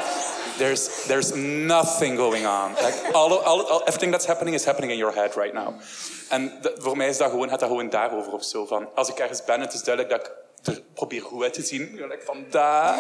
there's, 0.59 1.05
there's 1.07 1.35
nothing 1.67 2.17
going 2.19 2.47
on. 2.47 2.71
Like, 2.83 3.13
all, 3.13 3.33
all, 3.33 3.81
everything 3.87 4.11
that's 4.13 4.27
happening 4.27 4.55
is 4.55 4.65
happening 4.65 4.93
in 4.93 4.99
your 4.99 5.15
head 5.15 5.35
right 5.37 5.53
now. 5.55 5.75
En 6.29 6.53
de- 6.61 6.75
voor 6.79 6.97
mij 6.97 7.09
is 7.09 7.17
dat 7.17 7.31
gewoon, 7.31 7.49
gaat 7.49 7.61
dat 7.61 7.69
gewoon 7.69 7.89
daarover 7.91 8.33
of 8.33 8.45
zo. 8.45 8.67
Van, 8.67 8.89
als 8.95 9.09
ik 9.09 9.19
ergens 9.19 9.45
ben, 9.45 9.61
het 9.61 9.73
is 9.73 9.83
duidelijk 9.83 10.15
dat 10.15 10.27
ik 10.27 10.35
er 10.75 10.83
probeer 10.95 11.23
goed 11.23 11.43
uit 11.43 11.53
te 11.53 11.63
zien, 11.63 11.93
gelijk 11.97 12.23
vandaag, 12.23 12.97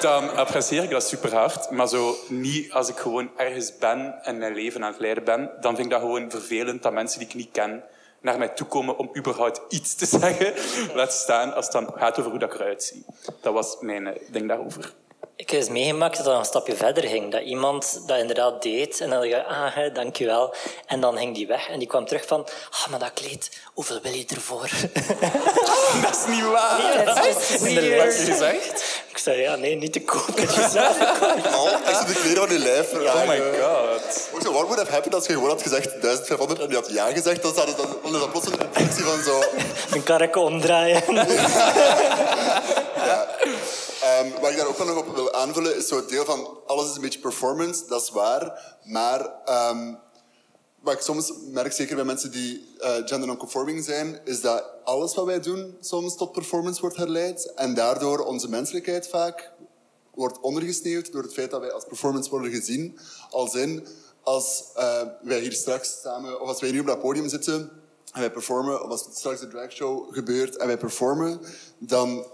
dan 0.00 0.36
apprecieer 0.36 0.82
ik 0.82 0.90
dat 0.90 1.08
super 1.08 1.34
hard. 1.34 1.70
Maar 1.70 1.88
zo 1.88 2.16
niet 2.28 2.72
als 2.72 2.88
ik 2.88 2.96
gewoon 2.96 3.30
ergens 3.36 3.78
ben 3.78 4.14
en 4.22 4.38
mijn 4.38 4.54
leven 4.54 4.84
aan 4.84 4.92
het 4.92 5.00
leiden 5.00 5.24
ben, 5.24 5.50
dan 5.60 5.74
vind 5.74 5.86
ik 5.86 5.92
dat 5.92 6.00
gewoon 6.00 6.30
vervelend 6.30 6.82
dat 6.82 6.92
mensen 6.92 7.18
die 7.18 7.28
ik 7.28 7.34
niet 7.34 7.48
ken 7.52 7.82
naar 8.20 8.38
mij 8.38 8.48
toe 8.48 8.66
komen 8.66 8.98
om 8.98 9.10
überhaupt 9.16 9.60
iets 9.68 9.94
te 9.94 10.06
zeggen. 10.20 10.54
Laat 10.94 11.12
staan 11.12 11.54
als 11.54 11.64
het 11.64 11.72
dan 11.74 11.92
gaat 11.96 12.18
over 12.18 12.30
hoe 12.30 12.40
dat 12.40 12.54
ik 12.54 12.60
eruit 12.60 12.82
zie. 12.84 13.04
Dat 13.40 13.52
was 13.52 13.76
mijn 13.80 14.06
eh, 14.06 14.20
ding 14.30 14.48
daarover. 14.48 14.92
Ik 15.36 15.50
heb 15.50 15.60
eens 15.60 15.68
meegemaakt 15.68 16.16
dat 16.16 16.26
dat 16.26 16.38
een 16.38 16.44
stapje 16.44 16.76
verder 16.76 17.04
ging. 17.04 17.32
Dat 17.32 17.42
iemand 17.42 18.02
dat 18.06 18.18
inderdaad 18.18 18.62
deed 18.62 19.00
en 19.00 19.10
dan 19.10 19.20
dacht 19.20 19.32
ik, 19.32 19.46
ah, 19.46 19.74
hè, 19.74 19.92
dankjewel. 19.92 20.54
En 20.86 21.00
dan 21.00 21.16
ging 21.16 21.34
die 21.34 21.46
weg 21.46 21.68
en 21.68 21.78
die 21.78 21.88
kwam 21.88 22.06
terug 22.06 22.26
van, 22.26 22.46
ah, 22.70 22.86
maar 22.90 22.98
dat 22.98 23.12
kleed, 23.14 23.50
hoeveel 23.74 23.98
wil 24.02 24.12
je 24.12 24.24
ervoor? 24.34 24.68
Dat 26.02 26.10
is 26.10 26.34
niet 26.34 26.44
waar. 26.44 26.96
Nee, 26.96 27.04
dat 27.04 27.26
is 27.26 27.60
weird. 27.60 28.14
gezegd. 28.14 29.02
Ik 29.10 29.18
zei, 29.18 29.40
ja, 29.40 29.56
nee, 29.56 29.76
niet 29.76 29.92
te 29.92 30.00
koop. 30.00 30.28
Ik 30.40 30.48
zelf 30.50 30.98
gekocht. 30.98 31.56
Oh, 31.56 31.88
echt 31.88 31.98
zo 31.98 32.06
de 32.06 32.12
kleren 32.12 32.48
van 32.48 32.56
je 32.56 32.58
lijf. 32.58 32.92
Oh 32.92 33.28
my 33.28 33.38
god. 33.60 34.28
Ook 34.34 34.42
zo, 34.42 34.52
what 34.52 34.66
would 34.66 34.78
have 34.78 34.90
happened 34.90 35.14
als 35.14 35.26
je 35.26 35.32
gewoon 35.32 35.48
had 35.48 35.62
gezegd 35.62 36.02
1500 36.02 36.60
en 36.60 36.66
die 36.68 36.76
had 36.76 36.90
ja 36.90 37.06
gezegd, 37.06 37.42
dan 37.42 37.54
zou 37.54 37.66
dan, 37.76 37.86
dan 38.02 38.14
is 38.14 38.20
dat 38.20 38.30
plots 38.30 38.46
een 38.46 38.52
infectie 38.52 39.04
van 39.04 39.22
zo... 39.22 39.42
Een 39.96 40.02
karretje 40.02 40.40
omdraaien. 40.40 41.02
Ehm, 43.04 43.93
Ehm, 44.04 44.40
wat 44.40 44.50
ik 44.50 44.56
daar 44.56 44.66
ook 44.66 44.78
nog 44.78 44.96
op 44.96 45.14
wil 45.14 45.32
aanvullen, 45.32 45.76
is 45.76 45.88
zo 45.88 45.96
het 45.96 46.08
deel 46.08 46.24
van 46.24 46.58
alles 46.66 46.90
is 46.90 46.94
een 46.94 47.00
beetje 47.00 47.18
performance, 47.18 47.86
dat 47.86 48.02
is 48.02 48.10
waar. 48.10 48.76
Maar 48.84 49.32
ehm, 49.44 49.94
wat 50.80 50.94
ik 50.94 51.00
soms 51.00 51.32
merk, 51.50 51.72
zeker 51.72 51.94
bij 51.94 52.04
mensen 52.04 52.30
die 52.30 52.74
eh, 52.78 52.94
gender 52.94 53.26
non-conforming 53.26 53.84
zijn, 53.84 54.20
is 54.24 54.40
dat 54.40 54.64
alles 54.84 55.14
wat 55.14 55.24
wij 55.24 55.40
doen 55.40 55.76
soms 55.80 56.16
tot 56.16 56.32
performance 56.32 56.80
wordt 56.80 56.96
herleid. 56.96 57.52
En 57.54 57.74
daardoor 57.74 58.18
onze 58.18 58.48
menselijkheid 58.48 59.08
vaak 59.08 59.52
wordt 60.14 60.40
ondergesneeuwd 60.40 61.12
door 61.12 61.22
het 61.22 61.32
feit 61.32 61.50
dat 61.50 61.60
wij 61.60 61.72
als 61.72 61.84
performance 61.84 62.30
worden 62.30 62.50
gezien. 62.50 62.98
Als 63.30 63.54
in, 63.54 63.86
als 64.22 64.64
eh, 64.74 65.02
wij 65.22 65.40
hier 65.40 65.52
straks 65.52 66.00
samen, 66.02 66.40
of 66.40 66.48
als 66.48 66.60
wij 66.60 66.70
nu 66.70 66.80
op 66.80 66.86
dat 66.86 67.00
podium 67.00 67.28
zitten 67.28 67.70
en 68.12 68.20
wij 68.20 68.30
performen, 68.30 68.82
of 68.84 68.90
als 68.90 69.06
straks 69.12 69.40
de 69.40 69.48
dragshow 69.48 70.14
gebeurt 70.14 70.56
en 70.56 70.66
wij 70.66 70.78
performen, 70.78 71.40
dan 71.78 72.26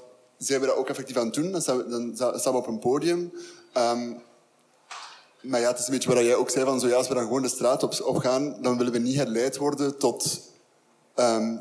zijn 0.47 0.61
we 0.61 0.67
dat 0.67 0.77
ook 0.77 0.89
effectief 0.89 1.17
aan 1.17 1.25
het 1.25 1.35
doen. 1.35 1.53
Dan 1.53 1.63
staan 1.63 1.77
we, 1.77 1.89
dan 1.89 2.39
staan 2.39 2.53
we 2.53 2.59
op 2.59 2.67
een 2.67 2.79
podium. 2.79 3.33
Ehm, 3.73 4.13
maar 5.43 5.61
ja, 5.61 5.69
het 5.69 5.79
is 5.79 5.87
een 5.87 5.93
beetje 5.93 6.15
wat 6.15 6.25
jij 6.25 6.35
ook 6.35 6.51
zei, 6.51 6.65
van 6.65 6.81
zo, 6.81 6.89
ja, 6.89 6.95
als 6.95 7.09
we 7.09 7.15
dan 7.15 7.23
gewoon 7.23 7.43
de 7.43 7.49
straat 7.49 7.83
op, 7.83 8.01
op 8.05 8.17
gaan, 8.17 8.63
dan 8.63 8.77
willen 8.77 8.93
we 8.93 8.99
niet 8.99 9.17
herleid 9.17 9.57
worden 9.57 9.99
tot 9.99 10.41
ehm, 11.15 11.57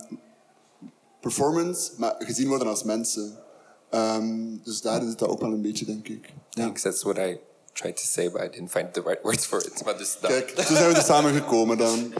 performance, 1.21 1.91
maar 1.97 2.15
gezien 2.19 2.47
worden 2.47 2.67
als 2.67 2.83
mensen. 2.83 3.37
Ehm, 3.89 4.57
dus 4.63 4.81
daar 4.81 5.01
zit 5.01 5.19
dat 5.19 5.29
ook 5.29 5.41
wel 5.41 5.51
een 5.51 5.61
beetje, 5.61 5.85
denk 5.85 6.07
ik. 6.07 6.33
Thanks, 6.49 6.81
that's 6.81 7.03
what 7.03 7.17
I 7.17 7.39
tried 7.73 7.95
to 7.95 8.03
say, 8.05 8.31
but 8.31 8.41
I 8.41 8.49
didn't 8.49 8.71
find 8.71 8.93
the 8.93 9.01
right 9.01 9.21
words 9.23 9.45
for 9.45 9.65
it. 9.65 9.83
Maar 9.85 9.97
dus. 9.97 10.17
Kijk, 10.21 10.49
toen 10.49 10.75
zijn 10.75 10.89
we 10.91 10.95
er 10.95 11.03
samen 11.03 11.33
gekomen 11.33 11.77
dan. 11.77 12.13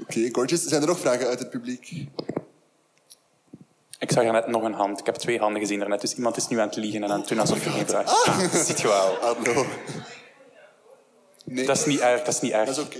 Oké, 0.00 0.28
gorgeous. 0.32 0.64
Zijn 0.64 0.80
er 0.82 0.88
nog 0.88 0.98
vragen 0.98 1.26
uit 1.26 1.38
het 1.38 1.50
publiek? 1.50 2.06
Ik 3.98 4.12
zag 4.12 4.24
er 4.24 4.32
net 4.32 4.46
nog 4.46 4.62
een 4.62 4.74
hand. 4.74 4.98
Ik 5.00 5.06
heb 5.06 5.14
twee 5.14 5.38
handen 5.38 5.60
gezien 5.60 5.78
daarnet. 5.78 6.00
Dus 6.00 6.14
iemand 6.14 6.36
is 6.36 6.48
nu 6.48 6.58
aan 6.58 6.66
het 6.66 6.76
liegen 6.76 7.02
en 7.02 7.10
aan 7.10 7.18
het 7.18 7.28
doen 7.28 7.38
alsof 7.38 7.64
je 7.64 7.70
geen 7.70 7.88
vraag 7.88 8.26
Ah, 8.26 8.54
ziet 8.54 8.80
je 8.80 8.86
wel. 8.88 9.14
Hallo. 9.20 9.66
Nee. 11.44 11.66
Dat 11.66 11.76
is 11.76 11.84
niet 11.84 12.00
erg, 12.00 12.22
dat 12.22 12.34
is 12.34 12.40
niet 12.40 12.52
erg. 12.52 12.66
Dat 12.66 12.76
is 12.76 12.84
oké. 12.84 12.98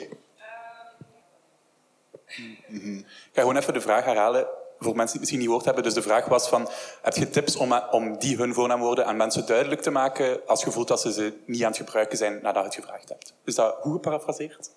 Ik 2.69 3.05
ga 3.33 3.41
gewoon 3.41 3.57
even 3.57 3.73
de 3.73 3.81
vraag 3.81 4.05
herhalen 4.05 4.47
voor 4.79 4.97
mensen 4.97 4.97
die 4.97 5.05
het 5.07 5.19
misschien 5.21 5.39
niet 5.39 5.47
gehoord 5.47 5.65
hebben. 5.65 5.83
Dus 5.85 5.95
de 5.95 6.03
vraag 6.03 6.25
was 6.25 6.49
van, 6.49 6.69
heb 7.03 7.15
je 7.15 7.31
tips 7.31 7.57
om, 7.57 7.73
om 7.91 8.19
die 8.19 8.37
hun 8.37 8.55
voornaamwoorden 8.55 9.07
aan 9.07 9.17
mensen 9.17 9.47
duidelijk 9.47 9.81
te 9.83 9.91
maken 9.91 10.41
als 10.47 10.65
je 10.65 10.71
voelt 10.71 10.89
dat 10.89 11.01
ze 11.01 11.13
ze 11.13 11.33
niet 11.47 11.63
aan 11.63 11.69
het 11.69 11.77
gebruiken 11.77 12.19
zijn 12.19 12.39
nadat 12.43 12.63
je 12.63 12.69
het 12.69 12.75
gevraagd 12.75 13.09
hebt? 13.09 13.33
Is 13.45 13.55
dat 13.55 13.77
goed 13.81 13.93
geparafraseerd? 13.93 14.71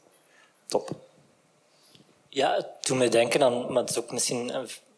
Top. 0.65 0.89
Ja, 2.29 2.55
het 2.55 2.67
doet 2.81 2.97
me 2.97 3.09
denken 3.09 3.43
aan, 3.43 3.71
maar 3.73 3.81
het 3.81 3.89
is 3.89 3.99
ook 3.99 4.11
misschien 4.11 4.51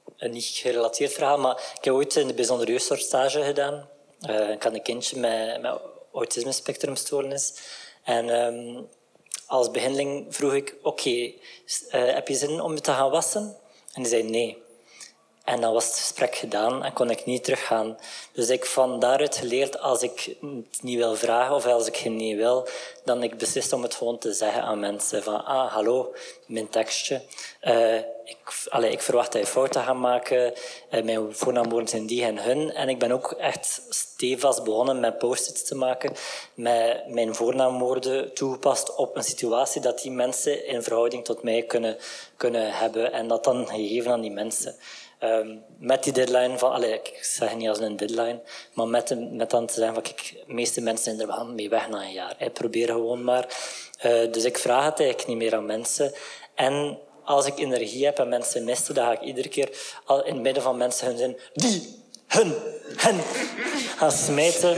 een, 0.06 0.14
een 0.18 0.32
niet 0.32 0.46
gerelateerd 0.46 1.14
verhaal, 1.14 1.38
maar 1.38 1.74
ik 1.78 1.84
heb 1.84 1.94
ooit 1.94 2.16
in 2.16 2.28
de 2.28 2.34
bijzondere 2.34 2.72
jeugdzorg 2.72 3.00
stage 3.00 3.44
gedaan. 3.44 3.90
Uh, 4.30 4.50
ik 4.50 4.64
had 4.64 4.74
een 4.74 4.82
kindje 4.82 5.20
met, 5.20 5.62
met 5.62 5.80
autisme-spectrumstoornis. 6.14 7.54
En 8.04 8.30
ehm, 8.30 8.84
als 9.46 9.72
behandeling 9.72 10.36
vroeg 10.36 10.54
ik, 10.54 10.76
oké, 10.82 11.10
eh, 11.10 11.34
heb 11.90 12.28
je 12.28 12.36
zin 12.36 12.62
om 12.62 12.82
te 12.82 12.92
gaan 12.92 13.12
wassen? 13.12 13.58
En 13.94 14.02
die 14.02 14.12
zei 14.12 14.24
nee. 14.24 14.63
En 15.44 15.62
dan 15.62 15.74
was 15.74 15.86
het 15.86 15.98
gesprek 15.98 16.36
gedaan 16.36 16.84
en 16.84 16.94
kon 16.94 17.10
ik 17.10 17.26
niet 17.26 17.44
teruggaan. 17.44 17.98
Dus 18.32 18.50
ik 18.50 18.66
van 18.66 19.00
daaruit 19.00 19.38
geleerd, 19.38 19.80
als 19.80 20.02
ik 20.02 20.36
het 20.42 20.82
niet 20.82 20.98
wil 20.98 21.16
vragen 21.16 21.56
of 21.56 21.66
als 21.66 21.88
ik 21.88 21.96
het 21.96 22.14
niet 22.14 22.38
wil, 22.38 22.68
dan 23.04 23.24
ik 23.24 23.38
beslist 23.38 23.74
om 23.74 23.84
het 23.84 23.96
gewoon 23.96 24.18
te 24.18 24.34
zeggen 24.34 24.62
aan 24.62 24.80
mensen. 24.80 25.24
Van, 25.24 25.46
ah, 25.46 25.72
hallo, 25.72 26.14
mijn 26.46 26.70
tekstje. 26.70 27.22
Uh, 27.64 27.98
ik, 28.26 28.38
ik 28.92 29.02
verwacht 29.02 29.32
dat 29.32 29.42
je 29.42 29.48
fouten 29.48 29.84
gaat 29.84 29.96
maken. 29.96 30.54
Uh, 30.92 31.04
mijn 31.04 31.36
voornaamwoorden 31.36 31.90
zijn 31.90 32.06
die 32.06 32.24
en 32.24 32.44
hun. 32.44 32.72
En 32.74 32.90
ik 32.90 33.00
ben 33.00 33.12
ook 33.12 33.32
echt 33.32 33.82
stevast 33.90 34.64
begonnen 34.64 35.00
met 35.00 35.18
post-its 35.18 35.64
te 35.64 35.76
maken. 35.76 36.14
Met 36.54 37.08
mijn 37.08 37.36
voornaamwoorden 37.36 38.34
toegepast 38.34 38.96
op 38.96 39.16
een 39.16 39.24
situatie 39.24 39.82
dat 39.82 40.02
die 40.02 40.12
mensen 40.12 40.66
in 40.66 40.84
verhouding 40.84 41.26
tot 41.26 41.44
mij 41.44 41.64
kunnen, 41.64 41.98
kunnen 42.38 42.74
hebben. 42.74 43.12
En 43.12 43.28
dat 43.28 43.44
dan 43.44 43.68
gegeven 43.68 44.12
aan 44.12 44.22
die 44.22 44.32
mensen. 44.32 44.76
Um, 45.24 45.64
met 45.78 46.04
die 46.04 46.14
deadline 46.14 46.58
van, 46.58 46.84
ik 46.84 47.20
zeg 47.22 47.56
niet 47.56 47.70
als 47.70 47.80
een 47.80 47.98
deadline, 47.98 48.42
maar 48.74 48.88
met, 48.88 49.32
met 49.32 49.50
dan 49.50 49.66
te 49.66 49.74
zeggen 49.74 49.94
van, 49.94 50.04
de 50.04 50.54
meeste 50.54 50.82
mensen 50.82 51.04
zijn 51.04 51.20
er 51.20 51.36
wel 51.36 51.46
mee 51.46 51.70
weg 51.70 51.90
na 51.90 52.02
een 52.02 52.12
jaar. 52.12 52.36
Hè. 52.38 52.50
Probeer 52.50 52.88
gewoon 52.88 53.24
maar. 53.24 53.48
Uh, 54.06 54.32
dus 54.32 54.44
ik 54.44 54.58
vraag 54.58 54.86
het 54.86 55.00
eigenlijk 55.00 55.30
niet 55.30 55.38
meer 55.38 55.56
aan 55.56 55.66
mensen. 55.66 56.14
En 56.56 57.00
als 57.24 57.46
ik 57.46 57.60
energie 57.60 58.06
heb 58.06 58.20
en 58.20 58.30
mensen 58.30 58.64
misten, 58.64 58.96
dan 58.96 59.06
ga 59.06 59.12
ik 59.12 59.22
iedere 59.22 59.50
keer 59.50 59.70
al 60.06 60.26
in 60.26 60.34
het 60.34 60.44
midden 60.44 60.64
van 60.64 60.78
mensen 60.78 61.08
hun 61.08 61.18
zin, 61.18 61.38
die, 61.54 62.03
hun, 62.28 62.54
hen, 62.96 63.20
gaan 63.98 64.12
smijten. 64.12 64.78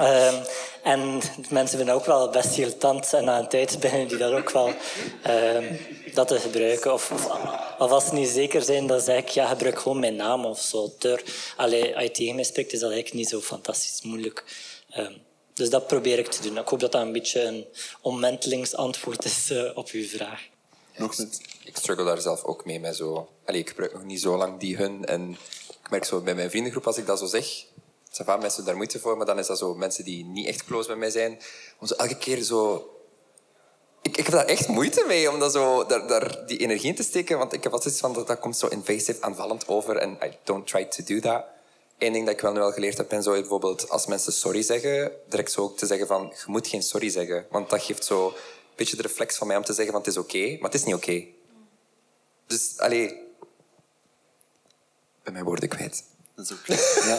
Um, 0.00 0.34
en 0.82 1.20
mensen 1.48 1.76
vinden 1.76 1.94
ook 1.94 2.06
wel 2.06 2.30
best 2.30 2.58
irritant 2.58 3.12
en 3.12 3.24
na 3.24 3.38
een 3.38 3.48
tijd 3.48 3.80
beginnen 3.80 4.08
die 4.08 4.16
dat 4.16 4.32
ook 4.32 4.50
wel 4.50 4.72
um, 5.26 5.78
dat 6.14 6.28
te 6.28 6.40
gebruiken. 6.40 6.92
Of, 6.92 7.10
of, 7.12 7.26
of, 7.78 7.90
als 7.90 8.06
ze 8.06 8.14
niet 8.14 8.28
zeker 8.28 8.62
zijn, 8.62 8.86
dan 8.86 9.00
zeg 9.00 9.18
ik, 9.18 9.28
ja, 9.28 9.46
gebruik 9.46 9.78
gewoon 9.78 10.00
mijn 10.00 10.16
naam 10.16 10.44
of 10.44 10.60
zo. 10.60 10.94
Ter, 10.98 11.22
allee, 11.56 11.94
als 11.94 12.04
je 12.04 12.10
tegen 12.10 12.34
mij 12.34 12.44
spreekt, 12.44 12.72
is 12.72 12.80
dat 12.80 12.90
eigenlijk 12.90 13.20
niet 13.20 13.28
zo 13.28 13.40
fantastisch 13.40 14.02
moeilijk. 14.02 14.44
Um, 14.98 15.16
dus 15.54 15.70
dat 15.70 15.86
probeer 15.86 16.18
ik 16.18 16.30
te 16.30 16.42
doen. 16.42 16.58
Ik 16.58 16.68
hoop 16.68 16.80
dat 16.80 16.92
dat 16.92 17.02
een 17.02 17.12
beetje 17.12 17.42
een 17.42 17.66
ommentelingsantwoord 18.00 19.24
is 19.24 19.50
uh, 19.50 19.70
op 19.74 19.88
uw 19.88 20.06
vraag. 20.06 20.40
Nog 20.96 21.18
niet. 21.18 21.40
Ik 21.64 21.76
struggle 21.76 22.04
daar 22.04 22.20
zelf 22.20 22.44
ook 22.44 22.64
mee. 22.64 22.80
Met 22.80 22.96
zo... 22.96 23.28
Allee, 23.44 23.60
ik 23.60 23.68
gebruik 23.68 23.92
nog 23.92 24.04
niet 24.04 24.20
zo 24.20 24.36
lang 24.36 24.60
die 24.60 24.76
hun. 24.76 25.04
En 25.04 25.36
ik 25.86 25.92
merk 25.92 26.04
zo 26.04 26.20
bij 26.20 26.34
mijn 26.34 26.50
vriendengroep, 26.50 26.86
als 26.86 26.96
ik 26.96 27.06
dat 27.06 27.18
zo 27.18 27.26
zeg, 27.26 27.64
van 28.10 28.40
mensen 28.40 28.64
daar 28.64 28.76
moeite 28.76 28.98
voor, 28.98 29.16
maar 29.16 29.26
dan 29.26 29.38
is 29.38 29.46
dat 29.46 29.58
zo 29.58 29.74
mensen 29.74 30.04
die 30.04 30.24
niet 30.24 30.46
echt 30.46 30.64
close 30.64 30.88
met 30.88 30.98
mij 30.98 31.10
zijn. 31.10 31.40
Om 31.78 31.86
zo 31.86 31.94
elke 31.94 32.16
keer 32.16 32.42
zo... 32.42 32.90
Ik, 34.02 34.16
ik 34.16 34.24
heb 34.24 34.34
daar 34.34 34.44
echt 34.44 34.68
moeite 34.68 35.04
mee 35.06 35.30
om 35.30 35.38
dat 35.38 35.52
zo, 35.52 35.86
daar, 35.86 36.06
daar 36.06 36.46
die 36.46 36.58
energie 36.58 36.88
in 36.88 36.94
te 36.94 37.02
steken, 37.02 37.38
want 37.38 37.52
ik 37.52 37.62
heb 37.62 37.72
altijd 37.72 37.98
van 37.98 38.12
dat, 38.12 38.26
dat 38.26 38.38
komt 38.38 38.56
zo 38.56 38.66
invasive, 38.66 39.22
aanvallend 39.22 39.68
over 39.68 39.96
en 39.96 40.18
I 40.22 40.36
don't 40.44 40.66
try 40.66 40.84
to 40.84 41.04
do 41.04 41.20
that. 41.20 41.44
Eén 41.98 42.12
ding 42.12 42.24
dat 42.24 42.34
ik 42.34 42.40
wel 42.40 42.52
nu 42.52 42.58
wel 42.58 42.72
geleerd 42.72 42.96
heb, 42.96 43.10
en 43.10 43.22
zo 43.22 43.30
bijvoorbeeld 43.30 43.88
als 43.88 44.06
mensen 44.06 44.32
sorry 44.32 44.62
zeggen, 44.62 45.12
direct 45.28 45.52
zo 45.52 45.60
ook 45.60 45.76
te 45.76 45.86
zeggen 45.86 46.06
van, 46.06 46.32
je 46.36 46.44
moet 46.46 46.68
geen 46.68 46.82
sorry 46.82 47.08
zeggen. 47.08 47.46
Want 47.50 47.70
dat 47.70 47.82
geeft 47.82 48.04
zo 48.04 48.26
een 48.26 48.32
beetje 48.76 48.96
de 48.96 49.02
reflex 49.02 49.36
van 49.36 49.46
mij 49.46 49.56
om 49.56 49.64
te 49.64 49.72
zeggen 49.72 49.92
van, 49.92 50.02
het 50.02 50.10
is 50.10 50.16
oké, 50.16 50.48
maar 50.60 50.70
het 50.70 50.80
is 50.80 50.84
niet 50.84 50.94
oké. 50.94 51.24
Dus, 52.46 52.78
allee... 52.78 53.24
Ben 55.26 55.34
mijn 55.34 55.46
woorden 55.46 55.68
kwijt. 55.68 56.04
Dat 56.36 56.44
is. 56.44 56.56
Okay. 56.56 57.08
Ja. 57.08 57.18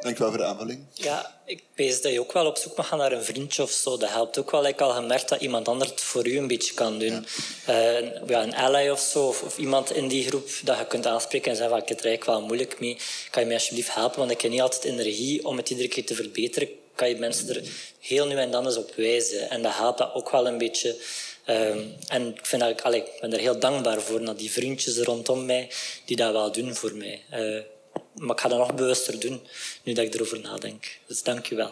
Dank 0.00 0.18
wel 0.18 0.28
voor 0.28 0.38
de 0.38 0.44
aanvulling. 0.44 0.84
Ja, 0.92 1.40
ik 1.44 1.62
pees 1.74 2.00
dat 2.00 2.12
je 2.12 2.20
ook 2.20 2.32
wel 2.32 2.46
op 2.46 2.56
zoek 2.56 2.76
mag 2.76 2.88
gaan 2.88 2.98
naar 2.98 3.12
een 3.12 3.24
vriendje 3.24 3.62
of 3.62 3.70
zo. 3.70 3.96
Dat 3.96 4.10
helpt 4.10 4.38
ook 4.38 4.50
wel. 4.50 4.66
Ik 4.66 4.80
al 4.80 4.90
gemerkt 4.90 5.28
dat 5.28 5.40
iemand 5.40 5.68
anders 5.68 5.90
het 5.90 6.00
voor 6.00 6.26
u 6.26 6.38
een 6.38 6.46
beetje 6.46 6.74
kan 6.74 6.98
doen. 6.98 7.26
Ja. 7.66 8.00
Uh, 8.00 8.26
ja, 8.26 8.42
een 8.42 8.54
ally 8.54 8.88
of 8.88 9.00
zo, 9.00 9.26
of, 9.26 9.42
of, 9.42 9.58
iemand 9.58 9.92
in 9.92 10.08
die 10.08 10.26
groep 10.26 10.48
dat 10.62 10.78
je 10.78 10.86
kunt 10.86 11.06
aanspreken 11.06 11.50
en 11.50 11.56
zeggen 11.56 11.74
van, 11.74 11.82
ik 11.82 11.88
heb 11.88 11.98
het 11.98 12.06
eigenlijk 12.06 12.38
wel 12.38 12.46
moeilijk 12.46 12.80
mee. 12.80 12.98
Kan 13.30 13.42
je 13.42 13.48
mij 13.48 13.56
alsjeblieft 13.56 13.94
helpen? 13.94 14.18
Want 14.18 14.30
ik 14.30 14.40
heb 14.40 14.50
niet 14.50 14.60
altijd 14.60 14.84
energie 14.84 15.46
om 15.46 15.56
het 15.56 15.70
iedere 15.70 15.88
keer 15.88 16.06
te 16.06 16.14
verbeteren. 16.14 16.68
Kan 16.94 17.08
je 17.08 17.16
mensen 17.16 17.48
er 17.48 17.62
heel 17.98 18.26
nu 18.26 18.34
en 18.34 18.50
dan 18.50 18.66
eens 18.66 18.76
op 18.76 18.94
wijzen. 18.94 19.50
En 19.50 19.62
dat 19.62 19.74
helpt 19.74 19.98
dat 19.98 20.14
ook 20.14 20.30
wel 20.30 20.46
een 20.46 20.58
beetje... 20.58 20.96
Um, 21.48 21.94
en 22.08 22.26
ik, 22.28 22.46
vind 22.46 22.62
dat, 22.62 22.82
allee, 22.82 23.00
ik 23.00 23.20
ben 23.20 23.32
er 23.32 23.38
heel 23.38 23.58
dankbaar 23.58 24.00
voor, 24.00 24.20
naar 24.20 24.36
die 24.36 24.52
vriendjes 24.52 24.98
rondom 24.98 25.44
mij, 25.44 25.70
die 26.04 26.16
dat 26.16 26.32
wel 26.32 26.52
doen 26.52 26.74
voor 26.74 26.94
mij. 26.94 27.22
Uh, 27.32 27.62
maar 28.14 28.30
ik 28.30 28.40
ga 28.40 28.48
dat 28.48 28.58
nog 28.58 28.74
bewuster 28.74 29.20
doen, 29.20 29.46
nu 29.82 29.92
dat 29.92 30.04
ik 30.04 30.14
erover 30.14 30.40
nadenk. 30.40 30.98
Dus 31.06 31.22
dank 31.22 31.46
je 31.46 31.54
wel. 31.54 31.70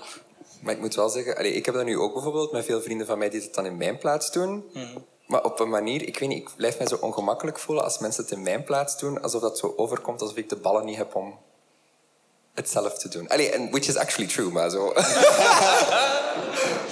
Maar 0.60 0.74
ik 0.74 0.80
moet 0.80 0.94
wel 0.94 1.08
zeggen, 1.08 1.36
allee, 1.36 1.52
ik 1.52 1.66
heb 1.66 1.74
dat 1.74 1.84
nu 1.84 1.98
ook 1.98 2.12
bijvoorbeeld 2.12 2.52
met 2.52 2.64
veel 2.64 2.82
vrienden 2.82 3.06
van 3.06 3.18
mij 3.18 3.30
die 3.30 3.40
het 3.40 3.54
dan 3.54 3.66
in 3.66 3.76
mijn 3.76 3.98
plaats 3.98 4.32
doen. 4.32 4.64
Mm. 4.72 5.04
Maar 5.26 5.44
op 5.44 5.60
een 5.60 5.68
manier, 5.68 6.06
ik 6.06 6.18
weet 6.18 6.28
niet, 6.28 6.38
ik 6.38 6.56
blijf 6.56 6.78
mij 6.78 6.86
zo 6.86 6.98
ongemakkelijk 7.00 7.58
voelen 7.58 7.84
als 7.84 7.98
mensen 7.98 8.22
het 8.22 8.32
in 8.32 8.42
mijn 8.42 8.64
plaats 8.64 8.98
doen, 8.98 9.22
alsof 9.22 9.40
dat 9.40 9.58
zo 9.58 9.74
overkomt 9.76 10.20
alsof 10.20 10.36
ik 10.36 10.48
de 10.48 10.56
ballen 10.56 10.84
niet 10.84 10.96
heb 10.96 11.14
om 11.14 11.38
het 12.54 12.68
zelf 12.68 12.98
te 12.98 13.08
doen. 13.08 13.28
Allee, 13.28 13.58
and, 13.58 13.70
which 13.70 13.88
is 13.88 13.96
actually 13.96 14.30
true, 14.30 14.50
maar 14.50 14.70
zo. 14.70 14.92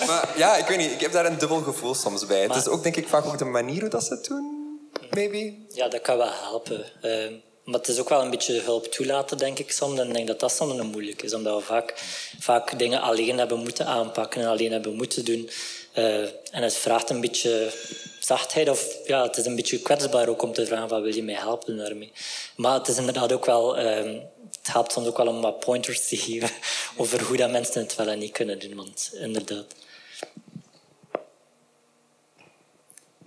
maar 0.06 0.28
ja, 0.36 0.56
ik 0.56 0.66
weet 0.66 0.78
niet, 0.78 0.90
ik 0.90 1.00
heb 1.00 1.12
daar 1.12 1.26
een 1.26 1.38
dubbel 1.38 1.60
gevoel 1.60 1.94
soms 1.94 2.26
bij. 2.26 2.46
Maar... 2.46 2.56
Het 2.56 2.66
is 2.66 2.72
ook 2.72 2.82
denk 2.82 2.96
ik 2.96 3.08
vaak 3.08 3.26
ook 3.26 3.38
de 3.38 3.44
manier 3.44 3.80
hoe 3.80 3.90
dat 3.90 4.04
ze 4.04 4.14
het 4.14 4.24
doen, 4.24 4.78
maybe. 5.10 5.54
Ja, 5.68 5.88
dat 5.88 6.00
kan 6.00 6.16
wel 6.16 6.32
helpen. 6.32 6.84
Uh, 7.02 7.38
maar 7.64 7.78
het 7.78 7.88
is 7.88 7.98
ook 7.98 8.08
wel 8.08 8.22
een 8.22 8.30
beetje 8.30 8.60
hulp 8.60 8.86
toelaten, 8.86 9.38
denk 9.38 9.58
ik 9.58 9.72
soms. 9.72 9.98
En 9.98 10.08
ik 10.08 10.14
denk 10.14 10.26
dat 10.26 10.40
dat 10.40 10.52
soms 10.52 10.78
een 10.78 10.86
moeilijk 10.86 11.22
is, 11.22 11.34
omdat 11.34 11.58
we 11.58 11.64
vaak, 11.64 11.94
vaak 12.38 12.78
dingen 12.78 13.00
alleen 13.00 13.38
hebben 13.38 13.58
moeten 13.58 13.86
aanpakken 13.86 14.40
en 14.40 14.48
alleen 14.48 14.72
hebben 14.72 14.94
moeten 14.94 15.24
doen. 15.24 15.50
Uh, 15.94 16.22
en 16.22 16.62
het 16.62 16.74
vraagt 16.74 17.10
een 17.10 17.20
beetje 17.20 17.72
zachtheid, 18.20 18.68
of 18.68 18.96
ja, 19.06 19.22
het 19.22 19.36
is 19.36 19.46
een 19.46 19.56
beetje 19.56 19.78
kwetsbaar 19.78 20.28
ook 20.28 20.42
om 20.42 20.52
te 20.52 20.66
vragen 20.66 20.88
van 20.88 21.02
wil 21.02 21.14
je 21.14 21.22
mij 21.22 21.34
helpen 21.34 21.76
daarmee. 21.76 22.12
Maar 22.56 22.74
het 22.74 22.88
is 22.88 22.96
inderdaad 22.96 23.32
ook 23.32 23.46
wel, 23.46 23.78
uh, 23.78 24.20
het 24.62 24.72
helpt 24.72 24.92
soms 24.92 25.06
ook 25.06 25.16
wel 25.16 25.26
om 25.26 25.40
wat 25.40 25.60
pointers 25.60 26.08
te 26.08 26.16
geven 26.16 26.50
over 26.96 27.22
hoe 27.22 27.36
dat 27.36 27.50
mensen 27.50 27.82
het 27.82 27.96
wel 27.96 28.08
en 28.08 28.18
niet 28.18 28.32
kunnen 28.32 28.58
doen, 28.58 28.74
want 28.74 29.10
inderdaad. 29.14 29.66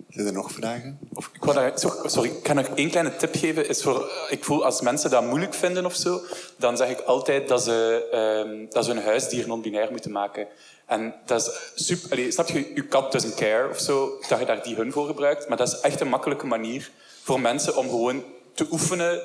Zijn 0.08 0.26
er 0.26 0.32
nog 0.32 0.52
vragen? 0.52 0.98
Of, 1.14 1.30
ik 1.32 1.44
wou 1.44 1.56
daar, 1.56 1.72
sorry, 2.04 2.30
ik 2.30 2.42
kan 2.42 2.56
nog 2.56 2.66
één 2.74 2.90
kleine 2.90 3.16
tip 3.16 3.34
geven. 3.34 3.68
Is 3.68 3.82
voor, 3.82 4.10
ik 4.28 4.44
voel 4.44 4.64
als 4.64 4.80
mensen 4.80 5.10
dat 5.10 5.24
moeilijk 5.24 5.54
vinden 5.54 5.84
of 5.84 5.94
zo, 5.94 6.20
dan 6.56 6.76
zeg 6.76 6.88
ik 6.88 7.00
altijd 7.00 7.48
dat 7.48 7.62
ze, 7.62 8.08
um, 8.46 8.66
dat 8.70 8.84
ze 8.84 8.90
hun 8.92 9.02
huisdier 9.02 9.46
non-binair 9.46 9.90
moeten 9.90 10.10
maken. 10.10 10.48
En 10.86 11.14
dat 11.26 11.40
is 11.40 11.84
super. 11.84 12.10
Allee, 12.10 12.30
snap 12.30 12.48
je, 12.48 12.72
je 12.74 12.86
kat 12.86 13.12
doesn't 13.12 13.34
care 13.34 13.68
of 13.68 13.78
zo, 13.78 14.18
dat 14.28 14.38
je 14.38 14.44
daar 14.44 14.62
die 14.62 14.74
hun 14.74 14.92
voor 14.92 15.06
gebruikt. 15.06 15.48
Maar 15.48 15.56
dat 15.56 15.68
is 15.68 15.80
echt 15.80 16.00
een 16.00 16.08
makkelijke 16.08 16.46
manier 16.46 16.90
voor 17.22 17.40
mensen 17.40 17.76
om 17.76 17.88
gewoon 17.88 18.24
te 18.54 18.66
oefenen 18.70 19.22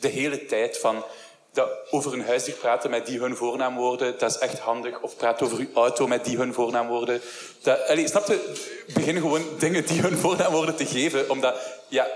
de 0.00 0.08
hele 0.08 0.46
tijd 0.46 0.78
van 0.78 1.04
dat 1.58 1.70
over 1.90 2.12
een 2.12 2.24
huisdier 2.24 2.54
praten 2.54 2.90
met 2.90 3.06
die 3.06 3.20
hun 3.20 3.36
voornaamwoorden, 3.36 4.18
dat 4.18 4.30
is 4.30 4.38
echt 4.38 4.58
handig. 4.58 5.00
Of 5.00 5.16
praat 5.16 5.42
over 5.42 5.58
uw 5.58 5.72
auto 5.74 6.06
met 6.06 6.24
die 6.24 6.36
hun 6.36 6.54
voornaamwoorden. 6.54 7.20
Dat, 7.62 7.86
allez, 7.88 8.10
snap 8.10 8.26
je? 8.26 8.54
Begin 8.94 9.16
gewoon 9.16 9.42
dingen 9.58 9.86
die 9.86 10.00
hun 10.00 10.16
voornaamwoorden 10.18 10.76
te 10.76 10.86
geven. 10.86 11.30
Omdat, 11.30 11.54
ja, 11.88 12.06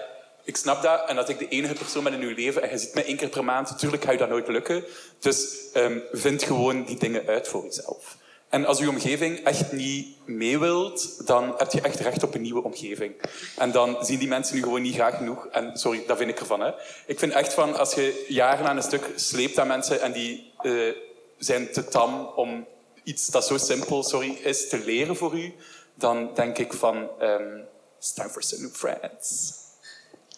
ik 0.44 0.56
snap 0.56 0.82
dat. 0.82 1.08
En 1.08 1.16
dat 1.16 1.28
ik 1.28 1.38
de 1.38 1.48
enige 1.48 1.74
persoon 1.74 2.04
ben 2.04 2.12
in 2.12 2.20
uw 2.20 2.34
leven 2.34 2.62
en 2.62 2.70
je 2.70 2.78
ziet 2.78 2.94
mij 2.94 3.04
één 3.04 3.16
keer 3.16 3.28
per 3.28 3.44
maand. 3.44 3.70
Natuurlijk 3.70 4.04
ga 4.04 4.12
je 4.12 4.18
dat 4.18 4.28
nooit 4.28 4.48
lukken. 4.48 4.84
Dus 5.18 5.56
um, 5.74 6.02
vind 6.12 6.42
gewoon 6.42 6.84
die 6.84 6.98
dingen 6.98 7.26
uit 7.26 7.48
voor 7.48 7.64
jezelf. 7.64 8.16
En 8.52 8.64
als 8.66 8.78
je 8.78 8.88
omgeving 8.88 9.44
echt 9.44 9.72
niet 9.72 10.26
mee 10.26 10.58
wilt, 10.58 11.26
dan 11.26 11.54
heb 11.56 11.72
je 11.72 11.80
echt 11.80 12.00
recht 12.00 12.22
op 12.22 12.34
een 12.34 12.40
nieuwe 12.40 12.62
omgeving. 12.62 13.14
En 13.56 13.72
dan 13.72 14.04
zien 14.04 14.18
die 14.18 14.28
mensen 14.28 14.54
nu 14.54 14.62
gewoon 14.62 14.82
niet 14.82 14.94
graag 14.94 15.16
genoeg. 15.16 15.46
En 15.46 15.76
sorry, 15.78 16.04
dat 16.06 16.16
vind 16.16 16.30
ik 16.30 16.40
ervan. 16.40 16.60
Hè. 16.60 16.72
Ik 17.06 17.18
vind 17.18 17.32
echt 17.32 17.54
van, 17.54 17.78
als 17.78 17.94
je 17.94 18.24
jaren 18.28 18.66
aan 18.66 18.76
een 18.76 18.82
stuk 18.82 19.12
sleept 19.14 19.58
aan 19.58 19.66
mensen 19.66 20.00
en 20.00 20.12
die 20.12 20.52
uh, 20.62 20.94
zijn 21.38 21.72
te 21.72 21.84
tam 21.84 22.26
om 22.26 22.66
iets 23.04 23.26
dat 23.26 23.46
zo 23.46 23.58
simpel 23.58 24.02
sorry, 24.02 24.30
is 24.30 24.68
te 24.68 24.78
leren 24.78 25.16
voor 25.16 25.38
u, 25.38 25.54
dan 25.94 26.30
denk 26.34 26.58
ik 26.58 26.72
van, 26.72 27.08
um, 27.20 27.64
it's 27.98 28.12
time 28.12 28.28
for 28.28 28.42
some 28.42 28.62
new 28.62 28.72
friends. 28.72 29.52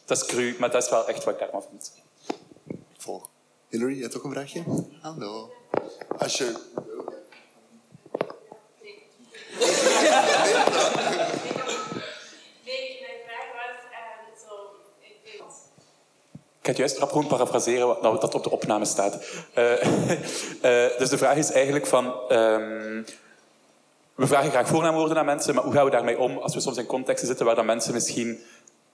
Dat 0.04 0.16
is 0.16 0.26
cru, 0.26 0.56
maar 0.58 0.70
dat 0.70 0.82
is 0.82 0.90
wel 0.90 1.08
echt 1.08 1.24
wat 1.24 1.34
ik 1.34 1.40
daarvan 1.40 1.64
vind. 1.70 1.92
Volg. 2.98 3.30
Hillary, 3.68 3.96
je 3.96 4.02
hebt 4.02 4.16
ook 4.16 4.24
een 4.24 4.32
vraagje? 4.32 4.64
Hallo. 5.00 5.52
Als 6.18 6.38
je 6.38 6.54
Ik 16.64 16.70
ga 16.70 16.76
het 16.76 16.90
juist 16.90 16.98
rap 16.98 17.08
gewoon 17.08 17.26
parafraseren 17.26 17.86
wat 17.86 18.20
dat 18.20 18.34
op 18.34 18.42
de 18.42 18.50
opname 18.50 18.84
staat. 18.84 19.18
Uh, 19.58 19.82
uh, 19.82 20.98
dus 20.98 21.08
de 21.08 21.18
vraag 21.18 21.36
is 21.36 21.50
eigenlijk 21.50 21.86
van... 21.86 22.04
Um, 22.28 23.04
we 24.14 24.26
vragen 24.26 24.50
graag 24.50 24.68
voornaamwoorden 24.68 25.16
aan 25.18 25.24
mensen, 25.24 25.54
maar 25.54 25.64
hoe 25.64 25.72
gaan 25.72 25.84
we 25.84 25.90
daarmee 25.90 26.18
om 26.18 26.38
als 26.38 26.54
we 26.54 26.60
soms 26.60 26.76
in 26.76 26.86
contexten 26.86 27.26
zitten 27.26 27.46
waar 27.46 27.54
dan 27.54 27.66
mensen 27.66 27.92
misschien... 27.92 28.42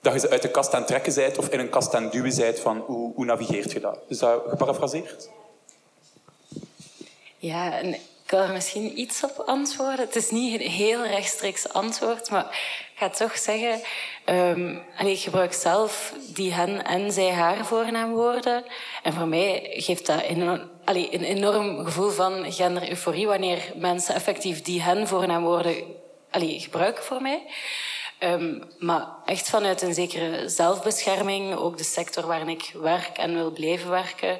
dat 0.01 0.21
je 0.21 0.29
uit 0.29 0.41
de 0.41 0.51
kast 0.51 0.73
aan 0.73 0.79
het 0.79 0.87
trekken 0.87 1.13
bent 1.13 1.37
of 1.37 1.49
in 1.49 1.59
een 1.59 1.69
kast 1.69 1.95
aan 1.95 2.03
het 2.03 2.11
duwen 2.11 2.35
bent 2.35 2.59
van 2.59 2.77
hoe, 2.77 3.13
hoe 3.15 3.25
navigeert 3.25 3.71
je 3.71 3.79
dat? 3.79 3.97
Is 4.07 4.19
dat 4.19 4.43
geparafraseerd? 4.47 5.29
Ja, 7.37 7.81
ik 8.31 8.37
wil 8.37 8.45
er 8.45 8.53
misschien 8.53 8.99
iets 8.99 9.23
op 9.23 9.43
antwoorden. 9.45 10.05
Het 10.05 10.15
is 10.15 10.29
niet 10.29 10.61
een 10.61 10.67
heel 10.67 11.05
rechtstreeks 11.05 11.73
antwoord, 11.73 12.29
maar 12.29 12.45
ik 12.45 12.91
ga 12.95 13.09
toch 13.09 13.37
zeggen... 13.37 13.81
Um, 14.25 14.81
ik 15.05 15.19
gebruik 15.19 15.53
zelf 15.53 16.13
die 16.33 16.53
hen 16.53 16.85
en 16.85 17.11
zij 17.11 17.31
haar 17.31 17.65
voornaamwoorden. 17.65 18.63
En 19.03 19.13
voor 19.13 19.27
mij 19.27 19.69
geeft 19.73 20.05
dat 20.05 20.23
een, 20.27 20.69
enorm 21.23 21.85
gevoel 21.85 22.09
van 22.09 22.51
gender-euforie 22.51 23.27
wanneer 23.27 23.71
mensen 23.75 24.15
effectief 24.15 24.61
die 24.61 24.81
hen 24.81 25.07
voornaamwoorden 25.07 25.75
gebruiken 26.31 27.03
voor 27.03 27.21
mij. 27.21 27.43
Um, 28.19 28.63
maar 28.79 29.07
echt 29.25 29.49
vanuit 29.49 29.81
een 29.81 29.93
zekere 29.93 30.49
zelfbescherming, 30.49 31.55
ook 31.55 31.77
de 31.77 31.83
sector 31.83 32.27
waarin 32.27 32.49
ik 32.49 32.71
werk 32.73 33.17
en 33.17 33.33
wil 33.33 33.51
blijven 33.51 33.89
werken, 33.89 34.39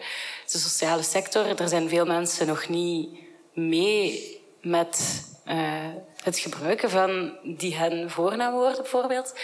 de 0.52 0.58
sociale 0.58 1.04
sector. 1.04 1.62
Er 1.62 1.70
zijn 1.70 1.90
veel 1.90 2.06
mensen 2.06 2.48
nog 2.48 2.68
niet 2.68 3.30
mee 3.54 4.38
met 4.62 5.24
uh, 5.48 5.88
het 6.24 6.40
gebruiken 6.40 6.90
van 6.90 7.38
die 7.44 7.76
hen 7.76 8.10
voornaamwoorden 8.10 8.82
bijvoorbeeld. 8.82 9.36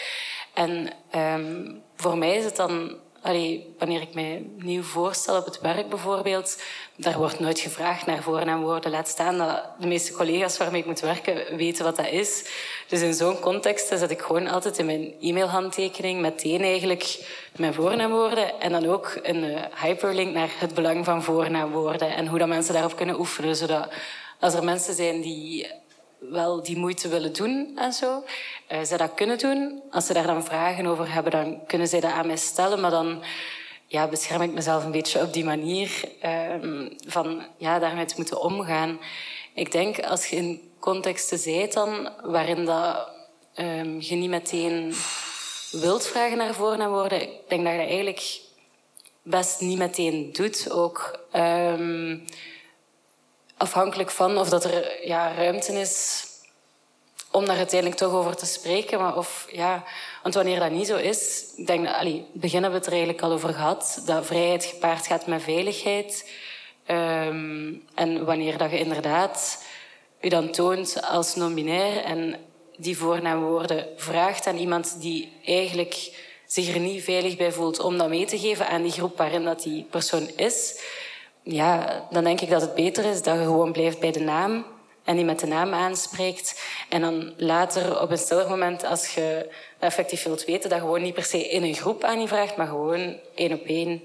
En 0.54 0.94
um, 1.16 1.82
voor 1.96 2.18
mij 2.18 2.36
is 2.36 2.46
het 2.46 2.56
dan, 2.56 2.98
allee, 3.22 3.76
wanneer 3.80 4.02
ik 4.02 4.14
mij 4.14 4.50
nieuw 4.58 4.82
voorstel 4.82 5.38
op 5.38 5.46
het 5.46 5.62
werk 5.62 5.90
bijvoorbeeld, 5.90 6.62
daar 6.96 7.18
wordt 7.18 7.40
nooit 7.40 7.60
gevraagd 7.60 8.06
naar 8.06 8.22
voornaamwoorden. 8.22 8.92
Laat 8.92 9.08
staan 9.08 9.38
dat 9.38 9.64
de 9.80 9.88
meeste 9.88 10.14
collega's 10.14 10.58
waarmee 10.58 10.80
ik 10.80 10.86
moet 10.86 11.00
werken 11.00 11.58
weten 11.58 11.86
wat 11.86 11.96
dat 11.96 12.08
is. 12.08 12.50
Dus 12.88 13.02
in 13.02 13.14
zo'n 13.14 13.40
context 13.40 13.88
zet 13.88 14.12
ik 14.12 14.22
gewoon 14.22 14.48
altijd 14.48 14.78
in 14.78 14.86
mijn 14.86 15.14
e-mailhandtekening 15.22 16.22
meteen 16.22 16.62
eigenlijk 16.62 17.20
mijn 17.56 17.74
voornaamwoorden 17.74 18.60
en 18.60 18.72
dan 18.72 18.86
ook 18.86 19.20
een 19.24 19.44
uh, 19.44 19.60
hyperlink 19.82 20.34
naar 20.34 20.50
het 20.58 20.74
belang 20.74 21.06
van 21.06 21.24
voornaamwoorden 21.24 22.16
en 22.16 22.28
hoe 22.28 22.40
dat 22.40 22.48
mensen 22.48 22.74
daarop 22.74 22.96
kunnen 22.96 23.20
oefenen, 23.20 23.56
zodat 23.56 23.88
als 24.40 24.54
er 24.54 24.64
mensen 24.64 24.94
zijn 24.94 25.22
die 25.22 25.68
wel 26.20 26.64
die 26.64 26.78
moeite 26.78 27.08
willen 27.08 27.34
doen 27.34 27.72
en 27.76 27.94
zo, 27.94 28.24
uh, 28.72 28.80
zij 28.84 28.98
dat 28.98 29.14
kunnen 29.14 29.38
doen. 29.38 29.82
Als 29.92 30.06
ze 30.06 30.14
daar 30.14 30.28
dan 30.28 30.44
vragen 30.44 30.86
over 30.86 31.14
hebben, 31.14 31.32
dan 31.32 31.66
kunnen 31.66 31.88
zij 31.88 32.00
dat 32.00 32.12
aan 32.12 32.28
mij 32.28 32.38
stellen, 32.38 32.80
maar 32.80 32.92
dan 32.92 33.24
ja, 33.88 34.08
bescherm 34.08 34.42
ik 34.42 34.52
mezelf 34.52 34.86
een 34.86 34.92
beetje 34.92 35.22
op 35.22 35.34
die 35.34 35.46
manier 35.46 36.04
uh, 36.24 36.86
van 37.08 37.46
ja, 37.58 37.80
daarmee 37.80 38.06
te 38.06 38.14
moeten 38.18 38.42
omgaan. 38.42 39.00
Ik 39.54 39.72
denk 39.72 40.00
als 40.00 40.28
je 40.28 40.36
in 40.36 40.72
contexten 40.80 41.38
zijt 41.38 41.74
dan 41.74 42.10
waarin 42.24 42.66
dat, 42.66 43.10
um, 43.56 44.02
je 44.02 44.16
niet 44.16 44.30
meteen 44.30 44.94
wilt 45.72 46.08
vragen 46.08 46.38
naar 46.38 46.54
voornaamwoorden, 46.54 47.22
ik 47.22 47.30
denk 47.48 47.64
dat 47.64 47.72
je 47.74 47.80
dat 47.80 47.88
eigenlijk 47.88 48.40
best 49.22 49.62
niet 49.62 49.78
meteen 49.78 50.34
doet 50.34 50.72
ook. 50.72 51.20
Um, 51.36 52.26
afhankelijk 53.58 54.12
van 54.12 54.38
of 54.38 54.50
dat 54.50 54.64
er 54.64 55.08
ja, 55.08 55.34
ruimte 55.34 55.74
is 55.74 56.26
om 57.32 57.46
daar 57.46 57.58
uiteindelijk 57.58 58.00
toch 58.00 58.14
over 58.14 58.36
te 58.36 58.46
spreken. 58.46 59.00
Maar 59.00 59.18
of, 59.18 59.48
ja, 59.52 59.84
want 60.24 60.36
wanneer 60.36 60.60
dat 60.60 60.72
niet 60.72 60.88
zo 60.88 60.96
is, 60.96 61.46
ik 61.58 61.68
denk 61.68 61.86
dat, 61.86 61.96
allee, 61.96 62.26
we 62.34 62.58
het 62.58 62.86
er 62.86 62.92
eigenlijk 62.92 63.22
al 63.22 63.32
over 63.32 63.54
gehad, 63.54 64.02
dat 64.06 64.26
vrijheid 64.26 64.66
gepaard 64.66 65.08
gaat 65.08 65.28
met 65.28 65.44
veiligheid. 65.44 66.30
Um, 66.88 67.84
en 67.96 68.26
wanneer 68.26 68.58
dat 68.58 68.72
je 68.72 68.80
inderdaad 68.80 69.64
je 70.22 70.30
dan 70.30 70.52
toont 70.52 71.02
als 71.04 71.36
non-binair 71.36 72.04
en 72.04 72.36
die 72.78 72.98
voornaamwoorden 72.98 73.88
vraagt 73.96 74.48
aan 74.48 74.58
iemand 74.58 75.02
die 75.02 75.34
eigenlijk 75.46 76.12
zich 76.46 76.74
er 76.74 76.80
niet 76.80 77.04
veilig 77.04 77.38
bij 77.38 77.52
voelt 77.52 77.80
om 77.80 77.98
dat 77.98 78.10
mee 78.10 78.26
te 78.26 78.40
geven 78.40 78.68
aan 78.68 78.82
die 78.82 78.92
groep 78.92 79.18
waarin 79.18 79.44
dat 79.44 79.64
die 79.64 79.84
persoon 79.90 80.30
is, 80.36 80.80
ja, 81.48 82.04
dan 82.12 82.24
denk 82.24 82.42
ik 82.42 82.50
dat 82.50 82.62
het 82.62 82.76
beter 82.76 83.06
is 83.06 83.22
dat 83.22 83.36
je 83.36 83.44
gewoon 83.44 83.72
blijft 83.72 84.00
bij 84.00 84.12
de 84.12 84.20
naam 84.20 84.66
en 85.04 85.16
die 85.16 85.26
met 85.26 85.40
de 85.40 85.48
naam 85.48 85.74
aanspreekt. 85.74 86.62
En 86.90 87.02
dan 87.02 87.34
later, 87.38 88.02
op 88.02 88.12
een 88.12 88.18
stiller 88.18 88.50
moment, 88.50 88.84
als 88.84 89.14
je 89.14 89.50
effectief 89.80 90.24
wilt 90.24 90.46
weten, 90.46 90.70
dat 90.70 90.80
gewoon 90.80 91.02
niet 91.02 91.14
per 91.14 91.24
se 91.24 91.50
in 91.50 91.64
een 91.64 91.76
groep 91.76 92.04
aan 92.04 92.22
je 92.22 92.28
vraagt, 92.28 92.58
maar 92.58 92.68
gewoon 92.68 93.20
één 93.36 93.54
op 93.54 93.66
één. 93.66 94.02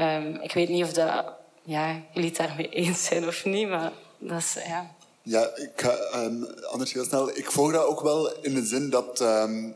Um, 0.00 0.38
ik 0.42 0.52
weet 0.52 0.68
niet 0.68 0.84
of 0.84 0.92
dat, 0.92 1.24
ja, 1.62 2.02
jullie 2.12 2.28
het 2.28 2.38
daarmee 2.38 2.68
eens 2.80 3.04
zijn 3.04 3.26
of 3.26 3.44
niet, 3.44 3.68
maar 3.68 3.92
dat 4.18 4.38
is, 4.38 4.56
ja. 4.66 4.90
Ja, 5.22 5.50
ik 5.54 5.96
um, 6.14 6.46
anders 6.70 6.92
heel 6.92 7.04
snel. 7.04 7.36
Ik 7.36 7.50
volg 7.50 7.72
dat 7.72 7.84
ook 7.84 8.00
wel 8.00 8.32
in 8.40 8.54
de 8.54 8.64
zin 8.64 8.90
dat 8.90 9.20
um, 9.20 9.74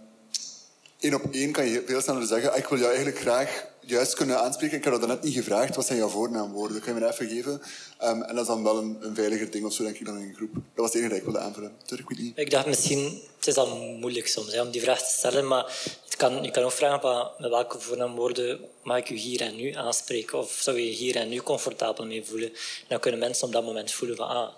één 1.01 1.14
op 1.14 1.32
één 1.32 1.52
kan 1.52 1.66
je 1.66 1.82
veel 1.86 2.01
sneller 2.01 2.27
zeggen, 2.27 2.52
ah, 2.52 2.59
ik 2.59 2.66
wil 2.66 2.78
jou 2.78 2.90
eigenlijk 2.90 3.20
graag 3.20 3.70
juist 3.86 4.14
kunnen 4.14 4.40
aanspreken. 4.40 4.76
Ik 4.76 4.84
had 4.84 5.00
dat 5.00 5.09
net 5.09 5.22
niet 5.22 5.34
gevraagd. 5.34 5.76
Wat 5.76 5.86
zijn 5.86 5.98
jouw 5.98 6.09
voornaamwoorden? 6.09 6.80
Kan 6.80 6.94
je 6.94 7.00
me 7.00 7.06
even 7.06 7.28
geven. 7.28 7.52
Um, 7.52 8.22
en 8.22 8.34
dat 8.34 8.40
is 8.40 8.46
dan 8.46 8.62
wel 8.62 8.78
een, 8.78 8.96
een, 9.00 9.14
veiliger 9.14 9.50
ding 9.50 9.64
of 9.64 9.72
zo, 9.72 9.82
denk 9.82 9.96
ik, 9.96 10.06
dan 10.06 10.18
in 10.18 10.28
een 10.28 10.34
groep. 10.34 10.52
Dat 10.54 10.62
was 10.74 10.86
het 10.86 10.94
enige 10.94 11.09
dat 11.09 11.18
ik 11.18 11.24
wilde 11.24 11.38
aanvullen. 11.38 11.72
Turk, 11.84 12.10
ik, 12.34 12.50
dacht 12.50 12.66
misschien... 12.66 13.20
Het 13.36 13.46
is 13.46 13.56
al 13.56 13.76
moeilijk 13.76 14.28
soms 14.28 14.52
hè, 14.52 14.62
om 14.62 14.70
die 14.70 14.80
vraag 14.80 14.98
te 14.98 15.14
stellen, 15.18 15.46
maar 15.46 15.64
het 16.04 16.16
kan, 16.16 16.42
je 16.42 16.50
kan 16.50 16.62
ook 16.62 16.72
vragen 16.72 17.30
met 17.38 17.50
welke 17.50 17.80
voornaamwoorden 17.80 18.60
mag 18.82 18.98
ik 18.98 19.10
u 19.10 19.14
hier 19.14 19.40
en 19.40 19.56
nu 19.56 19.72
aanspreken? 19.72 20.38
Of 20.38 20.59
zou 20.60 20.78
je 20.78 20.90
hier 20.90 21.16
en 21.16 21.28
nu 21.28 21.40
comfortabel 21.40 22.06
mee 22.06 22.24
voelen? 22.24 22.52
dan 22.88 23.00
kunnen 23.00 23.20
mensen 23.20 23.46
op 23.46 23.52
dat 23.52 23.64
moment 23.64 23.92
voelen 23.92 24.16
van... 24.16 24.28
Ah, 24.28 24.48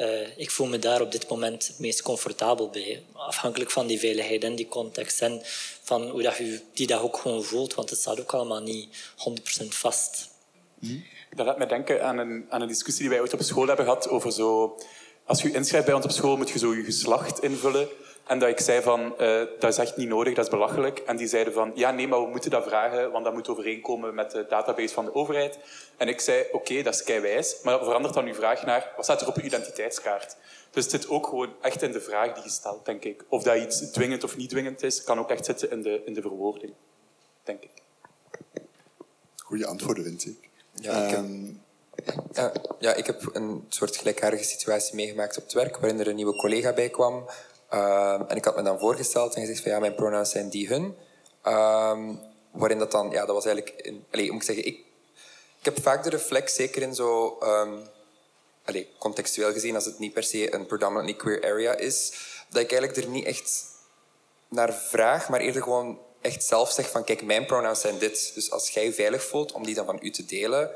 uh, 0.00 0.38
ik 0.38 0.50
voel 0.50 0.66
me 0.66 0.78
daar 0.78 1.00
op 1.00 1.12
dit 1.12 1.28
moment 1.28 1.66
het 1.66 1.78
meest 1.78 2.02
comfortabel 2.02 2.68
bij. 2.68 3.02
Afhankelijk 3.12 3.70
van 3.70 3.86
die 3.86 3.98
veiligheid 3.98 4.44
en 4.44 4.54
die 4.54 4.68
context. 4.68 5.22
En 5.22 5.40
van 5.82 6.08
hoe 6.08 6.22
dat 6.22 6.36
je 6.36 6.60
die 6.74 6.86
dag 6.86 7.00
ook 7.00 7.16
gewoon 7.16 7.44
voelt. 7.44 7.74
Want 7.74 7.90
het 7.90 7.98
staat 7.98 8.20
ook 8.20 8.34
allemaal 8.34 8.60
niet 8.60 8.88
100% 9.62 9.66
vast. 9.68 10.28
Hmm. 10.78 11.04
Dat 11.36 11.46
laat 11.46 11.58
me 11.58 11.66
denken 11.66 12.04
aan 12.04 12.18
een, 12.18 12.46
een 12.50 12.68
discussie 12.68 13.02
die 13.02 13.10
wij 13.10 13.20
ooit 13.20 13.32
op 13.32 13.42
school 13.42 13.66
hebben 13.66 13.84
gehad 13.84 14.08
over 14.08 14.32
zo... 14.32 14.78
Als 15.24 15.42
je 15.42 15.52
inschrijft 15.52 15.86
bij 15.86 15.94
ons 15.94 16.04
op 16.04 16.10
school, 16.10 16.36
moet 16.36 16.50
je 16.50 16.58
zo 16.58 16.74
je 16.74 16.84
geslacht 16.84 17.42
invullen. 17.42 17.88
En 18.30 18.38
dat 18.38 18.48
ik 18.48 18.60
zei 18.60 18.82
van, 18.82 19.18
eh, 19.18 19.42
dat 19.58 19.72
is 19.72 19.78
echt 19.78 19.96
niet 19.96 20.08
nodig, 20.08 20.34
dat 20.34 20.44
is 20.44 20.50
belachelijk. 20.50 20.98
En 20.98 21.16
die 21.16 21.26
zeiden 21.26 21.52
van, 21.52 21.72
ja 21.74 21.90
nee, 21.90 22.08
maar 22.08 22.22
we 22.22 22.28
moeten 22.28 22.50
dat 22.50 22.64
vragen, 22.64 23.10
want 23.10 23.24
dat 23.24 23.34
moet 23.34 23.48
overeenkomen 23.48 24.14
met 24.14 24.30
de 24.30 24.46
database 24.48 24.94
van 24.94 25.04
de 25.04 25.14
overheid. 25.14 25.58
En 25.96 26.08
ik 26.08 26.20
zei, 26.20 26.44
oké, 26.52 26.82
dat 26.82 26.94
is 26.94 27.02
keiwijs, 27.02 27.56
maar 27.62 27.78
verandert 27.78 28.14
dan 28.14 28.26
uw 28.26 28.34
vraag 28.34 28.64
naar, 28.64 28.92
wat 28.96 29.04
staat 29.04 29.20
er 29.20 29.28
op 29.28 29.36
uw 29.36 29.42
identiteitskaart? 29.42 30.36
Dus 30.70 30.82
het 30.84 30.92
zit 30.92 31.08
ook 31.08 31.26
gewoon 31.26 31.52
echt 31.60 31.82
in 31.82 31.92
de 31.92 32.00
vraag 32.00 32.32
die 32.32 32.42
je 32.42 32.50
stelt, 32.50 32.84
denk 32.84 33.04
ik. 33.04 33.24
Of 33.28 33.42
dat 33.42 33.56
iets 33.56 33.90
dwingend 33.90 34.24
of 34.24 34.36
niet 34.36 34.50
dwingend 34.50 34.82
is, 34.82 35.04
kan 35.04 35.18
ook 35.18 35.30
echt 35.30 35.44
zitten 35.44 35.70
in 35.70 35.82
de, 35.82 36.02
in 36.04 36.14
de 36.14 36.20
verwoording, 36.20 36.72
denk 37.42 37.62
ik. 37.62 37.82
Goeie 39.36 39.66
antwoorden, 39.66 40.04
vind 40.04 40.26
ik. 40.26 40.48
Ja, 40.74 41.04
ik 41.04 41.10
heb, 41.10 41.24
Ehm, 42.04 42.24
ja, 42.32 42.52
ja, 42.78 42.94
ik 42.94 43.06
heb 43.06 43.30
een 43.32 43.64
soort 43.68 43.96
gelijkaardige 43.96 44.44
situatie 44.44 44.94
meegemaakt 44.94 45.36
op 45.36 45.42
het 45.42 45.52
werk, 45.52 45.76
waarin 45.76 46.00
er 46.00 46.08
een 46.08 46.14
nieuwe 46.14 46.36
collega 46.36 46.72
bij 46.72 46.88
kwam. 46.88 47.24
Ehm, 47.70 48.22
en 48.28 48.36
ik 48.36 48.44
had 48.44 48.56
me 48.56 48.62
dan 48.62 48.78
voorgesteld 48.78 49.34
en 49.34 49.40
gezegd 49.40 49.62
van 49.62 49.70
ja, 49.70 49.78
mijn 49.78 49.94
pronouns 49.94 50.30
zijn 50.30 50.48
die, 50.48 50.68
hun. 50.68 50.96
Ehm, 51.42 52.14
waarin 52.50 52.78
dat 52.78 52.90
dan, 52.90 53.10
ja, 53.10 53.26
dat 53.26 53.34
was 53.34 53.44
eigenlijk... 53.44 53.80
In, 53.80 54.04
allez, 54.10 54.28
moet 54.28 54.40
ik 54.40 54.46
zeggen, 54.46 54.66
ik, 54.66 54.76
ik 55.58 55.64
heb 55.64 55.82
vaak 55.82 56.02
de 56.02 56.10
reflex, 56.10 56.54
zeker 56.54 56.82
in 56.82 56.94
zo... 56.94 57.38
ehm, 57.40 57.72
allez, 58.64 58.86
contextueel 58.98 59.52
gezien, 59.52 59.74
als 59.74 59.84
het 59.84 59.98
niet 59.98 60.12
per 60.12 60.22
se 60.22 60.54
een 60.54 60.66
predominantly 60.66 61.14
queer 61.14 61.44
area 61.44 61.76
is, 61.76 62.12
dat 62.48 62.62
ik 62.62 62.72
eigenlijk 62.72 63.04
er 63.04 63.10
niet 63.10 63.24
echt 63.24 63.64
naar 64.48 64.74
vraag, 64.74 65.28
maar 65.28 65.40
eerder 65.40 65.62
gewoon 65.62 65.98
echt 66.20 66.44
zelf 66.44 66.70
zeg 66.70 66.90
van 66.90 67.04
kijk, 67.04 67.22
mijn 67.22 67.46
pronouns 67.46 67.80
zijn 67.80 67.98
dit. 67.98 68.30
Dus 68.34 68.50
als 68.50 68.70
jij 68.70 68.84
je 68.84 68.92
veilig 68.92 69.22
voelt 69.24 69.52
om 69.52 69.64
die 69.64 69.74
dan 69.74 69.86
van 69.86 69.98
u 70.02 70.10
te 70.10 70.24
delen, 70.24 70.70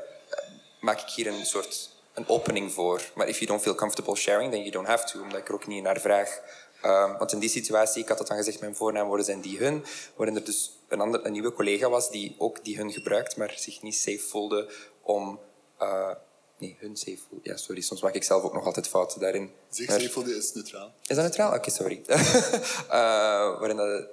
maak 0.79 1.01
ik 1.01 1.09
hier 1.09 1.27
een 1.27 1.45
soort 1.45 1.89
een 2.13 2.27
opening 2.27 2.73
voor. 2.73 3.01
Maar 3.13 3.27
if 3.27 3.35
you 3.37 3.45
don't 3.45 3.61
feel 3.61 3.75
comfortable 3.75 4.15
sharing, 4.15 4.51
then 4.51 4.59
you 4.59 4.71
don't 4.71 4.87
have 4.87 5.05
to, 5.05 5.21
omdat 5.21 5.39
ik 5.39 5.47
er 5.47 5.53
ook 5.53 5.67
niet 5.67 5.83
naar 5.83 5.99
vraag. 5.99 6.41
Ehm, 6.81 7.17
want 7.17 7.31
in 7.31 7.39
die 7.39 7.49
situatie, 7.49 8.01
ik 8.01 8.07
had 8.07 8.17
dat 8.17 8.27
dan 8.27 8.37
gezegd, 8.37 8.59
mijn 8.59 8.75
voornaamwoorden 8.75 9.25
zijn 9.25 9.41
die 9.41 9.57
hun, 9.57 9.83
waarin 10.15 10.35
er 10.35 10.43
dus 10.43 10.79
een, 10.87 10.99
ander, 11.01 11.25
een 11.25 11.31
nieuwe 11.31 11.53
collega 11.53 11.89
was 11.89 12.09
die 12.09 12.35
ook 12.37 12.63
die 12.63 12.77
hun 12.77 12.91
gebruikt, 12.91 13.37
maar 13.37 13.53
zich 13.57 13.81
niet 13.81 13.95
safe 13.95 14.19
voelde 14.19 14.71
om... 15.01 15.39
eh, 15.77 16.11
nee, 16.57 16.75
hun 16.79 16.95
safe 16.97 17.17
voelde. 17.29 17.49
Ja, 17.49 17.57
sorry, 17.57 17.81
soms 17.81 18.01
maak 18.01 18.13
ik 18.13 18.23
zelf 18.23 18.43
ook 18.43 18.53
nog 18.53 18.65
altijd 18.65 18.87
fouten 18.87 19.19
daarin. 19.19 19.51
Zich 19.69 19.87
Maar- 19.87 19.99
safe 19.99 20.11
voelde 20.11 20.35
is 20.35 20.53
neutraal. 20.53 20.93
is 21.01 21.15
dat 21.15 21.25
neutraal? 21.25 21.53
Oké, 21.53 21.69
sorry. 21.69 22.01
Eh, 22.07 23.59
waarin 23.59 23.75
dat 23.77 24.07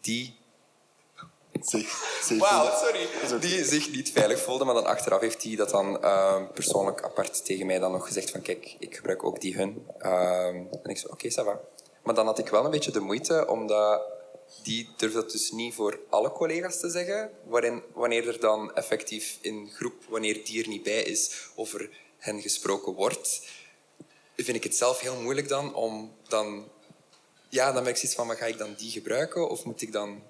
die... 0.00 0.40
Zich 1.70 2.46
sorry. 2.80 3.40
Die 3.40 3.64
zich 3.64 3.90
niet 3.90 4.10
veilig 4.12 4.40
voelde, 4.40 4.64
maar 4.64 4.74
dan 4.74 4.86
achteraf 4.86 5.20
heeft 5.20 5.42
hij 5.42 5.56
dat 5.56 5.70
dan 5.70 6.02
eh, 6.02 6.42
persoonlijk 6.54 7.02
apart 7.02 7.44
tegen 7.44 7.66
mij 7.66 7.78
dan 7.78 7.92
nog 7.92 8.06
gezegd 8.06 8.30
van 8.30 8.42
kijk, 8.42 8.76
ik 8.78 8.96
gebruik 8.96 9.24
ook 9.24 9.40
die 9.40 9.56
hun. 9.56 9.86
Ehm, 9.98 10.56
en 10.82 10.90
ik 10.90 10.98
zei, 10.98 11.12
oké, 11.12 11.30
ça 11.30 11.44
va. 11.44 11.60
Maar 12.02 12.14
dan 12.14 12.26
had 12.26 12.38
ik 12.38 12.48
wel 12.48 12.64
een 12.64 12.70
beetje 12.70 12.90
de 12.90 13.00
moeite, 13.00 13.46
omdat 13.48 14.02
die 14.62 14.88
durfde 14.96 15.20
dat 15.20 15.30
dus 15.30 15.50
niet 15.50 15.74
voor 15.74 15.98
alle 16.10 16.32
collega's 16.32 16.80
te 16.80 16.90
zeggen, 16.90 17.30
waarin, 17.44 17.82
wanneer 17.94 18.28
er 18.28 18.40
dan 18.40 18.74
effectief 18.74 19.38
in 19.40 19.70
groep, 19.72 20.04
wanneer 20.08 20.44
die 20.44 20.62
er 20.62 20.68
niet 20.68 20.82
bij 20.82 21.02
is, 21.02 21.48
over 21.54 21.90
hen 22.18 22.40
gesproken 22.40 22.92
wordt, 22.92 23.42
vind 24.36 24.56
ik 24.56 24.64
het 24.64 24.76
zelf 24.76 25.00
heel 25.00 25.20
moeilijk 25.20 25.48
dan 25.48 25.74
om 25.74 26.14
dan... 26.28 26.68
Ja, 27.48 27.72
dan 27.72 27.82
ben 27.82 27.92
ik 27.92 27.98
zoiets 27.98 28.16
van, 28.16 28.26
maar 28.26 28.36
ga 28.36 28.46
ik 28.46 28.58
dan 28.58 28.74
die 28.78 28.90
gebruiken? 28.90 29.48
Of 29.48 29.64
moet 29.64 29.82
ik 29.82 29.92
dan 29.92 30.22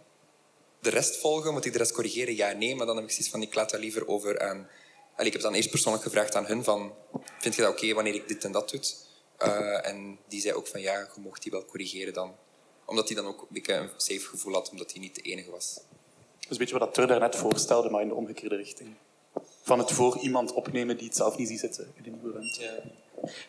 de 0.82 0.90
rest 0.90 1.16
volgen? 1.16 1.52
Moet 1.52 1.64
ik 1.64 1.72
de 1.72 1.78
rest 1.78 1.92
corrigeren? 1.92 2.36
Ja, 2.36 2.52
nee. 2.52 2.76
Maar 2.76 2.86
dan 2.86 2.96
heb 2.96 3.04
ik 3.04 3.10
zoiets 3.10 3.30
van, 3.30 3.42
ik 3.42 3.54
laat 3.54 3.70
dat 3.70 3.80
liever 3.80 4.08
over 4.08 4.40
aan... 4.40 4.68
Allee, 5.12 5.26
ik 5.26 5.32
heb 5.32 5.42
dan 5.42 5.54
eerst 5.54 5.70
persoonlijk 5.70 6.04
gevraagd 6.04 6.34
aan 6.34 6.46
hun 6.46 6.64
van... 6.64 6.92
Vind 7.38 7.54
je 7.54 7.62
dat 7.62 7.70
oké 7.70 7.94
wanneer 7.94 8.14
ik 8.14 8.28
dit 8.28 8.44
en 8.44 8.52
dat 8.52 8.70
doe? 8.70 8.80
Eh, 9.36 9.88
en 9.88 10.18
die 10.28 10.40
zei 10.40 10.54
ook 10.54 10.66
van, 10.66 10.80
ja, 10.80 10.98
je 10.98 11.20
mocht 11.20 11.42
die 11.42 11.52
wel 11.52 11.64
corrigeren 11.64 12.12
dan. 12.12 12.34
Omdat 12.84 13.08
hij 13.08 13.16
dan 13.16 13.26
ook 13.26 13.40
een 13.40 13.46
beetje 13.50 13.74
een 13.74 13.90
safe 13.96 14.20
gevoel 14.20 14.52
had, 14.52 14.70
omdat 14.70 14.92
hij 14.92 15.00
niet 15.00 15.14
de 15.14 15.20
enige 15.20 15.50
was. 15.50 15.74
Dat 15.74 15.84
is 16.38 16.48
een 16.48 16.58
beetje 16.58 16.78
wat 16.78 16.94
Tur 16.94 17.06
daarnet 17.06 17.36
voorstelde, 17.36 17.90
maar 17.90 18.02
in 18.02 18.08
de 18.08 18.14
omgekeerde 18.14 18.56
richting. 18.56 18.94
Van 19.62 19.78
het 19.78 19.92
voor 19.92 20.18
iemand 20.18 20.52
opnemen 20.52 20.96
die 20.96 21.06
het 21.06 21.16
zelf 21.16 21.36
niet 21.36 21.48
ziet 21.48 21.60
zitten 21.60 21.92
in 21.96 22.02
de 22.02 22.10
nieuwe 22.10 22.32
ruimte. 22.32 22.82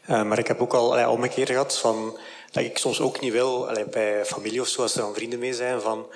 Eh, 0.05 0.23
maar 0.23 0.39
ik 0.39 0.47
heb 0.47 0.61
ook 0.61 0.73
al 0.73 0.91
allee, 0.91 1.10
omgekeerd 1.10 1.49
gehad 1.49 1.77
van, 1.80 2.19
dat 2.51 2.64
ik 2.64 2.77
soms 2.77 3.01
ook 3.01 3.19
niet 3.19 3.31
wil, 3.31 3.69
allee, 3.69 3.85
bij 3.85 4.26
familie 4.26 4.61
of 4.61 4.68
zo, 4.68 4.81
als 4.81 4.95
er 4.95 5.01
dan 5.01 5.14
vrienden 5.14 5.39
mee 5.39 5.53
zijn, 5.53 5.81
van, 5.81 6.07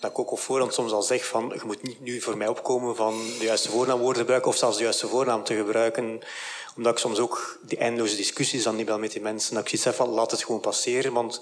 dat 0.00 0.10
ik 0.10 0.18
ook 0.18 0.30
op 0.30 0.38
voorhand 0.38 0.74
soms 0.74 0.92
al 0.92 1.02
zeg 1.02 1.26
van 1.26 1.52
je 1.54 1.60
moet 1.64 1.82
niet 1.82 2.00
nu 2.00 2.20
voor 2.20 2.36
mij 2.36 2.48
opkomen 2.48 2.96
van 2.96 3.14
de 3.38 3.44
juiste 3.44 3.70
voornaamwoorden 3.70 4.20
gebruiken 4.20 4.50
of 4.50 4.56
zelfs 4.56 4.76
de 4.76 4.82
juiste 4.82 5.08
voornaam 5.08 5.44
te 5.44 5.54
gebruiken. 5.54 6.20
Omdat 6.76 6.92
ik 6.92 6.98
soms 6.98 7.18
ook 7.18 7.58
die 7.62 7.78
eindeloze 7.78 8.16
discussies 8.16 8.62
dan 8.62 8.76
niet 8.76 8.86
wel 8.86 8.98
met 8.98 9.12
die 9.12 9.22
mensen, 9.22 9.54
dat 9.54 9.62
ik 9.62 9.68
zoiets 9.68 9.84
heb 9.84 9.94
van 9.94 10.08
laat 10.08 10.30
het 10.30 10.44
gewoon 10.44 10.60
passeren, 10.60 11.12
want 11.12 11.40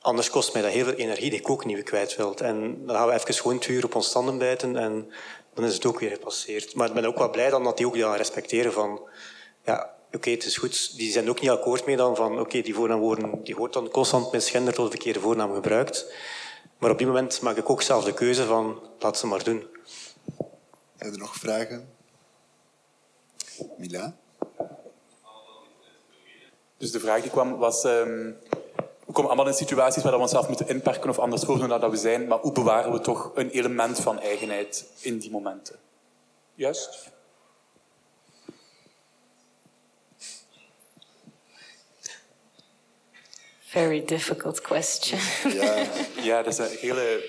anders 0.00 0.30
kost 0.30 0.52
mij 0.52 0.62
dat 0.62 0.70
heel 0.70 0.84
veel 0.84 0.94
energie 0.94 1.30
die 1.30 1.38
ik 1.38 1.50
ook 1.50 1.64
niet 1.64 1.74
meer 1.74 1.84
kwijt 1.84 2.16
wil. 2.16 2.34
En 2.36 2.86
dan 2.86 2.96
gaan 2.96 3.06
we 3.06 3.12
even 3.12 3.34
gewoon 3.34 3.58
twee 3.58 3.76
uur 3.76 3.84
op 3.84 3.94
ons 3.94 4.12
tanden 4.12 4.38
bijten 4.38 4.76
en 4.76 5.12
dan 5.54 5.64
is 5.64 5.74
het 5.74 5.86
ook 5.86 6.00
weer 6.00 6.10
gepasseerd. 6.10 6.74
Maar 6.74 6.88
ik 6.88 6.94
ben 6.94 7.04
ook 7.04 7.18
wel 7.18 7.30
blij 7.30 7.50
dan 7.50 7.64
dat 7.64 7.76
die 7.76 7.86
ook 7.86 7.98
dat 7.98 8.16
respecteren 8.16 8.72
van 8.72 9.00
ja, 9.64 9.94
oké, 10.12 10.30
het 10.30 10.44
is 10.44 10.56
goed. 10.56 10.96
Die 10.96 11.12
zijn 11.12 11.28
ook 11.28 11.40
niet 11.40 11.50
akkoord 11.50 11.86
mee 11.86 11.96
dan 11.96 12.16
van 12.16 12.40
oké, 12.40 12.60
die 12.60 12.74
voornaamwoorden 12.74 13.44
die 13.44 13.56
wordt 13.56 13.74
dan 13.74 13.88
constant 13.88 14.32
misgenderd 14.32 14.78
of 14.78 14.84
de 14.84 14.90
verkeerde 14.90 15.20
voornaam 15.20 15.54
gebruikt. 15.54 16.14
Maar 16.82 16.90
op 16.90 16.98
die 16.98 17.06
moment 17.06 17.40
maak 17.40 17.56
ik 17.56 17.70
ook 17.70 17.82
zelf 17.82 18.04
de 18.04 18.14
keuze 18.14 18.44
van 18.44 18.80
laat 18.98 19.18
ze 19.18 19.26
maar 19.26 19.44
doen. 19.44 19.66
Zijn 20.96 21.12
er 21.12 21.18
nog 21.18 21.34
vragen? 21.34 21.88
Mila? 23.76 24.16
Dus 26.76 26.92
de 26.92 27.00
vraag 27.00 27.22
die 27.22 27.30
kwam 27.30 27.56
was... 27.56 27.84
ehm, 27.84 28.30
we 29.06 29.12
komen 29.12 29.30
allemaal 29.30 29.46
in 29.46 29.54
situaties 29.54 30.02
waar 30.02 30.12
we 30.12 30.18
onszelf 30.18 30.48
moeten 30.48 30.68
inperken 30.68 31.10
of 31.10 31.18
anders 31.18 31.42
voordoen 31.44 31.68
dan 31.68 31.80
dat 31.80 31.90
we 31.90 31.96
zijn, 31.96 32.26
maar 32.26 32.38
hoe 32.38 32.52
bewaren 32.52 32.92
we 32.92 33.00
toch 33.00 33.30
een 33.34 33.50
element 33.50 34.00
van 34.00 34.20
eigenheid 34.20 34.86
in 35.00 35.18
die 35.18 35.30
momenten? 35.30 35.76
Juist? 36.54 37.10
Very 43.72 44.02
difficult 44.04 44.60
question. 44.60 45.18
Ja, 45.52 45.74
Ja, 46.28 46.42
dat 46.42 46.52
is 46.52 46.58
een 46.58 46.76
hele, 46.80 47.24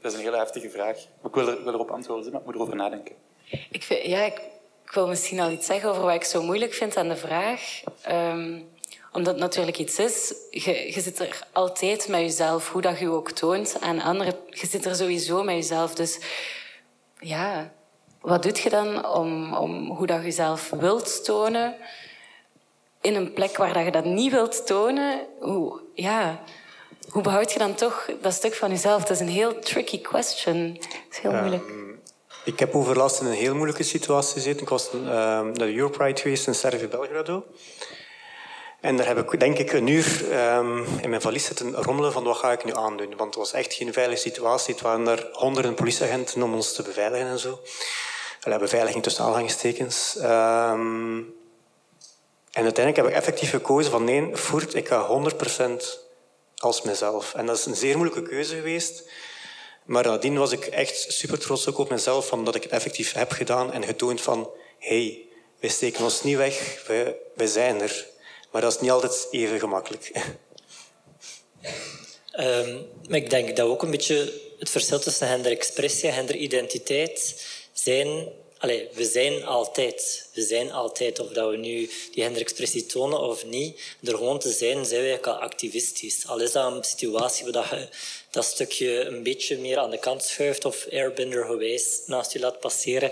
dat 0.00 0.12
is 0.12 0.18
een 0.18 0.24
hele 0.24 0.36
heftige 0.36 0.70
vraag. 0.70 0.96
Ik 1.24 1.34
wil, 1.34 1.48
er, 1.48 1.64
wil 1.64 1.72
erop 1.72 1.90
antwoorden, 1.90 2.30
maar 2.32 2.40
ik 2.40 2.46
moet 2.46 2.54
erover 2.54 2.76
nadenken. 2.76 3.14
Ik, 3.70 3.82
vind- 3.82 4.04
ja, 4.04 4.22
ik, 4.24 4.38
ik 4.84 4.92
wil 4.92 5.06
misschien 5.08 5.40
al 5.40 5.50
iets 5.50 5.66
zeggen 5.66 5.90
over 5.90 6.02
wat 6.02 6.14
ik 6.14 6.24
zo 6.24 6.42
moeilijk 6.42 6.72
vind 6.74 6.96
aan 6.96 7.08
de 7.08 7.16
vraag. 7.16 7.80
Ehm, 8.02 8.60
omdat 9.12 9.32
het 9.32 9.42
natuurlijk 9.42 9.78
iets 9.78 9.98
is. 9.98 10.34
Je, 10.50 10.92
je 10.94 11.00
zit 11.00 11.18
er 11.20 11.46
altijd 11.52 12.08
met 12.08 12.20
jezelf, 12.20 12.70
hoe 12.70 12.82
dat 12.82 12.98
je 12.98 13.10
ook 13.10 13.30
toont 13.30 13.76
aan 13.80 14.00
anderen. 14.00 14.34
Je 14.50 14.66
zit 14.66 14.84
er 14.84 14.94
sowieso 14.96 15.42
met 15.42 15.54
jezelf. 15.54 15.94
Dus 15.94 16.18
ja, 17.20 17.72
wat 18.20 18.42
doe 18.42 18.52
je 18.62 18.70
dan 18.70 19.06
om, 19.06 19.54
om 19.54 19.90
hoe 19.90 20.06
dat 20.06 20.18
je 20.18 20.24
jezelf 20.24 20.70
wilt 20.70 21.24
tonen 21.24 21.74
in 23.00 23.14
een 23.14 23.32
plek 23.32 23.56
waar 23.56 23.72
dat 23.72 23.84
je 23.84 23.90
dat 23.90 24.04
niet 24.04 24.32
wilt 24.32 24.66
tonen? 24.66 25.26
Hoe, 25.40 25.80
ja, 25.94 26.42
hoe 27.08 27.22
behoud 27.22 27.52
je 27.52 27.58
dan 27.58 27.74
toch 27.74 28.10
dat 28.20 28.32
stuk 28.32 28.54
van 28.54 28.70
jezelf? 28.70 29.00
Dat 29.02 29.10
is 29.10 29.20
een 29.20 29.28
heel 29.28 29.58
tricky 29.58 30.00
question. 30.00 30.74
Dat 30.74 30.98
is 31.10 31.18
heel 31.18 31.32
moeilijk. 31.32 31.62
Ik 32.44 32.58
heb 32.58 32.74
overlast 32.74 33.20
in 33.20 33.26
een 33.26 33.32
heel 33.32 33.54
moeilijke 33.54 33.82
situatie 33.82 34.32
gezeten. 34.32 34.62
Ik 34.62 34.68
was 34.68 34.90
ehm, 34.90 35.02
naar 35.04 35.52
de 35.52 35.74
Europride 35.74 36.20
geweest 36.20 36.46
in 36.46 36.54
Servië 36.54 36.86
Belgrado. 36.86 37.44
En 38.80 38.96
daar 38.96 39.06
heb 39.06 39.32
ik 39.32 39.40
denk 39.40 39.58
ik 39.58 39.72
een 39.72 39.86
uur 39.86 40.30
ehm, 40.30 40.82
in 41.00 41.10
mijn 41.10 41.20
valies 41.20 41.44
zitten 41.44 41.74
rommelen 41.74 42.12
van 42.12 42.24
wat 42.24 42.36
ga 42.36 42.52
ik 42.52 42.64
nu 42.64 42.74
aandoen. 42.74 43.16
Want 43.16 43.34
het 43.34 43.34
was 43.34 43.52
echt 43.52 43.74
geen 43.74 43.92
veilige 43.92 44.20
situatie. 44.20 44.74
Het 44.74 44.82
waren 44.82 45.08
er 45.08 45.28
honderden 45.32 45.74
politieagenten 45.74 46.42
om 46.42 46.54
ons 46.54 46.72
te 46.72 46.82
beveiligen 46.82 47.26
en 47.26 47.38
zo. 47.38 47.60
Allee, 48.42 48.58
beveiliging 48.58 49.02
tussen 49.02 49.24
aanhalingstekens. 49.24 50.16
Ehm, 50.16 51.20
en 52.58 52.64
uiteindelijk 52.64 52.96
heb 52.96 53.06
ik 53.06 53.22
effectief 53.22 53.50
gekozen 53.50 53.90
van 53.90 54.04
nee, 54.04 54.36
voert, 54.36 54.74
ik 54.74 54.88
ga 54.88 55.30
100% 55.70 55.82
als 56.56 56.82
mezelf. 56.82 57.34
En 57.34 57.46
dat 57.46 57.58
is 57.58 57.66
een 57.66 57.76
zeer 57.76 57.96
moeilijke 57.96 58.28
keuze 58.28 58.54
geweest. 58.54 59.10
Maar 59.84 60.04
nadien 60.04 60.38
was 60.38 60.52
ik 60.52 60.66
echt 60.66 61.12
super 61.12 61.38
trots 61.38 61.68
ook 61.68 61.78
op 61.78 61.90
mezelf, 61.90 62.26
van 62.26 62.44
dat 62.44 62.54
ik 62.54 62.62
het 62.62 62.72
effectief 62.72 63.12
heb 63.12 63.32
gedaan 63.32 63.72
en 63.72 63.84
getoond 63.84 64.20
van 64.20 64.50
hey, 64.78 65.26
wij 65.60 65.70
steken 65.70 66.04
ons 66.04 66.22
niet 66.22 66.36
weg, 66.36 66.84
wij, 66.86 67.16
wij 67.34 67.46
zijn 67.46 67.80
er. 67.80 68.06
Maar 68.50 68.62
dat 68.62 68.74
is 68.74 68.80
niet 68.80 68.90
altijd 68.90 69.28
even 69.30 69.58
gemakkelijk. 69.58 70.10
Ehm, 72.30 72.76
ik 73.08 73.30
denk 73.30 73.56
dat 73.56 73.68
ook 73.68 73.82
een 73.82 73.90
beetje 73.90 74.40
het 74.58 74.70
verschil 74.70 74.98
tussen 74.98 75.28
genderexpressie 75.28 76.08
en 76.08 76.14
genderidentiteit 76.14 77.44
zijn... 77.72 78.28
Allee, 78.58 78.88
we 78.92 79.04
zijn 79.04 79.44
altijd. 79.44 80.28
We 80.34 80.42
zijn 80.42 80.72
altijd. 80.72 81.18
Of 81.18 81.28
dat 81.28 81.50
we 81.50 81.56
nu 81.56 81.90
die 82.12 82.22
genderexpressie 82.22 82.86
tonen 82.86 83.20
of 83.20 83.44
niet. 83.44 83.80
Door 84.00 84.16
gewoon 84.16 84.38
te 84.38 84.50
zijn, 84.50 84.84
zijn 84.84 85.00
eigenlijk 85.00 85.26
al 85.26 85.34
activistisch. 85.34 86.26
Al 86.26 86.40
is 86.40 86.52
dat 86.52 86.72
een 86.72 86.84
situatie 86.84 87.52
waar 87.52 87.78
je 87.78 87.88
dat 88.30 88.44
stukje 88.44 89.04
een 89.04 89.22
beetje 89.22 89.58
meer 89.58 89.78
aan 89.78 89.90
de 89.90 89.98
kant 89.98 90.22
schuift 90.22 90.64
of 90.64 90.86
airbender 90.90 91.44
gewijs 91.44 92.00
naast 92.06 92.32
je 92.32 92.38
laat 92.38 92.60
passeren. 92.60 93.10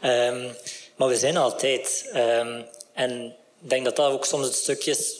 Ehm, 0.00 0.52
maar 0.96 1.08
we 1.08 1.16
zijn 1.16 1.36
altijd. 1.36 2.10
Ehm, 2.12 2.62
en 2.94 3.36
ik 3.62 3.70
denk 3.70 3.84
dat 3.84 3.96
dat 3.96 4.12
ook 4.12 4.24
soms 4.24 4.46
het 4.46 4.54
stukje 4.54 4.90
is 4.90 5.19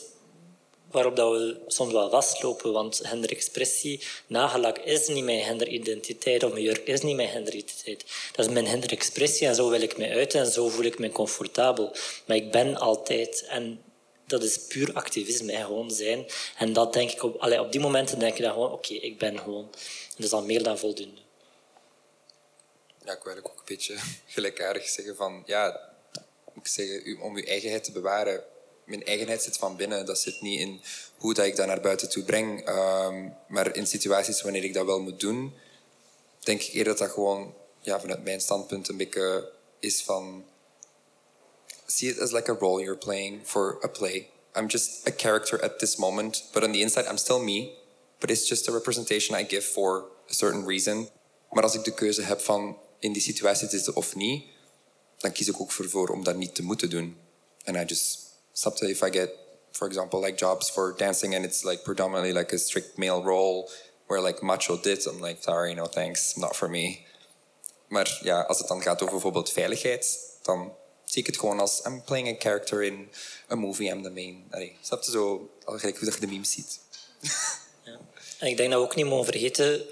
waarop 0.91 1.15
dat 1.15 1.31
we 1.31 1.57
soms 1.67 1.93
wel 1.93 2.09
vastlopen. 2.09 2.73
Want 2.73 2.99
genderexpressie, 3.03 4.01
nagelak 4.27 4.77
is 4.77 5.07
niet 5.07 5.23
mijn 5.23 5.43
genderidentiteit 5.43 6.43
of 6.43 6.51
mijn 6.51 6.63
jurk 6.63 6.87
is 6.87 7.01
niet 7.01 7.15
mijn 7.15 7.29
genderidentiteit. 7.29 8.05
Dat 8.35 8.45
is 8.45 8.51
mijn 8.51 8.67
genderexpressie 8.67 9.47
en 9.47 9.55
zo 9.55 9.69
wil 9.69 9.81
ik 9.81 9.97
mij 9.97 10.15
uiten 10.15 10.39
en 10.39 10.51
zo 10.51 10.69
voel 10.69 10.85
ik 10.85 10.99
me 10.99 11.11
comfortabel. 11.11 11.95
Maar 12.25 12.37
ik 12.37 12.51
ben 12.51 12.77
altijd 12.77 13.45
en 13.47 13.81
dat 14.31 14.43
is 14.43 14.57
puur 14.67 14.93
activisme 14.93 15.51
en 15.51 15.65
gewoon 15.65 15.91
zijn. 15.91 16.25
En 16.57 16.73
dat 16.73 16.93
denk 16.93 17.11
ik 17.11 17.23
op, 17.23 17.35
allee, 17.35 17.59
op 17.59 17.71
die 17.71 17.81
momenten 17.81 18.19
denk 18.19 18.35
ik 18.35 18.41
dan 18.41 18.53
gewoon, 18.53 18.71
oké, 18.71 18.93
ik 18.93 19.17
ben 19.17 19.39
gewoon. 19.39 19.67
Dat 20.15 20.25
is 20.25 20.29
dan 20.29 20.45
meer 20.45 20.63
dan 20.63 20.77
voldoende. 20.77 21.21
Ja, 23.05 23.13
ik 23.13 23.23
wil 23.23 23.37
ook 23.37 23.45
een 23.45 23.65
beetje 23.65 23.97
gelijkaardig 24.27 24.87
zeggen 24.87 25.15
van, 25.15 25.43
ja, 25.45 25.89
ik 26.55 26.67
zeg, 26.67 26.87
om 27.21 27.37
je 27.37 27.45
eigenheid 27.45 27.83
te 27.83 27.91
bewaren, 27.91 28.43
mijn 28.91 29.05
eigenheid 29.05 29.43
zit 29.43 29.57
van 29.57 29.75
binnen. 29.75 30.05
Dat 30.05 30.19
zit 30.19 30.41
niet 30.41 30.59
in 30.59 30.81
hoe 31.17 31.33
dat 31.33 31.45
ik 31.45 31.55
dat 31.55 31.67
naar 31.67 31.81
buiten 31.81 32.09
toe 32.09 32.23
breng. 32.23 32.65
Ehm, 32.65 33.29
maar 33.47 33.75
in 33.75 33.87
situaties 33.87 34.41
wanneer 34.41 34.63
ik 34.63 34.73
dat 34.73 34.85
wel 34.85 35.01
moet 35.01 35.19
doen, 35.19 35.53
denk 36.39 36.61
ik 36.61 36.73
eerder 36.73 36.93
dat 36.93 36.97
dat 36.97 37.11
gewoon 37.11 37.53
ja, 37.81 37.99
vanuit 37.99 38.23
mijn 38.23 38.41
standpunt 38.41 38.87
een 38.89 38.97
beetje 38.97 39.51
is 39.79 40.03
van... 40.03 40.45
See 41.85 42.09
it 42.09 42.19
as 42.19 42.31
like 42.31 42.51
a 42.51 42.55
role 42.59 42.81
you're 42.81 42.97
playing 42.97 43.41
for 43.43 43.79
a 43.83 43.87
play. 43.87 44.29
I'm 44.55 44.67
just 44.67 45.07
a 45.07 45.11
character 45.17 45.61
at 45.63 45.79
this 45.79 45.95
moment, 45.95 46.43
but 46.53 46.63
on 46.63 46.71
the 46.71 46.79
inside 46.79 47.09
I'm 47.09 47.17
still 47.17 47.39
me. 47.39 47.71
But 48.19 48.29
it's 48.29 48.47
just 48.47 48.67
a 48.69 48.71
representation 48.71 49.39
I 49.39 49.45
give 49.47 49.65
for 49.65 50.05
a 50.29 50.33
certain 50.33 50.67
reason. 50.67 51.09
Maar 51.49 51.63
als 51.63 51.75
ik 51.75 51.83
de 51.83 51.93
keuze 51.93 52.21
heb 52.21 52.41
van 52.41 52.77
in 52.99 53.13
die 53.13 53.21
situatie 53.21 53.67
te 53.67 53.75
zitten 53.75 53.95
of 53.95 54.15
niet, 54.15 54.43
dan 55.17 55.31
kies 55.31 55.47
ik 55.47 55.61
ook 55.61 55.71
voor 55.71 56.07
om 56.07 56.23
dat 56.23 56.35
niet 56.35 56.55
te 56.55 56.63
moeten 56.63 56.89
doen. 56.89 57.17
And 57.65 57.77
I 57.77 57.83
just 57.85 58.30
Sometimes 58.61 58.91
if 58.91 59.01
I 59.01 59.09
get, 59.09 59.29
for 59.71 59.87
example, 59.87 60.21
like 60.21 60.37
jobs 60.37 60.69
for 60.69 60.93
dancing 60.97 61.33
and 61.35 61.45
it's 61.45 61.63
like 61.63 61.83
predominantly 61.83 62.31
like 62.31 62.53
a 62.53 62.59
strict 62.59 62.95
male 62.95 63.23
role 63.23 63.69
where 64.07 64.21
like 64.21 64.43
macho 64.43 64.77
dit, 64.77 65.07
I'm 65.07 65.19
like, 65.19 65.41
sorry, 65.41 65.73
no 65.73 65.85
thanks, 65.85 66.37
not 66.37 66.55
for 66.55 66.69
me. 66.69 67.05
Maar 67.87 68.19
ja, 68.23 68.41
als 68.41 68.57
het 68.57 68.67
dan 68.67 68.81
gaat 68.81 69.01
over 69.01 69.13
bijvoorbeeld 69.13 69.51
veiligheid, 69.51 70.19
dan 70.41 70.73
zie 71.03 71.21
ik 71.21 71.27
het 71.27 71.39
gewoon 71.39 71.59
als 71.59 71.81
I'm 71.85 72.03
playing 72.03 72.27
a 72.29 72.35
character 72.39 72.83
in 72.83 73.09
a 73.49 73.55
movie, 73.55 73.89
I'm 73.89 74.03
the 74.03 74.09
main. 74.09 74.43
Allee, 74.51 74.77
snap 74.81 75.03
je 75.03 75.11
zo, 75.11 75.49
al 75.63 75.77
gelijk 75.77 76.19
de 76.19 76.27
memes 76.27 76.51
ziet. 76.51 76.79
Ja. 77.83 77.99
En 78.39 78.47
ik 78.47 78.57
denk 78.57 78.71
dat 78.71 78.79
we 78.79 78.85
ook 78.85 78.95
niet 78.95 79.05
mogen 79.05 79.25
vergeten 79.25 79.85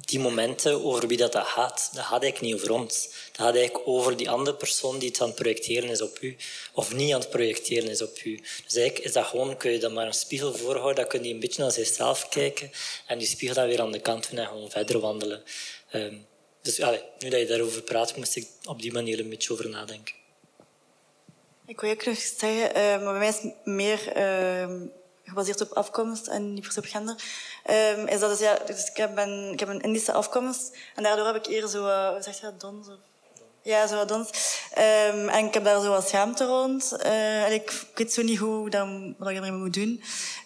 die 0.00 0.18
momenten 0.18 0.84
over 0.84 1.06
wie 1.06 1.16
dat, 1.16 1.32
dat 1.32 1.46
gaat, 1.46 1.90
dat 1.92 2.04
gaat 2.04 2.22
eigenlijk 2.22 2.40
niet 2.40 2.54
over 2.54 2.70
ons. 2.70 3.02
Dat 3.02 3.46
gaat 3.46 3.54
eigenlijk 3.54 3.88
over 3.88 4.16
die 4.16 4.30
andere 4.30 4.56
persoon 4.56 4.98
die 4.98 5.08
het 5.08 5.20
aan 5.20 5.26
het 5.26 5.36
projecteren 5.36 5.90
is 5.90 6.02
op 6.02 6.18
u. 6.20 6.36
Of 6.72 6.94
niet 6.94 7.12
aan 7.12 7.20
het 7.20 7.30
projecteren 7.30 7.90
is 7.90 8.02
op 8.02 8.18
u. 8.24 8.36
Dus 8.36 8.74
eigenlijk 8.74 8.98
is 8.98 9.12
dat 9.12 9.26
gewoon, 9.26 9.56
kun 9.56 9.70
je 9.70 9.78
dan 9.78 9.92
maar 9.92 10.06
een 10.06 10.12
spiegel 10.12 10.54
voorhouden, 10.54 10.94
dan 10.94 11.06
kun 11.06 11.24
je 11.24 11.34
een 11.34 11.40
beetje 11.40 11.62
naar 11.62 11.72
zichzelf 11.72 12.28
kijken 12.28 12.70
en 13.06 13.18
die 13.18 13.28
spiegel 13.28 13.56
dan 13.56 13.66
weer 13.66 13.80
aan 13.80 13.92
de 13.92 14.00
kant 14.00 14.30
doen 14.30 14.38
en 14.38 14.46
gewoon 14.46 14.70
verder 14.70 15.00
wandelen. 15.00 15.42
Um, 15.92 16.26
dus 16.62 16.78
nu 17.18 17.28
dat 17.28 17.40
je 17.40 17.46
daarover 17.46 17.82
praat, 17.82 18.16
moest 18.16 18.36
ik 18.36 18.46
op 18.64 18.82
die 18.82 18.92
manier 18.92 19.20
een 19.20 19.28
beetje 19.28 19.52
over 19.52 19.68
nadenken. 19.68 20.14
Ik 21.66 21.80
wil 21.80 21.90
ook 21.90 22.04
nog 22.04 22.16
zeggen, 22.16 22.76
uh, 22.76 23.04
maar 23.04 23.12
bij 23.12 23.18
mij 23.18 23.28
is 23.28 23.52
meer 23.64 24.16
uh, 24.16 24.88
gebaseerd 25.28 25.60
op 25.60 25.72
afkomst 25.72 26.26
en 26.26 26.54
niet 26.54 26.62
per 26.62 26.72
se 26.72 26.78
op 26.78 26.86
gender, 26.86 27.14
um, 27.70 28.06
is 28.06 28.20
dat 28.20 28.30
dus, 28.30 28.38
ja, 28.38 28.58
dus 28.66 28.90
ik, 28.94 29.14
ben, 29.14 29.52
ik 29.52 29.60
heb 29.60 29.68
een 29.68 29.80
Indische 29.80 30.12
afkomst 30.12 30.76
en 30.94 31.02
daardoor 31.02 31.26
heb 31.26 31.36
ik 31.36 31.46
eerder 31.46 31.70
zo, 31.70 31.86
uh, 31.86 32.08
hoe 32.08 32.22
zeg 32.22 32.36
je 32.36 32.42
dat, 32.42 32.60
dons? 32.60 32.88
Of, 32.88 32.94
ja, 33.62 33.86
zo 33.86 33.96
wat 33.96 34.08
dons. 34.08 34.28
Um, 34.78 35.28
en 35.28 35.46
ik 35.46 35.54
heb 35.54 35.64
daar 35.64 35.80
zo 35.80 35.90
wat 35.90 36.08
schaamte 36.08 36.44
rond. 36.44 36.96
Uh, 37.02 37.44
en 37.44 37.52
ik, 37.52 37.70
ik, 37.70 37.98
weet 37.98 38.12
zo 38.12 38.22
niet 38.22 38.38
hoe, 38.38 38.70
dan, 38.70 39.14
wat 39.18 39.28
ik 39.28 39.36
ermee 39.36 39.52
moet 39.52 39.74
doen. 39.74 40.02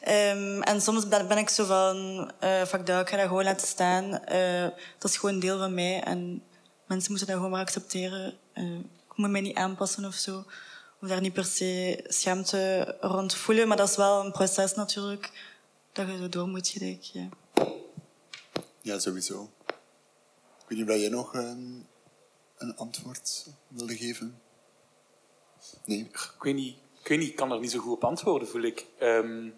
Um, 0.09 0.63
en 0.63 0.81
soms 0.81 1.09
ben, 1.09 1.29
ben, 1.29 1.39
ik 1.39 1.49
zo 1.49 1.65
van, 1.65 2.31
uh, 2.45 2.63
fuck 2.65 2.87
dat, 2.87 3.01
ik 3.01 3.09
ga 3.09 3.17
dat 3.17 3.27
gewoon 3.27 3.45
laten 3.45 3.67
staan. 3.67 4.05
Uh, 4.05 4.69
dat 4.99 5.11
is 5.11 5.17
gewoon 5.17 5.35
een 5.35 5.41
deel 5.41 5.59
van 5.59 5.75
mij 5.75 6.03
en 6.03 6.43
mensen 6.87 7.11
moeten 7.11 7.27
dat 7.27 7.37
gewoon 7.37 7.51
maar 7.51 7.61
accepteren. 7.61 8.39
Ik 9.11 9.17
moet 9.17 9.31
mij 9.31 9.41
niet 9.41 9.57
aanpassen 9.57 10.05
of 10.05 10.15
zo 10.15 10.45
of 11.03 11.09
daar 11.09 11.21
niet 11.21 11.33
per 11.33 11.45
se 11.45 12.05
schaamte 12.09 12.95
rond 13.01 13.35
voelen. 13.35 13.69
Maar 13.69 13.77
dat 13.77 13.89
is 13.89 13.97
wel 13.97 14.25
een 14.25 14.33
proces 14.33 14.75
natuurlijk 14.75 15.31
dat 15.93 16.07
je 16.07 16.17
zo 16.17 16.29
door 16.29 16.49
moet, 16.49 16.79
denk 16.79 17.03
Ja, 17.03 17.29
ja 18.81 18.99
sowieso. 18.99 19.51
Ik 20.59 20.69
weet 20.69 20.79
niet 20.79 20.89
of 20.89 20.97
jij 20.97 21.09
nog 21.09 21.35
een, 21.35 21.87
een 22.57 22.77
antwoord 22.77 23.47
wilde 23.69 23.97
geven. 23.97 24.41
Nee. 25.85 25.99
Ik 25.99 26.37
weet, 26.39 26.55
niet, 26.55 26.77
ik 27.01 27.09
weet 27.09 27.19
niet, 27.19 27.29
ik 27.29 27.37
kan 27.37 27.53
er 27.53 27.61
niet 27.61 27.71
zo 27.71 27.79
goed 27.79 27.93
op 27.93 28.05
antwoorden, 28.05 28.49
voel 28.49 28.63
ik. 28.63 28.87
Um, 29.01 29.55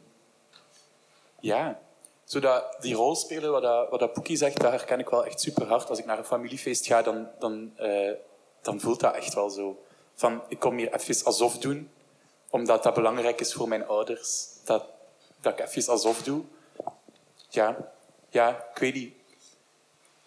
ja, 1.40 1.80
zodat 2.24 2.76
die 2.80 2.94
rol 2.94 3.14
spelen, 3.14 3.50
wat, 3.50 3.62
dat, 3.62 3.90
wat 3.90 4.00
dat 4.00 4.12
Poekie 4.12 4.36
zegt, 4.36 4.60
dat 4.60 4.70
herken 4.70 4.98
ik 4.98 5.08
wel 5.08 5.24
echt 5.24 5.40
super 5.40 5.66
hard. 5.66 5.88
Als 5.88 5.98
ik 5.98 6.04
naar 6.04 6.18
een 6.18 6.24
familiefeest 6.24 6.86
ga, 6.86 7.02
dan, 7.02 7.28
dan, 7.38 7.72
uh, 7.80 8.12
dan 8.62 8.80
voelt 8.80 9.00
dat 9.00 9.14
echt 9.14 9.34
wel 9.34 9.50
zo 9.50 9.83
van 10.14 10.42
ik 10.48 10.58
kom 10.58 10.76
hier 10.76 10.94
even 10.94 11.24
alsof 11.24 11.58
doen, 11.58 11.90
omdat 12.50 12.82
dat 12.82 12.94
belangrijk 12.94 13.40
is 13.40 13.52
voor 13.52 13.68
mijn 13.68 13.86
ouders, 13.86 14.46
dat, 14.64 14.84
dat 15.40 15.58
ik 15.58 15.66
even 15.66 15.92
alsof 15.92 16.22
doe. 16.22 16.42
Ja, 17.48 17.92
ja, 18.30 18.66
ik 18.72 18.78
weet 18.78 18.94
niet. 18.94 19.14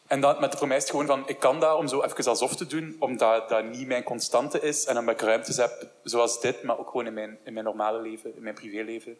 En 0.07 0.21
dat, 0.21 0.39
met 0.39 0.55
voor 0.55 0.67
mij 0.67 0.77
is 0.77 0.83
het 0.83 0.91
gewoon 0.91 1.05
van, 1.05 1.27
ik 1.27 1.39
kan 1.39 1.59
dat 1.59 1.77
om 1.77 1.87
zo 1.87 2.01
even 2.01 2.25
alsof 2.25 2.55
te 2.55 2.67
doen, 2.67 2.95
omdat 2.99 3.49
dat 3.49 3.63
niet 3.63 3.87
mijn 3.87 4.03
constante 4.03 4.59
is 4.59 4.85
en 4.85 4.93
dan 4.93 5.09
ik 5.09 5.21
ruimtes 5.21 5.57
heb 5.57 5.87
zoals 6.03 6.41
dit, 6.41 6.63
maar 6.63 6.79
ook 6.79 6.89
gewoon 6.89 7.05
in 7.05 7.13
mijn, 7.13 7.39
in 7.43 7.53
mijn 7.53 7.65
normale 7.65 8.01
leven, 8.01 8.35
in 8.35 8.43
mijn 8.43 8.55
privéleven, 8.55 9.17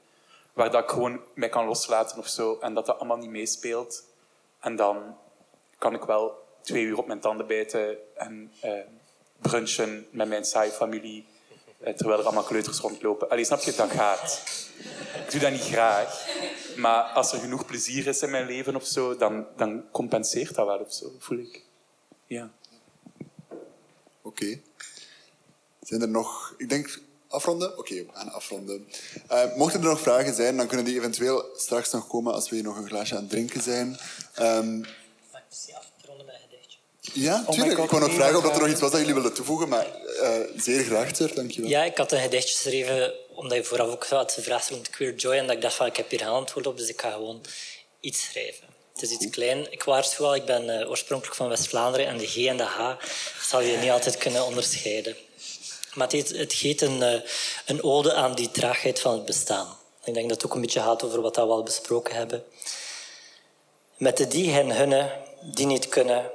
waar 0.54 0.72
dat 0.72 0.84
ik 0.84 0.90
gewoon 0.90 1.22
mij 1.34 1.50
kan 1.50 1.66
loslaten 1.66 2.18
of 2.18 2.28
zo 2.28 2.58
en 2.60 2.74
dat 2.74 2.86
dat 2.86 2.98
allemaal 2.98 3.18
niet 3.18 3.30
meespeelt. 3.30 4.04
En 4.60 4.76
dan 4.76 5.18
kan 5.78 5.94
ik 5.94 6.04
wel 6.04 6.46
twee 6.62 6.84
uur 6.84 6.98
op 6.98 7.08
mijn 7.08 7.20
tanden 7.20 7.48
bijten 7.48 7.98
en 8.16 8.52
eh, 8.62 8.72
brunchen 9.42 10.08
met 10.12 10.28
mijn 10.28 10.46
saaie 10.46 10.72
familie, 10.72 11.26
eh, 11.80 11.94
terwijl 11.94 12.20
er 12.20 12.26
allemaal 12.26 12.44
kleuters 12.44 12.80
rondlopen. 12.80 13.30
Allee, 13.30 13.46
snap 13.46 13.62
je, 13.62 13.74
dat 13.76 13.92
gaat. 13.92 14.42
Ik 15.26 15.32
doe 15.32 15.40
dat 15.40 15.52
niet 15.52 15.62
graag. 15.62 16.28
Maar 16.76 17.04
als 17.04 17.32
er 17.34 17.40
genoeg 17.40 17.66
plezier 17.66 18.08
is 18.08 18.22
in 18.22 18.30
mijn 18.30 18.46
leven 18.46 18.76
of 18.76 18.86
zo, 18.86 19.18
dan, 19.18 19.48
dan 19.56 19.84
compenseert 19.92 20.56
dat 20.56 20.66
wel 20.66 20.80
of 20.80 20.94
zo, 20.94 21.12
voel 21.20 21.38
ik. 21.38 21.64
Ja. 22.26 22.52
Oké. 24.22 24.60
Zijn 25.82 26.02
er 26.02 26.10
nog... 26.10 26.54
Ik 26.58 26.70
denk 26.70 27.00
afronden? 27.28 27.78
Oké, 27.78 27.96
we 27.96 28.10
gaan 28.14 28.32
afronden. 28.32 28.88
Uh, 29.32 29.56
mochten 29.56 29.80
er 29.80 29.88
nog 29.88 30.00
vragen 30.00 30.34
zijn, 30.34 30.58
dan 30.58 30.68
kunnen 30.68 30.86
die 30.86 30.98
eventueel 30.98 31.46
straks 31.56 31.92
nog 31.92 32.08
komen 32.08 32.34
als 32.34 32.50
we 32.50 32.56
hier 32.56 32.64
nog 32.64 32.78
een 32.78 32.88
glaasje 32.88 33.16
aan 33.16 33.22
het 33.22 33.30
drinken 33.30 33.62
zijn. 33.62 33.98
Um, 34.40 34.86
ja, 37.20 37.44
oh 37.46 37.54
tuurlijk. 37.54 37.78
ik 37.78 37.90
wou 37.90 38.02
nog 38.02 38.14
vragen 38.14 38.38
of 38.38 38.56
er 38.56 38.60
nog 38.60 38.70
iets 38.70 38.80
was 38.80 38.92
dat 38.92 39.00
jullie 39.00 39.14
wilden 39.14 39.34
toevoegen, 39.34 39.70
maar 39.70 39.88
uh, 40.22 40.34
zeer 40.56 40.84
graag, 40.84 41.16
sir. 41.16 41.36
Dankjewel. 41.36 41.70
Ja, 41.70 41.84
ik 41.84 41.98
had 41.98 42.12
een 42.12 42.22
gedichtje 42.22 42.56
geschreven, 42.56 43.14
omdat 43.36 43.58
je 43.58 43.64
vooraf 43.64 43.90
ook 43.90 44.06
had 44.06 44.32
gevraagd 44.32 44.70
rond 44.70 44.90
queer 44.90 45.16
joy, 45.16 45.34
en 45.34 45.48
dat 45.48 45.56
ik 45.56 45.62
dacht 45.62 45.76
van, 45.76 45.86
ik 45.86 45.98
heb 45.98 46.10
hier 46.10 46.20
geen 46.20 46.28
antwoord 46.28 46.68
op, 46.68 46.78
dus 46.78 46.90
ik 46.90 47.02
ga 47.02 47.12
gewoon 47.12 47.42
iets 48.00 48.22
schrijven. 48.22 48.68
Het 48.94 49.02
is 49.02 49.12
iets 49.12 49.30
klein. 49.30 49.72
Ik 49.72 49.84
waarschuw 49.84 50.26
wel, 50.26 50.36
ik 50.36 50.46
ben 50.46 50.70
uh, 50.70 50.90
oorspronkelijk 50.90 51.36
van 51.36 51.50
West-Vlaanderen 51.50 52.08
en 52.08 52.18
de 52.18 52.28
G 52.28 52.46
en 52.46 52.58
de 52.58 52.64
H 52.64 52.96
zal 53.42 53.62
je 53.62 53.78
niet 53.78 53.90
altijd 53.90 54.18
kunnen 54.18 54.46
onderscheiden. 54.46 55.16
Maar 55.94 56.08
het, 56.12 56.30
het 56.30 56.54
geeft 56.54 56.82
een, 56.82 56.98
uh, 56.98 57.22
een 57.66 57.84
ode 57.84 58.14
aan 58.14 58.36
die 58.36 58.52
traagheid 58.52 59.00
van 59.00 59.14
het 59.14 59.26
bestaan. 59.26 59.78
Ik 60.04 60.14
denk 60.14 60.30
dat 60.30 60.42
het 60.42 60.46
ook 60.46 60.56
een 60.56 60.62
beetje 60.62 60.80
gaat 60.80 61.04
over 61.04 61.22
wat 61.22 61.36
we 61.36 61.42
al 61.42 61.64
besproken 61.64 62.16
hebben. 62.16 62.44
Met 63.98 64.18
de 64.18 64.28
die 64.28 64.52
hen 64.52 64.76
hunne, 64.76 65.12
die 65.42 65.66
niet 65.66 65.90
kunnen, 65.90 66.32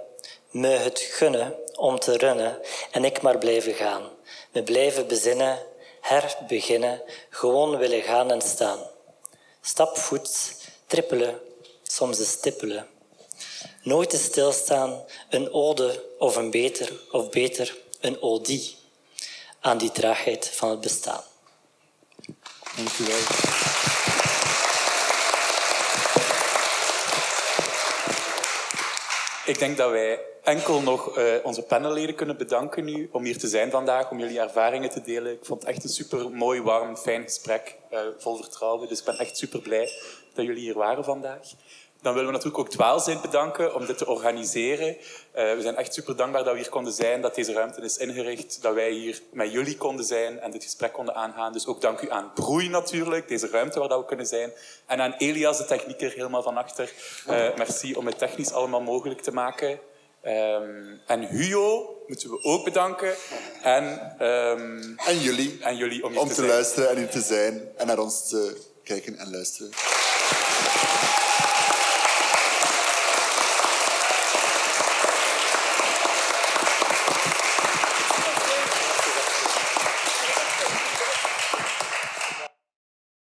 me 0.53 0.69
het 0.69 1.01
gunnen 1.01 1.55
om 1.75 1.99
te 1.99 2.17
runnen 2.17 2.59
en 2.91 3.05
ik 3.05 3.23
maar 3.23 3.39
blijven 3.39 3.75
gaan. 3.75 4.03
Me 4.53 4.63
blijven 4.63 5.07
bezinnen, 5.07 5.59
herbeginnen, 6.01 7.03
gewoon 7.31 7.77
willen 7.79 8.03
gaan 8.03 8.31
en 8.31 8.43
staan. 8.43 8.79
Stapvoets, 9.61 10.55
trippelen, 10.87 11.41
soms 11.83 12.19
eens. 12.19 12.85
Nooit 13.83 14.11
te 14.11 14.19
stilstaan, 14.19 15.05
een 15.31 15.53
ode 15.53 16.05
of 16.19 16.37
een 16.37 16.51
beter, 16.51 16.93
of 17.11 17.31
beter, 17.31 17.77
een 18.01 18.23
odie 18.23 18.77
aan 19.61 19.79
die 19.79 19.93
traagheid 19.93 20.51
van 20.55 20.71
het 20.71 20.81
bestaan. 20.81 21.23
Dank 22.77 22.99
u 22.99 23.05
wel. 23.05 23.19
Ik 29.45 29.59
denk 29.59 29.77
dat 29.77 29.91
wij 29.91 30.21
enkel 30.43 30.81
nog 30.81 31.19
uh, 31.19 31.25
onze 31.43 31.63
panelleden 31.63 32.15
kunnen 32.15 32.37
bedanken 32.37 32.85
nu 32.85 33.09
om 33.13 33.25
hier 33.25 33.39
te 33.39 33.49
zijn 33.49 33.71
vandaag, 33.71 34.11
om 34.11 34.19
jullie 34.19 34.41
ervaringen 34.41 34.91
te 34.91 35.03
delen. 35.03 35.33
Ik 35.33 35.45
vond 35.45 35.61
het 35.61 35.71
echt 35.71 35.85
een 35.85 35.91
super 35.91 36.31
mooi, 36.31 36.63
warm, 36.63 36.97
fijn 36.97 37.23
gesprek, 37.23 37.77
uh, 37.93 37.99
vol 38.19 38.37
vertrouwen. 38.37 38.89
Dus 38.89 38.99
ik 38.99 39.05
ben 39.05 39.19
echt 39.19 39.37
super 39.37 39.61
blij 39.61 39.91
dat 40.35 40.45
jullie 40.45 40.63
hier 40.63 40.75
waren 40.75 41.05
vandaag. 41.05 41.41
Dan 42.03 42.13
willen 42.13 42.29
we 42.29 42.35
natuurlijk 42.35 42.65
ook 42.65 42.71
Dwaalzin 42.71 43.21
bedanken 43.21 43.75
om 43.75 43.87
dit 43.87 43.99
te 43.99 44.07
organiseren. 44.07 44.97
Eh, 45.33 45.55
we 45.55 45.59
zijn 45.61 45.77
echt 45.77 45.95
super 45.95 46.17
dankbaar 46.17 46.45
dat 46.45 46.53
we 46.53 46.59
hier 46.59 46.69
konden 46.69 46.93
zijn, 46.93 47.21
dat 47.21 47.35
deze 47.35 47.53
ruimte 47.53 47.81
is 47.81 47.97
ingericht, 47.97 48.63
dat 48.63 48.75
wij 48.75 48.91
hier 48.91 49.21
met 49.33 49.53
jullie 49.53 49.77
konden 49.77 50.05
zijn 50.05 50.41
en 50.41 50.51
dit 50.51 50.63
gesprek 50.63 50.93
konden 50.93 51.15
aangaan. 51.15 51.53
Dus 51.53 51.67
ook 51.67 51.81
dank 51.81 52.01
u 52.01 52.11
aan 52.11 52.33
Broei 52.35 52.69
natuurlijk, 52.69 53.29
deze 53.29 53.49
ruimte 53.49 53.79
waar 53.79 53.89
dat 53.89 54.01
we 54.01 54.07
kunnen 54.07 54.27
zijn. 54.27 54.53
En 54.87 55.01
aan 55.01 55.15
Elias, 55.19 55.59
de 55.59 55.65
technieker, 55.65 56.11
helemaal 56.11 56.43
van 56.43 56.57
achter. 56.57 56.93
Merci 57.57 57.95
om 57.95 58.07
het 58.07 58.19
technisch 58.19 58.53
allemaal 58.53 58.81
mogelijk 58.81 59.21
te 59.21 59.33
maken. 59.33 59.81
Um, 60.27 61.01
en 61.07 61.27
Hugo 61.27 61.97
moeten 62.07 62.31
we 62.31 62.43
ook 62.43 62.65
bedanken. 62.65 63.15
En, 63.63 63.85
um, 64.27 64.99
en 64.99 65.19
jullie. 65.19 65.59
En 65.63 65.77
jullie 65.77 66.05
om, 66.05 66.19
om 66.19 66.29
te, 66.29 66.35
te 66.35 66.47
luisteren 66.47 66.91
en 66.91 66.97
hier 66.97 67.09
te 67.09 67.21
zijn 67.21 67.69
en 67.77 67.87
naar 67.87 67.99
ons 67.99 68.29
te 68.29 68.57
kijken 68.83 69.19
en 69.19 69.31
luisteren. 69.31 69.71